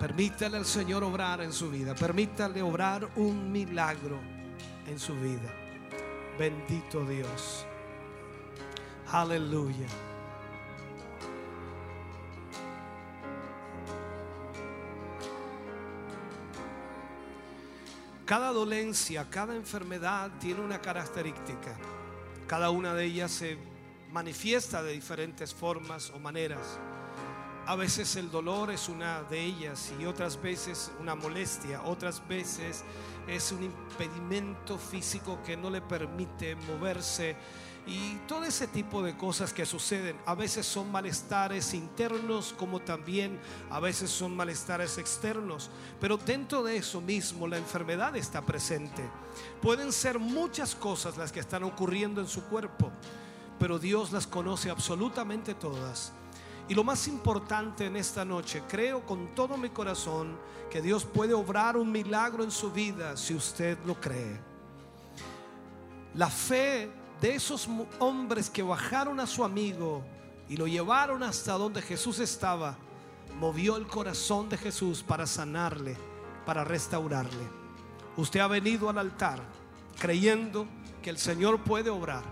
Permítale 0.00 0.56
al 0.56 0.64
Señor 0.64 1.04
obrar 1.04 1.40
en 1.40 1.52
su 1.52 1.70
vida. 1.70 1.94
Permítale 1.94 2.60
obrar 2.62 3.08
un 3.14 3.52
milagro 3.52 4.18
en 4.88 4.98
su 4.98 5.14
vida. 5.14 5.54
Bendito 6.36 7.04
Dios. 7.04 7.64
Aleluya. 9.12 9.86
Cada 18.26 18.50
dolencia, 18.50 19.30
cada 19.30 19.54
enfermedad 19.54 20.32
tiene 20.40 20.60
una 20.60 20.80
característica. 20.80 21.76
Cada 22.46 22.70
una 22.70 22.94
de 22.94 23.04
ellas 23.04 23.30
se 23.30 23.56
manifiesta 24.12 24.82
de 24.82 24.92
diferentes 24.92 25.54
formas 25.54 26.10
o 26.10 26.18
maneras. 26.18 26.78
A 27.66 27.76
veces 27.76 28.16
el 28.16 28.30
dolor 28.30 28.70
es 28.70 28.90
una 28.90 29.22
de 29.22 29.40
ellas 29.40 29.90
y 29.98 30.04
otras 30.04 30.40
veces 30.40 30.92
una 31.00 31.14
molestia, 31.14 31.82
otras 31.82 32.26
veces 32.28 32.84
es 33.26 33.52
un 33.52 33.64
impedimento 33.64 34.76
físico 34.76 35.38
que 35.42 35.56
no 35.56 35.70
le 35.70 35.80
permite 35.80 36.54
moverse 36.56 37.34
y 37.86 38.16
todo 38.26 38.44
ese 38.44 38.66
tipo 38.66 39.02
de 39.02 39.16
cosas 39.16 39.52
que 39.52 39.66
suceden. 39.66 40.16
A 40.24 40.34
veces 40.34 40.64
son 40.66 40.90
malestares 40.90 41.74
internos 41.74 42.54
como 42.58 42.80
también 42.80 43.38
a 43.70 43.78
veces 43.80 44.10
son 44.10 44.34
malestares 44.34 44.96
externos. 44.96 45.70
Pero 46.00 46.16
dentro 46.16 46.62
de 46.62 46.76
eso 46.76 47.00
mismo 47.00 47.46
la 47.46 47.58
enfermedad 47.58 48.16
está 48.16 48.40
presente. 48.42 49.08
Pueden 49.60 49.92
ser 49.92 50.18
muchas 50.18 50.74
cosas 50.74 51.16
las 51.16 51.30
que 51.30 51.40
están 51.40 51.62
ocurriendo 51.64 52.20
en 52.20 52.28
su 52.28 52.44
cuerpo, 52.44 52.90
pero 53.58 53.78
Dios 53.78 54.12
las 54.12 54.26
conoce 54.26 54.70
absolutamente 54.70 55.54
todas. 55.54 56.12
Y 56.66 56.74
lo 56.74 56.82
más 56.82 57.06
importante 57.08 57.84
en 57.84 57.96
esta 57.96 58.24
noche, 58.24 58.62
creo 58.66 59.04
con 59.04 59.34
todo 59.34 59.58
mi 59.58 59.68
corazón 59.68 60.38
que 60.70 60.80
Dios 60.80 61.04
puede 61.04 61.34
obrar 61.34 61.76
un 61.76 61.92
milagro 61.92 62.42
en 62.42 62.50
su 62.50 62.72
vida 62.72 63.18
si 63.18 63.34
usted 63.34 63.76
lo 63.84 64.00
cree. 64.00 64.40
La 66.14 66.30
fe 66.30 67.03
de 67.24 67.34
esos 67.34 67.66
hombres 68.00 68.50
que 68.50 68.62
bajaron 68.62 69.18
a 69.18 69.26
su 69.26 69.44
amigo 69.44 70.02
y 70.46 70.58
lo 70.58 70.66
llevaron 70.66 71.22
hasta 71.22 71.54
donde 71.54 71.80
Jesús 71.80 72.18
estaba, 72.18 72.76
movió 73.40 73.78
el 73.78 73.86
corazón 73.86 74.50
de 74.50 74.58
Jesús 74.58 75.02
para 75.02 75.26
sanarle, 75.26 75.96
para 76.44 76.64
restaurarle. 76.64 77.48
Usted 78.18 78.40
ha 78.40 78.46
venido 78.46 78.90
al 78.90 78.98
altar 78.98 79.40
creyendo 79.98 80.66
que 81.02 81.08
el 81.08 81.16
Señor 81.16 81.62
puede 81.62 81.88
obrar. 81.88 82.24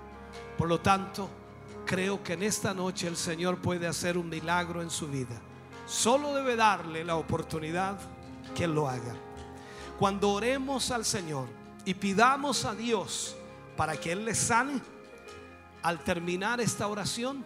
Por 0.59 0.69
lo 0.69 0.79
tanto, 0.79 1.31
creo 1.87 2.23
que 2.23 2.35
en 2.35 2.43
esta 2.43 2.75
noche 2.75 3.09
el 3.09 3.17
Señor 3.17 3.63
puede 3.63 3.87
hacer 3.87 4.19
un 4.19 4.29
milagro 4.29 4.83
en 4.83 4.91
su 4.91 5.09
vida. 5.09 5.41
Solo 5.87 6.35
debe 6.35 6.55
darle 6.55 7.03
la 7.03 7.17
oportunidad 7.17 7.99
que 8.55 8.67
lo 8.67 8.91
haga. 8.91 9.17
Cuando 9.99 10.33
oremos 10.33 10.91
al 10.91 11.07
Señor 11.07 11.47
y 11.87 11.95
pidamos 11.95 12.67
a 12.67 12.75
Dios 12.75 13.37
para 13.83 13.97
que 13.97 14.13
Él 14.13 14.25
le 14.25 14.33
sane, 14.33 14.81
al 15.83 16.05
terminar 16.05 16.61
esta 16.61 16.87
oración, 16.87 17.45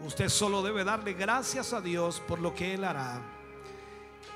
usted 0.00 0.30
solo 0.30 0.62
debe 0.62 0.82
darle 0.82 1.12
gracias 1.12 1.74
a 1.74 1.82
Dios 1.82 2.22
por 2.26 2.38
lo 2.38 2.54
que 2.54 2.72
Él 2.72 2.84
hará. 2.84 3.20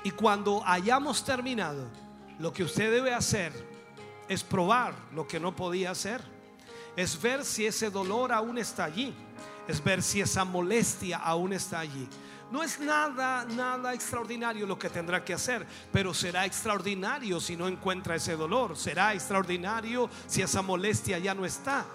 Y 0.03 0.11
cuando 0.11 0.61
hayamos 0.63 1.25
terminado, 1.25 1.87
lo 2.37 2.53
que 2.53 2.63
usted 2.63 2.91
debe 2.91 3.15
hacer 3.15 3.51
es 4.27 4.43
probar 4.43 4.93
lo 5.11 5.27
que 5.27 5.39
no 5.39 5.55
podía 5.55 5.89
hacer. 5.89 6.21
Es 6.95 7.19
ver 7.19 7.43
si 7.43 7.65
ese 7.65 7.89
dolor 7.89 8.31
aún 8.31 8.59
está 8.59 8.83
allí. 8.83 9.11
Es 9.69 9.83
ver 9.83 10.01
si 10.01 10.19
esa 10.19 10.43
molestia 10.45 11.17
aún 11.17 11.53
está 11.53 11.81
allí. 11.81 12.09
No 12.49 12.63
es 12.63 12.79
nada, 12.79 13.45
nada 13.45 13.93
extraordinario 13.93 14.65
lo 14.65 14.79
que 14.79 14.89
tendrá 14.89 15.23
que 15.23 15.35
hacer, 15.35 15.63
pero 15.91 16.11
será 16.11 16.47
extraordinario 16.47 17.39
si 17.39 17.55
no 17.55 17.67
encuentra 17.67 18.15
ese 18.15 18.35
dolor. 18.35 18.75
Será 18.75 19.13
extraordinario 19.13 20.09
si 20.25 20.41
esa 20.41 20.63
molestia 20.63 21.19
ya 21.19 21.35
no 21.35 21.45
está, 21.45 21.85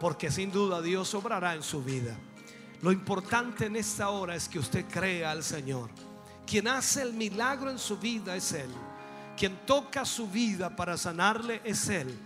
porque 0.00 0.30
sin 0.30 0.50
duda 0.50 0.80
Dios 0.80 1.12
obrará 1.12 1.54
en 1.54 1.62
su 1.62 1.84
vida. 1.84 2.16
Lo 2.80 2.90
importante 2.90 3.66
en 3.66 3.76
esta 3.76 4.08
hora 4.08 4.34
es 4.34 4.48
que 4.48 4.58
usted 4.58 4.86
crea 4.90 5.32
al 5.32 5.44
Señor. 5.44 5.90
Quien 6.46 6.66
hace 6.66 7.02
el 7.02 7.12
milagro 7.12 7.70
en 7.70 7.78
su 7.78 7.98
vida 7.98 8.34
es 8.34 8.52
Él. 8.52 8.70
Quien 9.36 9.66
toca 9.66 10.06
su 10.06 10.28
vida 10.28 10.74
para 10.74 10.96
sanarle 10.96 11.60
es 11.62 11.90
Él. 11.90 12.18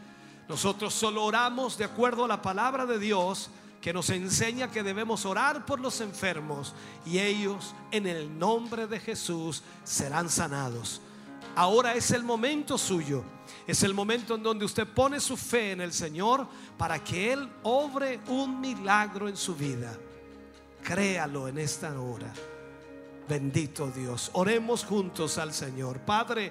Nosotros 0.49 0.95
solo 0.95 1.25
oramos 1.25 1.77
de 1.77 1.87
acuerdo 1.87 2.25
a 2.25 2.29
la 2.29 2.41
palabra 2.41 2.87
de 2.87 3.01
Dios 3.01 3.51
que 3.87 3.93
nos 3.93 4.11
enseña 4.11 4.69
que 4.69 4.83
debemos 4.83 5.25
orar 5.27 5.65
por 5.65 5.79
los 5.79 6.01
enfermos 6.01 6.75
y 7.05 7.21
ellos 7.21 7.73
en 7.93 8.09
el 8.09 8.37
nombre 8.37 8.89
de 8.89 8.99
Jesús 8.99 9.63
serán 9.85 10.29
sanados. 10.29 11.01
Ahora 11.55 11.95
es 11.95 12.11
el 12.11 12.25
momento 12.25 12.79
suyo. 12.79 13.23
Es 13.65 13.85
el 13.85 13.95
momento 13.95 14.35
en 14.35 14.43
donde 14.43 14.65
usted 14.65 14.89
pone 14.89 15.21
su 15.21 15.37
fe 15.37 15.71
en 15.71 15.81
el 15.81 15.93
Señor 15.93 16.49
para 16.77 16.99
que 17.05 17.33
Él 17.33 17.49
obre 17.63 18.19
un 18.27 18.61
milagro 18.61 19.29
en 19.29 19.37
su 19.37 19.55
vida. 19.55 19.97
Créalo 20.83 21.47
en 21.47 21.59
esta 21.59 22.01
hora. 22.01 22.33
Bendito 23.29 23.87
Dios. 23.93 24.33
Oremos 24.33 24.85
juntos 24.85 25.39
al 25.39 25.55
Señor. 25.55 26.01
Padre, 26.01 26.51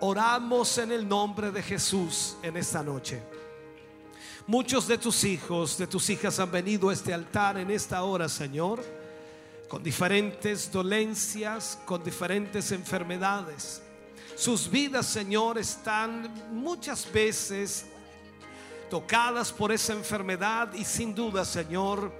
oramos 0.00 0.78
en 0.78 0.92
el 0.92 1.06
nombre 1.06 1.50
de 1.50 1.62
Jesús 1.62 2.38
en 2.42 2.56
esta 2.56 2.82
noche. 2.82 3.22
Muchos 4.48 4.88
de 4.88 4.96
tus 4.96 5.24
hijos, 5.24 5.76
de 5.76 5.86
tus 5.86 6.08
hijas 6.08 6.40
han 6.40 6.50
venido 6.50 6.88
a 6.88 6.94
este 6.94 7.12
altar 7.12 7.58
en 7.58 7.70
esta 7.70 8.02
hora, 8.02 8.30
Señor, 8.30 8.82
con 9.68 9.82
diferentes 9.82 10.72
dolencias, 10.72 11.78
con 11.84 12.02
diferentes 12.02 12.72
enfermedades. 12.72 13.82
Sus 14.36 14.70
vidas, 14.70 15.04
Señor, 15.04 15.58
están 15.58 16.32
muchas 16.50 17.12
veces 17.12 17.84
tocadas 18.88 19.52
por 19.52 19.70
esa 19.70 19.92
enfermedad 19.92 20.72
y 20.72 20.86
sin 20.86 21.14
duda, 21.14 21.44
Señor, 21.44 22.10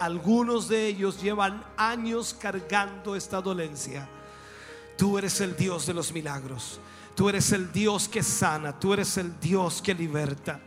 algunos 0.00 0.68
de 0.68 0.86
ellos 0.86 1.20
llevan 1.20 1.62
años 1.76 2.34
cargando 2.40 3.14
esta 3.14 3.42
dolencia. 3.42 4.08
Tú 4.96 5.18
eres 5.18 5.42
el 5.42 5.54
Dios 5.54 5.84
de 5.84 5.92
los 5.92 6.10
milagros. 6.10 6.80
Tú 7.14 7.28
eres 7.28 7.52
el 7.52 7.70
Dios 7.70 8.08
que 8.08 8.22
sana. 8.22 8.80
Tú 8.80 8.94
eres 8.94 9.18
el 9.18 9.38
Dios 9.38 9.82
que 9.82 9.92
liberta. 9.92 10.58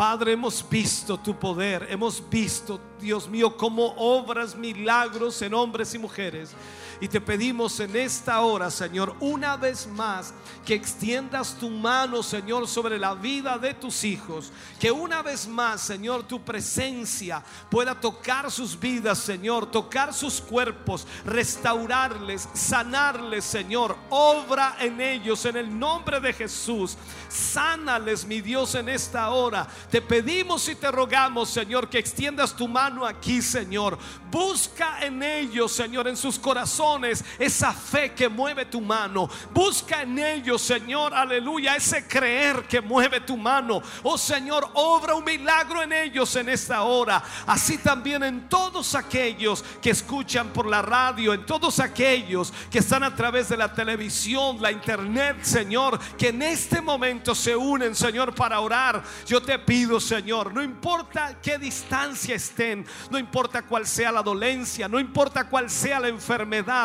Padre, 0.00 0.32
hemos 0.32 0.66
visto 0.66 1.18
tu 1.18 1.38
poder, 1.38 1.86
hemos 1.90 2.22
visto 2.30 2.80
Dios 2.98 3.28
mío, 3.28 3.54
cómo 3.54 3.92
obras 3.98 4.56
milagros 4.56 5.42
en 5.42 5.52
hombres 5.52 5.94
y 5.94 5.98
mujeres. 5.98 6.54
Y 7.00 7.08
te 7.08 7.18
pedimos 7.18 7.80
en 7.80 7.96
esta 7.96 8.42
hora, 8.42 8.70
Señor, 8.70 9.16
una 9.20 9.56
vez 9.56 9.86
más, 9.86 10.34
que 10.66 10.74
extiendas 10.74 11.54
tu 11.54 11.70
mano, 11.70 12.22
Señor, 12.22 12.68
sobre 12.68 12.98
la 12.98 13.14
vida 13.14 13.56
de 13.56 13.72
tus 13.72 14.04
hijos. 14.04 14.52
Que 14.78 14.90
una 14.90 15.22
vez 15.22 15.48
más, 15.48 15.80
Señor, 15.80 16.24
tu 16.24 16.42
presencia 16.42 17.42
pueda 17.70 17.98
tocar 17.98 18.50
sus 18.50 18.78
vidas, 18.78 19.18
Señor, 19.18 19.70
tocar 19.70 20.12
sus 20.12 20.42
cuerpos, 20.42 21.06
restaurarles, 21.24 22.46
sanarles, 22.52 23.46
Señor. 23.46 23.96
Obra 24.10 24.76
en 24.78 25.00
ellos 25.00 25.46
en 25.46 25.56
el 25.56 25.78
nombre 25.78 26.20
de 26.20 26.34
Jesús. 26.34 26.98
Sánales, 27.30 28.26
mi 28.26 28.42
Dios, 28.42 28.74
en 28.74 28.90
esta 28.90 29.30
hora. 29.30 29.66
Te 29.90 30.02
pedimos 30.02 30.68
y 30.68 30.74
te 30.74 30.90
rogamos, 30.90 31.48
Señor, 31.48 31.88
que 31.88 31.98
extiendas 31.98 32.54
tu 32.54 32.68
mano 32.68 33.06
aquí, 33.06 33.40
Señor. 33.40 33.98
Busca 34.30 35.00
en 35.00 35.22
ellos, 35.22 35.72
Señor, 35.72 36.06
en 36.06 36.16
sus 36.18 36.38
corazones 36.38 36.89
esa 37.38 37.72
fe 37.72 38.12
que 38.12 38.28
mueve 38.28 38.64
tu 38.64 38.80
mano. 38.80 39.28
Busca 39.52 40.02
en 40.02 40.18
ellos, 40.18 40.60
Señor, 40.62 41.14
aleluya, 41.14 41.76
ese 41.76 42.06
creer 42.06 42.64
que 42.64 42.80
mueve 42.80 43.20
tu 43.20 43.36
mano. 43.36 43.82
Oh 44.02 44.18
Señor, 44.18 44.68
obra 44.74 45.14
un 45.14 45.24
milagro 45.24 45.82
en 45.82 45.92
ellos 45.92 46.34
en 46.36 46.48
esta 46.48 46.82
hora. 46.82 47.22
Así 47.46 47.78
también 47.78 48.22
en 48.22 48.48
todos 48.48 48.94
aquellos 48.94 49.64
que 49.80 49.90
escuchan 49.90 50.48
por 50.48 50.66
la 50.66 50.82
radio, 50.82 51.32
en 51.32 51.46
todos 51.46 51.80
aquellos 51.80 52.52
que 52.70 52.78
están 52.78 53.02
a 53.02 53.14
través 53.14 53.48
de 53.48 53.56
la 53.56 53.72
televisión, 53.72 54.60
la 54.60 54.72
internet, 54.72 55.38
Señor, 55.42 55.98
que 56.16 56.28
en 56.28 56.42
este 56.42 56.80
momento 56.80 57.34
se 57.34 57.54
unen, 57.54 57.94
Señor, 57.94 58.34
para 58.34 58.60
orar. 58.60 59.02
Yo 59.26 59.40
te 59.42 59.58
pido, 59.58 60.00
Señor, 60.00 60.52
no 60.52 60.62
importa 60.62 61.38
qué 61.42 61.58
distancia 61.58 62.34
estén, 62.34 62.86
no 63.10 63.18
importa 63.18 63.62
cuál 63.62 63.86
sea 63.86 64.12
la 64.12 64.22
dolencia, 64.22 64.88
no 64.88 64.98
importa 64.98 65.48
cuál 65.48 65.68
sea 65.68 66.00
la 66.00 66.08
enfermedad, 66.08 66.79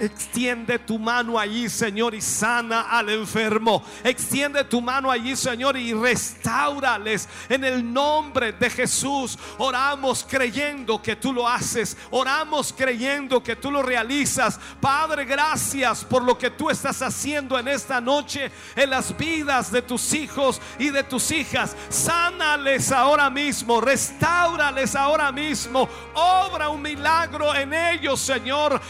extiende 0.00 0.78
tu 0.78 0.98
mano 0.98 1.38
allí, 1.38 1.68
Señor, 1.68 2.14
y 2.14 2.20
sana 2.20 2.82
al 2.82 3.08
enfermo. 3.10 3.84
Extiende 4.04 4.64
tu 4.64 4.80
mano 4.80 5.10
allí, 5.10 5.36
Señor, 5.36 5.76
y 5.76 5.92
restaurales 5.92 7.28
en 7.48 7.64
el 7.64 7.92
nombre 7.92 8.52
de 8.52 8.70
Jesús. 8.70 9.38
Oramos 9.58 10.26
creyendo 10.28 11.00
que 11.00 11.16
tú 11.16 11.32
lo 11.32 11.48
haces. 11.48 11.96
Oramos 12.10 12.72
creyendo 12.76 13.42
que 13.42 13.56
tú 13.56 13.70
lo 13.70 13.82
realizas. 13.82 14.58
Padre, 14.80 15.24
gracias 15.24 16.04
por 16.04 16.22
lo 16.22 16.36
que 16.36 16.50
tú 16.50 16.70
estás 16.70 17.02
haciendo 17.02 17.58
en 17.58 17.68
esta 17.68 18.00
noche 18.00 18.50
en 18.76 18.90
las 18.90 19.16
vidas 19.16 19.70
de 19.70 19.82
tus 19.82 20.12
hijos 20.12 20.60
y 20.78 20.90
de 20.90 21.02
tus 21.02 21.30
hijas. 21.30 21.76
Sánales 21.88 22.92
ahora 22.92 23.30
mismo, 23.30 23.80
restaurales 23.80 24.94
ahora 24.94 25.32
mismo. 25.32 25.88
Obra 26.14 26.68
un 26.68 26.82
milagro 26.82 27.54
en 27.54 27.72
ellos, 27.72 28.20
Señor. 28.20 28.80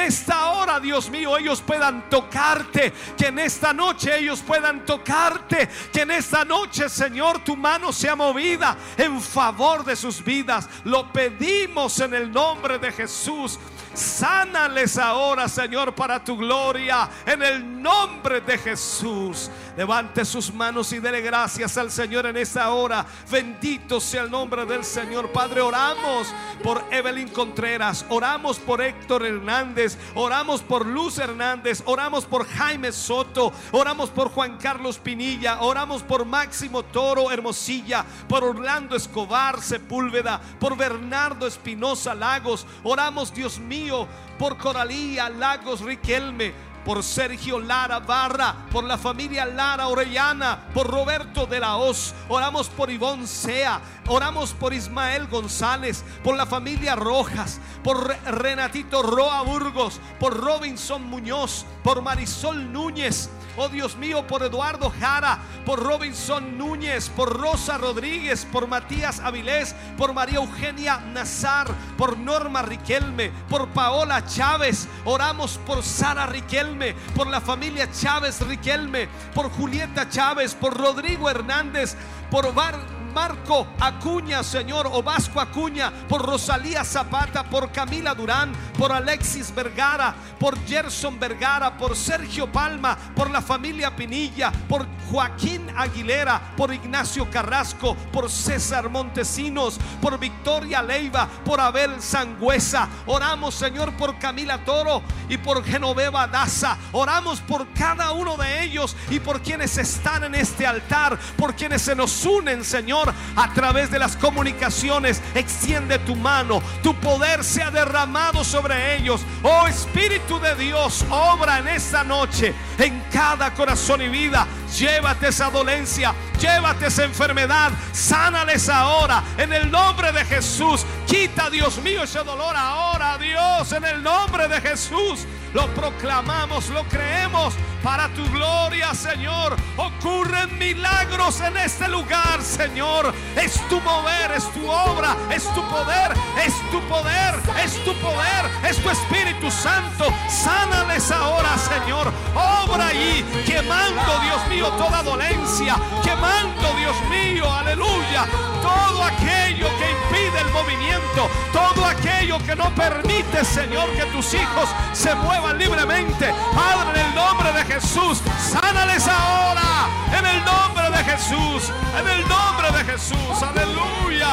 Esta 0.00 0.50
hora, 0.50 0.80
Dios 0.80 1.10
mío, 1.10 1.36
ellos 1.36 1.60
puedan 1.60 2.08
tocarte. 2.10 2.92
Que 3.16 3.28
en 3.28 3.38
esta 3.38 3.72
noche 3.72 4.18
ellos 4.18 4.40
puedan 4.40 4.84
tocarte. 4.84 5.68
Que 5.92 6.02
en 6.02 6.10
esta 6.10 6.44
noche, 6.44 6.88
Señor, 6.88 7.44
tu 7.44 7.56
mano 7.56 7.92
sea 7.92 8.16
movida 8.16 8.76
en 8.96 9.20
favor 9.20 9.84
de 9.84 9.96
sus 9.96 10.22
vidas. 10.22 10.68
Lo 10.84 11.12
pedimos 11.12 11.98
en 12.00 12.14
el 12.14 12.30
nombre 12.30 12.78
de 12.78 12.92
Jesús. 12.92 13.58
Sánales 14.00 14.96
ahora, 14.96 15.48
Señor, 15.48 15.94
para 15.94 16.24
tu 16.24 16.36
gloria. 16.36 17.08
En 17.26 17.42
el 17.42 17.82
nombre 17.82 18.40
de 18.40 18.56
Jesús. 18.56 19.50
Levante 19.76 20.24
sus 20.24 20.52
manos 20.52 20.92
y 20.92 20.98
dele 20.98 21.20
gracias 21.20 21.76
al 21.76 21.90
Señor 21.90 22.26
en 22.26 22.36
esta 22.36 22.70
hora. 22.70 23.04
Bendito 23.30 24.00
sea 24.00 24.22
el 24.22 24.30
nombre 24.30 24.64
del 24.64 24.84
Señor. 24.84 25.30
Padre, 25.32 25.60
oramos 25.60 26.28
por 26.62 26.82
Evelyn 26.90 27.28
Contreras. 27.28 28.04
Oramos 28.08 28.58
por 28.58 28.80
Héctor 28.80 29.26
Hernández. 29.26 29.98
Oramos 30.14 30.62
por 30.62 30.86
Luz 30.86 31.18
Hernández. 31.18 31.82
Oramos 31.84 32.24
por 32.24 32.46
Jaime 32.46 32.92
Soto. 32.92 33.52
Oramos 33.72 34.10
por 34.10 34.30
Juan 34.30 34.56
Carlos 34.58 34.98
Pinilla. 34.98 35.60
Oramos 35.60 36.02
por 36.02 36.24
Máximo 36.24 36.82
Toro 36.84 37.30
Hermosilla. 37.30 38.04
Por 38.28 38.44
Orlando 38.44 38.96
Escobar 38.96 39.60
Sepúlveda. 39.60 40.40
Por 40.58 40.76
Bernardo 40.76 41.46
Espinosa 41.46 42.14
Lagos. 42.14 42.66
Oramos, 42.82 43.32
Dios 43.34 43.58
mío, 43.58 43.89
por 44.38 44.56
Coralía 44.56 45.28
Lagos 45.28 45.80
Riquelme 45.80 46.70
por 46.84 47.02
Sergio 47.02 47.60
Lara 47.60 47.98
Barra, 47.98 48.56
por 48.72 48.84
la 48.84 48.96
familia 48.96 49.44
Lara 49.44 49.86
Orellana, 49.88 50.68
por 50.72 50.86
Roberto 50.90 51.44
de 51.44 51.60
la 51.60 51.76
Hoz. 51.76 52.14
Oramos 52.30 52.70
por 52.70 52.90
Ivonne 52.90 53.26
Sea, 53.26 53.82
oramos 54.08 54.54
por 54.54 54.72
Ismael 54.72 55.26
González, 55.28 56.02
por 56.24 56.36
la 56.36 56.46
familia 56.46 56.96
Rojas, 56.96 57.60
por 57.84 58.08
Re- 58.08 58.18
Renatito 58.32 59.02
Roa 59.02 59.42
Burgos, 59.42 60.00
por 60.18 60.34
Robinson 60.40 61.04
Muñoz, 61.04 61.66
por 61.84 62.00
Marisol 62.00 62.72
Núñez. 62.72 63.28
Oh 63.62 63.68
Dios 63.68 63.94
mío, 63.94 64.26
por 64.26 64.42
Eduardo 64.42 64.90
Jara, 64.98 65.38
por 65.66 65.82
Robinson 65.82 66.56
Núñez, 66.56 67.10
por 67.10 67.38
Rosa 67.38 67.76
Rodríguez, 67.76 68.46
por 68.50 68.66
Matías 68.66 69.20
Avilés, 69.20 69.76
por 69.98 70.14
María 70.14 70.36
Eugenia 70.36 70.96
Nazar, 70.96 71.66
por 71.98 72.16
Norma 72.16 72.62
Riquelme, 72.62 73.30
por 73.50 73.68
Paola 73.68 74.24
Chávez. 74.24 74.88
Oramos 75.04 75.58
por 75.66 75.82
Sara 75.82 76.24
Riquelme, 76.24 76.94
por 77.14 77.26
la 77.26 77.42
familia 77.42 77.90
Chávez 77.92 78.40
Riquelme, 78.40 79.10
por 79.34 79.50
Julieta 79.50 80.08
Chávez, 80.08 80.54
por 80.54 80.74
Rodrigo 80.74 81.28
Hernández, 81.28 81.98
por 82.30 82.54
Bar. 82.54 82.99
Marco 83.10 83.66
Acuña, 83.78 84.42
Señor, 84.42 84.88
o 84.92 85.02
Vasco 85.02 85.40
Acuña, 85.40 85.92
por 86.08 86.24
Rosalía 86.24 86.84
Zapata, 86.84 87.44
por 87.44 87.70
Camila 87.72 88.14
Durán, 88.14 88.52
por 88.78 88.92
Alexis 88.92 89.54
Vergara, 89.54 90.14
por 90.38 90.58
Gerson 90.66 91.18
Vergara, 91.18 91.76
por 91.76 91.96
Sergio 91.96 92.50
Palma, 92.50 92.96
por 93.14 93.30
la 93.30 93.42
familia 93.42 93.94
Pinilla, 93.94 94.52
por 94.68 94.86
Joaquín 95.10 95.66
Aguilera, 95.76 96.54
por 96.56 96.72
Ignacio 96.72 97.28
Carrasco, 97.30 97.96
por 98.12 98.30
César 98.30 98.88
Montesinos, 98.88 99.78
por 100.00 100.18
Victoria 100.18 100.82
Leiva, 100.82 101.28
por 101.44 101.60
Abel 101.60 102.00
Sangüesa. 102.00 102.88
Oramos, 103.06 103.54
Señor, 103.54 103.92
por 103.94 104.18
Camila 104.18 104.64
Toro 104.64 105.02
y 105.28 105.36
por 105.36 105.64
Genoveva 105.64 106.26
Daza. 106.26 106.76
Oramos 106.92 107.40
por 107.40 107.68
cada 107.72 108.12
uno 108.12 108.36
de 108.36 108.64
ellos 108.64 108.96
y 109.10 109.20
por 109.20 109.40
quienes 109.42 109.76
están 109.78 110.24
en 110.24 110.34
este 110.34 110.66
altar, 110.66 111.18
por 111.36 111.54
quienes 111.54 111.82
se 111.82 111.94
nos 111.94 112.24
unen, 112.24 112.64
Señor, 112.64 112.99
a 113.36 113.52
través 113.54 113.90
de 113.90 113.98
las 113.98 114.16
comunicaciones. 114.16 115.22
Extiende 115.34 115.98
tu 116.00 116.16
mano, 116.16 116.62
tu 116.82 116.94
poder 116.94 117.44
sea 117.44 117.70
derramado 117.70 118.44
sobre 118.44 118.96
ellos. 118.96 119.22
Oh 119.42 119.66
Espíritu 119.66 120.38
de 120.40 120.54
Dios, 120.56 121.04
obra 121.10 121.58
en 121.58 121.68
esta 121.68 122.04
noche 122.04 122.54
en 122.78 123.02
cada 123.12 123.52
corazón 123.54 124.02
y 124.02 124.08
vida. 124.08 124.46
Llévate 124.78 125.28
esa 125.28 125.50
dolencia, 125.50 126.14
llévate 126.38 126.86
esa 126.86 127.04
enfermedad, 127.04 127.72
sánales 127.92 128.68
ahora 128.68 129.22
en 129.36 129.52
el 129.52 129.70
nombre 129.70 130.12
de 130.12 130.24
Jesús. 130.24 130.84
Quita, 131.06 131.50
Dios 131.50 131.78
mío, 131.82 132.04
ese 132.04 132.20
dolor 132.20 132.54
ahora, 132.56 133.18
Dios, 133.18 133.72
en 133.72 133.84
el 133.84 134.02
nombre 134.02 134.48
de 134.48 134.60
Jesús. 134.60 135.26
Lo 135.52 135.66
proclamamos, 135.74 136.68
lo 136.68 136.84
creemos 136.84 137.54
para 137.82 138.08
tu 138.10 138.24
gloria, 138.30 138.94
Señor. 138.94 139.56
Ocurren 139.76 140.56
milagros 140.58 141.40
en 141.40 141.56
este 141.56 141.88
lugar, 141.88 142.40
Señor. 142.40 143.12
Es 143.36 143.54
tu 143.68 143.80
mover, 143.80 144.30
es 144.36 144.48
tu 144.52 144.70
obra, 144.70 145.16
es 145.30 145.42
tu 145.54 145.62
poder, 145.68 146.12
es 146.44 146.54
tu 146.70 146.80
poder, 146.82 147.34
es 147.64 147.84
tu 147.84 147.92
poder, 147.94 148.50
es 148.68 148.76
tu 148.80 148.90
Espíritu 148.90 149.50
Santo. 149.50 150.12
Sánales 150.28 151.10
ahora, 151.10 151.58
Señor. 151.58 152.12
Obra 152.34 152.88
allí, 152.88 153.24
quemando, 153.44 154.20
Dios 154.22 154.46
mío, 154.48 154.68
toda 154.78 155.02
dolencia, 155.02 155.76
quemando, 156.04 156.74
Dios 156.78 156.96
mío, 157.10 157.52
aleluya, 157.52 158.26
todo 158.62 159.02
aquello 159.02 159.66
que 159.78 159.90
impide 159.90 160.40
el 160.40 160.50
movimiento, 160.50 161.28
todo 161.52 161.84
aquello 161.84 162.38
que 162.46 162.54
no 162.54 162.72
permite, 162.74 163.44
Señor, 163.44 163.90
que 163.90 164.04
tus 164.06 164.34
hijos 164.34 164.68
se 164.92 165.14
muevan 165.14 165.39
libremente. 165.56 166.32
Padre, 166.54 167.00
en 167.00 167.06
el 167.06 167.14
nombre 167.14 167.52
de 167.52 167.64
Jesús, 167.64 168.22
sánales 168.38 169.06
ahora, 169.08 169.88
en 170.18 170.26
el 170.26 170.44
nombre 170.44 170.90
de 170.90 171.04
Jesús, 171.04 171.72
en 171.98 172.08
el 172.08 172.28
nombre 172.28 172.70
de 172.72 172.92
Jesús, 172.92 173.42
aleluya. 173.42 174.30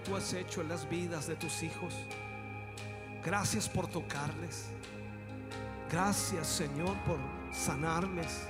Tú 0.00 0.16
has 0.16 0.32
hecho 0.32 0.60
en 0.60 0.68
las 0.68 0.88
vidas 0.88 1.26
de 1.26 1.36
tus 1.36 1.62
hijos. 1.62 1.94
Gracias 3.24 3.68
por 3.68 3.86
tocarles. 3.86 4.70
Gracias 5.90 6.46
Señor 6.46 6.96
por 7.04 7.18
sanarles. 7.52 8.48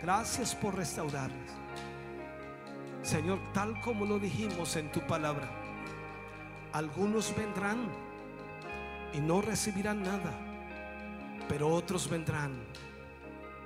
Gracias 0.00 0.54
por 0.54 0.74
restaurarles. 0.74 1.52
Señor, 3.02 3.38
tal 3.52 3.80
como 3.80 4.04
lo 4.04 4.18
dijimos 4.18 4.76
en 4.76 4.90
tu 4.92 5.00
palabra, 5.06 5.50
algunos 6.72 7.34
vendrán 7.36 7.88
y 9.12 9.20
no 9.20 9.42
recibirán 9.42 10.02
nada, 10.02 10.32
pero 11.48 11.68
otros 11.68 12.08
vendrán 12.08 12.52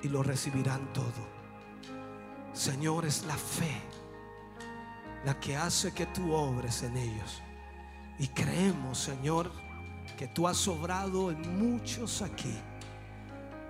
y 0.02 0.08
lo 0.08 0.22
recibirán 0.22 0.92
todo. 0.92 1.36
Señor, 2.52 3.04
es 3.04 3.24
la 3.24 3.36
fe 3.36 3.80
la 5.26 5.34
que 5.40 5.56
hace 5.56 5.92
que 5.92 6.06
tú 6.06 6.32
obres 6.32 6.84
en 6.84 6.96
ellos. 6.96 7.42
Y 8.16 8.28
creemos, 8.28 8.96
Señor, 8.96 9.50
que 10.16 10.28
tú 10.28 10.46
has 10.46 10.68
obrado 10.68 11.32
en 11.32 11.58
muchos 11.58 12.22
aquí. 12.22 12.56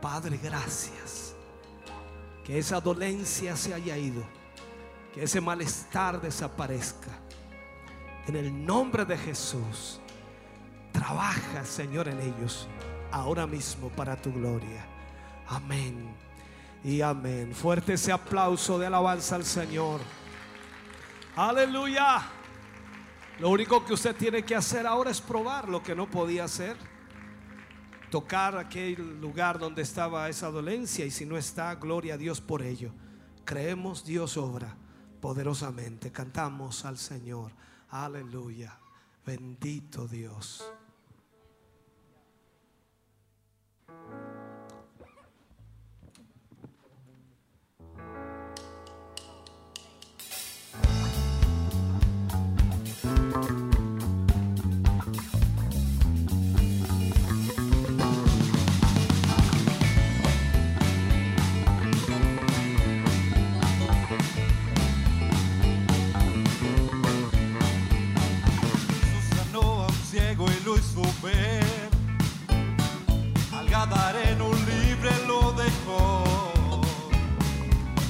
Padre, 0.02 0.38
gracias. 0.40 1.34
Que 2.44 2.58
esa 2.58 2.78
dolencia 2.78 3.56
se 3.56 3.72
haya 3.72 3.96
ido. 3.96 4.22
Que 5.14 5.24
ese 5.24 5.40
malestar 5.40 6.20
desaparezca. 6.20 7.08
En 8.26 8.36
el 8.36 8.66
nombre 8.66 9.06
de 9.06 9.16
Jesús. 9.16 9.98
Trabaja, 10.92 11.64
Señor, 11.64 12.08
en 12.08 12.20
ellos. 12.20 12.68
Ahora 13.10 13.46
mismo 13.46 13.88
para 13.88 14.20
tu 14.20 14.30
gloria. 14.30 14.84
Amén. 15.48 16.06
Y 16.84 17.00
amén. 17.00 17.54
Fuerte 17.54 17.94
ese 17.94 18.12
aplauso 18.12 18.78
de 18.78 18.88
alabanza 18.88 19.36
al 19.36 19.44
Señor. 19.46 20.02
Aleluya. 21.36 22.22
Lo 23.40 23.50
único 23.50 23.84
que 23.84 23.92
usted 23.92 24.16
tiene 24.16 24.42
que 24.42 24.56
hacer 24.56 24.86
ahora 24.86 25.10
es 25.10 25.20
probar 25.20 25.68
lo 25.68 25.82
que 25.82 25.94
no 25.94 26.10
podía 26.10 26.44
hacer. 26.44 26.78
Tocar 28.10 28.56
aquel 28.56 29.20
lugar 29.20 29.58
donde 29.58 29.82
estaba 29.82 30.30
esa 30.30 30.50
dolencia 30.50 31.04
y 31.04 31.10
si 31.10 31.26
no 31.26 31.36
está, 31.36 31.74
gloria 31.74 32.14
a 32.14 32.16
Dios 32.16 32.40
por 32.40 32.62
ello. 32.62 32.90
Creemos 33.44 34.02
Dios 34.02 34.38
obra 34.38 34.74
poderosamente. 35.20 36.10
Cantamos 36.10 36.86
al 36.86 36.96
Señor. 36.96 37.52
Aleluya. 37.90 38.78
Bendito 39.26 40.08
Dios. 40.08 40.64
Al 73.52 73.68
gadareno 73.68 74.50
libre 74.52 75.10
lo 75.26 75.52
dejó. 75.52 76.24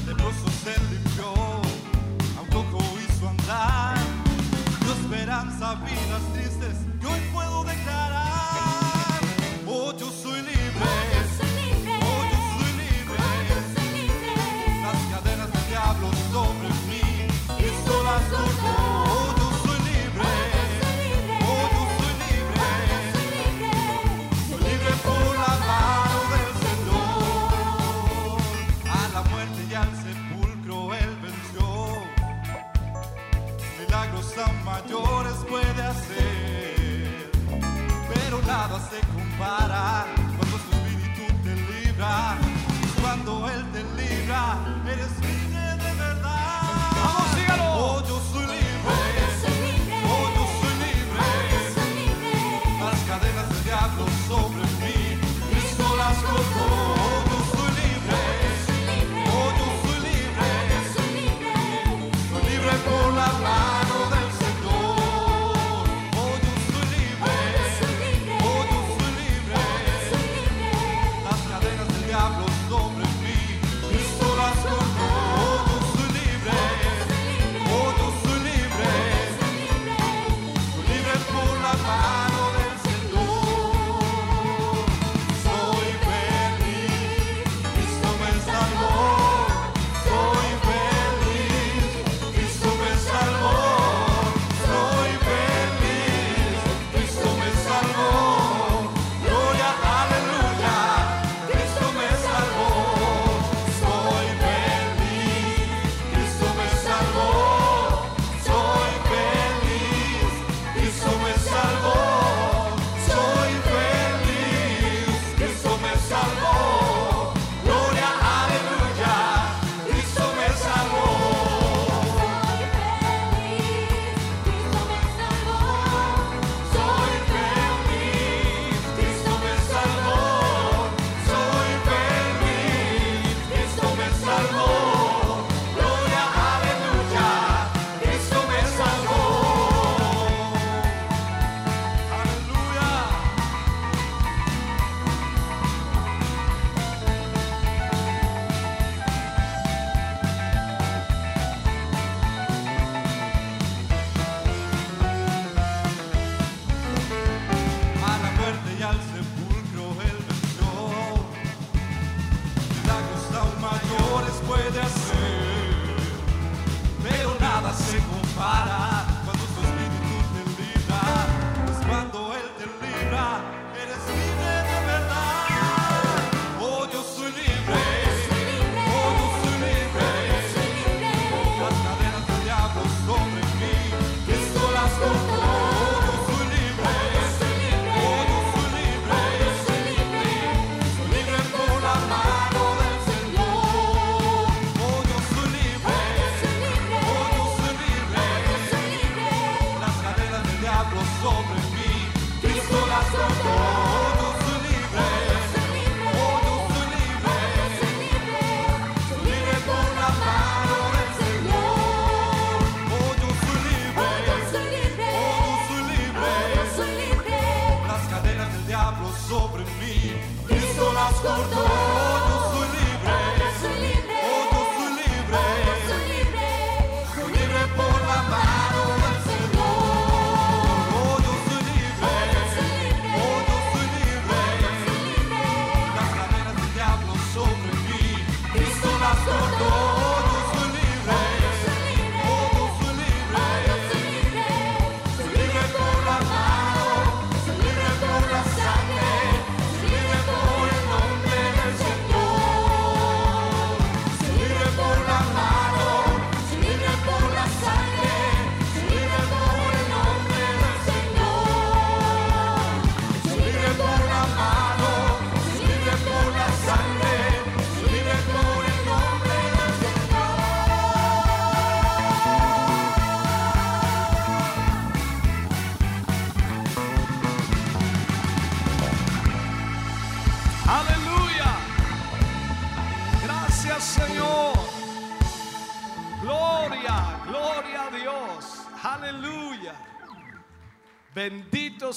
Leproso 0.06 0.46
se 0.62 0.78
limpió, 0.92 1.32
a 2.36 2.42
un 2.42 2.48
cojo 2.50 2.78
hizo 2.98 3.28
andar. 3.28 3.96
Dio 4.82 4.92
esperanza 4.92 5.70
a 5.70 5.84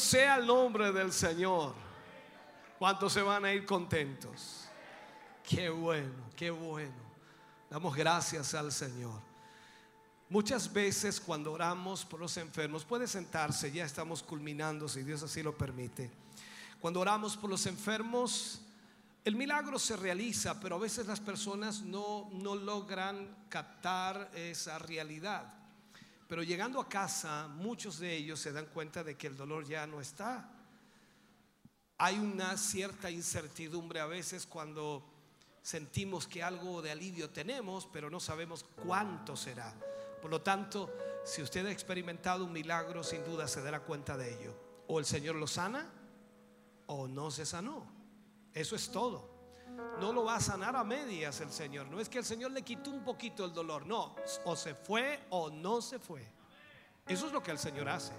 sea 0.09 0.37
el 0.37 0.47
nombre 0.47 0.91
del 0.91 1.13
Señor. 1.13 1.75
¿Cuántos 2.79 3.13
se 3.13 3.21
van 3.21 3.45
a 3.45 3.53
ir 3.53 3.63
contentos? 3.63 4.67
Qué 5.47 5.69
bueno, 5.69 6.31
qué 6.35 6.49
bueno. 6.49 7.09
Damos 7.69 7.95
gracias 7.95 8.55
al 8.55 8.71
Señor. 8.71 9.21
Muchas 10.29 10.71
veces 10.73 11.19
cuando 11.19 11.51
oramos 11.51 12.05
por 12.05 12.19
los 12.19 12.37
enfermos, 12.37 12.85
puede 12.85 13.07
sentarse, 13.07 13.71
ya 13.71 13.85
estamos 13.85 14.23
culminando 14.23 14.87
si 14.87 15.03
Dios 15.03 15.21
así 15.21 15.43
lo 15.43 15.55
permite. 15.55 16.09
Cuando 16.79 17.01
oramos 17.01 17.37
por 17.37 17.51
los 17.51 17.67
enfermos, 17.67 18.61
el 19.23 19.35
milagro 19.35 19.77
se 19.77 19.95
realiza, 19.95 20.59
pero 20.59 20.77
a 20.77 20.79
veces 20.79 21.05
las 21.05 21.19
personas 21.19 21.81
no, 21.81 22.29
no 22.31 22.55
logran 22.55 23.45
captar 23.47 24.31
esa 24.33 24.79
realidad. 24.79 25.58
Pero 26.29 26.43
llegando 26.43 26.79
a 26.79 26.87
casa, 26.87 27.47
muchos 27.47 27.97
de 27.97 28.15
ellos 28.15 28.39
se 28.39 28.51
dan 28.51 28.67
cuenta 28.67 29.03
de 29.03 29.17
que 29.17 29.25
el 29.25 29.35
dolor 29.35 29.65
ya 29.65 29.87
no 29.87 29.99
está. 29.99 30.47
Hay 31.97 32.19
una 32.19 32.55
cierta 32.55 33.09
incertidumbre 33.09 33.99
a 33.99 34.05
veces 34.05 34.45
cuando 34.45 35.03
sentimos 35.63 36.27
que 36.27 36.43
algo 36.43 36.83
de 36.83 36.91
alivio 36.91 37.31
tenemos, 37.31 37.89
pero 37.91 38.11
no 38.11 38.19
sabemos 38.19 38.63
cuánto 38.85 39.35
será. 39.35 39.73
Por 40.21 40.29
lo 40.29 40.43
tanto, 40.43 40.93
si 41.25 41.41
usted 41.41 41.65
ha 41.65 41.71
experimentado 41.71 42.45
un 42.45 42.53
milagro, 42.53 43.03
sin 43.03 43.25
duda 43.25 43.47
se 43.47 43.63
dará 43.63 43.79
cuenta 43.79 44.15
de 44.15 44.39
ello. 44.39 44.55
O 44.85 44.99
el 44.99 45.05
Señor 45.05 45.35
lo 45.35 45.47
sana 45.47 45.89
o 46.85 47.07
no 47.07 47.31
se 47.31 47.43
sanó. 47.43 47.87
Eso 48.53 48.75
es 48.75 48.91
todo. 48.91 49.38
No 49.99 50.13
lo 50.13 50.23
va 50.23 50.35
a 50.35 50.39
sanar 50.39 50.75
a 50.75 50.83
medias 50.83 51.41
el 51.41 51.51
Señor. 51.51 51.87
No 51.87 51.99
es 51.99 52.07
que 52.07 52.19
el 52.19 52.25
Señor 52.25 52.51
le 52.51 52.61
quitó 52.61 52.89
un 52.89 53.03
poquito 53.03 53.43
el 53.43 53.53
dolor. 53.53 53.85
No, 53.85 54.15
o 54.45 54.55
se 54.55 54.75
fue 54.75 55.27
o 55.29 55.49
no 55.49 55.81
se 55.81 55.99
fue. 55.99 56.25
Eso 57.05 57.27
es 57.27 57.33
lo 57.33 57.43
que 57.43 57.51
el 57.51 57.59
Señor 57.59 57.89
hace. 57.89 58.13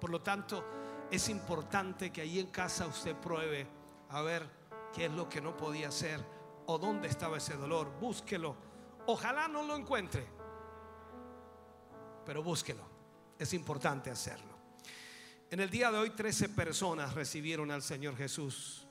Por 0.00 0.10
lo 0.10 0.20
tanto, 0.20 0.64
es 1.10 1.28
importante 1.28 2.10
que 2.10 2.22
ahí 2.22 2.40
en 2.40 2.48
casa 2.48 2.86
usted 2.86 3.14
pruebe 3.16 3.66
a 4.08 4.22
ver 4.22 4.48
qué 4.92 5.06
es 5.06 5.12
lo 5.12 5.28
que 5.28 5.40
no 5.40 5.56
podía 5.56 5.88
hacer 5.88 6.24
o 6.66 6.78
dónde 6.78 7.08
estaba 7.08 7.36
ese 7.36 7.54
dolor. 7.54 7.90
Búsquelo. 8.00 8.56
Ojalá 9.06 9.48
no 9.48 9.62
lo 9.62 9.76
encuentre, 9.76 10.26
pero 12.24 12.42
búsquelo. 12.42 12.84
Es 13.38 13.54
importante 13.54 14.10
hacerlo. 14.10 14.50
En 15.50 15.60
el 15.60 15.70
día 15.70 15.90
de 15.90 15.98
hoy 15.98 16.10
13 16.10 16.50
personas 16.50 17.14
recibieron 17.14 17.70
al 17.70 17.82
Señor 17.82 18.16
Jesús 18.16 18.86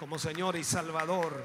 como 0.00 0.18
Señor 0.18 0.56
y 0.56 0.64
Salvador. 0.64 1.44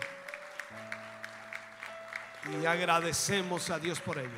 Y 2.50 2.66
agradecemos 2.66 3.70
a 3.70 3.80
Dios 3.80 4.00
por 4.00 4.18
ello. 4.18 4.30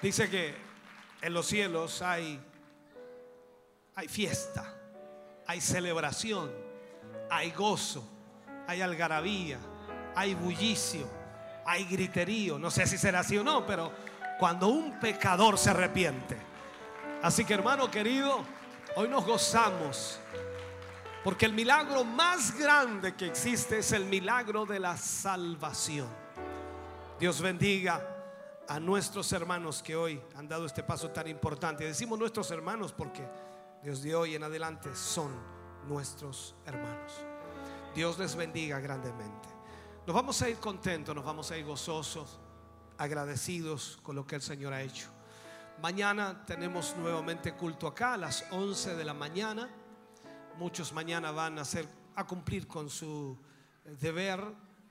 Dice 0.00 0.30
que 0.30 0.54
en 1.20 1.34
los 1.34 1.46
cielos 1.46 2.00
hay, 2.00 2.40
hay 3.96 4.08
fiesta, 4.08 4.74
hay 5.46 5.60
celebración, 5.60 6.50
hay 7.30 7.50
gozo, 7.50 8.02
hay 8.66 8.80
algarabía, 8.80 9.58
hay 10.16 10.32
bullicio, 10.32 11.06
hay 11.66 11.84
griterío. 11.84 12.58
No 12.58 12.70
sé 12.70 12.86
si 12.86 12.96
será 12.96 13.20
así 13.20 13.36
o 13.36 13.44
no, 13.44 13.66
pero 13.66 13.92
cuando 14.38 14.68
un 14.68 14.98
pecador 14.98 15.58
se 15.58 15.68
arrepiente. 15.68 16.38
Así 17.22 17.44
que 17.44 17.52
hermano 17.52 17.90
querido, 17.90 18.42
hoy 18.96 19.08
nos 19.08 19.26
gozamos 19.26 20.18
porque 21.22 21.46
el 21.46 21.52
milagro 21.52 22.04
más 22.04 22.56
grande 22.56 23.14
que 23.14 23.26
existe 23.26 23.78
es 23.78 23.92
el 23.92 24.06
milagro 24.06 24.64
de 24.64 24.80
la 24.80 24.96
salvación. 24.96 26.08
Dios 27.18 27.40
bendiga 27.42 28.02
a 28.66 28.80
nuestros 28.80 29.30
hermanos 29.32 29.82
que 29.82 29.96
hoy 29.96 30.22
han 30.36 30.48
dado 30.48 30.64
este 30.64 30.82
paso 30.82 31.10
tan 31.10 31.28
importante. 31.28 31.84
Decimos 31.84 32.18
nuestros 32.18 32.50
hermanos 32.50 32.92
porque 32.92 33.28
Dios 33.82 34.02
de 34.02 34.14
hoy 34.14 34.34
en 34.34 34.44
adelante 34.44 34.94
son 34.94 35.30
nuestros 35.86 36.54
hermanos. 36.64 37.12
Dios 37.94 38.18
les 38.18 38.34
bendiga 38.36 38.78
grandemente. 38.80 39.48
Nos 40.06 40.14
vamos 40.14 40.40
a 40.40 40.48
ir 40.48 40.56
contentos, 40.56 41.14
nos 41.14 41.24
vamos 41.24 41.50
a 41.50 41.58
ir 41.58 41.64
gozosos, 41.64 42.40
agradecidos 42.96 43.98
con 44.02 44.16
lo 44.16 44.26
que 44.26 44.36
el 44.36 44.42
Señor 44.42 44.72
ha 44.72 44.80
hecho. 44.80 45.08
Mañana 45.82 46.44
tenemos 46.46 46.96
nuevamente 46.96 47.54
culto 47.54 47.86
acá 47.86 48.14
a 48.14 48.16
las 48.16 48.44
11 48.50 48.96
de 48.96 49.04
la 49.04 49.14
mañana. 49.14 49.68
Muchos 50.58 50.92
mañana 50.92 51.30
van 51.30 51.58
a 51.58 51.62
hacer 51.62 51.88
a 52.14 52.26
cumplir 52.26 52.66
con 52.66 52.90
su 52.90 53.36
deber. 54.00 54.40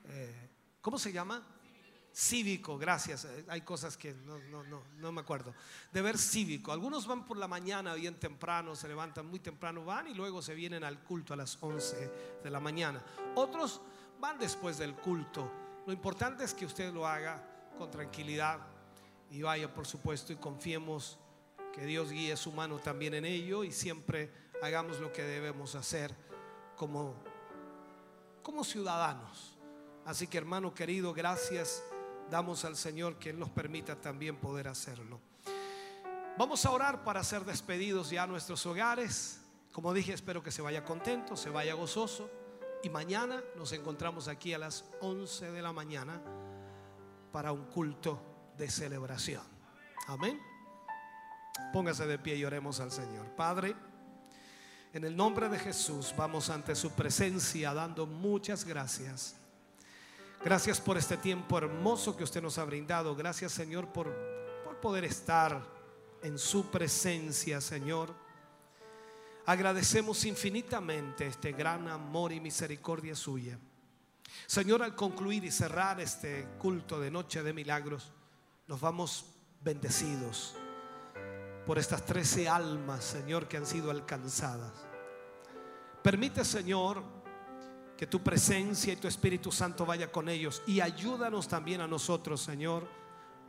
eh, 0.05 0.49
¿Cómo 0.81 0.97
se 0.97 1.11
llama? 1.11 1.43
Cívico, 2.11 2.77
gracias. 2.77 3.25
Eh, 3.25 3.45
Hay 3.49 3.61
cosas 3.61 3.95
que 3.97 4.13
no, 4.13 4.39
no, 4.49 4.63
no, 4.63 4.83
no 4.97 5.11
me 5.11 5.21
acuerdo. 5.21 5.53
Deber 5.93 6.17
cívico. 6.17 6.71
Algunos 6.71 7.05
van 7.05 7.25
por 7.25 7.37
la 7.37 7.47
mañana 7.47 7.93
bien 7.93 8.15
temprano, 8.19 8.75
se 8.75 8.87
levantan 8.87 9.27
muy 9.27 9.39
temprano, 9.39 9.85
van 9.85 10.07
y 10.07 10.13
luego 10.15 10.41
se 10.41 10.55
vienen 10.55 10.83
al 10.83 10.99
culto 11.03 11.33
a 11.33 11.37
las 11.37 11.57
11 11.61 12.11
de 12.43 12.49
la 12.49 12.59
mañana. 12.59 13.03
Otros 13.35 13.81
van 14.19 14.39
después 14.39 14.77
del 14.79 14.95
culto. 14.95 15.51
Lo 15.85 15.93
importante 15.93 16.43
es 16.43 16.53
que 16.53 16.65
usted 16.65 16.91
lo 16.93 17.05
haga 17.07 17.45
con 17.77 17.91
tranquilidad 17.91 18.59
y 19.29 19.43
vaya, 19.43 19.71
por 19.73 19.85
supuesto, 19.85 20.33
y 20.33 20.37
confiemos 20.37 21.19
que 21.73 21.85
Dios 21.85 22.11
guíe 22.11 22.35
su 22.35 22.51
mano 22.51 22.79
también 22.79 23.13
en 23.13 23.25
ello 23.25 23.63
y 23.63 23.71
siempre 23.71 24.48
hagamos 24.61 24.99
lo 24.99 25.11
que 25.11 25.23
debemos 25.23 25.75
hacer 25.75 26.15
como, 26.75 27.15
como 28.41 28.63
ciudadanos. 28.63 29.57
Así 30.05 30.27
que 30.27 30.37
hermano 30.37 30.73
querido, 30.73 31.13
gracias 31.13 31.83
damos 32.29 32.63
al 32.65 32.75
Señor 32.75 33.15
que 33.17 33.31
Él 33.31 33.39
nos 33.39 33.49
permita 33.49 33.95
también 33.95 34.37
poder 34.37 34.67
hacerlo. 34.67 35.19
Vamos 36.37 36.65
a 36.65 36.71
orar 36.71 37.03
para 37.03 37.23
ser 37.23 37.43
despedidos 37.43 38.09
ya 38.11 38.23
a 38.23 38.27
nuestros 38.27 38.65
hogares. 38.65 39.41
Como 39.73 39.93
dije, 39.93 40.13
espero 40.13 40.41
que 40.41 40.51
se 40.51 40.61
vaya 40.61 40.85
contento, 40.85 41.35
se 41.35 41.49
vaya 41.49 41.73
gozoso. 41.73 42.29
Y 42.81 42.89
mañana 42.89 43.43
nos 43.57 43.73
encontramos 43.73 44.27
aquí 44.29 44.53
a 44.53 44.57
las 44.57 44.85
11 45.01 45.51
de 45.51 45.61
la 45.61 45.73
mañana 45.73 46.21
para 47.33 47.51
un 47.51 47.65
culto 47.65 48.21
de 48.57 48.69
celebración. 48.69 49.43
Amén. 50.07 50.39
Póngase 51.73 52.07
de 52.07 52.17
pie 52.17 52.37
y 52.37 52.45
oremos 52.45 52.79
al 52.79 52.91
Señor. 52.91 53.35
Padre, 53.35 53.75
en 54.93 55.03
el 55.03 55.15
nombre 55.15 55.49
de 55.49 55.59
Jesús 55.59 56.13
vamos 56.17 56.49
ante 56.49 56.75
su 56.75 56.91
presencia 56.91 57.73
dando 57.73 58.05
muchas 58.05 58.65
gracias. 58.65 59.35
Gracias 60.43 60.79
por 60.79 60.97
este 60.97 61.17
tiempo 61.17 61.57
hermoso 61.57 62.15
que 62.15 62.23
usted 62.23 62.41
nos 62.41 62.57
ha 62.57 62.63
brindado. 62.63 63.15
Gracias 63.15 63.51
Señor 63.51 63.87
por, 63.89 64.11
por 64.63 64.79
poder 64.79 65.05
estar 65.05 65.61
en 66.23 66.39
su 66.39 66.71
presencia, 66.71 67.61
Señor. 67.61 68.13
Agradecemos 69.45 70.25
infinitamente 70.25 71.27
este 71.27 71.51
gran 71.51 71.87
amor 71.87 72.31
y 72.31 72.39
misericordia 72.39 73.15
suya. 73.15 73.57
Señor, 74.45 74.83
al 74.83 74.95
concluir 74.95 75.43
y 75.43 75.51
cerrar 75.51 75.99
este 75.99 76.47
culto 76.59 76.99
de 76.99 77.09
noche 77.09 77.41
de 77.41 77.53
milagros, 77.53 78.11
nos 78.67 78.79
vamos 78.79 79.25
bendecidos 79.61 80.55
por 81.69 81.77
estas 81.77 82.03
trece 82.03 82.49
almas, 82.49 83.03
Señor, 83.03 83.47
que 83.47 83.55
han 83.55 83.65
sido 83.67 83.91
alcanzadas. 83.91 84.71
Permite, 86.01 86.43
Señor, 86.43 87.03
que 87.95 88.07
tu 88.07 88.23
presencia 88.23 88.91
y 88.91 88.95
tu 88.95 89.07
Espíritu 89.07 89.51
Santo 89.51 89.85
vaya 89.85 90.11
con 90.11 90.29
ellos 90.29 90.63
y 90.65 90.81
ayúdanos 90.81 91.47
también 91.47 91.81
a 91.81 91.87
nosotros, 91.87 92.41
Señor, 92.41 92.87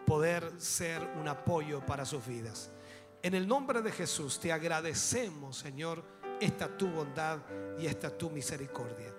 poder 0.07 0.52
ser 0.60 1.00
un 1.18 1.28
apoyo 1.28 1.81
para 1.86 2.05
sus 2.05 2.26
vidas. 2.26 2.70
En 3.23 3.34
el 3.34 3.49
nombre 3.49 3.81
de 3.81 3.90
Jesús 3.90 4.39
te 4.39 4.52
agradecemos, 4.52 5.57
Señor, 5.57 6.05
esta 6.42 6.76
tu 6.76 6.90
bondad 6.90 7.39
y 7.78 7.86
esta 7.86 8.10
tu 8.18 8.28
misericordia. 8.28 9.15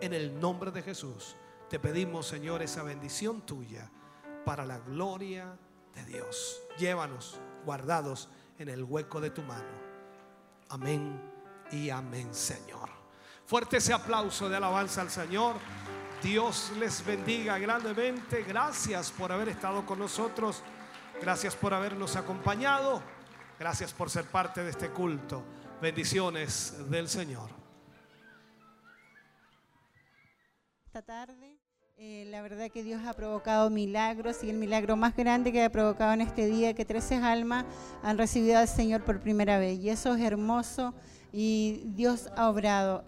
En 0.00 0.12
el 0.12 0.36
nombre 0.40 0.72
de 0.72 0.82
Jesús 0.82 1.36
te 1.70 1.78
pedimos, 1.78 2.26
Señor, 2.26 2.60
esa 2.60 2.82
bendición 2.82 3.46
tuya 3.46 3.88
para 4.44 4.66
la 4.66 4.80
gloria 4.80 5.56
de 5.94 6.04
Dios. 6.06 6.60
Llévanos 6.76 7.38
guardados 7.66 8.30
en 8.58 8.70
el 8.70 8.82
hueco 8.82 9.20
de 9.20 9.28
tu 9.28 9.42
mano. 9.42 9.68
Amén 10.70 11.20
y 11.70 11.90
amén, 11.90 12.34
Señor. 12.34 12.88
Fuerte 13.44 13.76
ese 13.76 13.92
aplauso 13.92 14.48
de 14.48 14.56
alabanza 14.56 15.02
al 15.02 15.10
Señor. 15.10 15.56
Dios 16.22 16.72
les 16.78 17.04
bendiga 17.04 17.58
grandemente. 17.58 18.42
Gracias 18.42 19.10
por 19.10 19.30
haber 19.30 19.50
estado 19.50 19.84
con 19.84 19.98
nosotros. 19.98 20.62
Gracias 21.20 21.54
por 21.54 21.74
habernos 21.74 22.16
acompañado. 22.16 23.02
Gracias 23.58 23.92
por 23.92 24.08
ser 24.08 24.24
parte 24.24 24.64
de 24.64 24.70
este 24.70 24.88
culto. 24.88 25.44
Bendiciones 25.82 26.88
del 26.88 27.08
Señor. 27.08 27.66
esta 30.96 31.02
tarde. 31.02 31.55
Eh, 31.98 32.26
la 32.30 32.42
verdad 32.42 32.70
que 32.70 32.84
Dios 32.84 33.00
ha 33.06 33.14
provocado 33.14 33.70
milagros 33.70 34.44
y 34.44 34.50
el 34.50 34.58
milagro 34.58 34.96
más 34.96 35.16
grande 35.16 35.50
que 35.50 35.64
ha 35.64 35.72
provocado 35.72 36.12
en 36.12 36.20
este 36.20 36.44
día, 36.44 36.74
que 36.74 36.84
13 36.84 37.14
almas 37.14 37.64
han 38.02 38.18
recibido 38.18 38.58
al 38.58 38.68
Señor 38.68 39.02
por 39.02 39.18
primera 39.20 39.58
vez. 39.58 39.80
Y 39.80 39.88
eso 39.88 40.14
es 40.14 40.20
hermoso 40.20 40.92
y 41.32 41.80
Dios 41.94 42.28
ha 42.36 42.50
obrado 42.50 43.02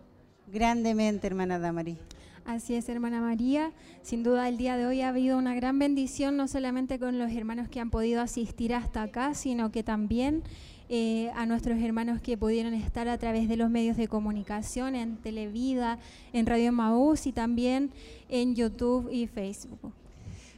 grandemente, 0.46 1.26
hermana 1.26 1.58
Damari. 1.58 1.98
Así 2.46 2.76
es, 2.76 2.88
hermana 2.88 3.20
María. 3.20 3.72
Sin 4.00 4.22
duda, 4.22 4.48
el 4.48 4.56
día 4.56 4.78
de 4.78 4.86
hoy 4.86 5.02
ha 5.02 5.10
habido 5.10 5.36
una 5.36 5.54
gran 5.54 5.78
bendición, 5.78 6.38
no 6.38 6.48
solamente 6.48 6.98
con 6.98 7.18
los 7.18 7.30
hermanos 7.30 7.68
que 7.68 7.80
han 7.80 7.90
podido 7.90 8.22
asistir 8.22 8.72
hasta 8.72 9.02
acá, 9.02 9.34
sino 9.34 9.70
que 9.70 9.82
también 9.82 10.44
eh, 10.88 11.30
a 11.34 11.46
nuestros 11.46 11.80
hermanos 11.80 12.20
que 12.20 12.36
pudieron 12.36 12.74
estar 12.74 13.08
a 13.08 13.18
través 13.18 13.48
de 13.48 13.56
los 13.56 13.70
medios 13.70 13.96
de 13.96 14.08
comunicación, 14.08 14.94
en 14.94 15.16
Televida, 15.16 15.98
en 16.32 16.46
Radio 16.46 16.72
Maús 16.72 17.26
y 17.26 17.32
también 17.32 17.90
en 18.28 18.54
YouTube 18.54 19.08
y 19.12 19.26
Facebook. 19.26 19.92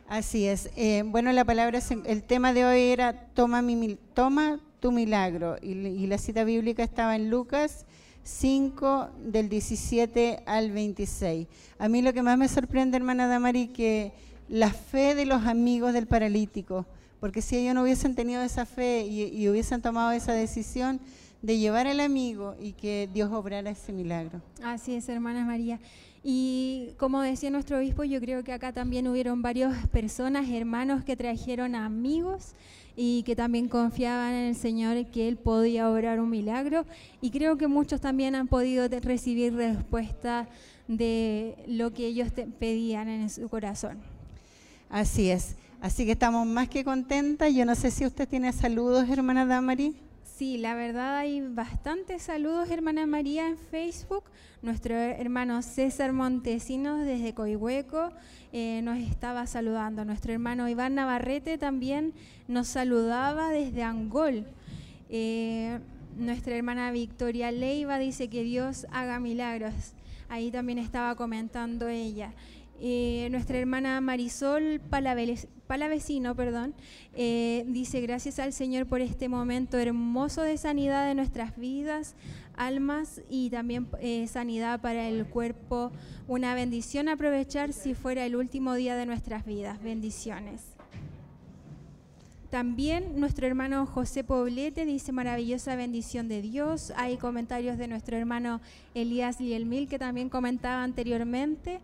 Así 0.08 0.46
es. 0.46 0.70
Eh, 0.76 1.02
bueno, 1.06 1.32
la 1.32 1.44
palabra, 1.44 1.80
el 2.04 2.22
tema 2.22 2.52
de 2.52 2.64
hoy 2.64 2.80
era 2.80 3.12
toma, 3.34 3.62
mi, 3.62 3.96
toma 4.14 4.58
tu 4.80 4.92
milagro. 4.92 5.56
Y, 5.62 5.72
y 5.72 6.06
la 6.06 6.18
cita 6.18 6.44
bíblica 6.44 6.82
estaba 6.82 7.14
en 7.14 7.30
Lucas 7.30 7.86
5, 8.24 9.08
del 9.24 9.48
17 9.48 10.42
al 10.46 10.70
26. 10.70 11.46
A 11.78 11.88
mí 11.88 12.02
lo 12.02 12.12
que 12.12 12.22
más 12.22 12.38
me 12.38 12.48
sorprende, 12.48 12.96
hermana 12.96 13.26
Damari, 13.26 13.68
que 13.68 14.12
la 14.48 14.72
fe 14.72 15.14
de 15.14 15.26
los 15.26 15.46
amigos 15.46 15.92
del 15.92 16.06
paralítico. 16.06 16.86
Porque 17.20 17.42
si 17.42 17.56
ellos 17.56 17.74
no 17.74 17.82
hubiesen 17.82 18.14
tenido 18.14 18.42
esa 18.42 18.66
fe 18.66 19.06
y, 19.06 19.24
y 19.24 19.48
hubiesen 19.48 19.82
tomado 19.82 20.10
esa 20.12 20.32
decisión 20.32 21.00
de 21.42 21.58
llevar 21.58 21.86
al 21.86 22.00
amigo 22.00 22.54
y 22.60 22.72
que 22.72 23.08
Dios 23.12 23.32
obrara 23.32 23.70
ese 23.70 23.92
milagro. 23.92 24.40
Así 24.62 24.94
es, 24.94 25.08
hermana 25.08 25.44
María. 25.44 25.78
Y 26.22 26.90
como 26.98 27.22
decía 27.22 27.50
nuestro 27.50 27.78
obispo, 27.78 28.04
yo 28.04 28.20
creo 28.20 28.44
que 28.44 28.52
acá 28.52 28.72
también 28.72 29.08
hubieron 29.08 29.40
varias 29.40 29.86
personas, 29.88 30.48
hermanos 30.50 31.02
que 31.02 31.16
trajeron 31.16 31.74
amigos 31.74 32.52
y 32.94 33.22
que 33.22 33.34
también 33.34 33.68
confiaban 33.68 34.34
en 34.34 34.48
el 34.48 34.54
Señor 34.54 35.06
que 35.06 35.28
Él 35.28 35.38
podía 35.38 35.90
obrar 35.90 36.20
un 36.20 36.28
milagro. 36.28 36.84
Y 37.22 37.30
creo 37.30 37.56
que 37.56 37.68
muchos 37.68 38.02
también 38.02 38.34
han 38.34 38.48
podido 38.48 38.86
recibir 38.88 39.54
respuesta 39.54 40.46
de 40.88 41.56
lo 41.66 41.92
que 41.92 42.06
ellos 42.06 42.28
pedían 42.58 43.08
en 43.08 43.30
su 43.30 43.48
corazón. 43.48 43.98
Así 44.90 45.30
es. 45.30 45.56
Así 45.80 46.04
que 46.04 46.12
estamos 46.12 46.46
más 46.46 46.68
que 46.68 46.84
contentas. 46.84 47.54
Yo 47.54 47.64
no 47.64 47.74
sé 47.74 47.90
si 47.90 48.04
usted 48.04 48.28
tiene 48.28 48.52
saludos, 48.52 49.08
hermana 49.08 49.46
Damari. 49.46 49.96
Sí, 50.22 50.58
la 50.58 50.74
verdad 50.74 51.18
hay 51.18 51.40
bastantes 51.40 52.22
saludos, 52.22 52.70
hermana 52.70 53.06
María, 53.06 53.48
en 53.48 53.56
Facebook. 53.58 54.24
Nuestro 54.62 54.94
hermano 54.94 55.62
César 55.62 56.12
Montesinos 56.12 57.04
desde 57.04 57.34
Coihueco 57.34 58.10
eh, 58.52 58.80
nos 58.82 58.98
estaba 58.98 59.46
saludando. 59.46 60.04
Nuestro 60.04 60.32
hermano 60.32 60.68
Iván 60.68 60.94
Navarrete 60.94 61.56
también 61.56 62.12
nos 62.46 62.68
saludaba 62.68 63.50
desde 63.50 63.82
Angol. 63.82 64.46
Eh, 65.08 65.78
nuestra 66.18 66.56
hermana 66.56 66.90
Victoria 66.90 67.50
Leiva 67.52 67.98
dice 67.98 68.28
que 68.28 68.42
Dios 68.42 68.86
haga 68.92 69.18
milagros. 69.18 69.72
Ahí 70.28 70.50
también 70.50 70.78
estaba 70.78 71.14
comentando 71.16 71.88
ella. 71.88 72.32
Eh, 72.80 73.28
nuestra 73.30 73.58
hermana 73.58 74.00
Marisol 74.00 74.80
Palavele- 74.90 75.48
Palavecino, 75.70 76.34
perdón, 76.34 76.74
eh, 77.14 77.64
dice 77.68 78.00
gracias 78.00 78.40
al 78.40 78.52
Señor 78.52 78.86
por 78.86 79.00
este 79.00 79.28
momento 79.28 79.78
hermoso 79.78 80.42
de 80.42 80.58
sanidad 80.58 81.06
de 81.06 81.14
nuestras 81.14 81.56
vidas, 81.56 82.16
almas 82.56 83.22
y 83.30 83.50
también 83.50 83.86
eh, 84.00 84.26
sanidad 84.26 84.80
para 84.80 85.06
el 85.06 85.26
cuerpo. 85.26 85.92
Una 86.26 86.56
bendición 86.56 87.08
aprovechar 87.08 87.72
si 87.72 87.94
fuera 87.94 88.26
el 88.26 88.34
último 88.34 88.74
día 88.74 88.96
de 88.96 89.06
nuestras 89.06 89.46
vidas. 89.46 89.80
Bendiciones. 89.80 90.62
También 92.50 93.20
nuestro 93.20 93.46
hermano 93.46 93.86
José 93.86 94.24
Poblete 94.24 94.84
dice 94.84 95.12
maravillosa 95.12 95.76
bendición 95.76 96.26
de 96.26 96.42
Dios. 96.42 96.92
Hay 96.96 97.16
comentarios 97.16 97.78
de 97.78 97.86
nuestro 97.86 98.16
hermano 98.16 98.60
Elías 98.96 99.38
Lielmil 99.38 99.86
que 99.86 100.00
también 100.00 100.30
comentaba 100.30 100.82
anteriormente. 100.82 101.80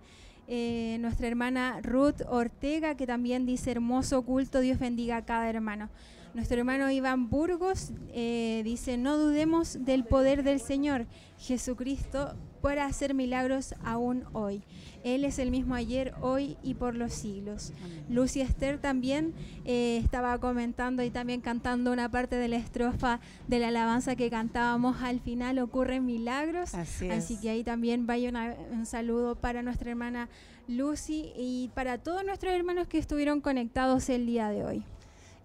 Eh, 0.48 0.98
nuestra 1.00 1.26
hermana 1.26 1.80
Ruth 1.82 2.22
Ortega 2.28 2.94
que 2.94 3.06
también 3.06 3.46
dice 3.46 3.72
hermoso 3.72 4.22
culto, 4.22 4.60
Dios 4.60 4.78
bendiga 4.78 5.16
a 5.16 5.24
cada 5.24 5.48
hermano. 5.50 5.88
Nuestro 6.34 6.58
hermano 6.58 6.90
Iván 6.90 7.30
Burgos 7.30 7.92
eh, 8.12 8.60
dice 8.62 8.98
no 8.98 9.16
dudemos 9.16 9.84
del 9.84 10.04
poder 10.04 10.42
del 10.42 10.60
Señor 10.60 11.06
Jesucristo 11.38 12.34
para 12.66 12.84
hacer 12.86 13.14
milagros 13.14 13.76
aún 13.84 14.24
hoy. 14.32 14.60
Él 15.04 15.24
es 15.24 15.38
el 15.38 15.52
mismo 15.52 15.76
ayer, 15.76 16.12
hoy 16.20 16.56
y 16.64 16.74
por 16.74 16.96
los 16.96 17.12
siglos. 17.12 17.72
Lucy 18.10 18.40
Esther 18.40 18.78
también 18.80 19.34
eh, 19.64 20.00
estaba 20.02 20.36
comentando 20.38 21.04
y 21.04 21.10
también 21.10 21.40
cantando 21.40 21.92
una 21.92 22.10
parte 22.10 22.34
de 22.34 22.48
la 22.48 22.56
estrofa 22.56 23.20
de 23.46 23.60
la 23.60 23.68
alabanza 23.68 24.16
que 24.16 24.30
cantábamos 24.30 25.00
al 25.00 25.20
final, 25.20 25.60
ocurren 25.60 26.04
milagros. 26.04 26.74
Así 26.74 27.08
Así 27.08 27.38
que 27.40 27.50
ahí 27.50 27.62
también 27.62 28.04
vaya 28.08 28.28
una- 28.30 28.56
un 28.72 28.84
saludo 28.84 29.36
para 29.36 29.62
nuestra 29.62 29.90
hermana 29.92 30.28
Lucy 30.66 31.30
y 31.36 31.70
para 31.72 31.98
todos 31.98 32.24
nuestros 32.24 32.52
hermanos 32.52 32.88
que 32.88 32.98
estuvieron 32.98 33.40
conectados 33.40 34.08
el 34.08 34.26
día 34.26 34.48
de 34.50 34.64
hoy. 34.64 34.82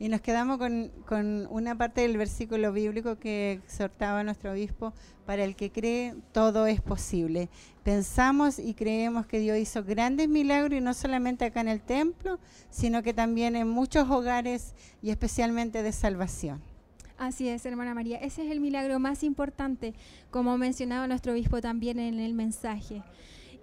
Y 0.02 0.10
nos 0.10 0.22
quedamos 0.22 0.58
con, 0.58 1.48
una 1.52 1.78
parte 1.78 2.02
del 2.02 2.18
versículo 2.18 2.74
bíblico 2.74 3.20
que 3.20 3.52
exhortaba 3.52 4.24
nuestro 4.24 4.52
obispo, 4.52 4.94
para 5.28 5.44
el 5.44 5.56
que 5.56 5.72
cree 5.72 6.16
todo 6.32 6.66
es 6.66 6.82
posible. 6.82 7.50
Pensamos 7.84 8.58
y 8.58 8.74
creemos 8.74 9.28
que 9.28 9.38
Dios 9.38 9.60
hizo 9.60 9.84
grandes 9.84 10.28
milagros 10.28 10.76
y 10.76 10.82
no 10.82 10.96
solamente 10.96 11.46
acá 11.46 11.62
en 11.62 11.68
el 11.68 11.82
templo, 11.82 12.40
sino 12.72 13.04
que 13.04 13.14
también 13.14 13.56
en 13.56 13.70
muchos 13.70 14.10
hogares 14.10 14.74
y 15.04 15.12
especialmente 15.12 15.84
de 15.84 15.92
salvación. 15.92 16.64
Así 17.20 17.48
es, 17.48 17.64
hermana 17.68 17.94
María. 17.94 18.18
Ese 18.18 18.44
es 18.44 18.52
el 18.52 18.60
milagro 18.60 18.98
más 18.98 19.22
importante, 19.22 19.94
como 20.32 20.58
mencionaba 20.58 21.06
nuestro 21.06 21.34
obispo 21.34 21.62
también 21.62 22.00
en 22.00 22.20
el 22.20 22.34
mensaje. 22.34 23.04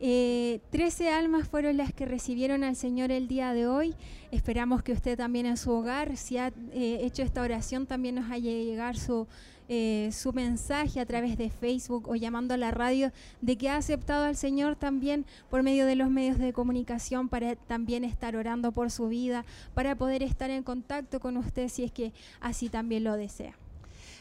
Eh, 0.00 0.60
Trece 0.70 1.10
almas 1.10 1.48
fueron 1.48 1.76
las 1.76 1.92
que 1.92 2.06
recibieron 2.06 2.62
al 2.62 2.76
Señor 2.76 3.10
el 3.10 3.26
día 3.26 3.52
de 3.52 3.66
hoy. 3.66 3.94
Esperamos 4.30 4.82
que 4.82 4.92
usted 4.92 5.16
también 5.16 5.46
en 5.46 5.56
su 5.56 5.72
hogar, 5.72 6.16
si 6.16 6.38
ha 6.38 6.52
eh, 6.72 7.00
hecho 7.02 7.22
esta 7.22 7.42
oración, 7.42 7.86
también 7.86 8.14
nos 8.14 8.30
haya 8.30 8.50
llegar 8.50 8.96
su, 8.96 9.26
eh, 9.68 10.10
su 10.12 10.32
mensaje 10.32 11.00
a 11.00 11.06
través 11.06 11.36
de 11.36 11.50
Facebook 11.50 12.08
o 12.08 12.14
llamando 12.14 12.54
a 12.54 12.56
la 12.56 12.70
radio 12.70 13.10
de 13.40 13.56
que 13.56 13.70
ha 13.70 13.76
aceptado 13.76 14.24
al 14.24 14.36
Señor 14.36 14.76
también 14.76 15.26
por 15.50 15.62
medio 15.62 15.84
de 15.84 15.96
los 15.96 16.10
medios 16.10 16.38
de 16.38 16.52
comunicación 16.52 17.28
para 17.28 17.56
también 17.56 18.04
estar 18.04 18.36
orando 18.36 18.70
por 18.70 18.90
su 18.92 19.08
vida, 19.08 19.44
para 19.74 19.96
poder 19.96 20.22
estar 20.22 20.50
en 20.50 20.62
contacto 20.62 21.18
con 21.18 21.36
usted 21.36 21.68
si 21.68 21.84
es 21.84 21.90
que 21.90 22.12
así 22.40 22.68
también 22.68 23.02
lo 23.02 23.14
desea. 23.14 23.56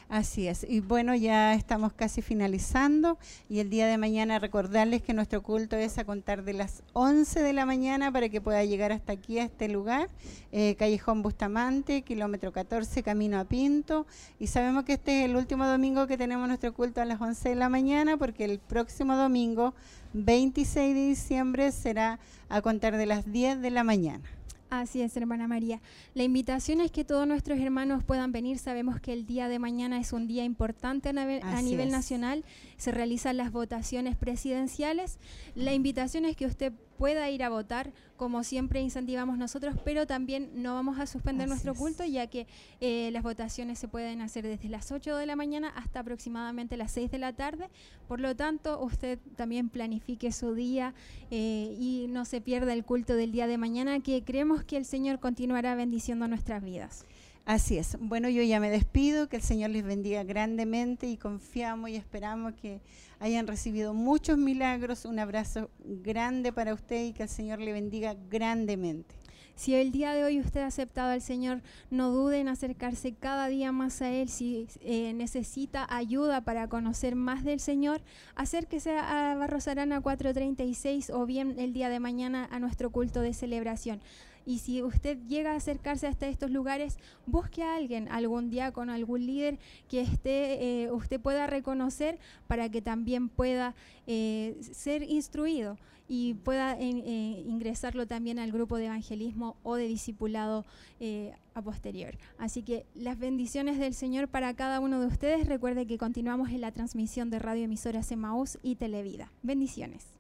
Así 0.10 0.48
es. 0.48 0.66
Y 0.68 0.80
bueno, 0.80 1.16
ya 1.16 1.54
estamos 1.54 1.92
casi 1.92 2.22
finalizando 2.22 3.18
y 3.50 3.60
el 3.60 3.70
día 3.70 3.88
de 3.88 3.98
mañana 3.98 4.40
recordarles 4.40 5.02
que 5.02 5.14
nuestro 5.14 5.44
culto 5.44 5.76
es 5.76 5.98
a 5.98 6.06
contar 6.06 6.46
de 6.46 6.54
las 6.54 6.82
11 6.94 7.44
de 7.44 7.52
la 7.52 7.66
mañana 7.66 8.10
para 8.10 8.30
que 8.30 8.40
pueda 8.40 8.64
llegar 8.64 8.94
hasta 8.94 9.12
aquí 9.12 9.38
a 9.40 9.44
este 9.44 9.68
lugar, 9.68 10.10
eh, 10.54 10.76
Callejón 10.80 11.24
Bustamante, 11.24 12.04
kilómetro 12.04 12.54
14, 12.54 13.04
camino 13.04 13.38
a 13.38 13.44
Pinto. 13.44 14.08
Y 14.40 14.48
sabemos 14.48 14.86
que 14.86 14.94
este 14.94 15.20
es 15.20 15.30
el 15.30 15.36
último 15.36 15.68
domingo 15.68 16.08
que 16.08 16.18
tenemos 16.18 16.48
nuestro 16.48 16.74
culto 16.74 17.02
a 17.02 17.06
las 17.06 17.20
11 17.20 17.50
de 17.50 17.56
la 17.56 17.68
mañana 17.68 18.16
porque 18.16 18.46
el 18.46 18.60
próximo 18.60 19.18
domingo, 19.18 19.74
26 20.14 20.96
de 20.96 21.02
diciembre, 21.02 21.72
será 21.74 22.18
a 22.48 22.62
contar 22.62 22.96
de 22.96 23.08
las 23.08 23.30
10 23.30 23.60
de 23.60 23.72
la 23.72 23.84
mañana. 23.84 24.37
Así 24.70 25.02
es, 25.02 25.16
hermana 25.16 25.48
María. 25.48 25.82
La 26.14 26.24
invitación 26.24 26.82
es 26.82 26.92
que 26.92 27.06
todos 27.06 27.26
nuestros 27.26 27.58
hermanos 27.60 28.04
puedan 28.04 28.34
venir. 28.34 28.58
Sabemos 28.60 29.00
que 29.00 29.14
el 29.14 29.26
día 29.26 29.48
de 29.48 29.60
mañana 29.60 29.98
es 29.98 30.12
un 30.12 30.28
día 30.28 30.44
importante 30.44 31.10
a, 31.10 31.62
nivel 31.62 31.90
nacional. 31.90 32.44
Se 32.76 32.92
realizan 32.92 33.38
las 33.38 33.54
votaciones 33.54 34.18
presidenciales. 34.18 35.20
La 35.56 35.74
invitación 35.74 36.26
es 36.26 36.36
que 36.36 36.46
usted 36.46 36.74
pueda 36.98 37.30
ir 37.30 37.44
a 37.44 37.50
votar, 37.50 37.94
como 38.16 38.44
siempre 38.44 38.82
incentivamos 38.82 39.38
nosotros, 39.38 39.76
pero 39.86 40.08
también 40.08 40.50
no 40.56 40.74
vamos 40.74 41.00
a 41.00 41.06
suspender 41.06 41.46
Así 41.46 41.50
nuestro 41.50 41.74
es. 41.74 41.78
culto, 41.78 42.04
ya 42.06 42.28
que 42.28 42.48
eh, 42.82 43.10
las 43.12 43.24
votaciones 43.24 43.80
se 43.80 43.88
pueden 43.88 44.22
hacer 44.22 44.46
desde 44.46 44.70
las 44.70 44.92
8 44.92 45.16
de 45.16 45.26
la 45.26 45.36
mañana 45.36 45.70
hasta 45.70 46.00
aproximadamente 46.00 46.78
las 46.78 46.92
6 46.92 47.12
de 47.12 47.20
la 47.20 47.34
tarde. 47.34 47.70
Por 48.08 48.20
lo 48.20 48.36
tanto, 48.36 48.80
usted 48.82 49.20
también 49.36 49.70
planifique 49.70 50.32
su 50.32 50.56
día 50.56 50.94
eh, 51.32 51.76
y 51.80 52.08
no 52.10 52.26
se 52.26 52.42
pierda 52.42 52.74
el 52.74 52.84
culto 52.84 53.16
del 53.16 53.32
día 53.32 53.48
de 53.48 53.58
mañana, 53.58 54.00
que 54.00 54.24
creemos 54.24 54.64
que 54.64 54.78
el 54.78 54.86
Señor 54.86 55.20
continuará 55.20 55.76
bendiciendo 55.76 56.28
nuestras 56.28 56.64
vidas. 56.64 57.06
Así 57.46 57.78
es. 57.78 57.98
Bueno, 58.02 58.28
yo 58.28 58.44
ya 58.44 58.60
me 58.60 58.70
despido, 58.70 59.30
que 59.30 59.38
el 59.38 59.42
Señor 59.42 59.70
les 59.70 59.86
bendiga 59.86 60.24
grandemente 60.24 61.08
y 61.08 61.16
confiamos 61.16 61.90
y 61.90 61.96
esperamos 61.96 62.54
que 62.56 62.82
hayan 63.20 63.48
recibido 63.48 63.94
muchos 63.94 64.38
milagros. 64.38 65.06
Un 65.06 65.20
abrazo 65.20 65.70
grande 65.80 66.54
para 66.54 66.74
usted 66.74 67.06
y 67.06 67.14
que 67.14 67.24
el 67.24 67.30
Señor 67.30 67.60
le 67.60 67.74
bendiga 67.74 68.16
grandemente. 68.30 69.16
Si 69.58 69.74
el 69.74 69.92
día 69.92 70.14
de 70.14 70.24
hoy 70.24 70.40
usted 70.40 70.62
ha 70.62 70.68
aceptado 70.68 71.12
al 71.12 71.22
Señor, 71.22 71.64
no 71.90 72.12
dude 72.12 72.40
en 72.40 72.48
acercarse 72.48 73.16
cada 73.16 73.48
día 73.48 73.72
más 73.72 74.04
a 74.04 74.12
Él. 74.12 74.30
Si 74.30 74.68
eh, 74.82 75.14
necesita 75.14 75.88
ayuda 75.90 76.42
para 76.42 76.70
conocer 76.70 77.16
más 77.16 77.44
del 77.44 77.60
Señor, 77.60 78.02
acérquese 78.36 78.96
a 78.96 79.36
Barros 79.36 79.68
Arana 79.68 80.00
436 80.00 81.10
o 81.10 81.26
bien 81.26 81.56
el 81.58 81.74
día 81.74 81.90
de 81.90 82.00
mañana 82.00 82.48
a 82.52 82.60
nuestro 82.60 82.92
culto 82.92 83.22
de 83.22 83.34
celebración. 83.34 84.00
Y 84.48 84.60
si 84.60 84.82
usted 84.82 85.20
llega 85.28 85.52
a 85.52 85.58
acercarse 85.58 86.08
hasta 86.08 86.28
estos 86.28 86.50
lugares, 86.50 86.98
busque 87.26 87.62
a 87.62 87.76
alguien, 87.76 88.08
algún 88.08 88.50
diácono, 88.50 88.94
algún 88.94 89.28
líder 89.28 89.60
que 89.90 90.02
esté, 90.02 90.84
eh, 90.84 90.92
usted 90.92 91.20
pueda 91.20 91.46
reconocer 91.46 92.18
para 92.48 92.70
que 92.70 92.82
también 92.82 93.30
pueda 93.30 93.76
eh, 94.08 94.58
ser 94.62 95.04
instruido 95.04 95.78
y 96.08 96.36
pueda 96.36 96.78
eh, 96.80 97.44
ingresarlo 97.46 98.08
también 98.08 98.40
al 98.40 98.52
grupo 98.52 98.78
de 98.78 98.86
evangelismo 98.86 99.58
o 99.64 99.76
de 99.76 99.88
discipulado 99.88 100.66
eh, 101.00 101.34
a 101.54 101.62
posterior. 101.62 102.18
Así 102.38 102.64
que 102.64 102.86
las 102.96 103.20
bendiciones 103.20 103.78
del 103.78 103.94
Señor 103.94 104.28
para 104.28 104.54
cada 104.54 104.80
uno 104.80 105.02
de 105.02 105.08
ustedes. 105.08 105.48
Recuerde 105.48 105.86
que 105.86 105.98
continuamos 105.98 106.50
en 106.50 106.62
la 106.62 106.72
transmisión 106.72 107.30
de 107.30 107.40
Radio 107.40 107.66
Emisoras 107.66 108.12
Emaús 108.12 108.58
y 108.64 108.76
Televida. 108.76 109.32
Bendiciones. 109.44 110.17